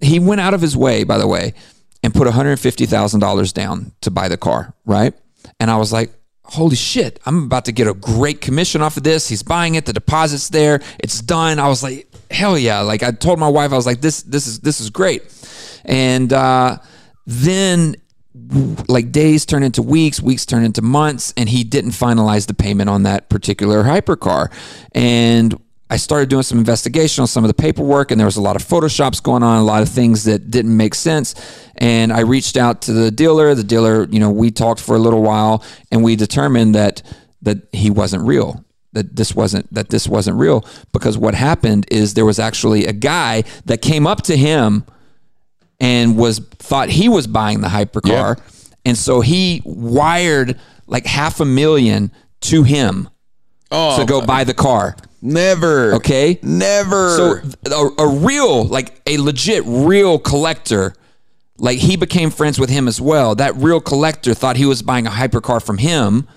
he 0.00 0.18
went 0.18 0.40
out 0.40 0.54
of 0.54 0.60
his 0.60 0.76
way 0.76 1.04
by 1.04 1.18
the 1.18 1.26
way 1.26 1.52
and 2.02 2.14
put 2.14 2.26
$150000 2.28 3.52
down 3.52 3.92
to 4.00 4.10
buy 4.10 4.28
the 4.28 4.36
car 4.36 4.74
right 4.84 5.14
and 5.60 5.70
i 5.70 5.76
was 5.76 5.92
like 5.92 6.10
holy 6.48 6.76
shit 6.76 7.20
i'm 7.26 7.44
about 7.44 7.64
to 7.64 7.72
get 7.72 7.86
a 7.86 7.94
great 7.94 8.40
commission 8.40 8.82
off 8.82 8.96
of 8.96 9.02
this. 9.02 9.28
He's 9.28 9.42
buying 9.42 9.74
it. 9.74 9.86
The 9.86 9.92
deposit's 9.92 10.48
there. 10.48 10.80
It's 10.98 11.20
done. 11.20 11.58
I 11.58 11.68
was 11.68 11.82
like 11.82 12.08
hell 12.30 12.58
yeah. 12.58 12.80
Like 12.80 13.02
i 13.02 13.10
told 13.10 13.38
my 13.38 13.48
wife 13.48 13.72
i 13.72 13.76
was 13.76 13.86
like 13.86 14.00
this 14.00 14.22
this 14.22 14.46
is 14.46 14.60
this 14.60 14.80
is 14.80 14.90
great. 14.90 15.22
And 15.84 16.32
uh 16.32 16.78
then 17.26 17.96
like 18.88 19.12
days 19.12 19.46
turn 19.46 19.62
into 19.62 19.82
weeks, 19.82 20.20
weeks 20.20 20.44
turn 20.44 20.64
into 20.64 20.82
months, 20.82 21.32
and 21.36 21.48
he 21.48 21.64
didn't 21.64 21.92
finalize 21.92 22.46
the 22.46 22.54
payment 22.54 22.90
on 22.90 23.02
that 23.04 23.28
particular 23.28 23.82
hypercar. 23.84 24.52
And 24.92 25.58
I 25.88 25.98
started 25.98 26.28
doing 26.28 26.42
some 26.42 26.58
investigation 26.58 27.22
on 27.22 27.28
some 27.28 27.44
of 27.44 27.48
the 27.48 27.54
paperwork, 27.54 28.10
and 28.10 28.18
there 28.18 28.26
was 28.26 28.36
a 28.36 28.42
lot 28.42 28.56
of 28.56 28.62
photoshops 28.62 29.22
going 29.22 29.42
on, 29.42 29.58
a 29.58 29.64
lot 29.64 29.82
of 29.82 29.88
things 29.88 30.24
that 30.24 30.50
didn't 30.50 30.76
make 30.76 30.94
sense. 30.94 31.34
And 31.76 32.12
I 32.12 32.20
reached 32.20 32.56
out 32.56 32.82
to 32.82 32.92
the 32.92 33.10
dealer. 33.10 33.54
The 33.54 33.62
dealer, 33.62 34.06
you 34.10 34.18
know, 34.18 34.30
we 34.30 34.50
talked 34.50 34.80
for 34.80 34.96
a 34.96 34.98
little 34.98 35.22
while, 35.22 35.64
and 35.92 36.02
we 36.02 36.16
determined 36.16 36.74
that 36.74 37.02
that 37.42 37.58
he 37.72 37.90
wasn't 37.90 38.24
real 38.24 38.64
that 38.96 39.14
this 39.14 39.34
wasn't 39.34 39.72
that 39.72 39.90
this 39.90 40.08
wasn't 40.08 40.36
real 40.36 40.64
because 40.92 41.18
what 41.18 41.34
happened 41.34 41.86
is 41.90 42.14
there 42.14 42.24
was 42.24 42.38
actually 42.38 42.86
a 42.86 42.92
guy 42.94 43.44
that 43.66 43.82
came 43.82 44.06
up 44.06 44.22
to 44.22 44.36
him 44.36 44.84
and 45.78 46.16
was 46.16 46.38
thought 46.38 46.88
he 46.88 47.06
was 47.08 47.26
buying 47.26 47.60
the 47.60 47.68
hypercar 47.68 48.40
and 48.86 48.96
so 48.96 49.20
he 49.20 49.60
wired 49.66 50.58
like 50.86 51.04
half 51.04 51.38
a 51.38 51.44
million 51.44 52.10
to 52.40 52.62
him 52.62 53.08
Oh, 53.70 53.98
to 53.98 54.04
go 54.06 54.24
buy 54.24 54.44
the 54.44 54.54
car 54.54 54.96
never. 55.22 55.94
okay 55.94 56.38
Never. 56.42 57.16
so 57.16 57.90
a, 57.98 58.02
a 58.02 58.08
real 58.08 58.64
like 58.64 59.00
a 59.06 59.18
legit 59.18 59.64
real 59.66 60.18
collector 60.18 60.94
like 61.58 61.78
he 61.78 61.96
became 61.96 62.30
friends 62.30 62.58
with 62.58 62.70
him 62.70 62.86
as 62.86 63.00
well 63.00 63.34
that 63.34 63.56
real 63.56 63.80
collector 63.80 64.34
thought 64.34 64.56
he 64.56 64.66
was 64.66 64.82
buying 64.82 65.06
a 65.06 65.10
hypercar 65.10 65.60
from 65.64 65.78
him 65.78 66.28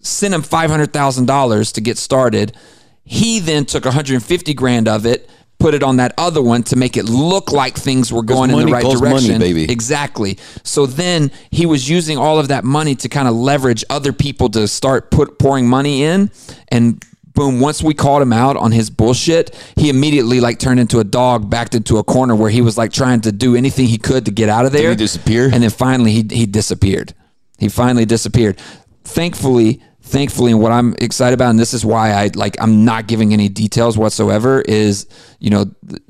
sent 0.00 0.32
him 0.32 0.42
$500000 0.42 1.72
to 1.72 1.80
get 1.80 1.98
started 1.98 2.54
he 3.02 3.40
then 3.40 3.64
took 3.64 3.84
150 3.84 4.54
grand 4.54 4.86
of 4.86 5.04
it 5.06 5.28
put 5.58 5.74
it 5.74 5.82
on 5.82 5.96
that 5.96 6.14
other 6.16 6.40
one 6.40 6.62
to 6.62 6.76
make 6.76 6.96
it 6.96 7.04
look 7.04 7.50
like 7.50 7.76
things 7.76 8.12
were 8.12 8.22
going 8.22 8.50
in 8.50 8.66
the 8.66 8.72
right 8.72 8.84
money, 8.84 9.00
direction. 9.00 9.38
baby. 9.38 9.70
exactly. 9.70 10.38
So 10.62 10.86
then 10.86 11.30
he 11.50 11.66
was 11.66 11.88
using 11.88 12.16
all 12.16 12.38
of 12.38 12.48
that 12.48 12.64
money 12.64 12.94
to 12.96 13.08
kind 13.08 13.26
of 13.26 13.34
leverage 13.34 13.84
other 13.90 14.12
people 14.12 14.48
to 14.50 14.68
start 14.68 15.10
put 15.10 15.38
pouring 15.38 15.68
money 15.68 16.04
in. 16.04 16.30
And 16.68 17.02
boom 17.34 17.60
once 17.60 17.82
we 17.82 17.94
called 17.94 18.20
him 18.20 18.32
out 18.32 18.56
on 18.56 18.72
his 18.72 18.90
bullshit 18.90 19.54
he 19.76 19.88
immediately 19.90 20.40
like 20.40 20.58
turned 20.58 20.80
into 20.80 20.98
a 20.98 21.04
dog 21.04 21.48
backed 21.48 21.72
into 21.72 21.98
a 21.98 22.02
corner 22.02 22.34
where 22.34 22.50
he 22.50 22.60
was 22.60 22.76
like 22.76 22.92
trying 22.92 23.20
to 23.20 23.30
do 23.30 23.54
anything 23.54 23.86
he 23.86 23.96
could 23.96 24.24
to 24.24 24.32
get 24.32 24.48
out 24.48 24.66
of 24.66 24.72
there 24.72 24.90
he 24.90 24.96
disappear? 24.96 25.44
and 25.44 25.62
then 25.62 25.70
finally 25.70 26.10
he, 26.10 26.26
he 26.32 26.46
disappeared. 26.46 27.14
He 27.58 27.68
finally 27.68 28.04
disappeared. 28.04 28.58
Thankfully 29.04 29.80
thankfully 30.08 30.52
and 30.52 30.60
what 30.60 30.72
i'm 30.72 30.94
excited 30.98 31.34
about 31.34 31.50
and 31.50 31.58
this 31.58 31.74
is 31.74 31.84
why 31.84 32.12
i 32.12 32.30
like 32.34 32.56
i'm 32.60 32.84
not 32.84 33.06
giving 33.06 33.32
any 33.32 33.48
details 33.48 33.96
whatsoever 33.96 34.60
is 34.62 35.06
you 35.38 35.50
know 35.50 35.64
the, 35.82 36.00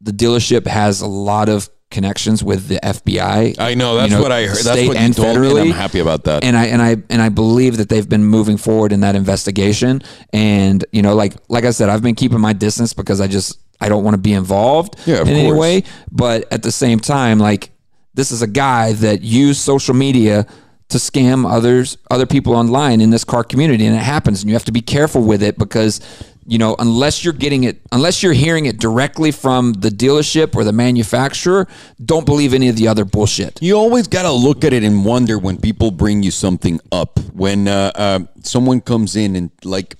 the 0.00 0.12
dealership 0.12 0.66
has 0.66 1.00
a 1.00 1.06
lot 1.06 1.48
of 1.48 1.68
connections 1.90 2.44
with 2.44 2.68
the 2.68 2.76
FBI. 2.76 3.58
I 3.58 3.74
know 3.74 3.96
that's 3.96 4.12
you 4.12 4.20
what 4.20 4.32
I 4.32 4.44
heard. 4.44 4.56
That's 4.56 4.66
what 4.66 4.78
you 4.78 4.92
and 4.94 5.14
told 5.14 5.38
me, 5.40 5.46
and 5.46 5.56
federally. 5.56 5.60
I'm 5.62 5.70
happy 5.70 6.00
about 6.00 6.24
that. 6.24 6.44
And 6.44 6.56
I 6.56 6.66
and 6.66 6.82
I 6.82 6.96
and 7.08 7.22
I 7.22 7.28
believe 7.30 7.78
that 7.78 7.88
they've 7.88 8.08
been 8.08 8.24
moving 8.24 8.56
forward 8.56 8.92
in 8.92 9.00
that 9.00 9.16
investigation. 9.16 10.02
And 10.32 10.84
you 10.92 11.02
know, 11.02 11.14
like 11.14 11.34
like 11.48 11.64
I 11.64 11.70
said, 11.70 11.88
I've 11.88 12.02
been 12.02 12.14
keeping 12.14 12.40
my 12.40 12.52
distance 12.52 12.92
because 12.92 13.20
I 13.20 13.26
just 13.26 13.58
I 13.80 13.88
don't 13.88 14.04
want 14.04 14.14
to 14.14 14.18
be 14.20 14.32
involved 14.32 14.96
Yeah, 15.06 15.22
in 15.22 15.28
any 15.28 15.52
way. 15.52 15.84
But 16.10 16.50
at 16.52 16.62
the 16.62 16.72
same 16.72 17.00
time, 17.00 17.38
like 17.38 17.70
this 18.14 18.32
is 18.32 18.42
a 18.42 18.46
guy 18.48 18.92
that 18.94 19.22
used 19.22 19.60
social 19.60 19.94
media 19.94 20.46
to 20.88 20.98
scam 20.98 21.50
others 21.50 21.98
other 22.10 22.26
people 22.26 22.54
online 22.54 23.00
in 23.00 23.10
this 23.10 23.24
car 23.24 23.44
community 23.44 23.84
and 23.86 23.94
it 23.94 24.02
happens 24.02 24.42
and 24.42 24.48
you 24.48 24.54
have 24.54 24.64
to 24.64 24.72
be 24.72 24.80
careful 24.80 25.22
with 25.22 25.42
it 25.42 25.58
because 25.58 26.00
you 26.46 26.56
know 26.56 26.74
unless 26.78 27.24
you're 27.24 27.34
getting 27.34 27.64
it 27.64 27.80
unless 27.92 28.22
you're 28.22 28.32
hearing 28.32 28.64
it 28.64 28.78
directly 28.78 29.30
from 29.30 29.74
the 29.74 29.90
dealership 29.90 30.56
or 30.56 30.64
the 30.64 30.72
manufacturer 30.72 31.68
don't 32.02 32.24
believe 32.24 32.54
any 32.54 32.68
of 32.68 32.76
the 32.76 32.88
other 32.88 33.04
bullshit 33.04 33.58
You 33.60 33.76
always 33.76 34.08
got 34.08 34.22
to 34.22 34.32
look 34.32 34.64
at 34.64 34.72
it 34.72 34.82
and 34.82 35.04
wonder 35.04 35.38
when 35.38 35.58
people 35.58 35.90
bring 35.90 36.22
you 36.22 36.30
something 36.30 36.80
up. 36.92 37.18
When 37.32 37.68
uh, 37.68 37.92
uh, 37.94 38.20
someone 38.42 38.80
comes 38.80 39.16
in 39.16 39.36
and 39.36 39.50
like, 39.64 39.96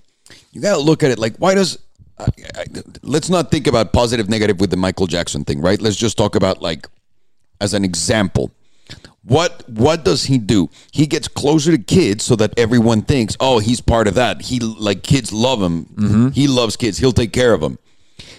you 0.52 0.60
got 0.60 0.77
to 0.77 0.81
look 0.81 1.02
at 1.02 1.10
it 1.10 1.19
like, 1.19 1.36
why 1.36 1.55
does? 1.55 1.78
I, 2.19 2.27
I, 2.56 2.65
let's 3.02 3.28
not 3.28 3.51
think 3.51 3.66
about 3.66 3.93
positive, 3.93 4.28
negative 4.28 4.60
with 4.60 4.70
the 4.70 4.77
Michael 4.77 5.06
Jackson 5.06 5.44
thing, 5.44 5.60
right? 5.60 5.81
Let's 5.81 5.97
just 5.97 6.16
talk 6.16 6.35
about 6.35 6.62
like, 6.62 6.89
as 7.60 7.74
an 7.74 7.85
example. 7.85 8.51
What 9.23 9.69
what 9.69 10.05
does 10.05 10.24
he 10.24 10.39
do? 10.39 10.70
He 10.93 11.07
gets 11.07 11.28
closer 11.28 11.73
to 11.73 11.78
kids 11.78 12.24
so 12.24 12.36
that 12.36 12.59
everyone 12.59 13.03
thinks, 13.03 13.36
oh, 13.40 13.59
he's 13.59 13.81
part 13.81 14.07
of 14.09 14.15
that. 14.15 14.43
He 14.43 14.61
like 14.61 15.03
kids 15.03 15.32
love 15.32 15.61
him. 15.61 15.85
Mm-hmm. 15.86 16.28
He 16.31 16.49
loves 16.49 16.77
kids. 16.77 16.99
He'll 16.99 17.12
take 17.12 17.32
care 17.32 17.53
of 17.53 17.61
them. 17.61 17.78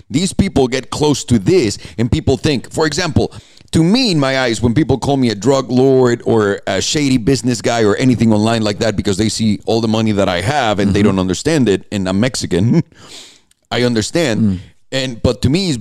These 0.09 0.33
people 0.33 0.67
get 0.67 0.89
close 0.89 1.23
to 1.25 1.37
this, 1.37 1.77
and 1.99 2.11
people 2.11 2.37
think, 2.37 2.71
for 2.71 2.87
example, 2.87 3.31
to 3.71 3.83
me, 3.83 4.11
in 4.11 4.19
my 4.19 4.39
eyes, 4.39 4.61
when 4.61 4.73
people 4.73 4.97
call 4.97 5.17
me 5.17 5.29
a 5.29 5.35
drug 5.35 5.69
lord 5.69 6.23
or 6.25 6.61
a 6.65 6.81
shady 6.81 7.17
business 7.17 7.61
guy 7.61 7.83
or 7.83 7.95
anything 7.97 8.33
online 8.33 8.63
like 8.63 8.79
that 8.79 8.95
because 8.95 9.17
they 9.17 9.29
see 9.29 9.59
all 9.65 9.81
the 9.81 9.87
money 9.87 10.11
that 10.13 10.27
I 10.27 10.41
have 10.41 10.79
and 10.79 10.93
they 10.93 11.01
mm-hmm. 11.01 11.09
don't 11.09 11.19
understand 11.19 11.69
it, 11.69 11.85
and 11.91 12.09
I'm 12.09 12.19
Mexican, 12.19 12.81
I 13.71 13.83
understand. 13.83 14.41
Mm. 14.41 14.59
And 14.91 15.21
but 15.21 15.43
to 15.43 15.49
me, 15.49 15.69
it's 15.69 15.79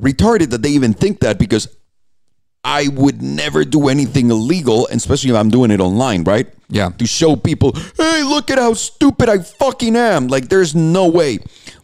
retarded 0.00 0.50
that 0.50 0.62
they 0.62 0.70
even 0.70 0.94
think 0.94 1.20
that 1.20 1.38
because 1.38 1.68
I 2.64 2.88
would 2.88 3.20
never 3.20 3.64
do 3.64 3.88
anything 3.88 4.30
illegal, 4.30 4.88
especially 4.90 5.30
if 5.30 5.36
I'm 5.36 5.50
doing 5.50 5.70
it 5.70 5.80
online, 5.80 6.24
right? 6.24 6.46
Yeah. 6.70 6.90
To 6.90 7.06
show 7.06 7.36
people, 7.36 7.72
hey, 7.96 8.22
look 8.22 8.50
at 8.50 8.58
how 8.58 8.72
stupid 8.72 9.28
I 9.28 9.38
fucking 9.38 9.96
am. 9.96 10.28
Like, 10.28 10.48
there's 10.48 10.74
no 10.74 11.08
way. 11.08 11.38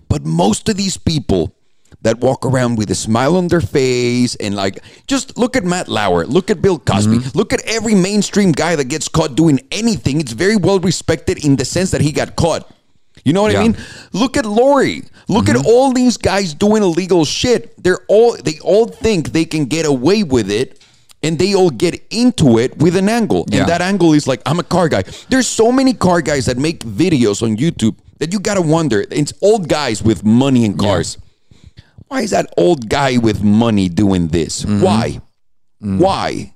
But 0.08 0.24
most 0.24 0.68
of 0.68 0.76
these 0.76 0.96
people 0.96 1.54
that 2.02 2.18
walk 2.18 2.46
around 2.46 2.78
with 2.78 2.90
a 2.90 2.94
smile 2.94 3.36
on 3.36 3.48
their 3.48 3.60
face 3.60 4.34
and 4.36 4.54
like, 4.54 4.82
just 5.06 5.36
look 5.36 5.54
at 5.54 5.64
Matt 5.64 5.88
Lauer, 5.88 6.24
look 6.24 6.50
at 6.50 6.62
Bill 6.62 6.78
Cosby, 6.78 7.18
mm-hmm. 7.18 7.38
look 7.38 7.52
at 7.52 7.60
every 7.66 7.94
mainstream 7.94 8.52
guy 8.52 8.74
that 8.74 8.86
gets 8.86 9.06
caught 9.08 9.34
doing 9.34 9.60
anything. 9.70 10.18
It's 10.18 10.32
very 10.32 10.56
well 10.56 10.80
respected 10.80 11.44
in 11.44 11.56
the 11.56 11.64
sense 11.64 11.90
that 11.90 12.00
he 12.00 12.10
got 12.10 12.36
caught. 12.36 12.70
You 13.24 13.32
know 13.32 13.42
what 13.42 13.54
I 13.54 13.62
mean? 13.62 13.76
Look 14.12 14.36
at 14.36 14.46
Lori. 14.46 15.02
Look 15.28 15.48
at 15.48 15.56
mm-hmm. 15.56 15.66
all 15.66 15.92
these 15.92 16.16
guys 16.16 16.54
doing 16.54 16.82
illegal 16.82 17.24
shit. 17.24 17.80
They're 17.82 18.00
all 18.08 18.36
they 18.36 18.58
all 18.60 18.86
think 18.86 19.32
they 19.32 19.44
can 19.44 19.66
get 19.66 19.86
away 19.86 20.22
with 20.22 20.50
it 20.50 20.82
and 21.22 21.38
they 21.38 21.54
all 21.54 21.70
get 21.70 22.02
into 22.10 22.58
it 22.58 22.76
with 22.78 22.96
an 22.96 23.08
angle. 23.08 23.44
Yeah. 23.48 23.60
And 23.60 23.68
that 23.68 23.80
angle 23.82 24.12
is 24.14 24.26
like 24.26 24.42
I'm 24.46 24.58
a 24.58 24.64
car 24.64 24.88
guy. 24.88 25.02
There's 25.28 25.46
so 25.46 25.70
many 25.70 25.92
car 25.92 26.20
guys 26.20 26.46
that 26.46 26.56
make 26.56 26.80
videos 26.80 27.42
on 27.42 27.56
YouTube 27.56 27.96
that 28.18 28.32
you 28.32 28.40
got 28.40 28.54
to 28.54 28.62
wonder. 28.62 29.04
It's 29.10 29.32
old 29.42 29.68
guys 29.68 30.02
with 30.02 30.24
money 30.24 30.64
and 30.64 30.78
cars. 30.78 31.18
Why 32.08 32.22
is 32.22 32.30
that 32.30 32.52
old 32.56 32.88
guy 32.88 33.18
with 33.18 33.42
money 33.42 33.88
doing 33.88 34.28
this? 34.28 34.64
Mm-hmm. 34.64 34.82
Why? 34.82 35.20
Mm. 35.82 35.98
Why? 35.98 36.54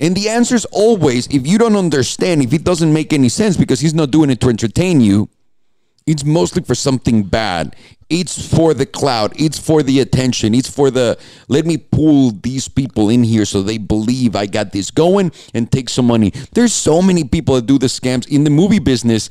And 0.00 0.16
the 0.16 0.28
answer 0.28 0.56
is 0.56 0.64
always 0.66 1.28
if 1.28 1.46
you 1.46 1.58
don't 1.58 1.76
understand, 1.76 2.42
if 2.42 2.52
it 2.52 2.64
doesn't 2.64 2.92
make 2.92 3.12
any 3.12 3.28
sense 3.28 3.56
because 3.56 3.78
he's 3.78 3.94
not 3.94 4.10
doing 4.10 4.30
it 4.30 4.40
to 4.40 4.48
entertain 4.48 5.00
you, 5.00 5.28
it's 6.06 6.24
mostly 6.24 6.62
for 6.62 6.74
something 6.74 7.22
bad. 7.24 7.76
It's 8.10 8.46
for 8.54 8.74
the 8.74 8.84
cloud. 8.84 9.32
It's 9.40 9.58
for 9.58 9.82
the 9.82 10.00
attention. 10.00 10.54
It's 10.54 10.68
for 10.68 10.90
the 10.90 11.18
let 11.48 11.64
me 11.64 11.78
pull 11.78 12.32
these 12.32 12.68
people 12.68 13.08
in 13.08 13.24
here 13.24 13.46
so 13.46 13.62
they 13.62 13.78
believe 13.78 14.36
I 14.36 14.46
got 14.46 14.72
this 14.72 14.90
going 14.90 15.32
and 15.54 15.70
take 15.72 15.88
some 15.88 16.06
money. 16.06 16.32
There's 16.52 16.74
so 16.74 17.00
many 17.00 17.24
people 17.24 17.54
that 17.54 17.66
do 17.66 17.78
the 17.78 17.86
scams 17.86 18.28
in 18.28 18.44
the 18.44 18.50
movie 18.50 18.80
business. 18.80 19.30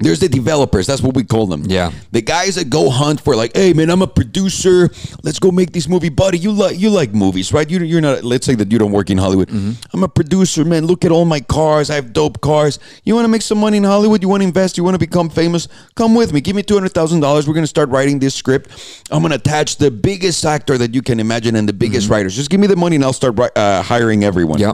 There's 0.00 0.18
the 0.18 0.28
developers. 0.28 0.88
That's 0.88 1.00
what 1.00 1.14
we 1.14 1.22
call 1.22 1.46
them. 1.46 1.64
Yeah. 1.66 1.92
The 2.10 2.20
guys 2.20 2.56
that 2.56 2.68
go 2.68 2.90
hunt 2.90 3.20
for 3.20 3.36
like, 3.36 3.56
hey 3.56 3.72
man, 3.72 3.90
I'm 3.90 4.02
a 4.02 4.08
producer. 4.08 4.90
Let's 5.22 5.38
go 5.38 5.52
make 5.52 5.72
this 5.72 5.88
movie, 5.88 6.08
buddy. 6.08 6.36
You 6.36 6.50
like 6.50 6.78
you 6.78 6.90
like 6.90 7.14
movies, 7.14 7.52
right? 7.52 7.68
You 7.70 7.78
you're 7.78 8.00
not. 8.00 8.24
Let's 8.24 8.44
say 8.44 8.56
that 8.56 8.72
you 8.72 8.78
don't 8.78 8.90
work 8.90 9.08
in 9.10 9.18
Hollywood. 9.18 9.50
I'm 9.50 10.02
a 10.02 10.08
producer, 10.08 10.64
man. 10.64 10.86
Look 10.86 11.04
at 11.04 11.12
all 11.12 11.24
my 11.24 11.40
cars. 11.40 11.90
I 11.90 11.94
have 11.94 12.12
dope 12.12 12.40
cars. 12.40 12.80
You 13.04 13.14
want 13.14 13.24
to 13.24 13.28
make 13.28 13.42
some 13.42 13.58
money 13.58 13.76
in 13.76 13.84
Hollywood? 13.84 14.20
You 14.20 14.28
want 14.28 14.42
to 14.42 14.48
invest? 14.48 14.76
You 14.76 14.82
want 14.84 14.96
to 14.96 14.98
become 14.98 15.30
famous? 15.30 15.68
Come 15.94 16.14
with 16.16 16.32
me. 16.32 16.40
Give 16.40 16.56
me 16.56 16.64
two 16.64 16.74
hundred 16.74 16.92
thousand 16.92 17.20
dollars. 17.20 17.46
We're 17.46 17.54
gonna 17.54 17.66
start 17.66 17.88
writing 17.88 18.18
this 18.18 18.34
script. 18.34 19.06
I'm 19.12 19.22
gonna 19.22 19.36
attach 19.36 19.76
the 19.76 19.92
biggest 19.92 20.44
actor 20.44 20.76
that 20.76 20.92
you 20.92 21.02
can 21.02 21.20
imagine 21.20 21.54
and 21.54 21.68
the 21.68 21.72
biggest 21.72 22.10
writers. 22.10 22.34
Just 22.34 22.50
give 22.50 22.58
me 22.60 22.66
the 22.66 22.76
money 22.76 22.96
and 22.96 23.04
I'll 23.04 23.12
start 23.12 23.38
uh, 23.56 23.82
hiring 23.82 24.24
everyone. 24.24 24.58
Yeah. 24.58 24.72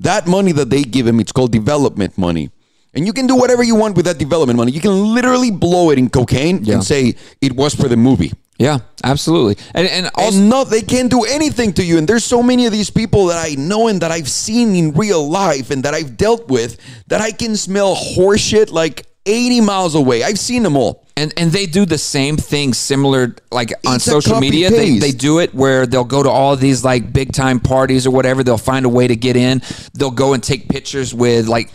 That 0.00 0.26
money 0.26 0.52
that 0.52 0.70
they 0.70 0.82
give 0.82 1.06
him, 1.06 1.20
it's 1.20 1.32
called 1.32 1.52
development 1.52 2.18
money. 2.18 2.50
And 2.96 3.06
you 3.06 3.12
can 3.12 3.26
do 3.26 3.36
whatever 3.36 3.62
you 3.62 3.74
want 3.76 3.94
with 3.96 4.06
that 4.06 4.18
development 4.18 4.56
money. 4.56 4.72
You 4.72 4.80
can 4.80 5.14
literally 5.14 5.50
blow 5.50 5.90
it 5.90 5.98
in 5.98 6.08
cocaine 6.08 6.64
Yeah. 6.64 6.74
and 6.74 6.84
say 6.84 7.14
it 7.40 7.52
was 7.54 7.74
for 7.74 7.88
the 7.88 7.96
movie. 7.96 8.32
yeah 8.58 8.78
absolutely 9.04 9.54
and 9.78 9.86
and 9.96 10.04
also 10.14 10.38
And 10.38 10.48
no, 10.48 10.64
they 10.64 10.80
can't 10.94 11.10
do 11.10 11.22
anything 11.38 11.70
to 11.78 11.82
you. 11.88 11.98
And 11.98 12.08
there's 12.08 12.24
so 12.24 12.40
many 12.42 12.64
of 12.68 12.72
these 12.72 12.90
people 13.00 13.22
that 13.30 13.36
I 13.50 13.54
know 13.70 13.88
and 13.90 14.00
that 14.00 14.10
I've 14.16 14.30
seen 14.46 14.74
in 14.80 14.86
real 15.04 15.22
life 15.28 15.66
and 15.72 15.80
that 15.84 15.92
I've 15.98 16.12
dealt 16.16 16.48
with 16.56 16.70
that 17.10 17.20
I 17.20 17.32
can 17.42 17.52
smell 17.56 17.94
horseshit 17.94 18.68
like 18.72 18.96
80 19.26 19.60
miles 19.60 19.94
away. 19.94 20.22
I've 20.28 20.38
seen 20.38 20.62
them 20.62 20.76
all. 20.82 20.92
and 21.22 21.30
and 21.40 21.52
they 21.56 21.66
do 21.78 21.82
the 21.96 21.98
same 21.98 22.36
thing 22.52 22.72
similar 22.74 23.22
like 23.58 23.70
on 23.86 23.96
It's 23.96 24.06
a 24.06 24.10
social 24.16 24.38
media 24.46 24.66
they, 24.70 24.90
they 25.06 25.12
do 25.28 25.32
it 25.44 25.50
where 25.62 25.80
they'll 25.90 26.12
go 26.18 26.22
to 26.28 26.32
all 26.38 26.54
these 26.56 26.80
like 26.92 27.02
big 27.20 27.28
time 27.42 27.58
parties 27.60 28.02
or 28.06 28.12
whatever 28.18 28.40
they'll 28.44 28.66
find 28.72 28.84
a 28.90 28.92
way 28.98 29.06
to 29.12 29.16
get 29.28 29.36
in 29.48 29.54
they'll 29.98 30.18
go 30.26 30.28
and 30.34 30.42
take 30.52 30.62
pictures 30.76 31.08
with 31.24 31.44
like 31.56 31.68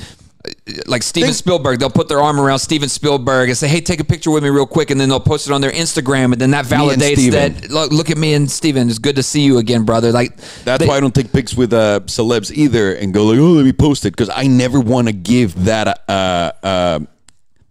like 0.88 1.03
Steven 1.03 1.27
Think- 1.27 1.38
Spielberg, 1.38 1.80
they'll 1.80 1.89
put 1.89 2.07
their 2.07 2.22
arm 2.22 2.39
around 2.39 2.59
Steven 2.59 2.89
Spielberg 2.89 3.49
and 3.49 3.57
say, 3.57 3.68
"Hey, 3.68 3.81
take 3.81 3.99
a 3.99 4.03
picture 4.03 4.31
with 4.31 4.43
me 4.43 4.49
real 4.49 4.65
quick," 4.65 4.89
and 4.89 4.99
then 4.99 5.09
they'll 5.09 5.19
post 5.19 5.47
it 5.47 5.53
on 5.53 5.61
their 5.61 5.72
Instagram, 5.72 6.31
and 6.34 6.41
then 6.41 6.51
that 6.51 6.65
validates 6.65 7.31
that. 7.31 7.69
Look, 7.69 7.91
look 7.91 8.09
at 8.09 8.18
me 8.18 8.34
and 8.34 8.49
Steven. 8.49 8.89
It's 8.89 8.97
good 8.99 9.15
to 9.18 9.23
see 9.23 9.41
you 9.41 9.57
again, 9.59 9.84
brother. 9.84 10.11
Like 10.11 10.38
That's 10.63 10.80
they- 10.81 10.88
why 10.88 10.97
I 10.97 10.99
don't 10.99 11.13
take 11.13 11.31
pics 11.31 11.53
with 11.55 11.73
uh, 11.73 11.99
celebs 12.05 12.51
either 12.51 12.93
and 12.93 13.13
go 13.13 13.26
like, 13.26 13.39
oh, 13.39 13.51
let 13.51 13.65
me 13.65 13.73
post 13.73 14.05
it 14.05 14.11
because 14.11 14.30
I 14.34 14.47
never 14.47 14.80
want 14.80 15.07
to 15.07 15.13
give 15.13 15.65
that 15.65 15.88
uh, 16.09 16.51
uh, 16.65 16.99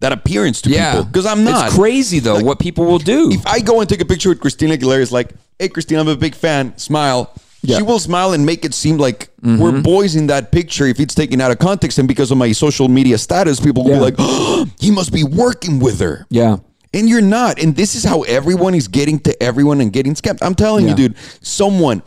that 0.00 0.12
appearance 0.12 0.62
to 0.62 0.70
yeah, 0.70 0.92
people 0.92 1.04
because 1.06 1.26
I'm 1.26 1.44
not. 1.44 1.66
It's 1.66 1.76
crazy 1.76 2.20
though 2.20 2.40
what 2.40 2.58
people 2.58 2.84
will 2.86 2.98
do. 2.98 3.30
if 3.30 3.46
I 3.46 3.60
go 3.60 3.80
and 3.80 3.88
take 3.88 4.00
a 4.00 4.04
picture 4.06 4.28
with 4.28 4.40
Christina 4.40 4.76
Aguilera, 4.76 5.02
it's 5.02 5.12
like, 5.12 5.32
hey, 5.58 5.68
Christina, 5.68 6.00
I'm 6.00 6.08
a 6.08 6.16
big 6.16 6.34
fan. 6.34 6.76
Smile. 6.78 7.32
Yeah. 7.62 7.76
She 7.76 7.82
will 7.82 7.98
smile 7.98 8.32
and 8.32 8.46
make 8.46 8.64
it 8.64 8.72
seem 8.72 8.96
like 8.96 9.28
we're 9.42 9.70
mm-hmm. 9.70 9.82
boys 9.82 10.16
in 10.16 10.28
that 10.28 10.50
picture 10.50 10.86
if 10.86 10.98
it's 10.98 11.14
taken 11.14 11.40
out 11.40 11.50
of 11.50 11.58
context. 11.58 11.98
And 11.98 12.08
because 12.08 12.30
of 12.30 12.38
my 12.38 12.52
social 12.52 12.88
media 12.88 13.18
status, 13.18 13.60
people 13.60 13.84
will 13.84 13.90
Yeah. 13.90 13.98
be 13.98 14.04
like, 14.04 14.14
oh, 14.18 14.66
he 14.78 14.90
must 14.90 15.12
be 15.12 15.24
working 15.24 15.78
with 15.78 16.00
her. 16.00 16.26
yeah, 16.30 16.56
And 16.94 17.08
you're 17.08 17.20
not. 17.20 17.60
And 17.62 17.76
this 17.76 17.94
is 17.94 18.04
how 18.04 18.22
everyone 18.22 18.74
is 18.74 18.88
getting 18.88 19.18
to 19.20 19.42
everyone 19.42 19.80
and 19.80 19.92
getting 19.92 20.14
scammed. 20.14 20.38
I'm 20.40 20.54
telling 20.54 20.84
Yeah. 20.86 20.90
you, 20.90 21.08
dude, 21.08 21.14
someone 21.42 22.02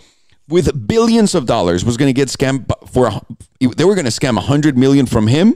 with 0.49 0.87
billions 0.87 1.35
of 1.35 1.45
dollars 1.45 1.85
was 1.85 1.97
going 1.97 2.09
to 2.09 2.13
get 2.13 2.29
scammed 2.29 2.65
for, 2.91 3.07
a, 3.07 3.21
they 3.59 3.85
were 3.85 3.95
going 3.95 4.05
to 4.05 4.11
scam 4.11 4.35
100 4.35 4.75
million 4.77 5.05
from 5.05 5.27
him 5.27 5.55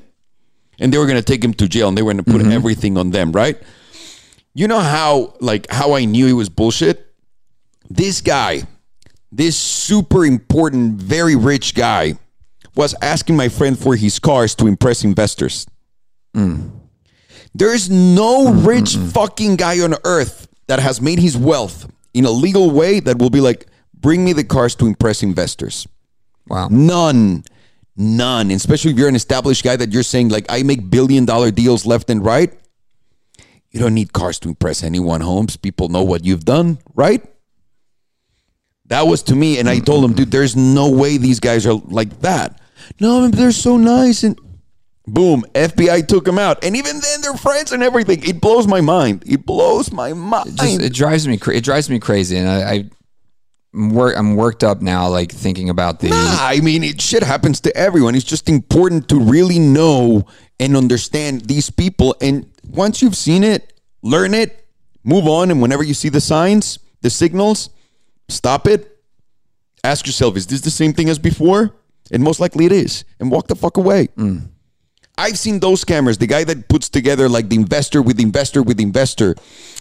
and 0.80 0.94
they 0.94 0.98
were 1.00 1.08
going 1.08 1.18
to 1.18 1.24
take 1.24 1.44
him 1.44 1.54
to 1.56 1.68
jail 1.68 1.88
and 1.88 1.98
they 1.98 2.04
were 2.04 2.14
going 2.14 2.24
to 2.24 2.32
put 2.32 2.42
mm-hmm. 2.42 2.52
everything 2.52 2.98
on 2.98 3.10
them, 3.10 3.32
right? 3.32 3.58
You 4.54 4.68
know 4.68 4.80
how, 4.80 5.34
like, 5.40 5.70
how 5.72 5.94
I 5.94 6.06
knew 6.06 6.26
he 6.28 6.34
was 6.34 6.50
bullshit? 6.50 7.14
This 7.90 8.22
guy, 8.22 8.64
this 9.38 9.56
super 9.56 10.26
important, 10.26 11.00
very 11.00 11.36
rich 11.36 11.76
guy, 11.76 12.16
was 12.76 12.96
asking 13.04 13.36
my 13.36 13.50
friend 13.50 13.78
for 13.78 13.96
his 13.96 14.18
cars 14.18 14.56
to 14.56 14.66
impress 14.66 15.04
investors. 15.04 15.68
There's 17.54 17.90
no 17.90 18.52
rich 18.52 18.96
mm-hmm. 18.96 19.10
fucking 19.10 19.56
guy 19.58 19.80
on 19.82 19.94
earth 20.06 20.48
that 20.68 20.80
has 20.80 21.02
made 21.02 21.20
his 21.20 21.38
wealth 21.38 21.90
in 22.16 22.26
a 22.26 22.32
legal 22.32 22.72
way 22.72 23.00
that 23.00 23.20
will 23.20 23.30
be 23.30 23.40
like, 23.40 23.68
bring 23.94 24.26
me 24.26 24.34
the 24.34 24.44
cars 24.44 24.74
to 24.76 24.88
impress 24.88 25.22
investors. 25.22 25.88
wow. 26.48 26.68
None. 26.70 27.44
None. 27.96 28.52
Especially 28.52 28.92
if 28.92 28.98
you're 28.98 29.08
an 29.08 29.16
established 29.16 29.64
guy 29.64 29.76
that 29.76 29.92
you're 29.92 30.04
saying, 30.04 30.30
like, 30.30 30.48
I 30.50 30.64
make 30.64 30.90
billion 30.90 31.26
dollar 31.26 31.52
deals 31.52 31.86
left 31.86 32.10
and 32.10 32.26
right. 32.26 32.54
You 33.70 33.80
don't 33.80 33.94
need 33.94 34.14
cars 34.14 34.40
to 34.40 34.50
impress 34.50 34.84
anyone, 34.84 35.22
Holmes. 35.22 35.58
People 35.58 35.90
know 35.90 36.04
what 36.04 36.26
you've 36.26 36.46
done, 36.46 36.80
right? 36.96 37.24
That 38.88 39.08
was 39.08 39.24
to 39.24 39.36
me, 39.36 39.60
and 39.60 39.70
I 39.70 39.80
told 39.80 40.06
him, 40.06 40.14
dude, 40.14 40.32
there's 40.32 40.56
no 40.56 40.90
way 40.90 41.18
these 41.18 41.40
guys 41.40 41.66
are 41.66 41.74
like 41.74 42.22
that. 42.22 42.62
No, 43.00 43.28
they're 43.28 43.52
so 43.52 43.76
nice, 43.76 44.24
and 44.24 44.40
boom, 45.06 45.44
FBI 45.54 46.08
took 46.08 46.26
them 46.26 46.40
out, 46.40 46.64
and 46.64 46.76
even 46.76 47.00
then, 47.00 47.22
they're 47.22 47.34
friends 47.36 47.72
and 47.72 47.84
everything. 47.84 48.24
It 48.24 48.40
blows 48.40 48.68
my 48.68 48.82
mind. 48.82 49.24
It 49.26 49.46
blows 49.46 49.92
my 49.92 50.14
mind. 50.14 50.58
just 50.58 50.82
it 50.82 50.94
drives 50.94 51.28
me 51.28 51.38
cra- 51.38 51.56
it 51.56 51.64
drives 51.64 51.90
me 51.90 52.00
crazy 52.00 52.38
and 52.38 52.48
I, 52.48 52.72
I 52.74 52.90
I'm, 53.74 53.90
wor- 53.92 54.14
I'm 54.14 54.36
worked 54.36 54.64
up 54.64 54.82
now, 54.82 55.08
like 55.10 55.32
thinking 55.32 55.70
about 55.70 56.00
the. 56.00 56.10
Nah, 56.10 56.38
I 56.40 56.62
mean, 56.62 56.84
it 56.84 57.02
shit 57.02 57.24
happens 57.24 57.62
to 57.62 57.76
everyone. 57.76 58.16
It's 58.16 58.26
just 58.26 58.50
important 58.50 59.10
to 59.10 59.20
really 59.20 59.60
know 59.60 60.26
and 60.60 60.76
understand 60.76 61.42
these 61.42 61.70
people. 61.70 62.16
And 62.22 62.50
once 62.68 63.02
you've 63.02 63.16
seen 63.16 63.44
it, 63.44 63.74
learn 64.02 64.34
it, 64.34 64.66
move 65.04 65.28
on. 65.28 65.52
And 65.52 65.62
whenever 65.62 65.84
you 65.84 65.94
see 65.94 66.10
the 66.10 66.22
signs, 66.22 66.80
the 67.02 67.10
signals, 67.10 67.70
stop 68.30 68.68
it. 68.68 69.00
Ask 69.84 70.06
yourself, 70.06 70.36
is 70.36 70.48
this 70.48 70.62
the 70.62 70.72
same 70.72 70.94
thing 70.94 71.10
as 71.10 71.20
before? 71.20 71.76
And 72.12 72.24
most 72.24 72.40
likely 72.40 72.66
it 72.66 72.72
is. 72.72 73.04
And 73.20 73.32
walk 73.32 73.48
the 73.48 73.56
fuck 73.56 73.78
away. 73.78 74.10
I've 75.18 75.38
seen 75.38 75.60
those 75.60 75.84
scammers. 75.84 76.20
The 76.20 76.28
guy 76.28 76.44
that 76.44 76.70
puts 76.70 76.90
together 76.90 77.28
like 77.28 77.50
the 77.50 77.56
investor 77.56 78.02
with 78.02 78.20
investor 78.20 78.62
with 78.62 78.80
investor 78.80 79.36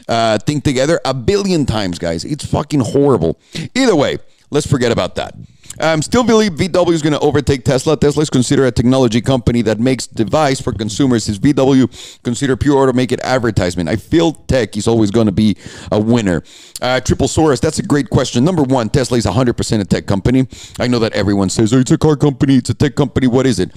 uh, 0.08 0.38
thing 0.38 0.60
together 0.60 0.98
a 1.04 1.12
billion 1.12 1.66
times, 1.66 1.98
guys. 1.98 2.24
It's 2.24 2.44
fucking 2.44 2.80
horrible. 2.80 3.38
Either 3.74 3.94
way, 3.94 4.18
let's 4.50 4.66
forget 4.66 4.92
about 4.92 5.16
that. 5.16 5.34
Um, 5.80 6.02
still 6.02 6.24
believe 6.24 6.52
VW 6.52 6.92
is 6.92 7.02
going 7.02 7.12
to 7.12 7.20
overtake 7.20 7.64
Tesla. 7.64 7.96
Tesla 7.96 8.22
is 8.22 8.30
considered 8.30 8.66
a 8.66 8.72
technology 8.72 9.20
company 9.20 9.62
that 9.62 9.78
makes 9.78 10.06
device 10.06 10.60
for 10.60 10.72
consumers. 10.72 11.28
Is 11.28 11.38
VW 11.38 12.22
considered 12.22 12.58
pure 12.60 12.76
auto 12.76 12.96
automated 12.96 13.20
advertisement? 13.22 13.88
I 13.88 13.96
feel 13.96 14.32
tech 14.32 14.76
is 14.76 14.88
always 14.88 15.10
going 15.10 15.26
to 15.26 15.32
be 15.32 15.56
a 15.92 16.00
winner. 16.00 16.42
Uh, 16.80 17.00
Triple 17.00 17.28
Source, 17.28 17.60
that's 17.60 17.78
a 17.78 17.82
great 17.82 18.10
question. 18.10 18.44
Number 18.44 18.62
one, 18.62 18.88
Tesla 18.88 19.18
is 19.18 19.26
100% 19.26 19.80
a 19.80 19.84
tech 19.84 20.06
company. 20.06 20.46
I 20.78 20.86
know 20.86 20.98
that 21.00 21.12
everyone 21.12 21.50
says, 21.50 21.74
oh, 21.74 21.78
it's 21.78 21.90
a 21.90 21.98
car 21.98 22.16
company, 22.16 22.56
it's 22.56 22.70
a 22.70 22.74
tech 22.74 22.94
company. 22.94 23.26
What 23.26 23.46
is 23.46 23.58
it? 23.58 23.70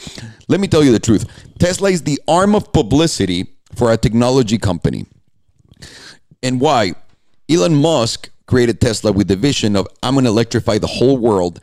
Let 0.48 0.60
me 0.60 0.68
tell 0.68 0.84
you 0.84 0.92
the 0.92 1.00
truth. 1.00 1.26
Tesla 1.60 1.90
is 1.90 2.04
the 2.04 2.20
arm 2.28 2.56
of 2.56 2.72
publicity 2.72 3.48
for 3.76 3.92
a 3.92 3.98
technology 3.98 4.58
company. 4.58 5.06
And 6.42 6.62
why? 6.62 6.94
Elon 7.50 7.76
Musk 7.76 8.30
created 8.46 8.82
Tesla 8.82 9.12
with 9.12 9.28
the 9.28 9.36
vision 9.36 9.76
of 9.76 9.88
I'm 10.02 10.16
going 10.16 10.26
to 10.26 10.32
electrify 10.32 10.78
the 10.80 10.88
whole 10.88 11.18
world, 11.18 11.60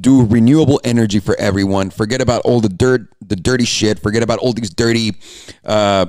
do 0.00 0.24
renewable 0.26 0.80
energy 0.84 1.20
for 1.20 1.38
everyone. 1.38 1.90
Forget 1.90 2.20
about 2.20 2.42
all 2.42 2.60
the 2.60 2.68
dirt, 2.68 3.08
the 3.20 3.36
dirty 3.36 3.64
shit. 3.64 3.98
Forget 3.98 4.22
about 4.22 4.38
all 4.40 4.52
these 4.52 4.70
dirty 4.70 5.14
uh, 5.64 6.06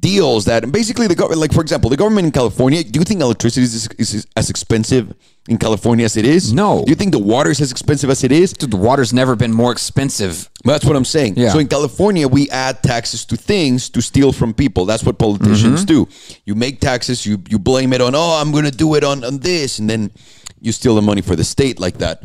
deals 0.00 0.44
that 0.44 0.70
basically 0.70 1.08
the 1.08 1.14
government, 1.14 1.40
like 1.40 1.52
for 1.52 1.60
example, 1.60 1.90
the 1.90 1.96
government 1.96 2.26
in 2.26 2.32
California. 2.32 2.84
Do 2.84 2.98
you 2.98 3.04
think 3.04 3.20
electricity 3.20 3.64
is, 3.64 3.88
is 3.98 4.26
as 4.36 4.50
expensive 4.50 5.14
in 5.48 5.58
California 5.58 6.04
as 6.04 6.16
it 6.16 6.24
is? 6.24 6.52
No. 6.52 6.84
Do 6.84 6.90
you 6.90 6.96
think 6.96 7.12
the 7.12 7.18
water 7.18 7.50
is 7.50 7.60
as 7.60 7.70
expensive 7.72 8.08
as 8.10 8.22
it 8.22 8.30
is? 8.30 8.52
Dude, 8.52 8.70
the 8.70 8.76
water's 8.76 9.12
never 9.12 9.34
been 9.34 9.52
more 9.52 9.72
expensive. 9.72 10.48
That's 10.64 10.84
what 10.84 10.96
I'm 10.96 11.04
saying. 11.04 11.34
Yeah. 11.36 11.50
So 11.50 11.58
in 11.58 11.68
California, 11.68 12.28
we 12.28 12.48
add 12.50 12.82
taxes 12.82 13.24
to 13.26 13.36
things 13.36 13.90
to 13.90 14.00
steal 14.00 14.32
from 14.32 14.54
people. 14.54 14.84
That's 14.84 15.02
what 15.02 15.18
politicians 15.18 15.84
do. 15.84 16.08
You 16.44 16.54
make 16.54 16.80
taxes, 16.80 17.26
you 17.26 17.42
you 17.48 17.58
blame 17.58 17.92
it 17.92 18.00
on, 18.00 18.14
oh, 18.14 18.38
I'm 18.40 18.52
going 18.52 18.64
to 18.64 18.70
do 18.70 18.94
it 18.94 19.02
on, 19.02 19.24
on 19.24 19.38
this, 19.38 19.78
and 19.80 19.90
then 19.90 20.12
you 20.60 20.72
steal 20.72 20.94
the 20.94 21.02
money 21.02 21.22
for 21.22 21.36
the 21.36 21.44
state 21.44 21.80
like 21.80 21.98
that. 21.98 22.22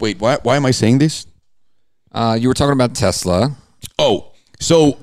Wait, 0.00 0.20
why, 0.20 0.38
why 0.42 0.56
am 0.56 0.66
I 0.66 0.70
saying 0.70 0.98
this? 0.98 1.26
Uh, 2.12 2.36
you 2.38 2.48
were 2.48 2.54
talking 2.54 2.72
about 2.72 2.94
Tesla. 2.94 3.56
Oh, 3.98 4.32
so 4.60 4.98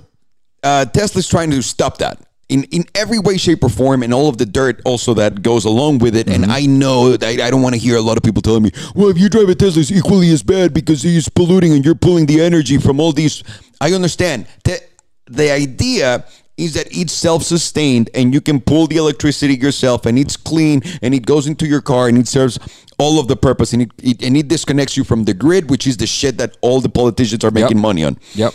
uh, 0.63 0.85
Tesla's 0.85 1.27
trying 1.27 1.51
to 1.51 1.61
stop 1.61 1.97
that 1.99 2.19
in 2.49 2.63
in 2.65 2.83
every 2.95 3.19
way, 3.19 3.37
shape, 3.37 3.63
or 3.63 3.69
form, 3.69 4.03
and 4.03 4.13
all 4.13 4.27
of 4.27 4.37
the 4.37 4.45
dirt 4.45 4.81
also 4.83 5.13
that 5.13 5.41
goes 5.41 5.65
along 5.65 5.99
with 5.99 6.15
it. 6.15 6.27
And 6.27 6.45
I 6.51 6.65
know 6.65 7.15
that 7.15 7.23
I, 7.23 7.47
I 7.47 7.49
don't 7.51 7.61
want 7.61 7.75
to 7.75 7.79
hear 7.79 7.95
a 7.95 8.01
lot 8.01 8.17
of 8.17 8.23
people 8.23 8.41
telling 8.41 8.63
me, 8.63 8.71
"Well, 8.95 9.09
if 9.09 9.17
you 9.17 9.29
drive 9.29 9.47
a 9.49 9.55
Tesla, 9.55 9.81
it's 9.81 9.91
equally 9.91 10.31
as 10.31 10.43
bad 10.43 10.73
because 10.73 11.03
he's 11.03 11.29
polluting 11.29 11.73
and 11.73 11.85
you're 11.85 11.95
pulling 11.95 12.25
the 12.25 12.41
energy 12.41 12.77
from 12.77 12.99
all 12.99 13.11
these." 13.11 13.43
I 13.79 13.93
understand. 13.93 14.47
The, 14.63 14.81
the 15.27 15.51
idea 15.51 16.25
is 16.59 16.73
that 16.73 16.87
it's 16.91 17.13
self-sustained 17.13 18.09
and 18.13 18.33
you 18.33 18.41
can 18.41 18.59
pull 18.59 18.85
the 18.87 18.97
electricity 18.97 19.55
yourself 19.55 20.05
and 20.05 20.19
it's 20.19 20.35
clean 20.37 20.81
and 21.01 21.13
it 21.13 21.25
goes 21.25 21.47
into 21.47 21.65
your 21.65 21.81
car 21.81 22.07
and 22.09 22.17
it 22.17 22.27
serves 22.27 22.59
all 22.97 23.19
of 23.19 23.27
the 23.27 23.35
purpose 23.35 23.73
and 23.73 23.81
it, 23.83 23.91
it 24.03 24.21
and 24.21 24.35
it 24.37 24.47
disconnects 24.49 24.97
you 24.97 25.03
from 25.03 25.23
the 25.23 25.33
grid 25.33 25.69
which 25.69 25.87
is 25.87 25.97
the 25.97 26.05
shit 26.07 26.37
that 26.37 26.57
all 26.61 26.81
the 26.81 26.89
politicians 26.89 27.43
are 27.43 27.51
making 27.51 27.79
money 27.79 28.03
on 28.03 28.17
Yep. 28.35 28.53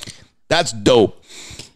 that's 0.49 0.73
dope. 0.73 1.23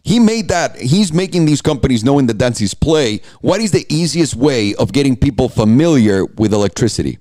He 0.03 0.17
made 0.17 0.47
that. 0.47 0.75
He's 0.77 1.11
making 1.13 1.45
these 1.45 1.61
companies 1.61 2.03
knowing 2.03 2.25
that 2.27 2.39
that's 2.39 2.57
his 2.57 2.73
play. 2.73 3.21
What 3.41 3.59
is 3.61 3.71
the 3.71 3.85
easiest 3.89 4.35
way 4.35 4.73
of 4.75 4.91
getting 4.91 5.15
people 5.15 5.49
familiar 5.49 6.25
with 6.25 6.51
electricity? 6.53 7.19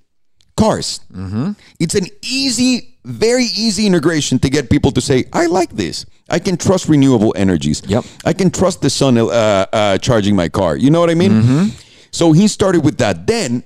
Cars. 0.57 1.01
Mm-hmm. 1.13 1.53
It's 1.81 1.95
an 1.95 2.07
easy, 2.23 2.97
very 3.05 3.45
easy 3.45 3.87
integration 3.87 4.39
to 4.39 4.49
get 4.49 4.71
people 4.71 4.91
to 4.93 5.01
say, 5.01 5.25
I 5.33 5.47
like 5.47 5.71
this. 5.71 6.07
I 6.29 6.39
can 6.39 6.57
trust 6.57 6.89
renewable 6.89 7.33
energies. 7.37 7.83
Yep. 7.87 8.05
I 8.25 8.33
can 8.33 8.51
trust 8.51 8.83
the 8.83 8.91
sun 8.91 9.17
uh, 9.19 9.23
uh, 9.25 9.99
charging 9.99 10.37
my 10.37 10.49
car. 10.49 10.77
You 10.77 10.91
know 10.91 11.01
what 11.01 11.11
I 11.11 11.15
mean? 11.15 11.73
So 12.11 12.33
he 12.33 12.49
started 12.49 12.85
with 12.85 12.99
that. 12.99 13.27
Then 13.27 13.65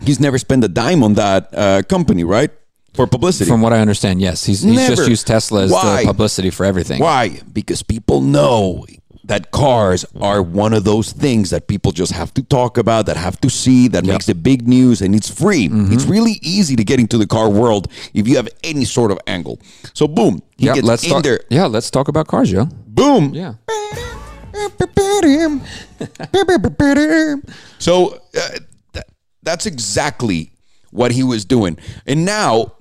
he's 0.00 0.20
never 0.20 0.38
spent 0.38 0.64
a 0.64 0.68
dime 0.68 1.02
on 1.02 1.14
that 1.14 1.48
uh, 1.52 1.82
company, 1.88 2.24
right? 2.24 2.50
For 2.94 3.06
publicity. 3.06 3.48
From 3.48 3.62
what 3.62 3.72
I 3.72 3.78
understand, 3.80 4.20
yes. 4.20 4.44
He's, 4.44 4.62
he's 4.62 4.88
just 4.88 5.08
used 5.08 5.26
Tesla 5.26 5.62
as 5.62 5.72
Why? 5.72 6.02
the 6.02 6.06
publicity 6.08 6.50
for 6.50 6.66
everything. 6.66 7.00
Why? 7.00 7.40
Because 7.52 7.82
people 7.82 8.20
know 8.20 8.84
that 9.32 9.50
cars 9.50 10.04
are 10.20 10.42
one 10.42 10.74
of 10.74 10.84
those 10.84 11.10
things 11.10 11.48
that 11.48 11.66
people 11.66 11.90
just 11.90 12.12
have 12.12 12.34
to 12.34 12.42
talk 12.42 12.76
about, 12.76 13.06
that 13.06 13.16
have 13.16 13.40
to 13.40 13.48
see, 13.48 13.88
that 13.88 14.04
makes 14.04 14.26
the 14.26 14.34
big 14.34 14.68
news, 14.68 15.00
and 15.00 15.14
it's 15.14 15.30
free. 15.30 15.68
Mm-hmm. 15.70 15.90
It's 15.94 16.04
really 16.04 16.34
easy 16.42 16.76
to 16.76 16.84
get 16.84 17.00
into 17.00 17.16
the 17.16 17.26
car 17.26 17.48
world 17.48 17.90
if 18.12 18.28
you 18.28 18.36
have 18.36 18.46
any 18.62 18.84
sort 18.84 19.10
of 19.10 19.18
angle. 19.26 19.58
So 19.94 20.06
boom, 20.06 20.42
he 20.58 20.66
Yeah, 20.66 20.74
gets 20.74 20.86
let's 20.86 21.04
in 21.04 21.10
talk. 21.10 21.22
there. 21.22 21.40
Yeah, 21.48 21.64
let's 21.64 21.90
talk 21.90 22.08
about 22.08 22.26
cars, 22.28 22.50
Joe. 22.50 22.66
Boom. 22.86 23.32
Yeah. 23.32 23.54
So 27.78 28.14
uh, 28.36 28.48
th- 28.92 29.04
that's 29.42 29.66
exactly 29.66 30.52
what 30.90 31.10
he 31.12 31.22
was 31.22 31.44
doing. 31.44 31.78
And 32.06 32.24
now, 32.24 32.74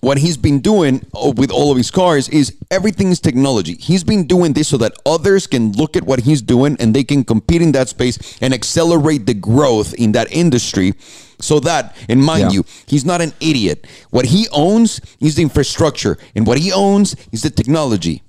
what 0.00 0.18
he's 0.18 0.36
been 0.36 0.60
doing 0.60 1.04
uh, 1.14 1.32
with 1.36 1.50
all 1.50 1.70
of 1.70 1.76
his 1.76 1.90
cars 1.90 2.28
is 2.30 2.56
everything 2.70 3.08
is 3.10 3.20
technology. 3.20 3.74
He's 3.74 4.02
been 4.04 4.26
doing 4.26 4.54
this 4.54 4.68
so 4.68 4.76
that 4.78 4.94
others 5.04 5.46
can 5.46 5.72
look 5.72 5.96
at 5.96 6.04
what 6.04 6.20
he's 6.20 6.40
doing 6.42 6.76
and 6.80 6.94
they 6.94 7.04
can 7.04 7.22
compete 7.24 7.60
in 7.62 7.72
that 7.72 7.88
space 7.88 8.38
and 8.40 8.54
accelerate 8.54 9.26
the 9.26 9.34
growth 9.34 9.92
in 9.94 10.12
that 10.12 10.30
industry. 10.32 10.94
So 11.40 11.60
that, 11.60 11.96
and 12.08 12.22
mind 12.22 12.40
Yeah. 12.44 12.50
you, 12.50 12.64
he's 12.86 13.04
not 13.04 13.20
an 13.20 13.32
idiot. 13.40 13.86
What 14.10 14.26
he 14.26 14.46
owns 14.52 15.00
is 15.20 15.36
the 15.36 15.42
infrastructure, 15.42 16.18
and 16.34 16.46
what 16.46 16.58
he 16.58 16.70
owns 16.72 17.16
is 17.32 17.42
the 17.42 17.50
technology. 17.50 18.22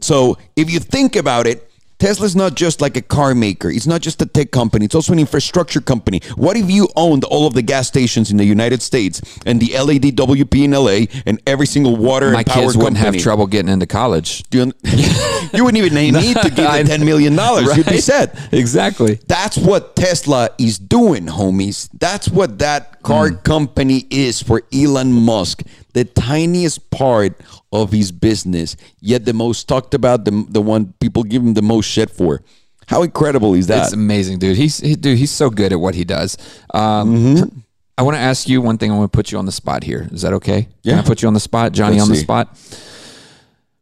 So 0.00 0.36
if 0.56 0.70
you 0.70 0.78
think 0.80 1.16
about 1.16 1.46
it, 1.46 1.70
Tesla's 1.98 2.34
not 2.36 2.54
just 2.54 2.80
like 2.80 2.96
a 2.96 3.02
car 3.02 3.34
maker. 3.34 3.70
It's 3.70 3.86
not 3.86 4.00
just 4.00 4.20
a 4.20 4.26
tech 4.26 4.50
company. 4.50 4.84
It's 4.84 4.94
also 4.94 5.12
an 5.12 5.18
infrastructure 5.18 5.80
company. 5.80 6.20
What 6.36 6.56
if 6.56 6.70
you 6.70 6.88
owned 6.96 7.24
all 7.24 7.46
of 7.46 7.54
the 7.54 7.62
gas 7.62 7.88
stations 7.88 8.30
in 8.30 8.36
the 8.36 8.44
United 8.44 8.82
States 8.82 9.20
and 9.46 9.60
the 9.60 9.68
LADWP 9.68 10.64
in 10.64 10.70
LA 10.72 11.06
and 11.26 11.40
every 11.46 11.66
single 11.66 11.96
water 11.96 12.30
My 12.32 12.38
and 12.38 12.46
power 12.46 12.62
kids 12.62 12.76
wouldn't 12.76 12.96
company? 12.96 13.18
have 13.18 13.22
trouble 13.22 13.46
getting 13.46 13.70
into 13.70 13.86
college. 13.86 14.44
You, 14.54 14.72
you 15.52 15.64
wouldn't 15.64 15.84
even 15.84 15.94
need 16.12 16.36
to 16.36 16.48
give 16.50 16.56
them 16.56 16.86
$10 16.86 17.04
million. 17.04 17.34
You'd 17.76 17.86
be 17.86 18.00
set. 18.00 18.38
Exactly. 18.52 19.18
That's 19.26 19.56
what 19.58 19.96
Tesla 19.96 20.50
is 20.58 20.78
doing, 20.78 21.26
homies. 21.26 21.88
That's 21.98 22.28
what 22.28 22.60
that 22.60 22.93
car 23.04 23.28
Hmm. 23.28 23.36
company 23.42 24.06
is 24.10 24.42
for 24.42 24.62
Elon 24.72 25.12
Musk. 25.12 25.62
The 25.92 26.04
tiniest 26.04 26.90
part 26.90 27.40
of 27.72 27.92
his 27.92 28.10
business, 28.10 28.76
yet 29.00 29.24
the 29.24 29.32
most 29.32 29.68
talked 29.68 29.94
about, 29.94 30.24
the, 30.24 30.44
the 30.48 30.60
one 30.60 30.92
people 31.00 31.22
give 31.22 31.42
him 31.42 31.54
the 31.54 31.62
most 31.62 31.86
shit 31.86 32.10
for. 32.10 32.42
How 32.86 33.02
incredible 33.02 33.54
is 33.54 33.66
that? 33.68 33.84
It's 33.84 33.92
amazing, 33.92 34.38
dude. 34.40 34.56
He's 34.56 34.78
he, 34.78 34.94
dude. 34.96 35.16
He's 35.18 35.30
so 35.30 35.48
good 35.50 35.72
at 35.72 35.80
what 35.80 35.94
he 35.94 36.04
does. 36.04 36.36
Um, 36.74 37.14
Mm-hmm. 37.16 37.58
I 37.96 38.02
want 38.02 38.16
to 38.16 38.20
ask 38.20 38.48
you 38.48 38.60
one 38.60 38.76
thing. 38.76 38.90
I 38.90 38.96
want 38.98 39.12
to 39.12 39.16
put 39.16 39.30
you 39.30 39.38
on 39.38 39.46
the 39.46 39.52
spot 39.52 39.84
here. 39.84 40.08
Is 40.10 40.22
that 40.22 40.32
okay? 40.34 40.66
Yeah. 40.82 40.94
Can 40.96 41.04
I 41.04 41.06
put 41.06 41.22
you 41.22 41.28
on 41.28 41.34
the 41.34 41.38
spot, 41.40 41.70
Johnny? 41.72 41.92
Let's 41.94 42.02
on 42.02 42.08
the 42.10 42.16
see. 42.16 42.22
spot. 42.24 42.58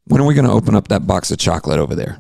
When 0.07 0.21
are 0.21 0.27
we 0.27 0.35
going 0.35 0.45
to 0.47 0.53
open 0.53 0.75
up 0.75 0.89
that 0.89 1.07
box 1.07 1.31
of 1.31 1.39
chocolate 1.39 1.79
over 1.79 1.95
there? 1.95 2.19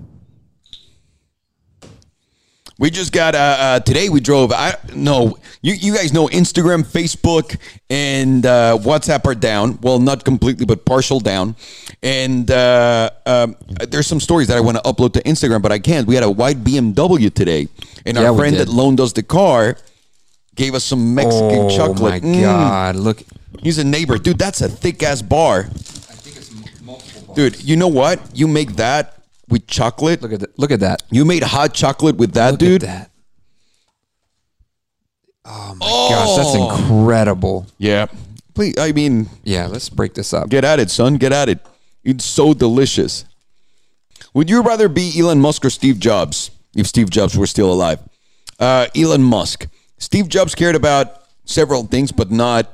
We 2.83 2.91
just 2.91 3.13
got 3.13 3.37
uh, 3.37 3.39
uh 3.39 3.81
today. 3.81 4.09
We 4.09 4.19
drove. 4.19 4.51
I 4.51 4.75
no, 4.93 5.39
you 5.63 5.75
you 5.75 5.95
guys 5.95 6.13
know 6.13 6.27
Instagram, 6.27 6.83
Facebook, 6.83 7.57
and 7.89 8.45
uh, 8.45 8.77
WhatsApp 8.83 9.25
are 9.25 9.37
down. 9.37 9.79
Well, 9.83 10.01
not 10.01 10.25
completely, 10.25 10.67
but 10.67 10.85
partial 10.85 11.21
down. 11.21 11.55
And 12.03 12.51
uh, 12.51 13.11
um, 13.25 13.55
there's 13.89 14.09
some 14.09 14.19
stories 14.19 14.49
that 14.49 14.57
I 14.57 14.61
want 14.61 14.79
to 14.79 14.83
upload 14.83 15.13
to 15.13 15.23
Instagram, 15.23 15.63
but 15.63 15.71
I 15.71 15.79
can't. 15.79 16.09
We 16.09 16.17
had 16.17 16.25
a 16.25 16.31
white 16.31 16.65
BMW 16.65 17.33
today, 17.33 17.69
and 18.05 18.17
Yeah, 18.17 18.31
our 18.31 18.37
friend 18.37 18.57
that 18.57 18.67
loaned 18.67 18.99
us 18.99 19.13
the 19.13 19.23
car 19.23 19.77
gave 20.57 20.75
us 20.75 20.83
some 20.83 21.15
Mexican 21.15 21.71
oh 21.71 21.71
chocolate. 21.71 22.25
Oh 22.25 22.27
my 22.27 22.35
Mm. 22.35 22.41
god! 22.41 22.97
Look, 22.97 23.23
He's 23.63 23.79
a 23.79 23.85
neighbor, 23.85 24.19
dude. 24.19 24.39
That's 24.41 24.61
a 24.61 24.69
thick 24.69 25.05
ass 25.05 25.23
bar, 25.23 25.69
dude. 27.37 27.63
You 27.63 27.77
know 27.77 27.87
what? 27.87 28.19
You 28.35 28.49
make 28.49 28.75
that 28.75 29.22
with 29.53 29.67
chocolate. 29.69 30.21
look 30.23 30.33
at 30.33 30.41
that! 30.41 30.59
Look 30.59 30.71
at 30.73 30.81
that! 30.81 31.03
You 31.11 31.25
made 31.25 31.43
hot 31.45 31.73
chocolate 31.75 32.17
with 32.17 32.33
that, 32.33 32.53
Look 32.53 32.61
dude. 32.61 32.83
at 32.83 32.89
that! 32.89 33.11
Oh 35.45 35.75
my 35.75 35.87
gosh, 35.87 36.37
that's 36.37 36.55
incredible. 36.55 37.67
Yeah. 37.79 38.07
Please, 38.55 38.75
I 38.79 38.93
mean, 38.93 39.29
Yeah, 39.45 39.67
let's 39.67 39.89
break 39.89 40.15
this 40.15 40.33
up. 40.33 40.49
get 40.51 40.65
at 40.65 40.79
it, 40.79 40.91
son. 40.91 41.15
Get 41.17 41.33
at 41.33 41.49
it. 41.49 41.59
It's 42.05 42.25
so 42.25 42.53
delicious. 42.55 43.25
Would 44.35 44.51
you 44.51 44.63
rather 44.63 44.89
be 44.89 45.13
Elon 45.19 45.41
Musk 45.41 45.65
or 45.65 45.71
Steve 45.71 45.99
Jobs 45.99 46.51
if 46.75 46.87
Steve 46.87 47.11
Jobs 47.11 47.37
were 47.37 47.47
still 47.47 47.73
alive? 47.73 47.99
Uh, 48.59 48.87
Elon 48.97 49.23
Musk. 49.23 49.67
Steve 49.99 50.29
Jobs 50.29 50.55
cared 50.55 50.75
about 50.75 51.23
several 51.45 51.85
things, 51.85 52.13
but 52.13 52.31
not 52.31 52.67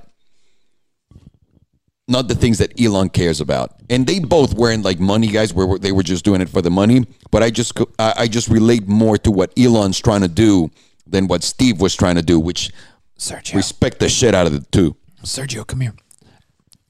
not 2.08 2.26
the 2.28 2.34
things 2.34 2.58
that 2.58 2.80
Elon 2.80 3.10
cares 3.10 3.40
about. 3.40 3.74
And 3.90 4.06
they 4.06 4.18
both 4.18 4.54
weren't 4.54 4.84
like 4.84 4.98
money 4.98 5.28
guys, 5.28 5.52
where 5.52 5.78
they 5.78 5.92
were 5.92 6.02
just 6.02 6.24
doing 6.24 6.40
it 6.40 6.48
for 6.48 6.62
the 6.62 6.70
money. 6.70 7.06
But 7.30 7.42
I 7.42 7.50
just 7.50 7.78
I 7.98 8.14
I 8.16 8.26
just 8.26 8.48
relate 8.48 8.88
more 8.88 9.18
to 9.18 9.30
what 9.30 9.52
Elon's 9.58 10.00
trying 10.00 10.22
to 10.22 10.28
do 10.28 10.70
than 11.06 11.28
what 11.28 11.42
Steve 11.42 11.80
was 11.80 11.94
trying 11.94 12.16
to 12.16 12.22
do, 12.22 12.40
which 12.40 12.72
Sergio, 13.18 13.54
respect 13.54 14.00
the 14.00 14.08
shit 14.08 14.34
out 14.34 14.46
of 14.46 14.52
the 14.52 14.60
two. 14.70 14.96
Sergio, 15.22 15.66
come 15.66 15.80
here. 15.80 15.94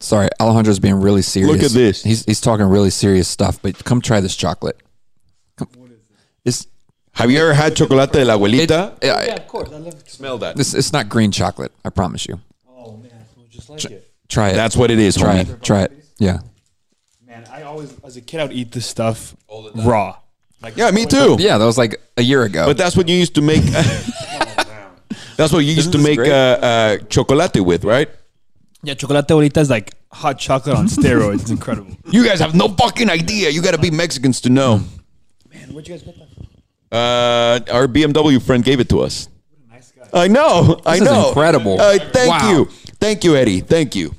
Sorry, 0.00 0.28
Alejandro's 0.40 0.78
being 0.78 1.00
really 1.00 1.22
serious. 1.22 1.50
Look 1.50 1.62
at 1.62 1.72
this. 1.72 2.02
He's 2.04 2.24
he's 2.24 2.40
talking 2.40 2.66
really 2.66 2.90
serious 2.90 3.26
stuff. 3.26 3.60
But 3.60 3.84
come 3.84 4.00
try 4.00 4.20
this 4.20 4.36
chocolate. 4.36 4.80
Come. 5.56 5.68
It's 6.44 6.66
Have 7.12 7.30
you 7.30 7.38
ever 7.40 7.52
had 7.54 7.74
chocolate 7.74 8.12
de 8.12 8.24
la 8.24 8.34
it, 8.34 8.40
abuelita? 8.40 9.02
yeah, 9.02 9.34
of 9.34 9.48
course. 9.48 9.70
I 9.70 9.78
love 9.78 9.94
it. 9.94 10.08
Smell 10.08 10.38
that. 10.38 10.58
it's, 10.58 10.74
it's 10.74 10.92
not 10.92 11.08
green 11.08 11.32
chocolate. 11.32 11.72
I 11.84 11.90
promise 11.90 12.26
you. 12.26 12.40
Oh 12.68 12.96
man, 12.96 13.10
I 13.12 13.48
just 13.50 13.68
like 13.68 13.84
it. 13.86 14.07
Try 14.28 14.50
it. 14.50 14.54
That's 14.54 14.76
what 14.76 14.90
it 14.90 14.98
is, 14.98 15.16
try 15.16 15.42
homie. 15.44 15.50
it. 15.54 15.62
Try 15.62 15.82
it. 15.82 15.92
Yeah. 16.18 16.38
Man, 17.26 17.46
I 17.50 17.62
always, 17.62 17.94
as 18.04 18.16
a 18.16 18.20
kid, 18.20 18.40
I 18.40 18.44
would 18.44 18.52
eat 18.52 18.72
this 18.72 18.86
stuff 18.86 19.34
raw. 19.74 20.16
Like 20.60 20.76
Yeah, 20.76 20.90
me 20.90 21.06
too. 21.06 21.36
Yeah, 21.38 21.56
that 21.58 21.64
was 21.64 21.78
like 21.78 22.00
a 22.16 22.22
year 22.22 22.42
ago. 22.42 22.66
But 22.66 22.76
that's 22.76 22.96
what 22.96 23.08
you 23.08 23.16
used 23.16 23.34
to 23.36 23.42
make. 23.42 23.62
that's 25.36 25.52
what 25.52 25.60
you 25.60 25.72
used 25.72 25.92
to 25.92 25.98
make 25.98 26.18
uh, 26.18 26.22
uh, 26.24 26.98
chocolate 27.08 27.56
with, 27.64 27.84
right? 27.84 28.08
Yeah, 28.82 28.94
chocolate 28.94 29.26
Abuelita 29.26 29.58
is 29.58 29.70
like 29.70 29.94
hot 30.12 30.38
chocolate 30.38 30.76
on 30.76 30.86
steroids. 30.86 31.42
It's 31.42 31.50
incredible. 31.50 31.96
You 32.10 32.24
guys 32.24 32.40
have 32.40 32.54
no 32.54 32.68
fucking 32.68 33.10
idea. 33.10 33.50
You 33.50 33.60
got 33.62 33.72
to 33.72 33.78
be 33.78 33.90
Mexicans 33.90 34.40
to 34.42 34.48
know. 34.50 34.78
Man, 35.52 35.72
where'd 35.74 35.86
you 35.86 35.94
guys 35.94 36.02
get 36.02 36.16
that? 36.18 36.28
Uh, 36.90 37.60
our 37.72 37.86
BMW 37.86 38.40
friend 38.42 38.64
gave 38.64 38.80
it 38.80 38.88
to 38.88 39.00
us. 39.00 39.28
Nice 39.70 39.92
guy. 39.92 40.08
I 40.24 40.28
know. 40.28 40.80
I 40.86 40.94
is 40.96 41.02
know. 41.02 41.28
incredible. 41.28 41.78
Uh, 41.80 41.98
thank 42.12 42.30
Wow. 42.30 42.50
you. 42.50 42.68
Thank 43.00 43.24
you, 43.24 43.36
Eddie. 43.36 43.60
Thank 43.60 43.94
you. 43.94 44.14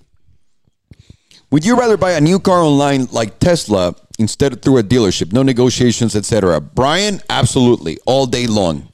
Would 1.51 1.65
you 1.65 1.77
rather 1.77 1.97
buy 1.97 2.11
a 2.11 2.22
new 2.22 2.39
car 2.39 2.60
online 2.61 3.06
like 3.11 3.39
Tesla 3.39 3.95
instead 4.19 4.53
of 4.53 4.61
through 4.61 4.77
a 4.77 4.84
dealership? 4.84 5.34
No 5.34 5.41
negotiations, 5.43 6.15
etc. 6.15 6.61
Brian, 6.61 7.22
absolutely, 7.30 7.97
all 8.06 8.26
day 8.27 8.45
long. 8.45 8.88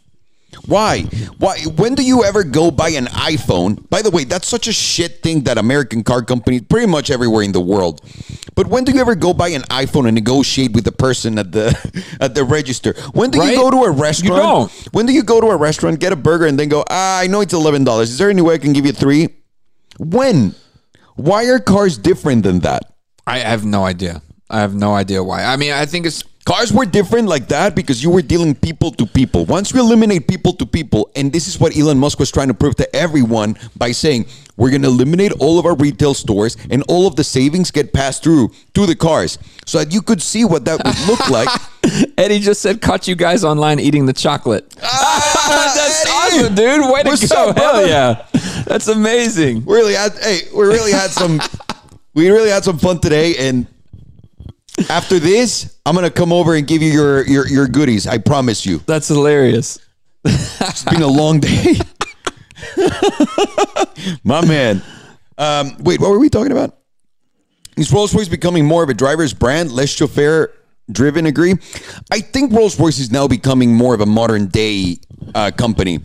Why? 0.66 1.02
Why? 1.38 1.60
When 1.76 1.96
do 1.96 2.02
you 2.04 2.24
ever 2.24 2.44
go 2.46 2.72
buy 2.72 2.90
an 2.90 3.08
iPhone? 3.08 3.88
By 3.90 4.02
the 4.02 4.10
way, 4.10 4.24
that's 4.24 4.48
such 4.48 4.68
a 4.70 4.74
shit 4.74 5.22
thing 5.22 5.42
that 5.42 5.58
American 5.58 6.02
car 6.02 6.24
companies, 6.24 6.62
pretty 6.62 6.88
much 6.88 7.12
everywhere 7.12 7.44
in 7.44 7.52
the 7.52 7.60
world. 7.60 8.02
But 8.56 8.68
when 8.68 8.86
do 8.86 8.94
you 8.94 9.02
ever 9.02 9.16
go 9.16 9.34
buy 9.34 9.50
an 9.50 9.64
iPhone 9.64 10.08
and 10.08 10.16
negotiate 10.16 10.72
with 10.72 10.86
the 10.86 10.94
person 10.94 11.38
at 11.38 11.52
the 11.52 11.76
at 12.22 12.36
the 12.36 12.46
register? 12.46 12.94
When 13.12 13.32
do 13.32 13.40
Right? 13.40 13.52
you 13.52 13.58
go 13.58 13.70
to 13.70 13.84
a 13.84 13.92
restaurant? 13.92 14.42
don't. 14.72 14.94
When 14.94 15.06
do 15.06 15.12
you 15.12 15.24
go 15.24 15.42
to 15.42 15.48
a 15.48 15.58
restaurant, 15.58 16.00
get 16.00 16.14
a 16.14 16.16
burger, 16.16 16.46
and 16.46 16.58
then 16.58 16.70
go? 16.70 16.86
Ah, 16.90 17.20
I 17.20 17.28
know 17.28 17.42
it's 17.42 17.54
eleven 17.54 17.84
dollars. 17.84 18.10
Is 18.12 18.18
there 18.18 18.30
any 18.30 18.42
way 18.42 18.54
I 18.54 18.58
can 18.58 18.72
give 18.72 18.86
you 18.86 18.94
three? 18.94 19.28
When? 20.00 20.56
Why 21.16 21.46
are 21.46 21.60
cars 21.60 21.98
different 21.98 22.44
than 22.44 22.60
that? 22.60 22.94
I 23.26 23.40
have 23.40 23.66
no 23.66 23.86
idea. 23.86 24.22
I 24.50 24.60
have 24.62 24.76
no 24.76 24.94
idea 24.94 25.24
why. 25.24 25.44
I 25.44 25.56
mean, 25.56 25.72
I 25.72 25.86
think 25.86 26.06
it's 26.06 26.24
Cars 26.46 26.72
were 26.72 26.86
different 26.86 27.28
like 27.28 27.48
that 27.48 27.74
because 27.74 28.04
you 28.04 28.12
were 28.12 28.22
dealing 28.22 28.54
people 28.54 28.92
to 28.92 29.08
people. 29.08 29.46
Once 29.46 29.74
you 29.74 29.80
eliminate 29.80 30.28
people 30.28 30.54
to 30.54 30.66
people, 30.68 31.10
and 31.16 31.34
this 31.34 31.48
is 31.48 31.60
what 31.60 31.76
Elon 31.76 31.98
Musk 31.98 32.20
was 32.20 32.32
trying 32.32 32.50
to 32.50 32.54
prove 32.54 32.76
to 32.76 32.96
everyone 32.96 33.58
by 33.76 33.92
saying, 33.92 34.28
we're 34.56 34.70
going 34.70 34.84
to 34.84 34.88
eliminate 34.88 35.32
all 35.40 35.58
of 35.58 35.66
our 35.66 35.76
retail 35.76 36.14
stores 36.14 36.56
and 36.70 36.84
all 36.88 37.08
of 37.08 37.16
the 37.16 37.24
savings 37.24 37.72
get 37.72 37.94
passed 37.94 38.24
through 38.24 38.52
to 38.76 38.86
the 38.86 38.96
cars 38.96 39.40
so 39.66 39.80
that 39.80 39.92
you 39.92 40.04
could 40.04 40.22
see 40.22 40.46
what 40.46 40.66
that 40.66 40.84
would 40.86 41.08
look 41.08 41.30
like. 41.32 41.50
Eddie 42.20 42.40
just 42.40 42.62
said 42.62 42.80
caught 42.80 43.08
you 43.08 43.16
guys 43.16 43.44
online 43.44 43.80
eating 43.80 44.06
the 44.06 44.14
chocolate. 44.14 44.72
Ah! 44.84 45.35
That's 45.48 46.06
Eddie! 46.06 46.12
awesome, 46.44 46.56
dude. 46.56 46.92
Way 46.94 47.04
to 47.04 47.10
What's 47.10 47.32
go. 47.32 47.50
up, 47.50 47.58
Hell 47.58 47.74
brother? 47.74 47.88
yeah. 47.88 48.26
That's 48.66 48.88
amazing. 48.88 49.66
We 49.66 49.76
really 49.76 49.94
had, 49.94 50.14
hey, 50.18 50.40
we 50.56 50.66
really 50.66 50.92
had 50.92 51.12
some, 51.12 51.40
we 52.14 52.30
really 52.30 52.50
had 52.50 52.64
some 52.64 52.78
fun 52.80 53.00
today. 53.00 53.36
And 53.38 53.68
after 54.90 55.20
this, 55.20 55.78
I'm 55.86 55.94
going 55.96 56.06
to 56.06 56.12
come 56.12 56.34
over 56.34 56.56
and 56.56 56.66
give 56.68 56.82
you 56.82 56.92
your, 56.92 57.26
your, 57.28 57.48
your 57.48 57.68
goodies. 57.68 58.08
I 58.08 58.18
promise 58.18 58.66
you. 58.66 58.80
That's 58.88 59.08
hilarious. 59.08 59.80
It's 60.24 60.84
been 60.84 61.04
a 61.04 61.08
long 61.08 61.40
day. 61.40 61.76
My 64.24 64.46
man. 64.46 64.82
Um, 65.38 65.76
wait, 65.80 66.00
what 66.00 66.10
were 66.12 66.20
we 66.20 66.30
talking 66.30 66.52
about? 66.52 66.78
Is 67.78 67.92
Rolls 67.92 68.14
Royce 68.16 68.30
becoming 68.30 68.66
more 68.66 68.84
of 68.84 68.90
a 68.90 68.94
driver's 68.94 69.34
brand, 69.34 69.72
less 69.72 69.90
chauffeur 69.90 70.52
driven? 70.92 71.26
Agree. 71.26 71.54
I 72.12 72.22
think 72.22 72.54
Rolls 72.54 72.80
Royce 72.80 73.00
is 73.00 73.12
now 73.12 73.28
becoming 73.28 73.74
more 73.76 73.94
of 73.94 74.02
a 74.02 74.06
modern 74.06 74.48
day 74.48 74.98
uh, 75.34 75.52
company. 75.56 76.00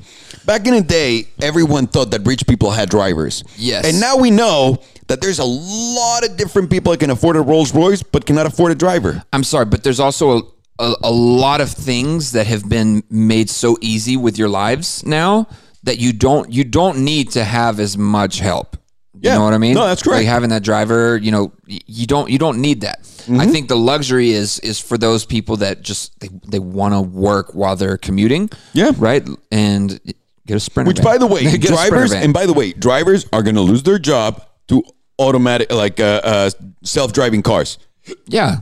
Back 0.47 0.67
in 0.67 0.75
the 0.75 0.81
day, 0.83 1.27
everyone 1.43 1.87
thought 1.87 2.11
that 2.13 2.27
rich 2.27 2.47
people 2.47 2.71
had 2.71 2.89
drivers. 2.89 3.45
Yes. 3.57 3.87
And 3.87 4.01
now 4.01 4.17
we 4.17 4.31
know 4.31 4.79
that 5.09 5.21
there's 5.21 5.39
a 5.39 5.45
lot 5.45 6.25
of 6.25 6.37
different 6.37 6.71
people 6.71 6.93
that 6.93 7.01
can 7.01 7.11
afford 7.11 7.37
a 7.37 7.41
Rolls 7.41 7.75
Royce 7.75 8.03
but 8.03 8.27
cannot 8.27 8.47
afford 8.47 8.73
a 8.73 8.75
driver. 8.75 9.23
I'm 9.33 9.45
sorry, 9.45 9.65
but 9.67 9.83
there's 9.83 10.01
also 10.01 10.39
a, 10.39 10.43
a, 10.79 10.95
a 11.05 11.11
lot 11.11 11.61
of 11.61 11.71
things 11.71 12.33
that 12.33 12.47
have 12.47 12.69
been 12.69 13.03
made 13.11 13.51
so 13.51 13.77
easy 13.81 14.17
with 14.17 14.39
your 14.39 14.49
lives 14.49 15.05
now 15.05 15.49
that 15.83 15.99
you 15.99 16.13
don't 16.13 16.53
you 16.53 16.65
don't 16.65 16.99
need 17.05 17.31
to 17.33 17.45
have 17.45 17.81
as 17.81 17.97
much 17.97 18.39
help. 18.39 18.77
You 19.23 19.29
Yeah. 19.29 19.37
know 19.39 19.45
what 19.45 19.53
I 19.55 19.59
mean? 19.59 19.75
No, 19.75 19.87
that's 19.87 20.03
correct. 20.03 20.19
Like 20.21 20.27
having 20.27 20.49
that 20.51 20.63
driver, 20.63 21.19
you 21.19 21.31
know, 21.31 21.53
you 21.67 22.07
don't 22.07 22.31
you 22.31 22.39
don't 22.39 22.59
need 22.61 22.81
that. 22.83 23.03
Mm-hmm. 23.03 23.41
I 23.41 23.47
think 23.47 23.69
the 23.69 23.77
luxury 23.77 24.31
is 24.31 24.59
is 24.61 24.81
for 24.81 24.97
those 24.97 25.27
people 25.27 25.57
that 25.59 25.83
just 25.83 26.19
they, 26.21 26.29
they 26.49 26.59
want 26.59 26.95
to 26.95 27.01
work 27.03 27.55
while 27.55 27.77
they're 27.77 27.99
commuting. 27.99 28.49
Yeah. 28.73 28.93
Right? 28.97 29.29
And 29.53 30.01
get 30.47 30.57
a 30.57 30.61
sprinter. 30.61 30.89
Which, 30.89 30.99
van. 30.99 31.05
by 31.05 31.19
the 31.19 31.27
way, 31.27 31.43
Get 31.45 31.57
a 31.57 31.77
Sprinter 31.77 31.77
drivers 31.91 32.13
and 32.13 32.33
by 32.33 32.47
the 32.47 32.55
way, 32.55 32.73
drivers 32.73 33.27
are 33.33 33.43
going 33.43 33.57
to 33.57 33.61
lose 33.61 33.83
their 33.83 33.99
job 33.99 34.43
to 34.69 34.83
automatic, 35.19 35.71
like 35.71 36.01
uh, 36.01 36.21
uh, 36.25 36.51
self-driving 36.83 37.43
cars. 37.43 37.79
yeah. 38.27 38.61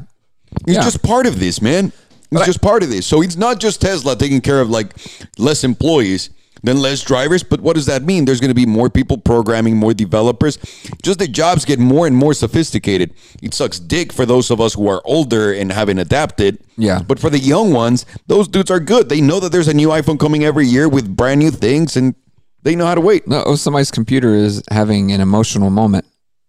It's 0.67 0.75
Yeah. 0.77 0.83
just 0.83 1.03
part 1.03 1.27
of 1.27 1.39
this, 1.39 1.63
man. 1.63 1.93
It's 2.33 2.45
just 2.47 2.61
part 2.61 2.83
of 2.83 2.91
this. 2.91 3.07
So 3.07 3.23
it's 3.23 3.37
not 3.37 3.61
just 3.61 3.81
Tesla 3.81 4.17
taking 4.17 4.41
care 4.41 4.61
of 4.61 4.69
like 4.71 4.93
less 5.39 5.63
employees 5.63 6.31
than 6.63 6.81
less 6.81 7.03
drivers. 7.03 7.43
But 7.43 7.61
what 7.61 7.75
does 7.75 7.87
that 7.87 8.03
mean? 8.03 8.25
There's 8.25 8.41
going 8.41 8.51
to 8.51 8.55
be 8.55 8.67
more 8.67 8.91
people 8.91 9.19
programming, 9.19 9.77
more 9.77 9.95
developers. 9.95 10.57
Just 11.03 11.19
the 11.19 11.29
jobs 11.29 11.65
get 11.65 11.79
more 11.79 12.07
and 12.07 12.17
more 12.17 12.35
sophisticated. 12.35 13.15
It 13.43 13.55
sucks 13.55 13.79
dick 13.79 14.13
for 14.13 14.27
those 14.27 14.51
of 14.51 14.61
us 14.61 14.75
who 14.75 14.89
are 14.89 15.03
older 15.05 15.53
and 15.53 15.73
haven't 15.73 15.99
adapted. 15.99 16.59
Yeah. 16.77 17.01
But 17.03 17.19
for 17.19 17.31
the 17.31 17.39
young 17.39 17.73
ones, 17.73 18.07
those 18.27 18.49
dudes 18.49 18.71
are 18.71 18.81
good. 18.81 19.09
They 19.09 19.21
know 19.21 19.41
that 19.41 19.53
there's 19.53 19.69
a 19.69 19.75
new 19.75 19.89
iPhone 19.89 20.19
coming 20.19 20.45
every 20.45 20.67
year 20.67 20.89
with 20.89 21.17
brand 21.17 21.41
new 21.41 21.51
things, 21.51 21.97
and 21.97 22.15
they 22.63 22.77
know 22.77 22.87
how 22.87 22.95
to 22.95 23.01
wait. 23.01 23.27
No, 23.27 23.43
oh, 23.45 23.57
somebody's 23.57 23.91
computer 23.91 24.35
is 24.35 24.63
having 24.71 25.13
an 25.13 25.21
emotional 25.21 25.71
moment. 25.71 26.05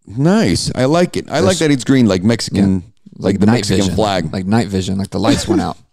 Nice. 0.06 0.72
I 0.73 0.86
like 0.86 1.18
it. 1.18 1.30
I 1.30 1.40
like 1.40 1.57
that 1.60 1.72
it's 1.72 1.84
green, 1.84 2.07
like 2.07 2.23
Mexican, 2.23 2.84
like 3.18 3.40
the 3.40 3.45
Mexican 3.45 3.81
vision, 3.81 3.95
flag. 3.95 4.34
like 4.34 4.45
night 4.45 4.68
vision, 4.68 4.98
like 4.98 5.11
the 5.11 5.19
lights 5.19 5.48
went 5.48 5.61
out. 5.61 5.77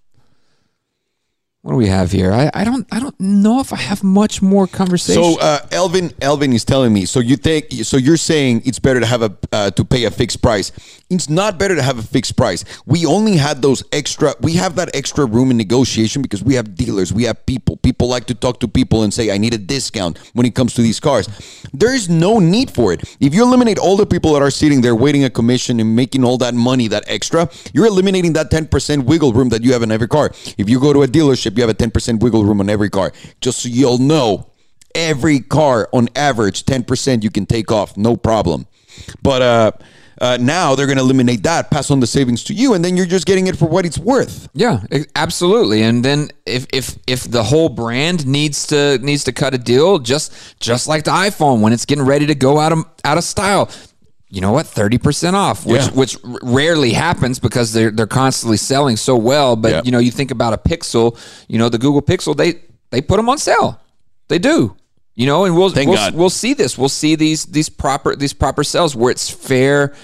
What 1.67 1.73
do 1.73 1.79
we 1.79 1.89
have 1.89 2.13
here? 2.13 2.33
I, 2.33 2.49
I 2.55 2.63
don't 2.63 2.87
I 2.93 3.01
don't 3.01 3.19
know 3.19 3.59
if 3.59 3.73
I 3.73 3.77
have 3.77 4.05
much 4.05 4.41
more 4.41 4.69
conversation. 4.69 5.21
So 5.21 5.41
uh, 5.41 5.67
Elvin, 5.73 6.13
Elvin 6.21 6.53
is 6.53 6.65
telling 6.65 6.93
me. 6.93 7.07
So 7.07 7.19
you 7.19 7.35
think? 7.35 7.73
So 7.83 7.97
you're 7.97 8.17
saying 8.17 8.63
it's 8.65 8.79
better 8.79 9.01
to 9.01 9.07
have 9.07 9.23
a 9.23 9.37
uh, 9.51 9.73
to 9.73 9.85
pay 9.85 10.05
a 10.05 10.13
fixed 10.13 10.43
price? 10.43 10.71
It's 11.11 11.29
not 11.29 11.59
better 11.59 11.75
to 11.75 11.83
have 11.83 11.99
a 11.99 12.03
fixed 12.03 12.37
price. 12.37 12.65
We 12.87 13.05
only 13.05 13.37
had 13.37 13.63
those 13.63 13.83
extra. 13.91 14.35
We 14.41 14.53
have 14.53 14.77
that 14.77 14.95
extra 14.95 15.25
room 15.27 15.51
in 15.51 15.57
negotiation 15.57 16.23
because 16.23 16.45
we 16.45 16.55
have 16.55 16.77
dealers. 16.77 17.13
We 17.13 17.25
have 17.25 17.45
people. 17.47 17.79
People 17.79 18.07
like 18.07 18.27
to 18.27 18.37
talk 18.37 18.61
to 18.61 18.69
people 18.69 19.03
and 19.03 19.13
say, 19.13 19.33
"I 19.33 19.39
need 19.39 19.53
a 19.53 19.59
discount" 19.59 20.19
when 20.35 20.47
it 20.47 20.55
comes 20.55 20.73
to 20.75 20.83
these 20.83 21.01
cars. 21.01 21.29
There 21.73 21.93
is 21.93 22.09
no 22.09 22.39
need 22.39 22.71
for 22.71 22.93
it. 22.93 23.03
If 23.19 23.35
you 23.35 23.43
eliminate 23.43 23.79
all 23.79 23.97
the 23.97 24.07
people 24.07 24.35
that 24.35 24.43
are 24.43 24.53
sitting 24.53 24.83
there 24.83 24.95
waiting 24.95 25.25
a 25.25 25.31
commission 25.31 25.81
and 25.81 25.97
making 25.97 26.23
all 26.23 26.39
that 26.39 26.55
money, 26.55 26.87
that 26.87 27.03
extra, 27.09 27.51
you're 27.73 27.87
eliminating 27.87 28.35
that 28.35 28.53
10% 28.53 29.05
wiggle 29.05 29.33
room 29.33 29.49
that 29.49 29.65
you 29.65 29.73
have 29.73 29.83
in 29.83 29.91
every 29.91 30.07
car. 30.07 30.31
If 30.57 30.69
you 30.71 30.79
go 30.79 30.93
to 30.93 31.03
a 31.03 31.09
dealership, 31.09 31.56
you 31.57 31.67
have 31.67 31.71
a 31.71 31.75
10% 31.75 32.21
wiggle 32.21 32.45
room 32.45 32.61
on 32.61 32.69
every 32.69 32.91
car. 32.91 33.13
Just 33.41 33.61
so 33.61 33.69
you'll 33.69 33.99
know, 33.99 34.51
every 34.97 35.41
car 35.41 35.89
on 35.93 36.09
average 36.17 36.65
10% 36.65 37.23
you 37.23 37.31
can 37.31 37.47
take 37.47 37.71
off 37.71 37.97
no 37.97 38.17
problem 38.17 38.67
but 39.23 39.43
uh, 39.43 39.71
uh, 40.23 40.39
now 40.41 40.75
they're 40.75 40.87
going 40.87 40.97
to 40.97 41.05
eliminate 41.05 41.43
that 41.43 41.71
pass 41.71 41.91
on 41.91 42.01
the 42.01 42.07
savings 42.07 42.43
to 42.43 42.55
you 42.55 42.73
and 42.73 42.83
then 42.83 42.97
you're 42.97 43.05
just 43.05 43.27
getting 43.27 43.47
it 43.47 43.57
for 43.57 43.69
what 43.69 43.85
it's 43.85 43.99
worth 43.99 44.49
yeah, 44.55 44.81
absolutely. 45.15 45.83
And 45.83 46.03
then 46.03 46.31
if 46.47 46.67
if 46.73 46.97
if 47.07 47.31
the 47.31 47.43
whole 47.43 47.69
brand 47.69 48.27
needs 48.27 48.67
to 48.69 48.97
needs 48.99 49.25
to 49.25 49.33
cut 49.33 49.53
a 49.53 49.59
deal, 49.59 49.99
just 49.99 50.59
just 50.61 50.89
like 50.89 51.05
the 51.05 51.11
iPhone 51.11 51.61
when 51.61 51.75
it's 51.75 51.85
getting 51.85 52.07
ready 52.07 52.25
to 52.27 52.35
go 52.35 52.59
out 52.59 52.73
of 52.73 52.87
out 53.05 53.19
of 53.19 53.25
style. 53.25 53.71
You 54.29 54.41
know 54.41 54.51
what? 54.53 54.67
Thirty 54.67 54.99
percent 54.99 55.37
off, 55.37 55.65
which 55.65 55.83
Yeah. 55.83 55.91
which 55.91 56.19
rarely 56.43 56.93
happens 56.93 57.39
because 57.39 57.73
they're 57.73 57.91
they're 57.93 58.07
constantly 58.09 58.57
selling 58.57 58.97
so 58.97 59.17
well. 59.17 59.55
But 59.57 59.71
Yeah. 59.71 59.83
you 59.85 59.93
know, 59.93 59.99
you 60.01 60.11
think 60.11 60.31
about 60.33 60.53
a 60.53 60.59
Pixel. 60.59 61.17
You 61.49 61.59
know, 61.59 61.69
the 61.69 61.79
Google 61.79 62.03
Pixel 62.03 62.37
they 62.37 62.55
they 62.91 63.01
put 63.01 63.17
them 63.19 63.29
on 63.29 63.39
sale. 63.39 63.81
They 64.29 64.39
do. 64.41 64.75
You 65.15 65.27
know, 65.27 65.45
and 65.45 65.57
we'll 65.57 65.73
we'll, 65.73 66.13
we'll 66.13 66.31
see 66.31 66.55
this. 66.55 66.77
We'll 66.77 66.89
see 66.89 67.15
these 67.15 67.47
these 67.47 67.69
proper 67.69 68.17
these 68.17 68.33
proper 68.33 68.65
sales 68.65 68.95
where 68.97 69.11
it's 69.13 69.31
fair 69.31 69.95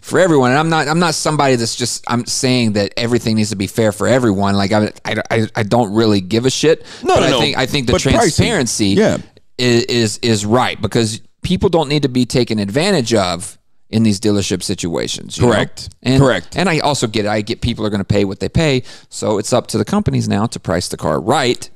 for 0.00 0.18
everyone. 0.20 0.50
And 0.50 0.58
I'm 0.60 0.68
not 0.68 0.86
I'm 0.88 1.00
not 1.00 1.14
somebody 1.14 1.56
that's 1.56 1.74
just 1.76 2.04
I'm 2.08 2.24
saying 2.24 2.74
that 2.74 2.94
everything 2.96 3.34
needs 3.36 3.50
to 3.50 3.56
be 3.56 3.66
fair 3.66 3.90
for 3.92 4.06
everyone. 4.06 4.54
Like 4.54 4.70
I 4.72 4.92
I, 5.04 5.22
I, 5.30 5.46
I 5.56 5.62
don't 5.64 5.92
really 5.92 6.20
give 6.20 6.46
a 6.46 6.50
shit. 6.50 6.86
No, 7.02 7.14
but 7.16 7.20
no, 7.20 7.26
I 7.26 7.30
no. 7.30 7.40
think 7.40 7.58
I 7.58 7.66
think 7.66 7.86
the 7.88 7.92
But 7.94 8.02
pricing, 8.02 8.18
transparency 8.20 8.86
yeah. 8.90 9.18
is, 9.58 9.84
is 9.86 10.18
is 10.22 10.46
right 10.46 10.80
because 10.80 11.20
people 11.42 11.68
don't 11.68 11.88
need 11.88 12.02
to 12.04 12.08
be 12.08 12.24
taken 12.24 12.58
advantage 12.60 13.12
of 13.12 13.58
in 13.92 14.02
these 14.02 14.18
dealership 14.18 14.62
situations. 14.62 15.36
you 15.38 15.44
know? 15.46 15.52
Correct. 15.52 15.90
And, 16.02 16.20
Correct. 16.20 16.56
And 16.56 16.68
I 16.68 16.78
also 16.80 17.06
get 17.06 17.24
it. 17.26 17.28
I 17.28 17.42
get 17.42 17.60
people 17.60 17.84
are 17.86 17.90
going 17.90 18.00
to 18.00 18.04
pay 18.04 18.24
what 18.24 18.40
they 18.40 18.48
pay, 18.48 18.82
so 19.10 19.38
it's 19.38 19.52
up 19.52 19.66
to 19.68 19.78
the 19.78 19.84
companies 19.84 20.28
now 20.28 20.46
to 20.46 20.58
price 20.60 20.88
the 20.88 20.96
car 20.96 21.20
right. 21.20 21.68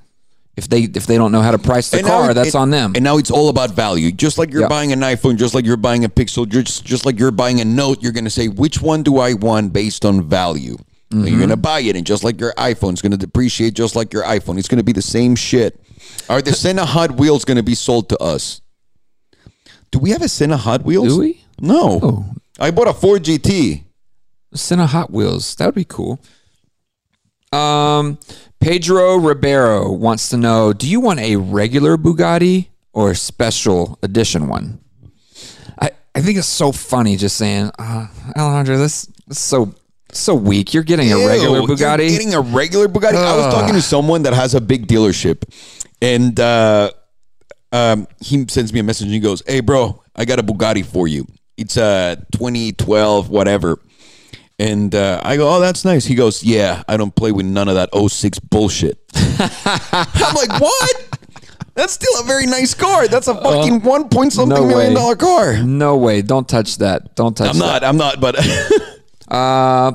If 0.56 0.68
they 0.70 0.84
if 0.84 1.06
they 1.06 1.18
don't 1.18 1.32
know 1.32 1.42
how 1.42 1.50
to 1.50 1.58
price 1.58 1.90
the 1.90 1.98
And 1.98 2.06
car, 2.06 2.30
it- 2.30 2.34
that's 2.34 2.48
it- 2.50 2.54
on 2.54 2.70
them. 2.70 2.92
And 2.94 3.04
now 3.04 3.18
it's 3.18 3.30
all 3.30 3.50
about 3.50 3.72
value. 3.72 4.10
Just 4.10 4.38
like 4.38 4.50
you're 4.50 4.62
Yep. 4.62 4.70
buying 4.70 4.90
an 4.92 5.00
iPhone, 5.00 5.36
just 5.36 5.54
like 5.54 5.66
you're 5.66 5.76
buying 5.76 6.04
a 6.04 6.08
Pixel, 6.08 6.48
just 6.48 6.82
just 6.82 7.04
like 7.04 7.18
you're 7.18 7.30
buying 7.30 7.60
a 7.60 7.64
Note, 7.66 8.02
you're 8.02 8.12
going 8.12 8.24
to 8.24 8.30
say 8.30 8.48
which 8.48 8.80
one 8.80 9.02
do 9.02 9.18
I 9.18 9.34
want 9.34 9.74
based 9.74 10.06
on 10.06 10.22
value. 10.26 10.78
Mm-hmm. 11.10 11.26
You're 11.26 11.36
going 11.38 11.50
to 11.50 11.56
buy 11.58 11.80
it, 11.80 11.94
and 11.94 12.06
just 12.06 12.24
like 12.24 12.40
your 12.40 12.54
iPhone, 12.54 12.92
it's 12.92 13.02
going 13.02 13.12
to 13.12 13.18
depreciate 13.18 13.74
just 13.74 13.94
like 13.94 14.12
your 14.14 14.24
iPhone. 14.24 14.58
It's 14.58 14.66
going 14.66 14.78
to 14.78 14.84
be 14.84 14.92
the 14.94 15.02
same 15.02 15.36
shit. 15.36 15.78
Are 16.30 16.40
the 16.40 16.52
Senna 16.64 16.86
Hot 16.86 17.10
Wheels 17.12 17.44
going 17.44 17.58
to 17.58 17.62
be 17.62 17.74
sold 17.74 18.08
to 18.08 18.18
us? 18.18 18.62
Do 19.92 19.98
we 19.98 20.10
have 20.10 20.22
a 20.22 20.28
Senna 20.28 20.56
Hot 20.56 20.84
Wheels? 20.84 21.08
Do 21.14 21.20
we? 21.20 21.44
No. 21.60 22.00
Oh. 22.02 22.26
I 22.58 22.70
bought 22.70 22.88
a 22.88 22.94
Ford 22.94 23.22
GT. 23.24 23.84
Senna 24.54 24.86
Hot 24.86 25.10
Wheels. 25.10 25.54
That 25.56 25.66
would 25.66 25.74
be 25.74 25.84
cool. 25.84 26.20
Um, 27.52 28.18
Pedro 28.60 29.16
Ribeiro 29.16 29.90
wants 29.92 30.28
to 30.30 30.36
know: 30.36 30.72
Do 30.72 30.88
you 30.88 31.00
want 31.00 31.20
a 31.20 31.36
regular 31.36 31.96
Bugatti 31.96 32.68
or 32.92 33.10
a 33.10 33.14
special 33.14 33.98
edition 34.02 34.48
one? 34.48 34.80
I 35.78 35.90
I 36.14 36.20
think 36.22 36.38
it's 36.38 36.46
so 36.48 36.72
funny 36.72 37.16
just 37.16 37.36
saying, 37.36 37.70
uh, 37.78 38.08
Alejandro, 38.36 38.78
this, 38.78 39.06
this 39.26 39.38
is 39.38 39.38
so 39.38 39.74
so 40.12 40.34
weak. 40.34 40.74
You're 40.74 40.82
getting 40.82 41.12
a 41.12 41.26
regular 41.26 41.60
Bugatti. 41.60 42.08
You're 42.10 42.18
getting 42.18 42.34
a 42.34 42.40
regular 42.40 42.88
Bugatti. 42.88 43.16
I 43.16 43.36
was 43.36 43.54
talking 43.54 43.74
to 43.74 43.82
someone 43.82 44.22
that 44.22 44.34
has 44.34 44.54
a 44.54 44.60
big 44.60 44.86
dealership, 44.86 45.42
and 46.00 46.38
uh, 46.40 46.90
um, 47.72 48.06
he 48.20 48.46
sends 48.48 48.72
me 48.72 48.80
a 48.80 48.82
message 48.82 49.04
and 49.06 49.14
he 49.14 49.20
goes, 49.20 49.42
"Hey, 49.46 49.60
bro, 49.60 50.02
I 50.14 50.24
got 50.24 50.38
a 50.38 50.42
Bugatti 50.42 50.84
for 50.84 51.06
you. 51.06 51.26
It's 51.56 51.76
a 51.76 52.16
2012 52.32 53.28
whatever." 53.30 53.78
And 54.58 54.94
uh, 54.94 55.20
I 55.22 55.36
go, 55.36 55.54
"Oh, 55.54 55.60
that's 55.60 55.84
nice." 55.84 56.04
He 56.06 56.14
goes, 56.14 56.42
"Yeah, 56.42 56.82
I 56.88 56.96
don't 56.96 57.14
play 57.14 57.30
with 57.32 57.46
none 57.46 57.68
of 57.68 57.74
that 57.74 57.90
06 57.94 58.38
bullshit." 58.40 58.98
I'm 59.14 60.34
like, 60.34 60.60
"What?" 60.60 61.18
That's 61.74 61.92
still 61.92 62.20
a 62.20 62.24
very 62.24 62.46
nice 62.46 62.72
car. 62.72 63.06
That's 63.06 63.28
a 63.28 63.34
fucking 63.34 63.82
one 63.82 64.08
point 64.08 64.32
something 64.32 64.56
Uh, 64.56 64.60
no 64.62 64.66
million 64.66 64.94
dollar 64.94 65.14
car. 65.14 65.62
no 65.62 65.96
way! 65.98 66.22
Don't 66.22 66.48
touch 66.48 66.78
that! 66.78 67.14
Don't 67.16 67.36
touch 67.36 67.52
that. 67.52 67.84
I'm 67.84 67.98
that. 67.98 68.16
not. 68.16 68.18
I'm 68.18 68.18
not. 68.18 68.20
But 68.20 68.36
Uh, 69.28 69.92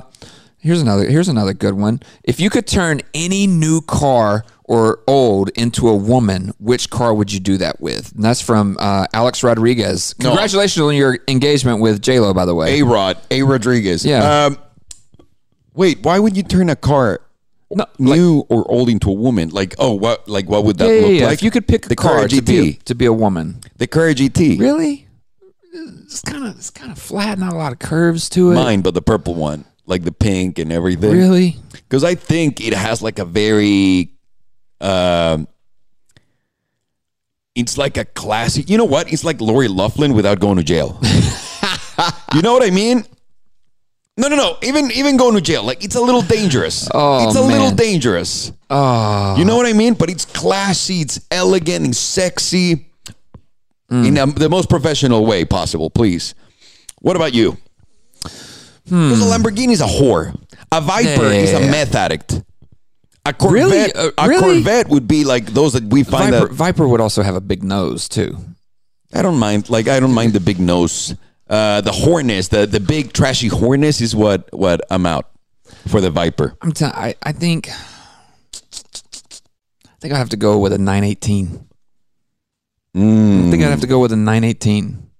here's 0.59 0.81
another. 0.81 1.09
Here's 1.09 1.27
another 1.29 1.53
good 1.53 1.73
one. 1.73 2.01
If 2.23 2.39
you 2.39 2.49
could 2.49 2.67
turn 2.67 3.01
any 3.13 3.47
new 3.47 3.81
car 3.81 4.43
or 4.71 5.01
old 5.05 5.49
into 5.49 5.89
a 5.89 5.95
woman, 5.95 6.53
which 6.57 6.89
car 6.89 7.13
would 7.13 7.29
you 7.29 7.41
do 7.41 7.57
that 7.57 7.81
with? 7.81 8.13
And 8.13 8.23
that's 8.23 8.39
from 8.39 8.77
uh, 8.79 9.05
Alex 9.11 9.43
Rodriguez. 9.43 10.15
No. 10.17 10.29
Congratulations 10.29 10.81
on 10.81 10.95
your 10.95 11.19
engagement 11.27 11.81
with 11.81 12.01
J 12.01 12.21
Lo, 12.21 12.33
by 12.33 12.45
the 12.45 12.55
way. 12.55 12.79
A 12.79 12.85
Rod, 12.85 13.17
A 13.31 13.43
Rodriguez. 13.43 14.05
Yeah. 14.05 14.45
Um, 14.45 14.57
wait, 15.73 16.01
why 16.03 16.19
would 16.19 16.37
you 16.37 16.43
turn 16.43 16.69
a 16.69 16.77
car 16.77 17.19
No, 17.69 17.85
new 17.99 18.45
or 18.47 18.63
old 18.71 18.87
into 18.87 19.09
a 19.09 19.13
woman? 19.13 19.49
Like, 19.49 19.75
oh, 19.77 19.93
what? 19.93 20.29
Like, 20.29 20.47
what 20.47 20.63
would 20.63 20.77
that 20.77 20.87
yeah, 20.87 20.93
yeah, 20.93 21.01
look 21.01 21.19
yeah. 21.19 21.25
like? 21.25 21.33
If 21.33 21.43
you 21.43 21.51
could 21.51 21.67
pick 21.67 21.87
a 21.87 21.89
the 21.89 21.97
car 21.97 22.13
Carrera 22.13 22.29
to 22.29 22.41
be, 22.41 22.57
a, 22.57 22.63
GT, 22.63 22.83
to 22.83 22.95
be 22.95 23.05
a 23.07 23.13
woman, 23.13 23.59
the 23.75 23.87
Carrera 23.87 24.15
GT, 24.15 24.57
really? 24.57 25.09
It's 25.73 26.21
kind 26.21 26.45
of 26.45 26.55
it's 26.55 26.69
kind 26.69 26.93
of 26.93 26.97
flat, 26.97 27.37
not 27.39 27.51
a 27.51 27.57
lot 27.57 27.73
of 27.73 27.79
curves 27.79 28.29
to 28.29 28.51
it. 28.51 28.55
mine, 28.55 28.81
but 28.81 28.93
the 28.93 29.01
purple 29.01 29.35
one, 29.35 29.65
like 29.85 30.03
the 30.05 30.13
pink 30.13 30.59
and 30.59 30.71
everything. 30.71 31.11
Really? 31.11 31.57
Because 31.73 32.05
I 32.05 32.15
think 32.15 32.61
it 32.65 32.73
has 32.73 33.01
like 33.01 33.19
a 33.19 33.25
very, 33.25 34.13
um, 34.81 35.47
it's 37.55 37.77
like 37.77 37.97
a 37.97 38.05
classic. 38.05 38.69
You 38.69 38.77
know 38.77 38.85
what? 38.85 39.11
It's 39.11 39.23
like 39.23 39.41
Lori 39.41 39.67
Loughlin 39.67 40.13
without 40.13 40.39
going 40.39 40.57
to 40.57 40.63
jail. 40.63 40.97
you 42.33 42.41
know 42.41 42.53
what 42.53 42.63
I 42.63 42.69
mean? 42.71 43.05
No, 44.17 44.27
no, 44.27 44.35
no. 44.35 44.57
Even 44.63 44.91
even 44.91 45.17
going 45.17 45.35
to 45.35 45.41
jail, 45.41 45.63
like 45.63 45.83
it's 45.83 45.95
a 45.95 46.01
little 46.01 46.21
dangerous. 46.21 46.87
Oh, 46.93 47.27
it's 47.27 47.37
a 47.37 47.41
little 47.41 47.71
dangerous. 47.71 48.51
Oh, 48.69 49.35
You 49.37 49.45
know 49.45 49.55
what 49.55 49.65
I 49.65 49.73
mean? 49.73 49.93
But 49.93 50.09
it's 50.09 50.25
classy, 50.25 51.01
it's 51.01 51.19
elegant 51.31 51.85
and 51.85 51.95
sexy 51.95 52.87
Mm. 53.91 54.07
in 54.07 54.17
um, 54.17 54.31
the 54.31 54.47
most 54.47 54.69
professional 54.69 55.25
way 55.25 55.43
possible, 55.43 55.89
please. 55.89 56.33
What 57.01 57.17
about 57.17 57.33
you? 57.33 57.57
Because 58.85 59.21
a 59.21 59.25
Lamborghini 59.37 59.71
is 59.73 59.81
a 59.81 59.85
whore. 59.85 60.33
A 60.71 60.79
Viper 60.79 61.09
Hmm. 61.09 61.21
Yeah, 61.23 61.29
yeah, 61.31 61.39
is 61.41 61.53
a 61.53 61.59
yeah. 61.65 61.71
meth 61.71 61.93
addict. 61.95 62.41
A 63.25 63.33
Corvette, 63.33 63.53
Really? 63.53 63.93
Uh, 63.93 64.11
a 64.17 64.27
really? 64.27 64.41
Corvette 64.63 64.89
would 64.89 65.07
be 65.07 65.23
like 65.23 65.45
those 65.47 65.73
that 65.73 65.83
we 65.83 66.03
find 66.03 66.33
Viper, 66.33 66.47
that 66.47 66.53
Viper 66.53 66.87
would 66.87 66.99
also 67.01 67.21
have 67.21 67.35
a 67.35 67.41
big 67.41 67.63
nose 67.63 68.09
too. 68.09 68.37
I 69.13 69.21
don't 69.21 69.37
mind. 69.37 69.69
Like 69.69 69.87
I 69.87 69.99
don't 69.99 70.13
mind 70.13 70.33
the 70.33 70.39
big 70.39 70.59
nose. 70.59 71.15
Uh, 71.47 71.81
the 71.81 71.91
horness, 71.91 72.47
the 72.47 72.65
the 72.65 72.79
big 72.79 73.13
trashy 73.13 73.47
horness 73.47 74.01
is 74.01 74.15
what 74.15 74.51
what 74.53 74.81
I'm 74.89 75.05
out 75.05 75.29
for 75.87 76.01
the 76.01 76.09
Viper. 76.09 76.55
I'm 76.61 76.71
t- 76.71 76.85
I, 76.85 77.13
I 77.21 77.31
think 77.33 77.69
I 77.69 77.73
think 79.99 80.13
I 80.13 80.17
have 80.17 80.29
to 80.29 80.37
go 80.37 80.57
with 80.57 80.73
a 80.73 80.77
918. 80.77 81.67
Mm. 82.95 83.47
I 83.47 83.51
think 83.51 83.63
I'd 83.63 83.69
have 83.69 83.81
to 83.81 83.87
go 83.87 83.99
with 83.99 84.11
a 84.13 84.15
918. 84.15 85.10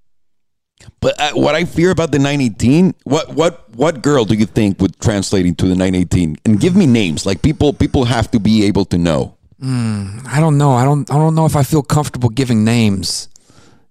But 1.00 1.20
uh, 1.20 1.32
what 1.34 1.56
I 1.56 1.66
fear 1.66 1.90
about 1.92 2.12
the 2.12 2.20
918, 2.20 2.94
what 3.04 3.34
what 3.34 3.70
what 3.76 4.02
girl 4.02 4.24
do 4.26 4.36
you 4.36 4.46
think 4.46 4.80
would 4.80 5.00
translate 5.00 5.46
into 5.46 5.66
the 5.66 5.76
918? 5.76 6.38
And 6.46 6.60
give 6.60 6.76
me 6.76 6.86
names. 6.86 7.26
Like 7.26 7.42
people 7.42 7.74
people 7.74 8.06
have 8.06 8.30
to 8.32 8.40
be 8.40 8.66
able 8.66 8.86
to 8.86 8.98
know. 8.98 9.36
I 9.64 10.38
don't 10.40 10.58
know. 10.58 10.72
I 10.74 10.84
don't 10.86 11.10
I 11.12 11.16
don't 11.16 11.36
know 11.36 11.46
if 11.46 11.56
I 11.56 11.64
feel 11.64 11.84
comfortable 11.84 12.30
giving 12.30 12.64
names 12.64 13.30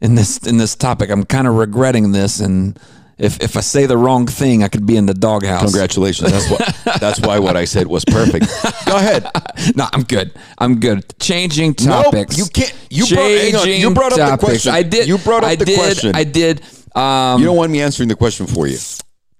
in 0.01 0.15
this 0.17 0.39
in 0.39 0.57
this 0.59 0.75
topic. 0.75 1.11
I'm 1.11 1.25
kind 1.25 1.47
of 1.47 1.55
regretting 1.55 2.13
this 2.13 2.41
and 2.41 2.79
if 3.19 3.39
if 3.41 3.57
I 3.57 3.61
say 3.61 3.87
the 3.87 3.97
wrong 3.99 4.27
thing, 4.27 4.63
I 4.65 4.69
could 4.69 4.87
be 4.87 4.97
in 4.97 5.07
the 5.07 5.15
doghouse. 5.15 5.63
Congratulations. 5.63 6.33
That's 6.33 6.51
what 6.51 7.01
that's 7.01 7.21
why 7.21 7.39
what 7.39 7.57
I 7.57 7.67
said 7.67 7.87
was 7.87 8.05
perfect. 8.05 8.47
Go 8.87 8.97
ahead. 8.97 9.29
no, 9.77 9.87
I'm 9.93 10.03
good. 10.05 10.33
I'm 10.59 10.81
good. 10.81 11.05
Changing 11.21 11.75
Nope, 11.85 12.05
topics. 12.07 12.39
you 12.39 12.47
can't- 12.47 12.75
you 12.89 13.07
brought- 13.07 13.31
hang 13.31 13.55
on, 13.55 13.61
you 13.61 13.73
Changing 13.75 13.95
brought 13.95 14.19
up 14.19 14.41
the 14.41 14.45
question. 14.47 14.73
I 14.73 14.83
did. 14.83 15.07
You 15.07 15.19
brought 15.19 15.45
up 15.45 15.51
I 15.51 15.57
the 15.57 15.67
did, 15.67 15.79
question. 15.79 16.17
I 16.17 16.25
did. 16.25 16.63
Um, 16.95 17.41
You 17.41 17.47
don't 17.47 17.57
want 17.57 17.71
me 17.73 17.81
answering 17.81 18.09
the 18.09 18.17
question 18.17 18.47
for 18.47 18.67
you. 18.67 18.79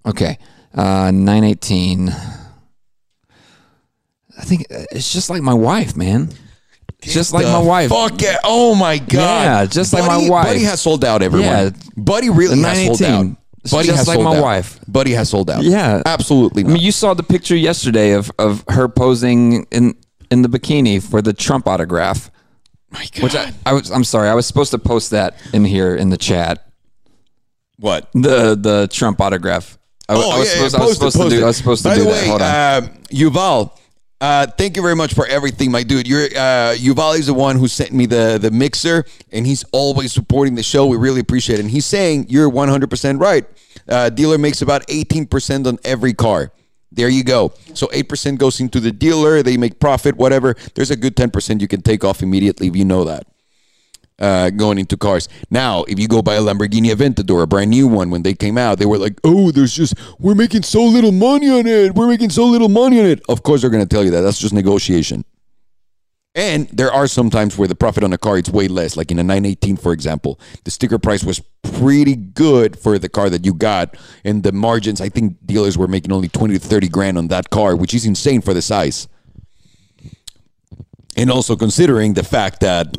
Okay. 0.07 0.39
Uh, 0.75 1.11
918. 1.11 2.09
I 4.39 4.43
think 4.45 4.63
uh, 4.71 4.85
it's 4.93 5.13
just 5.13 5.29
like 5.31 5.43
my 5.43 5.55
wife, 5.55 5.97
man. 5.97 6.31
Just 7.03 7.33
like 7.33 7.47
my 7.47 7.59
wife. 7.59 7.89
Fuck 7.91 8.21
yeah. 8.21 8.37
Oh 8.45 8.75
my 8.75 8.99
god. 8.99 9.45
Yeah, 9.45 9.67
just 9.67 9.93
like 9.93 10.05
my 10.07 10.29
wife. 10.29 10.47
Buddy 10.47 10.65
has 10.65 10.81
sold 10.81 11.05
out 11.05 11.23
everyone. 11.23 11.49
Yeah. 11.49 11.71
Buddy 11.97 12.29
really 12.31 12.61
has 12.61 12.99
sold 12.99 13.03
out. 13.03 13.37
Buddy 13.71 13.87
just 13.87 13.99
has 13.99 14.09
like 14.09 14.17
sold 14.17 14.25
my 14.25 14.37
out. 14.37 14.43
wife. 14.43 14.81
Buddy 14.87 15.13
has 15.13 15.31
sold 15.31 15.51
out. 15.51 15.63
Yeah. 15.63 16.03
Absolutely 16.05 16.65
I 16.65 16.69
mean, 16.69 16.77
you 16.83 16.93
saw 16.93 17.15
the 17.15 17.23
picture 17.23 17.57
yesterday 17.57 18.13
of, 18.13 18.31
of 18.39 18.65
her 18.69 18.89
posing 18.89 19.65
in, 19.71 19.95
in 20.31 20.43
the 20.43 20.49
bikini 20.49 21.03
for 21.03 21.21
the 21.23 21.33
Trump 21.33 21.67
autograph. 21.67 22.31
my 22.91 23.07
god. 23.15 23.23
Which 23.23 23.35
I, 23.37 23.53
I 23.65 23.73
was 23.73 23.91
I'm 23.91 24.05
sorry, 24.05 24.29
I 24.29 24.35
was 24.35 24.47
supposed 24.47 24.71
to 24.73 24.79
post 24.79 25.11
that 25.11 25.37
in 25.53 25.65
here 25.65 25.95
in 25.95 26.11
the 26.11 26.19
chat. 26.19 26.70
What? 27.81 28.09
The 28.13 28.55
the 28.55 28.89
Trump 28.93 29.21
autograph. 29.21 29.79
I, 30.09 30.15
I 30.15 30.17
was 30.39 30.51
supposed, 30.51 30.75
I 30.75 30.85
was 30.85 30.99
post 30.99 31.17
it, 31.17 31.23
to 31.23 31.29
do 31.31 31.37
it. 31.39 31.43
I 31.43 31.47
was 31.47 31.57
supposed 31.57 31.83
to 31.85 31.89
By 31.91 31.95
do 31.95 32.03
the 32.05 32.11
that. 32.11 32.23
way, 32.23 32.29
Hold 32.29 32.43
on. 32.43 32.83
um, 32.85 32.91
Yuval, 33.13 33.79
uh, 34.21 34.47
thank 34.59 34.75
you 34.77 34.83
very 34.83 34.97
much 34.97 35.15
for 35.15 35.25
everything, 35.27 35.71
my 35.71 35.85
dude. 35.85 36.07
You're 36.09 36.25
uh, 36.27 36.75
Yuval 36.77 37.17
is 37.19 37.27
the 37.27 37.35
one 37.35 37.57
who 37.57 37.69
sent 37.69 37.93
me 37.93 38.07
the 38.07 38.39
the 38.41 38.51
mixer, 38.51 39.05
and 39.33 39.47
he's 39.47 39.65
always 39.73 40.13
supporting 40.13 40.57
the 40.57 40.63
show. 40.65 40.87
We 40.87 40.97
really 40.97 41.21
appreciate 41.21 41.59
it. 41.59 41.63
And 41.63 41.71
he's 41.71 41.87
saying 41.87 42.27
you're 42.29 42.49
100 42.49 42.91
percent 42.91 43.21
right. 43.21 43.47
Uh, 43.89 44.11
dealer 44.11 44.37
makes 44.37 44.63
about 44.63 44.85
18 44.89 45.27
percent 45.27 45.67
on 45.67 45.79
every 45.85 46.13
car. 46.13 46.53
There 46.93 47.09
you 47.09 47.23
go. 47.23 47.53
So 47.75 47.87
8% 47.87 48.37
goes 48.37 48.59
into 48.59 48.81
the 48.81 48.91
dealer. 48.91 49.45
They 49.45 49.57
make 49.57 49.79
profit, 49.79 50.17
whatever. 50.17 50.57
There's 50.75 50.91
a 50.91 50.97
good 50.97 51.15
10% 51.15 51.61
you 51.61 51.69
can 51.69 51.83
take 51.83 52.03
off 52.03 52.21
immediately 52.21 52.67
if 52.67 52.75
you 52.75 52.85
know 52.85 53.05
that 53.05 53.29
uh, 54.21 54.51
going 54.51 54.79
into 54.79 54.97
cars. 54.97 55.29
Now, 55.51 55.85
if 55.85 55.99
you 55.99 56.09
go 56.09 56.23
buy 56.23 56.35
a 56.35 56.41
Lamborghini 56.41 56.93
Aventador, 56.93 57.43
a 57.43 57.47
brand 57.47 57.71
new 57.71 57.89
one, 57.89 58.11
when 58.11 58.23
they 58.23 58.35
came 58.35 58.59
out, 58.59 58.79
they 58.79 58.87
were 58.87 58.99
like, 58.99 59.19
"Oh, 59.25 59.51
there's 59.51 59.75
just 59.75 59.95
we're 60.19 60.35
making 60.35 60.63
so 60.63 60.85
little 60.85 61.13
money 61.13 61.49
on 61.51 61.67
it. 61.67 61.95
We're 61.95 62.09
making 62.09 62.31
so 62.31 62.45
little 62.47 62.69
money 62.69 63.01
on 63.01 63.07
it." 63.07 63.23
Of 63.29 63.43
course, 63.43 63.63
they're 63.63 63.71
going 63.71 63.87
to 63.87 63.89
tell 63.89 64.05
you 64.05 64.11
that. 64.11 64.21
That's 64.21 64.39
just 64.39 64.55
negotiation. 64.55 65.25
And 66.35 66.69
there 66.69 66.93
are 66.93 67.09
some 67.09 67.29
times 67.29 67.59
where 67.59 67.67
the 67.67 67.75
profit 67.75 68.05
on 68.05 68.13
a 68.13 68.19
car 68.19 68.39
it's 68.39 68.51
way 68.51 68.69
less. 68.69 68.97
Like 68.97 69.11
in 69.11 69.19
a 69.19 69.23
918, 69.25 69.77
for 69.77 69.93
example, 69.93 70.39
the 70.63 70.71
sticker 70.71 70.99
price 70.99 71.25
was 71.25 71.41
pretty 71.63 72.15
good 72.15 72.79
for 72.79 72.99
the 72.99 73.09
car 73.09 73.29
that 73.31 73.45
you 73.45 73.53
got, 73.53 73.97
and 74.25 74.43
the 74.43 74.53
margins. 74.53 75.01
I 75.01 75.09
think 75.09 75.45
dealers 75.45 75.77
were 75.77 75.89
making 75.89 76.13
only 76.13 76.29
20 76.29 76.55
to 76.55 76.61
30 76.61 76.89
grand 76.89 77.19
on 77.19 77.29
that 77.29 77.51
car, 77.51 77.75
which 77.75 77.95
is 77.95 78.07
insane 78.07 78.43
for 78.43 78.55
the 78.55 78.63
size. 78.63 79.09
And 81.17 81.31
also 81.31 81.57
considering 81.57 82.15
the 82.15 82.23
fact 82.23 82.61
that 82.61 82.97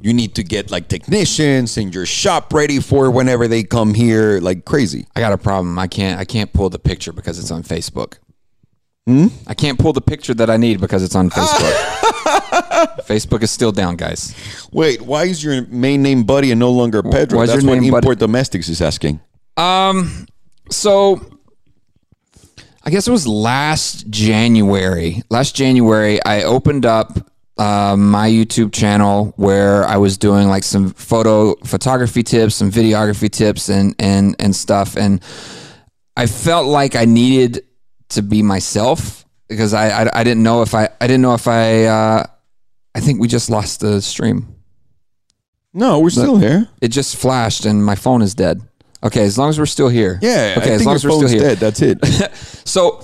you 0.00 0.12
need 0.12 0.34
to 0.36 0.42
get 0.42 0.70
like 0.70 0.88
technicians 0.88 1.76
and 1.76 1.94
your 1.94 2.06
shop 2.06 2.52
ready 2.52 2.80
for 2.80 3.10
whenever 3.10 3.48
they 3.48 3.62
come 3.62 3.94
here, 3.94 4.40
like 4.40 4.64
crazy. 4.64 5.06
I 5.16 5.20
got 5.20 5.32
a 5.32 5.38
problem. 5.38 5.78
I 5.78 5.86
can't 5.86 6.18
I 6.20 6.24
can't 6.24 6.52
pull 6.52 6.70
the 6.70 6.78
picture 6.78 7.12
because 7.12 7.38
it's 7.38 7.50
on 7.50 7.62
Facebook. 7.62 8.18
Hmm? 9.06 9.28
I 9.46 9.54
can't 9.54 9.78
pull 9.78 9.92
the 9.92 10.00
picture 10.00 10.34
that 10.34 10.48
I 10.48 10.56
need 10.56 10.80
because 10.80 11.02
it's 11.02 11.16
on 11.16 11.28
Facebook. 11.30 11.72
Facebook 13.06 13.42
is 13.42 13.50
still 13.50 13.72
down, 13.72 13.96
guys. 13.96 14.34
Wait, 14.72 15.02
why 15.02 15.24
is 15.24 15.42
your 15.42 15.66
main 15.66 16.02
name 16.02 16.22
Buddy 16.22 16.52
and 16.52 16.60
no 16.60 16.70
longer 16.70 17.02
Pedro? 17.02 17.38
why 17.38 17.44
is 17.44 17.50
That's 17.50 17.62
your 17.62 17.72
what 17.74 17.80
name 17.80 17.94
Import 17.94 18.18
Domestics 18.18 18.68
is 18.68 18.80
asking. 18.80 19.20
Um, 19.56 20.26
so 20.70 21.20
I 22.84 22.90
guess 22.90 23.06
it 23.06 23.10
was 23.10 23.26
last 23.26 24.08
January. 24.08 25.22
Last 25.30 25.54
January, 25.54 26.22
I 26.24 26.42
opened 26.42 26.86
up 26.86 27.31
uh, 27.58 27.96
my 27.96 28.28
YouTube 28.28 28.72
channel 28.72 29.32
where 29.36 29.84
I 29.84 29.96
was 29.98 30.16
doing 30.18 30.48
like 30.48 30.64
some 30.64 30.90
photo 30.90 31.54
photography 31.64 32.22
tips, 32.22 32.54
some 32.54 32.70
videography 32.70 33.30
tips, 33.30 33.68
and 33.68 33.94
and 33.98 34.34
and 34.38 34.54
stuff. 34.56 34.96
And 34.96 35.22
I 36.16 36.26
felt 36.26 36.66
like 36.66 36.96
I 36.96 37.04
needed 37.04 37.64
to 38.10 38.22
be 38.22 38.42
myself 38.42 39.24
because 39.48 39.74
I 39.74 40.04
I, 40.04 40.20
I 40.20 40.24
didn't 40.24 40.42
know 40.42 40.62
if 40.62 40.74
I 40.74 40.88
I 41.00 41.06
didn't 41.06 41.22
know 41.22 41.34
if 41.34 41.46
I 41.46 41.84
uh, 41.84 42.26
I 42.94 43.00
think 43.00 43.20
we 43.20 43.28
just 43.28 43.50
lost 43.50 43.80
the 43.80 44.00
stream. 44.00 44.54
No, 45.74 46.00
we're 46.00 46.10
still 46.10 46.36
here. 46.36 46.68
It 46.82 46.88
just 46.88 47.16
flashed 47.16 47.64
and 47.64 47.82
my 47.84 47.94
phone 47.94 48.20
is 48.22 48.34
dead. 48.34 48.60
Okay, 49.04 49.24
as 49.24 49.36
long 49.38 49.48
as 49.48 49.58
we're 49.58 49.66
still 49.66 49.88
here. 49.88 50.18
Yeah, 50.22 50.54
Okay, 50.58 50.74
as 50.74 50.84
long 50.86 50.94
as 50.94 51.04
we're 51.04 51.10
still 51.16 51.28
here. 51.28 51.40
dead. 51.40 51.58
That's 51.58 51.80
it. 51.82 51.98
So, 52.64 53.02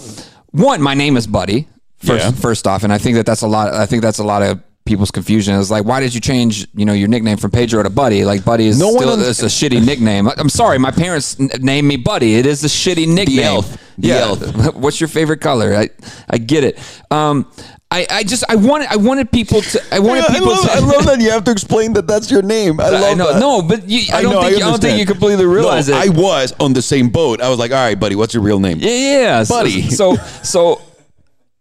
one, 0.53 0.81
my 0.81 0.95
name 0.95 1.17
is 1.17 1.27
Buddy. 1.27 1.67
First, 1.99 2.25
Yeah. 2.25 2.31
first 2.33 2.67
off, 2.67 2.85
and 2.85 2.93
I 2.93 2.99
think 2.99 3.17
that 3.17 3.27
that's 3.27 3.43
a 3.43 3.49
lot. 3.49 3.75
I 3.75 3.87
think 3.87 4.03
that's 4.03 4.19
a 4.19 4.25
lot 4.25 4.43
of 4.43 4.61
people's 4.85 5.11
confusion. 5.11 5.59
It's 5.61 5.71
like, 5.71 5.85
why 5.85 6.01
did 6.01 6.15
you 6.15 6.21
change, 6.21 6.67
you 6.75 6.85
know, 6.87 6.93
your 6.95 7.09
nickname 7.09 7.37
from 7.37 7.51
Pedro 7.51 7.83
to 7.83 7.91
Buddy? 7.91 8.25
Like, 8.25 8.43
Buddy 8.45 8.67
is 8.69 8.79
No 8.79 8.89
one 8.89 8.99
still 9.03 9.13
un- 9.15 9.21
it's 9.21 9.43
a 9.43 9.47
shitty 9.47 9.85
nickname. 9.85 10.29
I'm 10.39 10.49
sorry, 10.49 10.79
my 10.79 10.91
parents 10.93 11.39
n- 11.39 11.51
named 11.61 11.87
me 11.89 11.97
Buddy. 11.97 12.37
It 12.37 12.47
is 12.47 12.65
a 12.65 12.69
shitty 12.69 13.07
nickname. 13.07 13.41
elf. 13.41 13.77
The 13.99 14.09
yeah. 14.09 14.15
elf. 14.21 14.75
What's 14.77 15.01
your 15.01 15.09
favorite 15.09 15.41
color? 15.41 15.75
I 15.75 15.91
I 16.31 16.39
get 16.39 16.65
it. 16.65 16.79
Um, 17.11 17.47
I, 17.91 18.07
I 18.11 18.23
just 18.23 18.45
I 18.51 18.55
wanted 18.57 18.89
I 18.91 18.97
wanted 18.97 19.33
people 19.33 19.61
to 19.63 19.83
I 19.91 19.99
wanted 19.99 20.25
I, 20.25 20.35
people 20.35 20.49
love, 20.49 20.63
to 20.65 20.71
I 20.73 20.79
love 20.79 21.07
that 21.07 21.21
you 21.21 21.31
have 21.31 21.45
to 21.45 21.51
explain 21.51 21.95
that 21.95 22.07
that's 22.07 22.31
your 22.31 22.43
name. 22.43 22.81
I 22.81 22.91
love 22.91 23.03
I 23.03 23.15
know, 23.15 23.33
that. 23.33 23.41
no, 23.41 23.63
but 23.63 23.89
you, 23.89 24.13
I, 24.15 24.21
don't 24.23 24.33
know, 24.35 24.43
think 24.43 24.57
I, 24.57 24.59
don't 24.61 24.81
think 24.81 24.99
you 25.01 25.07
completely 25.07 25.47
realize 25.47 25.89
no, 25.89 25.99
it. 25.99 26.05
I 26.05 26.09
was 26.11 26.55
on 26.61 26.75
the 26.75 26.83
same 26.83 27.09
boat. 27.09 27.41
I 27.41 27.49
was 27.49 27.59
like, 27.59 27.71
all 27.73 27.79
right, 27.79 27.99
buddy, 27.99 28.15
what's 28.15 28.35
your 28.35 28.43
real 28.43 28.61
name? 28.61 28.79
Yeah, 28.79 28.91
yeah, 28.91 29.43
So- 29.43 29.55
Buddy. 29.55 29.89
So, 29.91 30.17
so, 30.43 30.83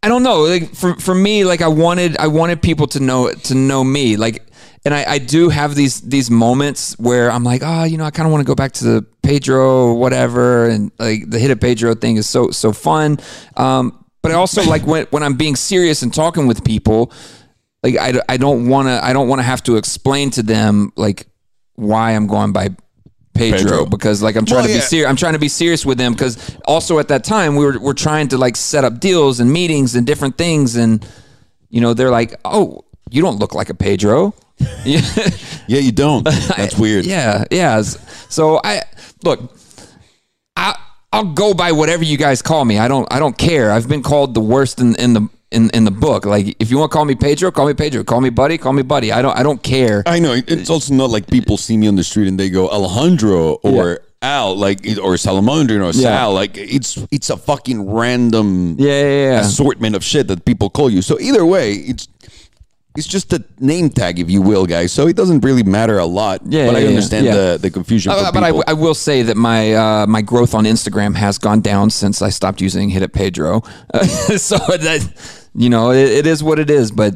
I 0.07 0.09
don't 0.09 0.23
know. 0.23 0.43
Like 0.43 0.73
for 0.73 0.95
for 0.95 1.13
me, 1.13 1.43
like 1.43 1.61
I 1.61 1.67
wanted 1.67 2.17
I 2.17 2.27
wanted 2.27 2.61
people 2.61 2.87
to 2.87 3.01
know 3.01 3.29
to 3.29 3.53
know 3.53 3.83
me. 3.83 4.15
Like, 4.15 4.41
and 4.85 4.93
I, 4.93 5.03
I 5.05 5.17
do 5.17 5.49
have 5.49 5.75
these 5.75 5.99
these 5.99 6.31
moments 6.31 6.97
where 6.97 7.29
I'm 7.29 7.43
like, 7.43 7.61
oh, 7.61 7.83
you 7.83 7.97
know, 7.97 8.05
I 8.05 8.11
kind 8.11 8.25
of 8.25 8.31
want 8.31 8.41
to 8.41 8.47
go 8.47 8.55
back 8.55 8.71
to 8.79 8.85
the 8.85 9.05
Pedro 9.21 9.87
or 9.87 9.95
whatever, 9.95 10.69
and 10.69 10.93
like 10.97 11.29
the 11.29 11.37
hit 11.39 11.51
of 11.51 11.59
Pedro 11.59 11.93
thing 11.93 12.15
is 12.15 12.29
so 12.29 12.51
so 12.51 12.71
fun. 12.71 13.17
Um, 13.57 14.05
but 14.21 14.31
I 14.31 14.35
also 14.35 14.63
like 14.63 14.87
when 14.87 15.07
when 15.09 15.23
I'm 15.23 15.35
being 15.35 15.57
serious 15.57 16.01
and 16.03 16.13
talking 16.13 16.47
with 16.47 16.63
people, 16.63 17.11
like 17.83 17.97
I, 17.97 18.13
I 18.29 18.37
don't 18.37 18.69
want 18.69 18.87
to 18.87 19.03
I 19.03 19.11
don't 19.11 19.27
want 19.27 19.39
to 19.39 19.43
have 19.43 19.61
to 19.63 19.75
explain 19.75 20.31
to 20.31 20.41
them 20.41 20.93
like 20.95 21.27
why 21.75 22.11
I'm 22.11 22.27
going 22.27 22.53
by 22.53 22.69
Pedro, 23.37 23.59
Pedro. 23.59 23.85
because 23.85 24.21
like 24.21 24.35
I'm 24.35 24.45
trying 24.45 24.57
Well, 24.59 24.67
to 24.67 24.73
be 24.73 24.79
yeah. 24.79 24.81
serious. 24.85 25.09
I'm 25.09 25.15
trying 25.15 25.33
to 25.33 25.39
be 25.39 25.47
serious 25.49 25.85
with 25.85 25.97
them 25.97 26.13
because 26.13 26.55
also 26.65 26.99
at 26.99 27.07
that 27.09 27.23
time 27.23 27.55
we 27.55 27.65
were 27.65 27.79
we're 27.79 27.93
trying 27.93 28.27
to 28.29 28.37
like 28.37 28.55
set 28.55 28.83
up 28.83 28.99
deals 28.99 29.39
and 29.39 29.51
meetings 29.51 29.95
and 29.95 30.05
different 30.07 30.37
things 30.37 30.75
and 30.75 31.05
you 31.69 31.81
know 31.81 31.93
they're 31.93 32.11
like 32.11 32.35
oh 32.45 32.83
you 33.09 33.21
don't 33.21 33.37
look 33.39 33.53
like 33.53 33.69
a 33.69 33.73
Pedro. 33.73 34.33
yeah, 34.85 35.01
Yeah, 35.67 35.79
you 35.79 35.91
don't. 35.91 36.23
That's 36.23 36.77
weird. 36.79 37.05
yeah, 37.05 37.43
yeah. 37.51 37.81
So 38.29 38.59
I 38.63 38.81
look, 39.23 39.39
I 40.55 40.75
I'll 41.13 41.33
go 41.33 41.53
by 41.53 41.71
whatever 41.71 42.03
you 42.03 42.17
guys 42.17 42.41
call 42.41 42.65
me. 42.65 42.77
I 42.79 42.87
don't 42.87 43.07
I 43.11 43.19
don't 43.19 43.37
care. 43.37 43.71
I've 43.71 43.87
been 43.87 44.03
called 44.03 44.33
the 44.33 44.41
worst 44.41 44.79
in 44.79 44.95
in 44.95 45.13
the 45.13 45.29
in, 45.51 45.69
in 45.71 45.85
the 45.85 45.91
book. 45.91 46.25
Like 46.25 46.55
if 46.59 46.69
you 46.71 46.77
want 46.77 46.91
to 46.91 46.95
call 46.95 47.05
me 47.05 47.15
Pedro, 47.15 47.51
call 47.51 47.67
me 47.67 47.73
Pedro. 47.73 48.03
Call 48.03 48.21
me 48.21 48.29
Buddy, 48.29 48.57
call 48.57 48.73
me 48.73 48.83
Buddy. 48.83 49.11
I 49.11 49.21
don't 49.21 49.37
I 49.37 49.43
don't 49.43 49.61
care. 49.63 50.03
I 50.05 50.19
know. 50.19 50.33
It's 50.33 50.69
also 50.69 50.93
not 50.93 51.09
like 51.09 51.23
uh, 51.23 51.31
people 51.31 51.57
see 51.57 51.77
me 51.77 51.87
on 51.87 51.95
the 51.95 52.03
street 52.03 52.27
and 52.27 52.39
they 52.39 52.49
go 52.49 52.69
Alejandro 52.69 53.53
or 53.63 53.99
Al, 54.21 54.55
like 54.57 54.79
or 55.01 55.13
Salomondrin 55.15 55.83
or 55.85 55.93
Sal. 55.93 56.33
Like 56.33 56.57
it's 56.57 56.97
it's 57.11 57.29
a 57.29 57.37
fucking 57.37 57.89
random 57.89 58.75
Yeah, 58.79 58.87
yeah, 59.01 59.31
yeah. 59.31 59.39
assortment 59.41 59.95
of 59.95 60.03
shit 60.03 60.27
that 60.27 60.43
people 60.45 60.69
call 60.69 60.89
you. 60.89 61.01
So 61.01 61.19
either 61.19 61.45
way, 61.45 61.73
it's 61.73 62.07
it's 62.97 63.07
just 63.07 63.31
a 63.31 63.43
name 63.59 63.89
tag, 63.89 64.19
if 64.19 64.29
you 64.29 64.41
will, 64.41 64.65
guys. 64.65 64.91
So 64.91 65.07
it 65.07 65.15
doesn't 65.15 65.41
really 65.41 65.63
matter 65.63 65.99
a 65.99 66.05
lot. 66.05 66.41
Yeah, 66.45 66.65
but 66.65 66.75
I 66.75 66.79
yeah, 66.79 66.83
yeah. 66.83 66.89
understand 66.89 67.25
Yeah. 67.25 67.35
the 67.35 67.57
the 67.61 67.69
confusion. 67.69 68.11
Uh, 68.11 68.31
but 68.31 68.43
I. 68.43 68.49
I 68.67 68.73
will 68.73 68.95
say 68.95 69.21
that 69.23 69.37
my 69.37 69.73
uh, 69.73 70.07
my 70.07 70.21
growth 70.21 70.53
on 70.55 70.65
Instagram 70.65 71.15
has 71.15 71.37
gone 71.37 71.61
down 71.61 71.89
since 71.91 72.21
I 72.21 72.29
stopped 72.29 72.59
using 72.59 72.89
Hit 72.89 73.03
It 73.03 73.13
Pedro. 73.13 73.61
Uh, 73.93 74.03
so 74.37 74.57
that 74.57 75.01
you 75.53 75.69
know 75.69 75.91
it, 75.91 76.09
it 76.09 76.27
is 76.27 76.43
what 76.43 76.59
it 76.59 76.69
is, 76.69 76.91
but 76.91 77.13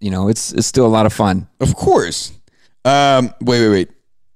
you 0.00 0.10
know 0.10 0.28
it's 0.28 0.52
it's 0.52 0.66
still 0.66 0.86
a 0.86 0.94
lot 0.98 1.04
of 1.06 1.12
fun. 1.12 1.48
Of 1.60 1.74
course. 1.74 2.32
Um, 2.84 3.34
wait, 3.40 3.60
wait, 3.60 3.70
wait. 3.70 3.88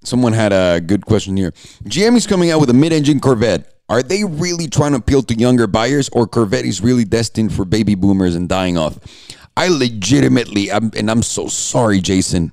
Someone 0.05 0.33
had 0.33 0.53
a 0.53 0.81
good 0.81 1.05
question 1.05 1.37
here. 1.37 1.53
GM 1.85 2.17
is 2.17 2.27
coming 2.27 2.51
out 2.51 2.61
with 2.61 2.71
a 2.71 2.75
mid-engine 2.75 3.21
Corvette. 3.21 3.75
Are 3.91 4.03
they 4.03 4.25
really 4.25 4.69
trying 4.69 4.93
to 4.93 4.99
appeal 4.99 5.23
to 5.23 5.35
younger 5.35 5.67
buyers, 5.67 6.09
or 6.13 6.27
Corvette 6.27 6.65
is 6.65 6.81
really 6.81 7.05
destined 7.05 7.53
for 7.53 7.65
baby 7.65 7.95
boomers 7.95 8.35
and 8.35 8.49
dying 8.49 8.77
off? 8.77 8.99
I 9.59 9.69
legitimately, 9.69 10.71
I'm, 10.71 10.93
and 10.97 11.11
I'm 11.11 11.23
so 11.23 11.49
sorry, 11.49 12.01
Jason. 12.01 12.53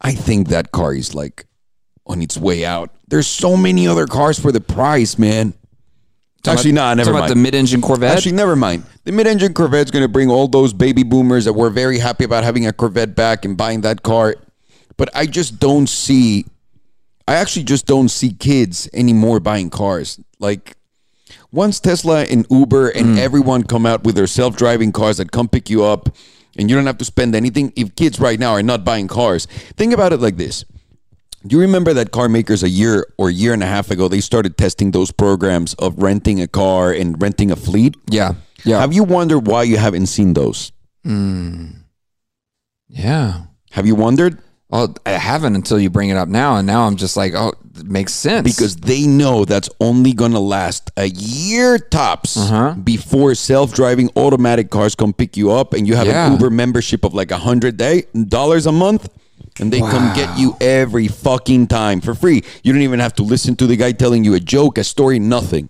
I 0.00 0.12
think 0.12 0.48
that 0.48 0.72
car 0.72 0.92
is 0.92 1.14
like 1.14 1.46
on 2.06 2.20
its 2.22 2.36
way 2.36 2.64
out. 2.64 2.90
There's 3.06 3.28
so 3.28 3.56
many 3.56 3.86
other 3.86 4.06
cars 4.06 4.38
for 4.38 4.50
the 4.50 4.60
price, 4.60 5.16
man. 5.16 5.54
Actually, 6.44 6.72
nah, 6.72 6.92
never 6.94 7.12
mind. 7.12 7.26
about 7.26 7.28
the 7.28 7.36
mid-engine 7.36 7.80
Corvette. 7.80 8.16
Actually, 8.16 8.32
never 8.32 8.56
mind. 8.56 8.84
The 9.04 9.12
mid-engine 9.12 9.54
Corvette's 9.54 9.92
going 9.92 10.02
to 10.02 10.08
bring 10.08 10.28
all 10.28 10.48
those 10.48 10.72
baby 10.72 11.04
boomers 11.04 11.44
that 11.44 11.52
were 11.52 11.70
very 11.70 12.00
happy 12.00 12.24
about 12.24 12.42
having 12.42 12.66
a 12.66 12.72
Corvette 12.72 13.14
back 13.14 13.44
and 13.44 13.56
buying 13.56 13.82
that 13.82 14.02
car. 14.02 14.34
But 14.96 15.08
I 15.14 15.26
just 15.26 15.60
don't 15.60 15.88
see. 15.88 16.46
I 17.28 17.34
actually 17.34 17.62
just 17.62 17.86
don't 17.86 18.08
see 18.08 18.32
kids 18.32 18.88
anymore 18.92 19.38
buying 19.38 19.70
cars. 19.70 20.18
Like 20.40 20.76
once 21.52 21.78
Tesla 21.78 22.24
and 22.24 22.46
Uber 22.50 22.88
and 22.88 23.16
mm. 23.16 23.18
everyone 23.18 23.62
come 23.62 23.86
out 23.86 24.04
with 24.04 24.14
their 24.14 24.26
self-driving 24.26 24.92
cars 24.92 25.18
that 25.18 25.30
come 25.30 25.48
pick 25.48 25.70
you 25.70 25.84
up, 25.84 26.08
and 26.56 26.68
you 26.68 26.76
don't 26.76 26.86
have 26.86 26.98
to 26.98 27.04
spend 27.04 27.34
anything. 27.34 27.72
If 27.76 27.94
kids 27.94 28.18
right 28.18 28.38
now 28.38 28.52
are 28.52 28.62
not 28.62 28.84
buying 28.84 29.08
cars, 29.08 29.46
think 29.76 29.92
about 29.92 30.12
it 30.12 30.20
like 30.20 30.36
this. 30.36 30.64
Do 31.46 31.56
you 31.56 31.62
remember 31.62 31.92
that 31.94 32.12
car 32.12 32.28
makers 32.28 32.62
a 32.62 32.68
year 32.68 33.06
or 33.18 33.30
year 33.30 33.52
and 33.52 33.62
a 33.62 33.66
half 33.66 33.90
ago 33.90 34.06
they 34.08 34.20
started 34.20 34.56
testing 34.56 34.92
those 34.92 35.10
programs 35.10 35.74
of 35.74 36.00
renting 36.00 36.40
a 36.40 36.46
car 36.46 36.92
and 36.92 37.20
renting 37.20 37.50
a 37.50 37.56
fleet? 37.56 37.96
yeah, 38.08 38.34
yeah, 38.64 38.80
Have 38.80 38.92
you 38.92 39.02
wondered 39.02 39.46
why 39.46 39.64
you 39.64 39.76
haven't 39.76 40.06
seen 40.06 40.34
those? 40.34 40.72
Hmm. 41.04 41.66
yeah. 42.88 43.46
Have 43.72 43.86
you 43.86 43.96
wondered? 43.96 44.38
Well, 44.72 44.94
I 45.04 45.10
haven't 45.10 45.54
until 45.54 45.78
you 45.78 45.90
bring 45.90 46.08
it 46.08 46.16
up 46.16 46.28
now, 46.28 46.56
and 46.56 46.66
now 46.66 46.86
I'm 46.86 46.96
just 46.96 47.14
like, 47.16 47.34
oh, 47.34 47.52
it 47.78 47.84
makes 47.84 48.12
sense 48.14 48.44
Because 48.50 48.76
they 48.76 49.06
know 49.06 49.44
that's 49.44 49.68
only 49.80 50.12
going 50.14 50.32
to 50.32 50.38
last 50.38 50.90
a 50.96 51.06
year 51.08 51.78
tops 51.78 52.36
Uh-huh. 52.38 52.74
before 52.82 53.34
self-driving 53.34 54.10
automatic 54.16 54.70
cars 54.70 54.94
come 54.94 55.12
pick 55.12 55.36
you 55.36 55.52
up 55.52 55.74
and 55.74 55.86
you 55.86 55.94
have 55.94 56.06
Yeah. 56.06 56.26
an 56.26 56.32
Uber 56.32 56.50
membership 56.50 57.04
of 57.04 57.12
like 57.14 57.30
a 57.30 57.38
hundred 57.38 57.76
day 57.76 58.04
dollars 58.28 58.66
a 58.66 58.72
month. 58.72 59.08
And 59.60 59.70
they 59.70 59.80
come 59.80 60.14
get 60.14 60.38
you 60.38 60.56
every 60.62 61.08
fucking 61.08 61.66
time 61.66 62.00
for 62.00 62.14
free. 62.14 62.42
You 62.62 62.72
don't 62.72 62.80
even 62.82 63.00
have 63.00 63.14
to 63.16 63.22
listen 63.22 63.54
to 63.56 63.66
the 63.66 63.76
guy 63.76 63.92
telling 63.92 64.24
you 64.24 64.32
a 64.32 64.40
joke, 64.40 64.78
a 64.78 64.84
story, 64.84 65.18
nothing. 65.18 65.68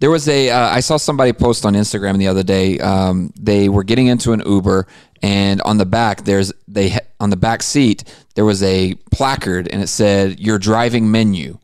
There 0.00 0.10
was 0.10 0.28
a. 0.28 0.48
Uh, 0.48 0.68
I 0.70 0.80
saw 0.80 0.96
somebody 0.96 1.32
post 1.34 1.66
on 1.66 1.74
Instagram 1.74 2.16
the 2.18 2.28
other 2.28 2.42
day. 2.44 2.78
Um, 2.78 3.32
they 3.38 3.68
were 3.68 3.82
getting 3.84 4.06
into 4.06 4.32
an 4.32 4.42
Uber, 4.46 4.86
and 5.22 5.60
on 5.62 5.78
the 5.78 5.86
back 5.86 6.24
there's 6.24 6.52
they 6.66 6.98
on 7.20 7.30
the 7.30 7.36
back 7.36 7.62
seat 7.62 8.04
there 8.34 8.44
was 8.44 8.62
a 8.62 8.94
placard, 9.10 9.68
and 9.68 9.82
it 9.82 9.88
said 9.88 10.38
"Your 10.40 10.58
driving 10.58 11.10
menu," 11.10 11.58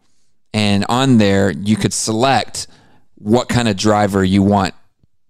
and 0.52 0.84
on 0.88 1.18
there 1.18 1.50
you 1.50 1.76
could 1.76 1.92
select 1.92 2.66
what 3.16 3.48
kind 3.48 3.68
of 3.68 3.76
driver 3.76 4.22
you 4.24 4.42
want 4.42 4.74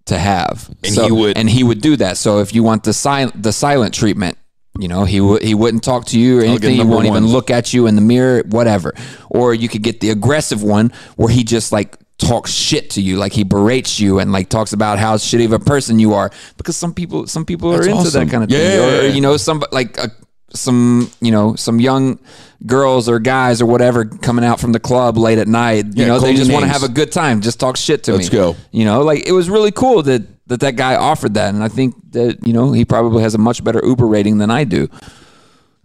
to 0.06 0.18
have. 0.18 0.68
And 0.82 0.94
So- 0.94 1.04
he 1.06 1.12
would- 1.12 1.36
and 1.38 1.48
he 1.48 1.62
would 1.62 1.80
do 1.80 1.96
that. 1.96 2.16
So 2.18 2.40
if 2.40 2.54
you 2.54 2.62
want 2.62 2.84
the 2.84 2.92
silent 2.92 3.42
the 3.42 3.52
silent 3.52 3.94
treatment. 3.94 4.36
You 4.76 4.88
know, 4.88 5.04
he 5.04 5.18
he 5.46 5.54
wouldn't 5.54 5.84
talk 5.84 6.06
to 6.06 6.18
you 6.18 6.40
or 6.40 6.42
anything. 6.42 6.72
He 6.72 6.82
won't 6.82 7.06
even 7.06 7.22
look 7.32 7.48
at 7.48 7.72
you 7.72 7.86
in 7.86 7.94
the 7.94 8.00
mirror, 8.00 8.42
whatever. 8.50 8.92
Or 9.30 9.54
you 9.54 9.68
could 9.68 9.82
get 9.82 10.00
the 10.00 10.10
aggressive 10.10 10.64
one 10.64 10.90
where 11.14 11.28
he 11.28 11.44
just 11.44 11.70
like 11.70 11.96
talks 12.18 12.50
shit 12.52 12.90
to 12.90 13.00
you, 13.02 13.16
like 13.16 13.32
he 13.32 13.42
berates 13.44 13.98
you 14.00 14.18
and 14.20 14.32
like 14.32 14.48
talks 14.48 14.72
about 14.72 14.98
how 14.98 15.16
shitty 15.16 15.44
of 15.44 15.52
a 15.52 15.58
person 15.58 15.98
you 15.98 16.14
are. 16.14 16.30
Because 16.56 16.76
some 16.76 16.94
people, 16.94 17.26
some 17.26 17.44
people 17.44 17.72
are 17.74 17.82
into 17.82 17.94
awesome. 17.94 18.26
that 18.26 18.30
kind 18.32 18.44
of 18.44 18.50
Yeah, 18.50 18.58
thing. 18.58 18.70
yeah, 18.70 18.86
or, 18.86 18.90
yeah, 18.90 19.02
yeah. 19.08 19.14
you 19.14 19.20
know, 19.20 19.36
some 19.36 19.62
like 19.72 19.98
uh, 19.98 20.08
some 20.50 21.10
you 21.20 21.32
know 21.32 21.56
some 21.56 21.80
young 21.80 22.18
girls 22.66 23.08
or 23.08 23.18
guys 23.18 23.60
or 23.60 23.66
whatever 23.66 24.04
coming 24.04 24.44
out 24.44 24.60
from 24.60 24.72
the 24.72 24.78
club 24.80 25.16
late 25.18 25.38
at 25.38 25.48
night. 25.48 25.86
You 25.94 26.06
know, 26.06 26.20
they 26.20 26.34
just 26.34 26.52
want 26.52 26.64
to 26.64 26.70
have 26.70 26.82
a 26.84 26.88
good 26.88 27.10
time. 27.12 27.40
Just 27.40 27.58
talk 27.58 27.76
shit 27.76 28.04
to 28.04 28.12
me. 28.12 28.18
Let's 28.18 28.28
go. 28.30 28.54
You 28.70 28.84
know, 28.84 29.02
like 29.02 29.26
it 29.26 29.32
was 29.32 29.50
really 29.50 29.72
cool 29.72 30.02
that 30.04 30.22
that 30.46 30.60
that 30.60 30.76
guy 30.76 30.94
offered 30.94 31.34
that, 31.34 31.52
and 31.54 31.64
I 31.64 31.68
think 31.68 31.94
that 32.12 32.46
you 32.46 32.52
know 32.52 32.70
he 32.72 32.84
probably 32.84 33.22
has 33.22 33.34
a 33.34 33.38
much 33.38 33.64
better 33.64 33.80
Uber 33.84 34.06
rating 34.06 34.38
than 34.38 34.50
I 34.50 34.62
do. 34.64 34.88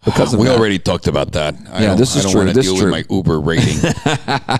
Because 0.06 0.34
of 0.34 0.40
We 0.40 0.46
that. 0.48 0.58
already 0.60 0.78
talked 0.80 1.08
about 1.08 1.32
that. 1.32 1.56
I 1.72 1.82
Yeah, 1.84 1.96
this 1.96 2.16
is 2.16 2.26
I 2.26 2.32
don't 2.32 2.44
true. 2.46 2.54
This 2.54 2.66
deal 2.68 2.76
is 2.76 2.84
with 2.84 2.92
true. 2.92 2.92
my 2.92 3.04
Uber 3.10 3.40
rating. 3.40 4.60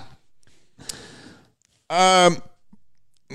um, 1.90 2.42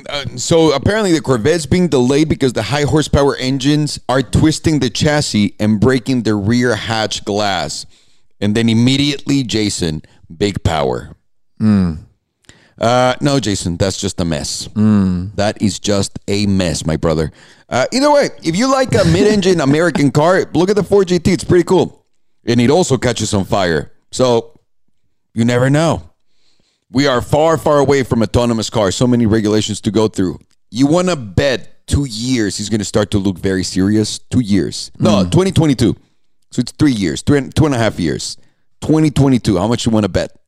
uh, 0.10 0.26
so 0.36 0.74
apparently 0.74 1.12
the 1.14 1.22
Corvette's 1.22 1.66
being 1.66 1.88
delayed 1.88 2.28
because 2.28 2.54
the 2.54 2.64
high 2.64 2.84
horsepower 2.84 3.36
engines 3.36 4.00
are 4.10 4.22
twisting 4.22 4.80
the 4.80 4.90
chassis 4.90 5.56
and 5.60 5.80
breaking 5.80 6.24
the 6.24 6.36
rear 6.36 6.76
hatch 6.76 7.24
glass. 7.24 7.86
And 8.42 8.56
then 8.56 8.68
immediately, 8.68 9.44
Jason, 9.44 10.02
big 10.36 10.64
power. 10.64 11.16
Uh, 12.78 13.16
no, 13.22 13.40
Jason, 13.40 13.78
that's 13.78 14.00
just 14.00 14.20
a 14.20 14.26
mess. 14.26 14.68
That 15.36 15.62
is 15.62 15.80
just 15.80 16.20
a 16.28 16.46
mess, 16.46 16.86
my 16.86 16.98
brother. 16.98 17.32
Uh, 17.70 17.86
either 17.94 18.12
way, 18.12 18.30
if 18.44 18.56
you 18.58 18.70
like 18.70 18.94
a 18.94 19.06
mid-engine 19.06 19.62
American 19.70 20.12
car, 20.12 20.46
look 20.54 20.70
at 20.70 20.76
the 20.76 20.84
Ford 20.84 21.08
GT. 21.08 21.28
It's 21.34 21.44
pretty 21.46 21.64
cool, 21.64 22.06
and 22.46 22.60
it 22.60 22.70
also 22.70 22.98
catches 22.98 23.34
on 23.34 23.46
fire. 23.46 23.94
So 24.12 24.60
you 25.34 25.46
never 25.46 25.70
know. 25.70 26.10
We 26.96 27.08
are 27.08 27.20
far, 27.20 27.58
far 27.58 27.80
away 27.80 28.04
from 28.04 28.22
autonomous 28.22 28.70
cars. 28.70 28.96
So 28.96 29.06
many 29.06 29.26
regulations 29.26 29.82
to 29.82 29.92
go 29.92 30.08
through. 30.08 30.40
You 30.72 30.88
want 30.88 31.10
to 31.10 31.18
bet 31.18 31.86
two 31.88 32.06
years 32.06 32.56
he's 32.56 32.70
going 32.70 32.80
to 32.80 32.86
start 32.86 33.12
to 33.12 33.18
look 33.18 33.38
very 33.38 33.64
serious? 33.64 34.18
Two 34.18 34.40
years. 34.40 34.92
No, 34.98 35.24
2022. 35.26 35.94
So 36.52 36.60
it's 36.62 36.72
three 36.72 36.94
years, 36.94 37.22
two 37.22 37.34
and, 37.34 37.54
two 37.54 37.66
and 37.66 37.76
a 37.76 37.78
half 37.78 38.00
years. 38.00 38.38
2022. 38.80 39.58
How 39.58 39.68
much 39.68 39.86
you 39.86 39.92
want 39.92 40.06
to 40.06 40.10
bet? 40.10 40.40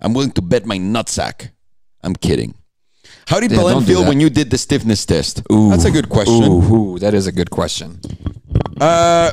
I'm 0.00 0.14
willing 0.14 0.32
to 0.32 0.42
bet 0.42 0.66
my 0.66 0.78
nutsack. 0.78 1.50
I'm 2.02 2.16
kidding. 2.16 2.56
How 3.28 3.38
did 3.38 3.52
Yeah, 3.52 3.58
Belen 3.58 3.84
feel 3.84 4.04
when 4.04 4.18
you 4.18 4.28
did 4.28 4.50
the 4.50 4.58
stiffness 4.58 5.06
test? 5.06 5.42
That's 5.48 5.84
a 5.84 5.92
good 5.92 6.08
question. 6.08 6.42
Ooh, 6.42 6.74
ooh, 6.74 6.98
that 6.98 7.14
is 7.14 7.28
a 7.28 7.32
good 7.32 7.50
question. 7.50 8.00
Uh, 8.80 9.30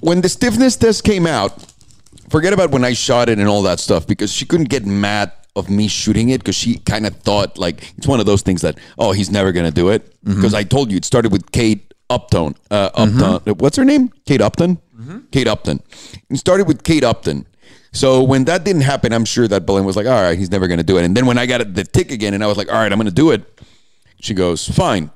when 0.00 0.20
the 0.20 0.28
stiffness 0.28 0.74
test 0.74 1.04
came 1.04 1.28
out, 1.28 1.64
forget 2.28 2.52
about 2.52 2.72
when 2.72 2.84
I 2.84 2.92
shot 2.92 3.28
it 3.28 3.38
and 3.38 3.48
all 3.48 3.62
that 3.62 3.78
stuff 3.78 4.04
because 4.04 4.32
she 4.32 4.46
couldn't 4.46 4.68
get 4.68 4.84
mad 4.84 5.30
of 5.56 5.70
me 5.70 5.88
shooting 5.88 6.30
it 6.30 6.38
because 6.38 6.56
she 6.56 6.78
kind 6.78 7.06
of 7.06 7.14
thought 7.16 7.58
like 7.58 7.94
it's 7.96 8.06
one 8.06 8.20
of 8.20 8.26
those 8.26 8.42
things 8.42 8.62
that 8.62 8.78
oh 8.98 9.12
he's 9.12 9.30
never 9.30 9.52
gonna 9.52 9.70
do 9.70 9.88
it 9.90 10.04
mm-hmm. 10.20 10.34
because 10.34 10.54
I 10.54 10.64
told 10.64 10.90
you 10.90 10.96
it 10.96 11.04
started 11.04 11.32
with 11.32 11.50
Kate 11.52 11.94
Upton. 12.10 12.54
Uh, 12.70 12.90
Upton, 12.94 13.18
mm-hmm. 13.18 13.50
what's 13.52 13.76
her 13.76 13.84
name? 13.84 14.10
Kate 14.26 14.40
Upton. 14.40 14.76
Mm-hmm. 14.98 15.18
Kate 15.30 15.48
Upton. 15.48 15.80
It 16.30 16.36
started 16.36 16.66
with 16.66 16.82
Kate 16.82 17.04
Upton. 17.04 17.46
So 17.92 18.24
when 18.24 18.44
that 18.44 18.64
didn't 18.64 18.82
happen, 18.82 19.12
I'm 19.12 19.24
sure 19.24 19.46
that 19.46 19.66
Belen 19.66 19.84
was 19.84 19.96
like, 19.96 20.06
all 20.06 20.20
right, 20.20 20.36
he's 20.36 20.50
never 20.50 20.66
gonna 20.66 20.82
do 20.82 20.98
it. 20.98 21.04
And 21.04 21.16
then 21.16 21.26
when 21.26 21.38
I 21.38 21.46
got 21.46 21.74
the 21.74 21.84
tick 21.84 22.10
again, 22.10 22.34
and 22.34 22.42
I 22.42 22.46
was 22.46 22.56
like, 22.56 22.68
all 22.68 22.74
right, 22.74 22.90
I'm 22.90 22.98
gonna 22.98 23.10
do 23.10 23.30
it. 23.30 23.60
She 24.20 24.34
goes, 24.34 24.66
fine. 24.66 25.10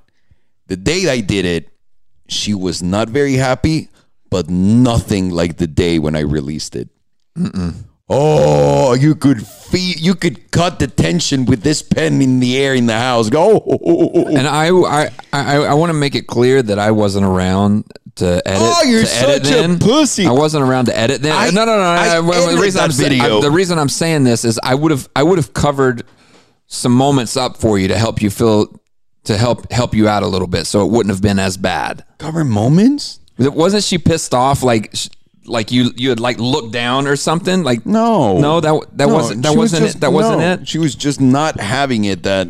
The 0.69 0.77
day 0.77 1.09
I 1.10 1.20
did 1.20 1.44
it, 1.44 1.70
she 2.28 2.55
was 2.55 2.82
not 2.82 3.09
very 3.09 3.35
happy, 3.35 3.89
but 4.31 4.48
nothing 4.48 5.31
like 5.31 5.56
the 5.56 5.66
day 5.66 5.98
when 5.98 6.15
I 6.15 6.20
released 6.20 6.77
it. 6.77 6.89
Oh, 8.10 8.94
you 8.94 9.14
could 9.14 9.47
feel, 9.47 9.94
you 9.97 10.14
could 10.14 10.51
cut 10.51 10.78
the 10.78 10.86
tension 10.86 11.44
with 11.44 11.62
this 11.62 11.82
pen 11.82 12.22
in 12.22 12.40
the 12.40 12.56
air 12.56 12.74
in 12.74 12.86
the 12.86 12.98
house. 12.98 13.28
Go. 13.28 13.59
And 13.59 14.47
I, 14.48 14.68
I, 14.70 15.10
I, 15.32 15.56
I 15.59 15.74
want 15.74 15.90
to 15.90 15.94
make 15.94 16.14
it 16.14 16.26
clear 16.26 16.62
that 16.62 16.78
I 16.78 16.90
wasn't 16.90 17.26
around 17.26 17.85
to 18.16 18.43
edit. 18.48 18.60
Oh, 18.62 18.82
you're 18.85 19.05
to 19.05 19.14
edit 19.14 19.47
such 19.47 19.55
a 19.55 19.56
then. 19.59 19.78
pussy. 19.78 20.26
I 20.26 20.32
wasn't 20.32 20.64
around 20.64 20.86
to 20.86 20.98
edit 20.98 21.20
then. 21.22 21.32
I- 21.36 21.51
no, 21.51 21.64
no, 21.66 21.76
no. 21.76 21.82
I 21.82 22.16
I, 22.16 22.20
well, 22.20 22.55
the 22.55 22.60
reason 22.60 22.80
I'm 22.80 22.93
video. 22.93 23.39
I- 23.39 23.43
the 23.43 23.51
reason 23.51 23.78
I'm 23.78 23.89
saying 23.90 24.24
this 24.24 24.44
is 24.44 24.59
I 24.62 24.74
would 24.74 24.90
have, 24.90 25.09
I 25.14 25.22
would 25.22 25.39
have 25.39 25.52
covered 25.52 26.05
some 26.66 26.93
moments 26.93 27.36
up 27.36 27.56
for 27.59 27.78
you 27.78 27.89
to 27.89 27.98
help 27.98 28.22
you 28.22 28.30
feel, 28.30 28.80
to 29.24 29.36
help 29.36 29.70
help 29.70 29.94
you 29.94 30.09
out 30.09 30.22
a 30.22 30.26
little 30.26 30.48
bit, 30.48 30.66
so 30.66 30.85
it 30.86 30.90
wouldn't 30.90 31.14
have 31.14 31.22
been 31.22 31.39
as 31.39 31.56
bad. 31.59 32.05
Cover 32.18 32.43
moments? 32.44 33.20
Wasn't 33.39 33.85
she 33.85 33.98
pissed 33.98 34.35
off? 34.35 34.62
Like, 34.62 34.94
like 35.49 35.73
you, 35.73 35.91
you 35.97 36.11
had 36.11 36.20
like 36.20 36.39
looked 36.39 36.73
down 36.73 37.07
or 37.07 37.16
something? 37.16 37.62
Like, 37.62 37.85
No, 37.87 38.39
no, 38.39 38.61
that 38.61 38.73
that 38.97 39.09
No, 39.09 39.15
wasn't 39.15 39.43
that 39.43 39.53
she 39.53 39.57
was 39.57 39.73
wasn't 39.73 39.83
just- 39.85 39.97
it. 39.97 40.01
That 40.01 40.12
wasn't 40.12 40.43
it. 40.43 40.69
She 40.69 40.79
was 40.79 40.95
just 40.95 41.20
not 41.20 41.59
having 41.61 42.05
it. 42.05 42.23
That 42.25 42.49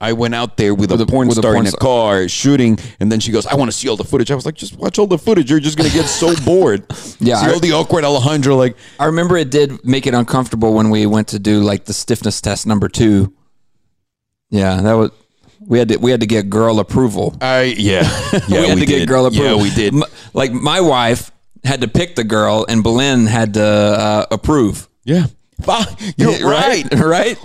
I 0.00 0.14
went 0.14 0.34
out 0.34 0.56
there 0.56 0.74
with, 0.74 0.90
With 0.90 1.00
a 1.00 1.04
a- 1.04 1.06
porn 1.06 1.28
with 1.28 1.38
a 1.38 1.40
star 1.40 1.52
porn 1.54 1.66
in 1.66 1.72
a 1.72 1.76
car 1.76 2.26
shooting, 2.28 2.76
and 2.98 3.10
then 3.12 3.20
she 3.20 3.30
goes, 3.30 3.46
"I 3.46 3.54
want 3.54 3.70
to 3.70 3.76
see 3.76 3.88
all 3.88 3.96
the 3.96 4.02
footage." 4.04 4.30
I 4.32 4.34
was 4.34 4.44
like, 4.44 4.56
"Just 4.56 4.76
watch 4.76 4.98
all 4.98 5.06
the 5.06 5.16
footage. 5.18 5.48
You're 5.48 5.60
just 5.60 5.76
gonna 5.78 5.90
get 5.90 6.06
so 6.06 6.34
bored." 6.44 6.84
Yeah, 7.20 7.36
see 7.40 7.46
I- 7.46 7.52
all 7.52 7.60
the 7.60 7.72
awkward 7.72 8.04
Alejandro 8.04 8.56
like. 8.56 8.76
I 8.98 9.04
remember 9.06 9.36
it 9.36 9.50
did 9.50 9.84
make 9.84 10.06
it 10.08 10.14
uncomfortable 10.14 10.74
when 10.74 10.90
we 10.90 11.06
went 11.06 11.28
to 11.28 11.38
do 11.38 11.60
like 11.60 11.84
the 11.84 11.92
stiffness 11.92 12.40
test 12.40 12.66
number 12.66 12.88
two. 12.88 13.32
Yeah, 14.50 14.80
that 14.82 14.92
was 14.94 15.10
we 15.64 15.78
had 15.78 15.88
to 15.90 15.96
we 15.98 16.10
had 16.10 16.18
to 16.20 16.26
get 16.26 16.50
girl 16.50 16.80
approval. 16.80 17.36
I 17.40 17.74
yeah 17.78 18.02
yeah 18.48 18.62
we 18.62 18.68
had 18.68 18.78
to 18.78 18.84
did. 18.84 18.86
get 18.88 19.08
girl 19.08 19.26
approval. 19.26 19.56
Yeah, 19.58 19.62
we 19.62 19.70
did. 19.70 19.94
Like 20.34 20.52
my 20.52 20.80
wife 20.80 21.30
had 21.64 21.80
to 21.82 21.88
pick 21.88 22.16
the 22.16 22.24
girl, 22.24 22.66
and 22.68 22.82
Belen 22.82 23.26
had 23.26 23.54
to 23.54 23.64
uh, 23.64 24.26
approve. 24.30 24.88
Yeah, 25.04 25.26
you're 26.16 26.48
right. 26.48 26.84
right. 26.94 27.38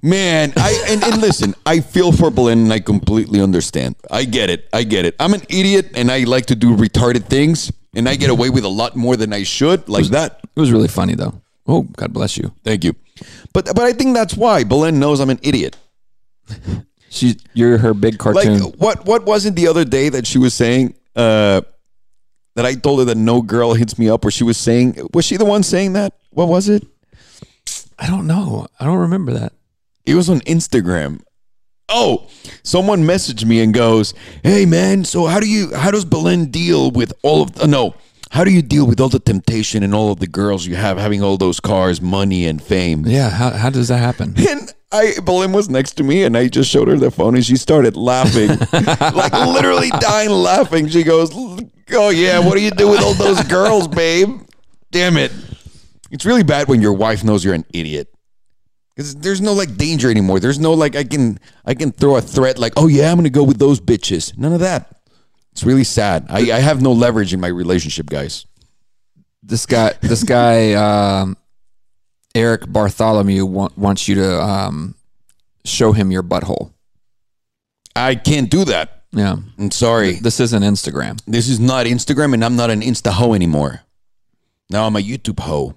Man, 0.00 0.52
I 0.56 0.84
and, 0.90 1.02
and 1.02 1.20
listen, 1.20 1.54
I 1.66 1.80
feel 1.80 2.12
for 2.12 2.30
Belen 2.30 2.58
and 2.60 2.72
I 2.72 2.78
completely 2.78 3.40
understand. 3.40 3.96
I 4.10 4.24
get 4.24 4.48
it. 4.48 4.68
I 4.72 4.84
get 4.84 5.04
it. 5.04 5.16
I'm 5.18 5.34
an 5.34 5.42
idiot 5.48 5.90
and 5.94 6.10
I 6.10 6.22
like 6.22 6.46
to 6.46 6.54
do 6.54 6.76
retarded 6.76 7.24
things 7.26 7.72
and 7.96 8.08
I 8.08 8.14
get 8.14 8.30
away 8.30 8.48
with 8.48 8.64
a 8.64 8.68
lot 8.68 8.94
more 8.94 9.16
than 9.16 9.32
I 9.32 9.42
should, 9.42 9.88
like 9.88 10.06
that. 10.06 10.38
It 10.54 10.60
was 10.60 10.70
really 10.70 10.86
funny 10.86 11.16
though. 11.16 11.42
Oh, 11.66 11.82
God 11.82 12.12
bless 12.12 12.38
you. 12.38 12.52
Thank 12.62 12.84
you. 12.84 12.94
But 13.52 13.66
but 13.74 13.80
I 13.80 13.92
think 13.92 14.14
that's 14.14 14.36
why 14.36 14.62
Belen 14.62 15.00
knows 15.00 15.18
I'm 15.18 15.30
an 15.30 15.40
idiot. 15.42 15.76
She, 17.10 17.36
you're 17.54 17.78
her 17.78 17.92
big 17.94 18.24
Like 18.24 18.46
cartoon. 18.46 18.60
what 18.78 19.04
what 19.04 19.24
was 19.24 19.46
it 19.46 19.56
the 19.56 19.66
other 19.66 19.84
day 19.84 20.10
that 20.10 20.26
she 20.26 20.38
was 20.38 20.54
saying 20.54 20.94
uh 21.16 21.62
that 22.58 22.66
I 22.66 22.74
told 22.74 22.98
her 22.98 23.04
that 23.04 23.16
no 23.16 23.40
girl 23.40 23.74
hits 23.74 24.00
me 24.00 24.10
up 24.10 24.24
or 24.24 24.32
she 24.32 24.42
was 24.42 24.56
saying 24.56 25.08
was 25.14 25.24
she 25.24 25.36
the 25.36 25.44
one 25.44 25.62
saying 25.62 25.92
that? 25.92 26.12
What 26.30 26.48
was 26.48 26.68
it? 26.68 26.84
I 27.96 28.08
don't 28.08 28.26
know. 28.26 28.66
I 28.80 28.84
don't 28.84 28.98
remember 28.98 29.32
that. 29.34 29.52
It 30.04 30.16
was 30.16 30.28
on 30.28 30.40
Instagram. 30.40 31.20
Oh, 31.88 32.26
someone 32.64 33.04
messaged 33.04 33.44
me 33.44 33.60
and 33.60 33.72
goes, 33.72 34.12
"Hey 34.42 34.66
man, 34.66 35.04
so 35.04 35.26
how 35.26 35.38
do 35.38 35.48
you 35.48 35.72
how 35.72 35.92
does 35.92 36.04
Belen 36.04 36.46
deal 36.46 36.90
with 36.90 37.12
all 37.22 37.42
of 37.42 37.56
uh, 37.60 37.66
no, 37.66 37.94
how 38.32 38.42
do 38.42 38.50
you 38.50 38.60
deal 38.60 38.88
with 38.88 38.98
all 39.00 39.08
the 39.08 39.20
temptation 39.20 39.84
and 39.84 39.94
all 39.94 40.10
of 40.10 40.18
the 40.18 40.26
girls 40.26 40.66
you 40.66 40.74
have 40.74 40.98
having 40.98 41.22
all 41.22 41.36
those 41.36 41.60
cars, 41.60 42.00
money 42.00 42.44
and 42.44 42.60
fame?" 42.60 43.04
Yeah. 43.06 43.30
How, 43.30 43.50
how 43.50 43.70
does 43.70 43.86
that 43.86 43.98
happen? 43.98 44.34
And 44.48 44.74
I 44.90 45.12
Belen 45.24 45.52
was 45.52 45.68
next 45.68 45.92
to 45.98 46.02
me 46.02 46.24
and 46.24 46.36
I 46.36 46.48
just 46.48 46.70
showed 46.70 46.88
her 46.88 46.96
the 46.96 47.12
phone 47.12 47.36
and 47.36 47.46
she 47.46 47.56
started 47.56 47.96
laughing. 47.96 48.48
like 49.14 49.32
literally 49.32 49.90
dying 50.00 50.30
laughing. 50.30 50.88
She 50.88 51.04
goes, 51.04 51.30
"Oh 51.92 52.10
yeah, 52.10 52.38
what 52.38 52.54
do 52.54 52.60
you 52.60 52.70
do 52.70 52.88
with 52.88 53.00
all 53.02 53.14
those 53.14 53.42
girls, 53.44 53.88
babe?" 53.88 54.40
Damn 54.90 55.16
it. 55.16 55.32
It's 56.10 56.24
really 56.24 56.42
bad 56.42 56.68
when 56.68 56.80
your 56.80 56.94
wife 56.94 57.22
knows 57.22 57.44
you're 57.44 57.54
an 57.54 57.66
idiot. 57.72 58.08
Cause 58.96 59.14
there's 59.14 59.40
no 59.40 59.52
like 59.52 59.76
danger 59.76 60.10
anymore. 60.10 60.40
There's 60.40 60.58
no 60.58 60.72
like 60.72 60.96
I 60.96 61.04
can 61.04 61.38
I 61.64 61.74
can 61.74 61.92
throw 61.92 62.16
a 62.16 62.20
threat 62.20 62.58
like, 62.58 62.72
oh 62.76 62.88
yeah, 62.88 63.10
I'm 63.12 63.16
gonna 63.16 63.30
go 63.30 63.44
with 63.44 63.58
those 63.58 63.80
bitches. 63.80 64.36
None 64.36 64.52
of 64.52 64.60
that. 64.60 65.00
It's 65.52 65.62
really 65.62 65.84
sad. 65.84 66.26
I, 66.28 66.38
I 66.52 66.58
have 66.60 66.82
no 66.82 66.92
leverage 66.92 67.32
in 67.32 67.40
my 67.40 67.48
relationship, 67.48 68.06
guys. 68.06 68.46
this 69.42 69.66
guy 69.66 69.94
this 70.00 70.24
guy 70.24 70.72
um, 71.20 71.36
Eric 72.34 72.66
Bartholomew 72.66 73.46
wa- 73.46 73.68
wants 73.76 74.08
you 74.08 74.16
to 74.16 74.42
um, 74.42 74.94
show 75.64 75.92
him 75.92 76.10
your 76.10 76.22
butthole. 76.24 76.72
I 77.94 78.14
can't 78.16 78.50
do 78.50 78.64
that. 78.64 78.97
Yeah. 79.12 79.36
I'm 79.58 79.70
sorry. 79.70 80.14
This 80.14 80.38
isn't 80.40 80.62
Instagram. 80.62 81.20
This 81.26 81.48
is 81.48 81.58
not 81.58 81.86
Instagram, 81.86 82.34
and 82.34 82.44
I'm 82.44 82.56
not 82.56 82.70
an 82.70 82.82
Insta 82.82 83.10
hoe 83.10 83.34
anymore. 83.34 83.80
Now 84.70 84.86
I'm 84.86 84.96
a 84.96 85.00
YouTube 85.00 85.40
hoe. 85.40 85.74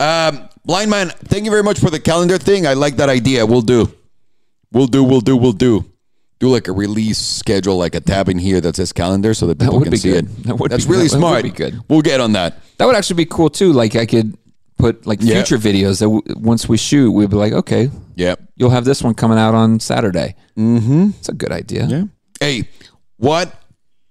Um, 0.00 0.48
Blind 0.64 0.90
man, 0.90 1.10
thank 1.10 1.44
you 1.44 1.50
very 1.50 1.62
much 1.62 1.78
for 1.78 1.90
the 1.90 2.00
calendar 2.00 2.38
thing. 2.38 2.66
I 2.66 2.72
like 2.72 2.96
that 2.96 3.10
idea. 3.10 3.44
We'll 3.44 3.60
do. 3.60 3.92
We'll 4.72 4.86
do. 4.86 5.04
We'll 5.04 5.20
do. 5.20 5.36
We'll 5.36 5.52
do. 5.52 5.84
Do 6.40 6.48
like 6.48 6.68
a 6.68 6.72
release 6.72 7.18
schedule, 7.18 7.76
like 7.76 7.94
a 7.94 8.00
tab 8.00 8.28
in 8.30 8.38
here 8.38 8.60
that 8.62 8.76
says 8.76 8.92
calendar, 8.92 9.34
so 9.34 9.46
that 9.46 9.58
people 9.58 9.78
would 9.78 9.88
can 9.88 9.96
see 9.98 10.10
good. 10.12 10.24
it. 10.24 10.42
That 10.44 10.56
would 10.56 10.70
That's 10.70 10.86
be- 10.86 10.92
really 10.92 11.08
that 11.08 11.14
would 11.16 11.20
smart. 11.20 11.42
be 11.44 11.50
good. 11.50 11.78
We'll 11.88 12.00
get 12.02 12.20
on 12.20 12.32
that. 12.32 12.58
That 12.78 12.86
would 12.86 12.96
actually 12.96 13.16
be 13.16 13.26
cool 13.26 13.50
too. 13.50 13.72
Like 13.74 13.94
I 13.94 14.06
could 14.06 14.36
put 14.78 15.06
like 15.06 15.20
Yeah. 15.22 15.34
future 15.34 15.58
videos 15.58 15.98
that 16.00 16.06
w- 16.06 16.22
once 16.36 16.66
we 16.68 16.76
shoot, 16.78 17.12
we'd 17.12 17.30
be 17.30 17.36
like, 17.36 17.52
okay, 17.52 17.90
Yeah. 18.16 18.34
you'll 18.56 18.70
have 18.70 18.84
this 18.86 19.02
one 19.02 19.14
coming 19.14 19.38
out 19.38 19.54
on 19.54 19.78
Saturday. 19.80 20.34
Mm-hmm. 20.58 21.10
It's 21.18 21.28
a 21.28 21.34
good 21.34 21.52
idea. 21.52 21.86
Yeah. 21.86 22.04
Hey, 22.44 22.68
what? 23.16 23.54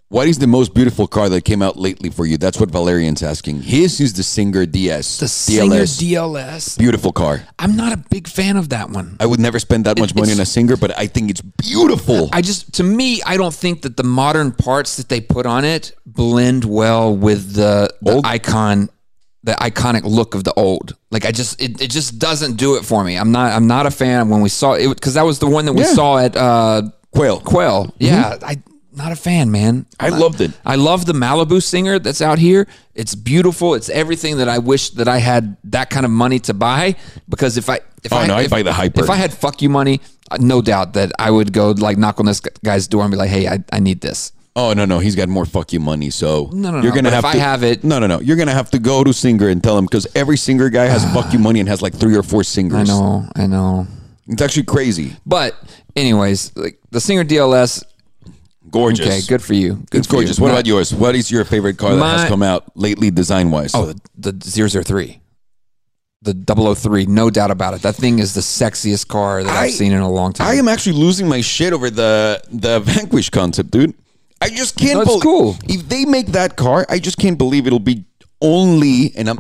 What 0.10 0.28
is 0.28 0.40
the 0.40 0.48
most 0.48 0.74
beautiful 0.74 1.06
car 1.08 1.30
that 1.30 1.42
came 1.46 1.62
out 1.62 1.78
lately 1.78 2.10
for 2.10 2.26
you? 2.26 2.38
That's 2.40 2.60
what 2.60 2.72
Valerian's 2.72 3.22
asking. 3.22 3.62
His 3.62 4.00
is 4.02 4.14
the 4.14 4.24
Singer 4.24 4.66
DS. 4.66 5.20
The 5.20 5.28
Singer 5.28 5.82
DLS. 5.84 6.78
Beautiful 6.80 7.12
car. 7.12 7.44
I'm 7.60 7.76
not 7.76 7.94
a 7.94 7.98
big 7.98 8.28
fan 8.28 8.58
of 8.58 8.70
that 8.70 8.90
one. 8.90 9.18
I 9.20 9.28
would 9.28 9.40
never 9.40 9.60
spend 9.60 9.86
that 9.86 10.00
much 10.00 10.16
money 10.16 10.32
on 10.32 10.40
a 10.40 10.46
Singer, 10.48 10.78
but 10.78 10.98
I 10.98 11.06
think 11.06 11.30
it's 11.30 11.42
beautiful. 11.42 12.30
I 12.34 12.42
just, 12.42 12.74
to 12.76 12.84
me, 12.84 13.22
I 13.24 13.38
don't 13.38 13.54
think 13.54 13.84
that 13.84 13.98
the 13.98 14.04
modern 14.04 14.52
parts 14.52 14.98
that 14.98 15.10
they 15.10 15.22
put 15.22 15.46
on 15.46 15.64
it 15.64 15.92
blend 16.08 16.66
well 16.66 17.16
with 17.16 17.54
the, 17.54 17.90
the 18.02 18.20
icon, 18.24 18.90
the 19.44 19.54
iconic 19.54 20.04
look 20.06 20.34
of 20.34 20.44
the 20.44 20.54
old. 20.54 20.96
Like 21.12 21.26
I 21.26 21.32
just, 21.32 21.62
it, 21.62 21.80
it 21.82 21.92
just 21.92 22.18
doesn't 22.18 22.56
do 22.58 22.78
it 22.78 22.86
for 22.86 23.04
me. 23.04 23.16
I'm 23.16 23.32
not, 23.32 23.52
I'm 23.54 23.68
not 23.68 23.86
a 23.86 23.92
fan. 23.92 24.30
When 24.30 24.42
we 24.42 24.50
saw 24.50 24.74
it, 24.74 24.90
because 24.90 25.14
that 25.16 25.24
was 25.26 25.38
the 25.38 25.48
one 25.48 25.66
that 25.66 25.74
we 25.74 25.82
Yeah. 25.84 25.94
saw 25.94 26.18
at 26.18 26.36
uh, 26.36 26.84
Quail. 27.16 27.40
Quail. 27.42 27.86
Mm-hmm. 27.86 28.04
Yeah, 28.04 28.38
I 28.42 28.62
not 28.96 29.12
a 29.12 29.16
fan, 29.16 29.50
man. 29.50 29.86
I 30.00 30.10
loved 30.10 30.40
it. 30.40 30.52
I 30.66 30.76
love 30.76 31.06
the 31.08 31.14
Malibu 31.14 31.64
singer 31.64 31.98
that's 31.98 32.22
out 32.22 32.38
here. 32.38 32.68
It's 32.94 33.16
beautiful. 33.16 33.74
It's 33.74 33.90
everything 33.90 34.38
that 34.38 34.48
I 34.48 34.60
wish 34.60 34.92
that 34.92 35.08
I 35.08 35.18
had 35.18 35.58
that 35.66 35.90
kind 35.90 36.06
of 36.06 36.12
money 36.12 36.38
to 36.42 36.54
buy. 36.54 36.96
Because 37.28 37.58
if 37.58 37.70
I 37.70 37.80
if 38.04 38.14
Oh, 38.14 38.18
I 38.18 38.28
no, 38.28 38.38
if, 38.38 38.52
buy 38.52 38.62
the 38.62 38.74
Hyper. 38.74 39.04
If 39.04 39.10
I 39.10 39.16
had 39.16 39.34
fuck 39.34 39.62
you 39.64 39.70
money, 39.70 40.00
uh, 40.30 40.38
no 40.40 40.62
doubt 40.62 40.94
that 40.94 41.12
I 41.18 41.32
would 41.32 41.54
go 41.54 41.72
like 41.72 41.98
knock 41.98 42.20
on 42.20 42.28
this 42.28 42.40
guy's 42.40 42.88
door 42.88 43.02
and 43.04 43.10
be 43.12 43.18
like, 43.18 43.30
"Hey, 43.32 43.48
I, 43.48 43.64
I 43.72 43.80
need 43.80 44.02
this." 44.02 44.32
Oh 44.56 44.74
no 44.74 44.86
no, 44.86 45.00
he's 45.00 45.16
got 45.16 45.28
more 45.30 45.46
fuck 45.46 45.74
you 45.74 45.80
money. 45.80 46.12
So 46.12 46.52
No, 46.54 46.70
no, 46.70 46.82
you're 46.84 46.92
no, 46.92 46.96
gonna 47.02 47.10
have 47.10 47.26
if 47.26 47.32
to 47.32 47.38
I 47.38 47.42
have 47.42 47.64
it- 47.64 47.84
No 47.84 47.98
no 47.98 48.06
no, 48.06 48.20
you're 48.20 48.38
gonna 48.38 48.54
have 48.54 48.70
to 48.72 48.78
go 48.80 49.04
to 49.04 49.12
Singer 49.12 49.50
and 49.50 49.64
tell 49.64 49.76
him 49.76 49.86
because 49.86 50.06
every 50.14 50.38
Singer 50.38 50.70
guy 50.70 50.86
has 50.86 51.04
fuck 51.16 51.34
you 51.34 51.40
money 51.40 51.60
and 51.60 51.68
has 51.68 51.82
like 51.82 51.96
three 51.96 52.16
or 52.16 52.22
four 52.22 52.44
singers. 52.44 52.88
I 52.88 52.94
know, 52.94 53.28
I 53.36 53.48
know. 53.48 53.88
It's 54.28 54.42
actually 54.42 54.64
crazy. 54.64 55.16
But 55.26 55.56
anyways, 55.96 56.56
like 56.56 56.80
the 56.92 57.00
Singer 57.00 57.24
DLS. 57.24 57.84
Gorgeous. 58.72 59.06
Okay, 59.06 59.22
good 59.28 59.44
for 59.44 59.54
you. 59.54 59.74
Good 59.92 60.00
It's 60.00 60.08
for 60.08 60.16
you. 60.16 60.22
gorgeous. 60.22 60.40
What 60.40 60.48
My- 60.48 60.54
about 60.54 60.66
yours? 60.66 60.94
What 60.94 61.16
is 61.16 61.30
your 61.30 61.44
favorite 61.46 61.78
car 61.78 61.96
that 61.96 62.20
has 62.20 62.30
come 62.30 62.42
out 62.42 62.76
lately, 62.76 63.12
design 63.12 63.52
wise? 63.52 63.72
Oh, 63.76 63.94
the, 64.18 64.32
the 64.32 64.70
003. 64.84 65.20
The 66.24 66.76
003, 66.76 67.06
no 67.08 67.30
doubt 67.30 67.52
about 67.52 67.74
it. 67.74 67.82
That 67.82 67.96
thing 67.96 68.20
is 68.20 68.34
the 68.34 68.40
sexiest 68.42 69.10
car 69.10 69.44
that 69.44 69.52
I, 69.52 69.64
I- 69.64 69.66
have 69.66 69.76
seen 69.76 69.92
in 69.92 70.00
a 70.00 70.10
long 70.10 70.32
time. 70.32 70.48
I 70.48 70.54
am 70.54 70.68
actually 70.70 70.94
losing 70.98 71.28
my 71.28 71.42
shit 71.42 71.74
over 71.74 71.90
the 71.90 72.42
the 72.50 72.80
Vanquish 72.84 73.30
concept, 73.30 73.72
dude. 73.72 73.94
I 74.42 74.50
just 74.50 74.78
can't. 74.78 75.00
It's 75.02 75.08
believe 75.10 75.22
cool. 75.24 75.56
If 75.66 75.88
they 75.90 76.06
make 76.06 76.28
that 76.28 76.56
car, 76.56 76.86
I 76.90 77.00
just 77.00 77.18
can't 77.18 77.38
believe 77.38 77.68
it'll 77.68 77.80
be 77.80 78.06
only 78.42 79.12
and 79.18 79.30
I'm 79.30 79.40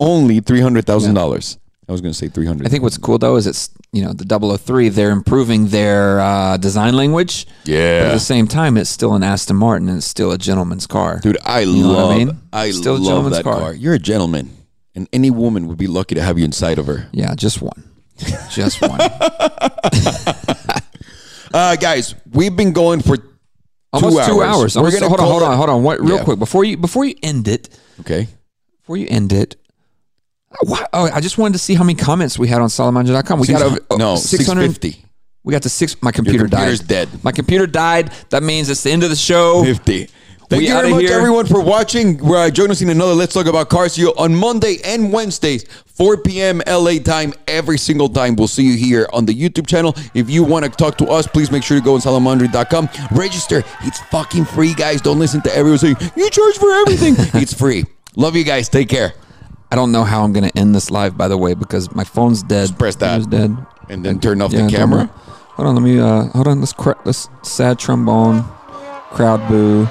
only 0.00 0.40
three 0.40 0.60
hundred 0.60 0.86
thousand 0.86 1.14
dollars. 1.14 1.58
I 1.90 1.92
was 1.92 2.00
going 2.00 2.12
to 2.12 2.16
say 2.18 2.28
three 2.28 2.46
hundred. 2.46 2.68
I 2.68 2.70
think 2.70 2.84
what's 2.84 2.96
cool 2.96 3.18
though 3.18 3.34
is 3.34 3.48
it's 3.48 3.68
you 3.92 4.04
know 4.04 4.12
the 4.12 4.24
003 4.58 4.90
they're 4.90 5.10
improving 5.10 5.66
their 5.68 6.20
uh, 6.20 6.56
design 6.56 6.94
language. 6.94 7.46
But 7.66 7.74
at 7.74 8.12
the 8.12 8.20
same 8.20 8.46
time, 8.46 8.76
it's 8.76 8.88
still 8.90 9.14
an 9.14 9.24
Aston 9.24 9.56
Martin 9.56 9.88
and 9.88 9.98
it's 9.98 10.06
still 10.06 10.30
a 10.30 10.38
gentleman's 10.38 10.86
car. 10.86 11.18
dude, 11.20 11.36
I 11.44 11.60
You 11.60 11.82
know 11.82 11.88
what 11.88 11.98
I 11.98 12.02
love. 12.02 12.16
mean? 12.18 12.38
I 12.52 12.70
Still 12.70 12.94
a 12.94 12.98
love 12.98 13.04
gentleman's 13.04 13.36
that 13.38 13.42
car. 13.44 13.58
car. 13.58 13.74
You're 13.74 13.94
a 13.94 13.98
gentleman, 13.98 14.56
and 14.94 15.08
any 15.12 15.30
woman 15.30 15.66
would 15.66 15.78
be 15.78 15.88
lucky 15.88 16.14
to 16.14 16.22
have 16.22 16.38
you 16.38 16.44
inside 16.44 16.78
of 16.78 16.86
her. 16.86 17.08
Yeah, 17.12 17.34
just 17.34 17.60
one, 17.60 17.82
just 18.52 18.80
one. 18.80 19.00
Uh, 21.52 21.74
guys, 21.74 22.14
we've 22.32 22.54
been 22.54 22.72
going 22.72 23.00
for 23.02 23.16
Almost 23.92 24.24
two 24.28 24.40
hours. 24.40 24.76
hours. 24.76 24.76
We're 24.76 24.92
gonna 24.92 25.08
hold 25.08 25.18
on, 25.20 25.26
hold 25.26 25.42
on, 25.42 25.56
hold 25.56 25.68
on. 25.70 25.82
What, 25.82 25.98
real 26.00 26.18
Yeah. 26.18 26.22
quick 26.24 26.38
before 26.38 26.62
you 26.64 26.76
before 26.76 27.04
you 27.04 27.16
end 27.24 27.48
it, 27.48 27.68
Okay. 27.98 28.28
before 28.82 28.96
you 28.96 29.08
end 29.10 29.32
it. 29.32 29.56
What? 30.62 30.88
Oh, 30.92 31.08
I 31.12 31.20
just 31.20 31.38
wanted 31.38 31.52
to 31.54 31.58
see 31.58 31.74
how 31.74 31.84
many 31.84 31.94
comments 31.94 32.38
we 32.38 32.48
had 32.48 32.60
on 32.60 32.68
Salomondrin.com. 32.68 33.40
We 33.40 33.46
got 33.46 33.62
over 33.62 33.78
oh, 33.90 33.96
no 33.96 34.16
six 34.16 34.52
fifty. 34.52 35.04
We 35.44 35.52
got 35.52 35.62
to 35.62 35.70
six. 35.70 36.00
My 36.02 36.12
computer 36.12 36.48
computer's 36.48 36.80
died. 36.80 36.88
dead. 37.10 37.24
My 37.24 37.32
computer 37.32 37.66
died. 37.66 38.12
That 38.30 38.42
means 38.42 38.68
it's 38.68 38.82
the 38.82 38.90
end 38.90 39.04
of 39.04 39.10
the 39.10 39.16
show. 39.16 39.64
50. 39.64 40.08
Thank 40.50 40.62
We 40.62 40.66
you 40.66 40.74
very 40.74 40.90
much, 40.90 41.02
here. 41.02 41.12
everyone, 41.12 41.46
for 41.46 41.62
watching. 41.62 42.20
Uh, 42.28 42.50
join 42.50 42.72
us 42.72 42.82
in 42.82 42.90
another 42.90 43.14
Let's 43.14 43.32
Talk 43.32 43.46
About 43.46 43.70
Cars 43.70 43.96
you 43.96 44.12
on 44.16 44.34
Monday 44.34 44.78
and 44.84 45.12
Wednesdays, 45.12 45.64
4 45.86 46.16
p.m. 46.22 46.60
LA 46.66 46.98
time, 46.98 47.32
every 47.46 47.78
single 47.78 48.08
time. 48.08 48.34
We'll 48.34 48.48
see 48.48 48.64
you 48.64 48.76
here 48.76 49.08
on 49.12 49.26
the 49.26 49.32
YouTube 49.32 49.68
channel. 49.68 49.94
If 50.12 50.28
you 50.28 50.42
want 50.42 50.64
to 50.64 50.70
talk 50.72 50.98
to 50.98 51.06
us, 51.06 51.28
please 51.28 51.52
make 51.52 51.62
sure 51.62 51.78
to 51.78 51.84
go 51.84 51.94
on 51.94 52.00
salomondrin.com. 52.00 52.88
Register. 53.12 53.62
It's 53.82 54.00
fucking 54.10 54.44
free, 54.46 54.74
guys. 54.74 55.00
Don't 55.00 55.20
listen 55.20 55.40
to 55.42 55.56
everyone 55.56 55.78
saying, 55.78 55.96
you 56.16 56.28
charge 56.30 56.58
for 56.58 56.72
everything. 56.72 57.14
it's 57.40 57.54
free. 57.54 57.84
Love 58.16 58.34
you 58.34 58.42
guys. 58.42 58.68
Take 58.68 58.88
care. 58.88 59.14
I 59.72 59.76
don't 59.76 59.92
know 59.92 60.02
how 60.04 60.24
I'm 60.24 60.32
going 60.32 60.48
to 60.48 60.58
end 60.58 60.74
this 60.74 60.90
live, 60.90 61.16
by 61.16 61.28
the 61.28 61.36
way, 61.38 61.54
because 61.54 61.94
my 61.94 62.04
phone's 62.04 62.42
dead. 62.42 62.76
press 62.78 62.96
that. 62.96 63.18
It's 63.18 63.26
dead. 63.26 63.56
And 63.88 64.04
then 64.04 64.18
turn 64.20 64.42
off 64.42 64.52
Yeah, 64.52 64.66
the 64.66 64.70
camera. 64.72 65.06
Hold 65.54 65.68
on, 65.68 65.74
let 65.74 65.82
me. 65.82 65.98
Uh, 65.98 66.24
hold 66.28 66.48
on. 66.48 66.60
Let's 66.60 66.72
cra- 66.72 66.98
let's 67.04 67.28
sad 67.42 67.78
trombone, 67.78 68.44
crowd 69.10 69.46
boo. 69.48 69.86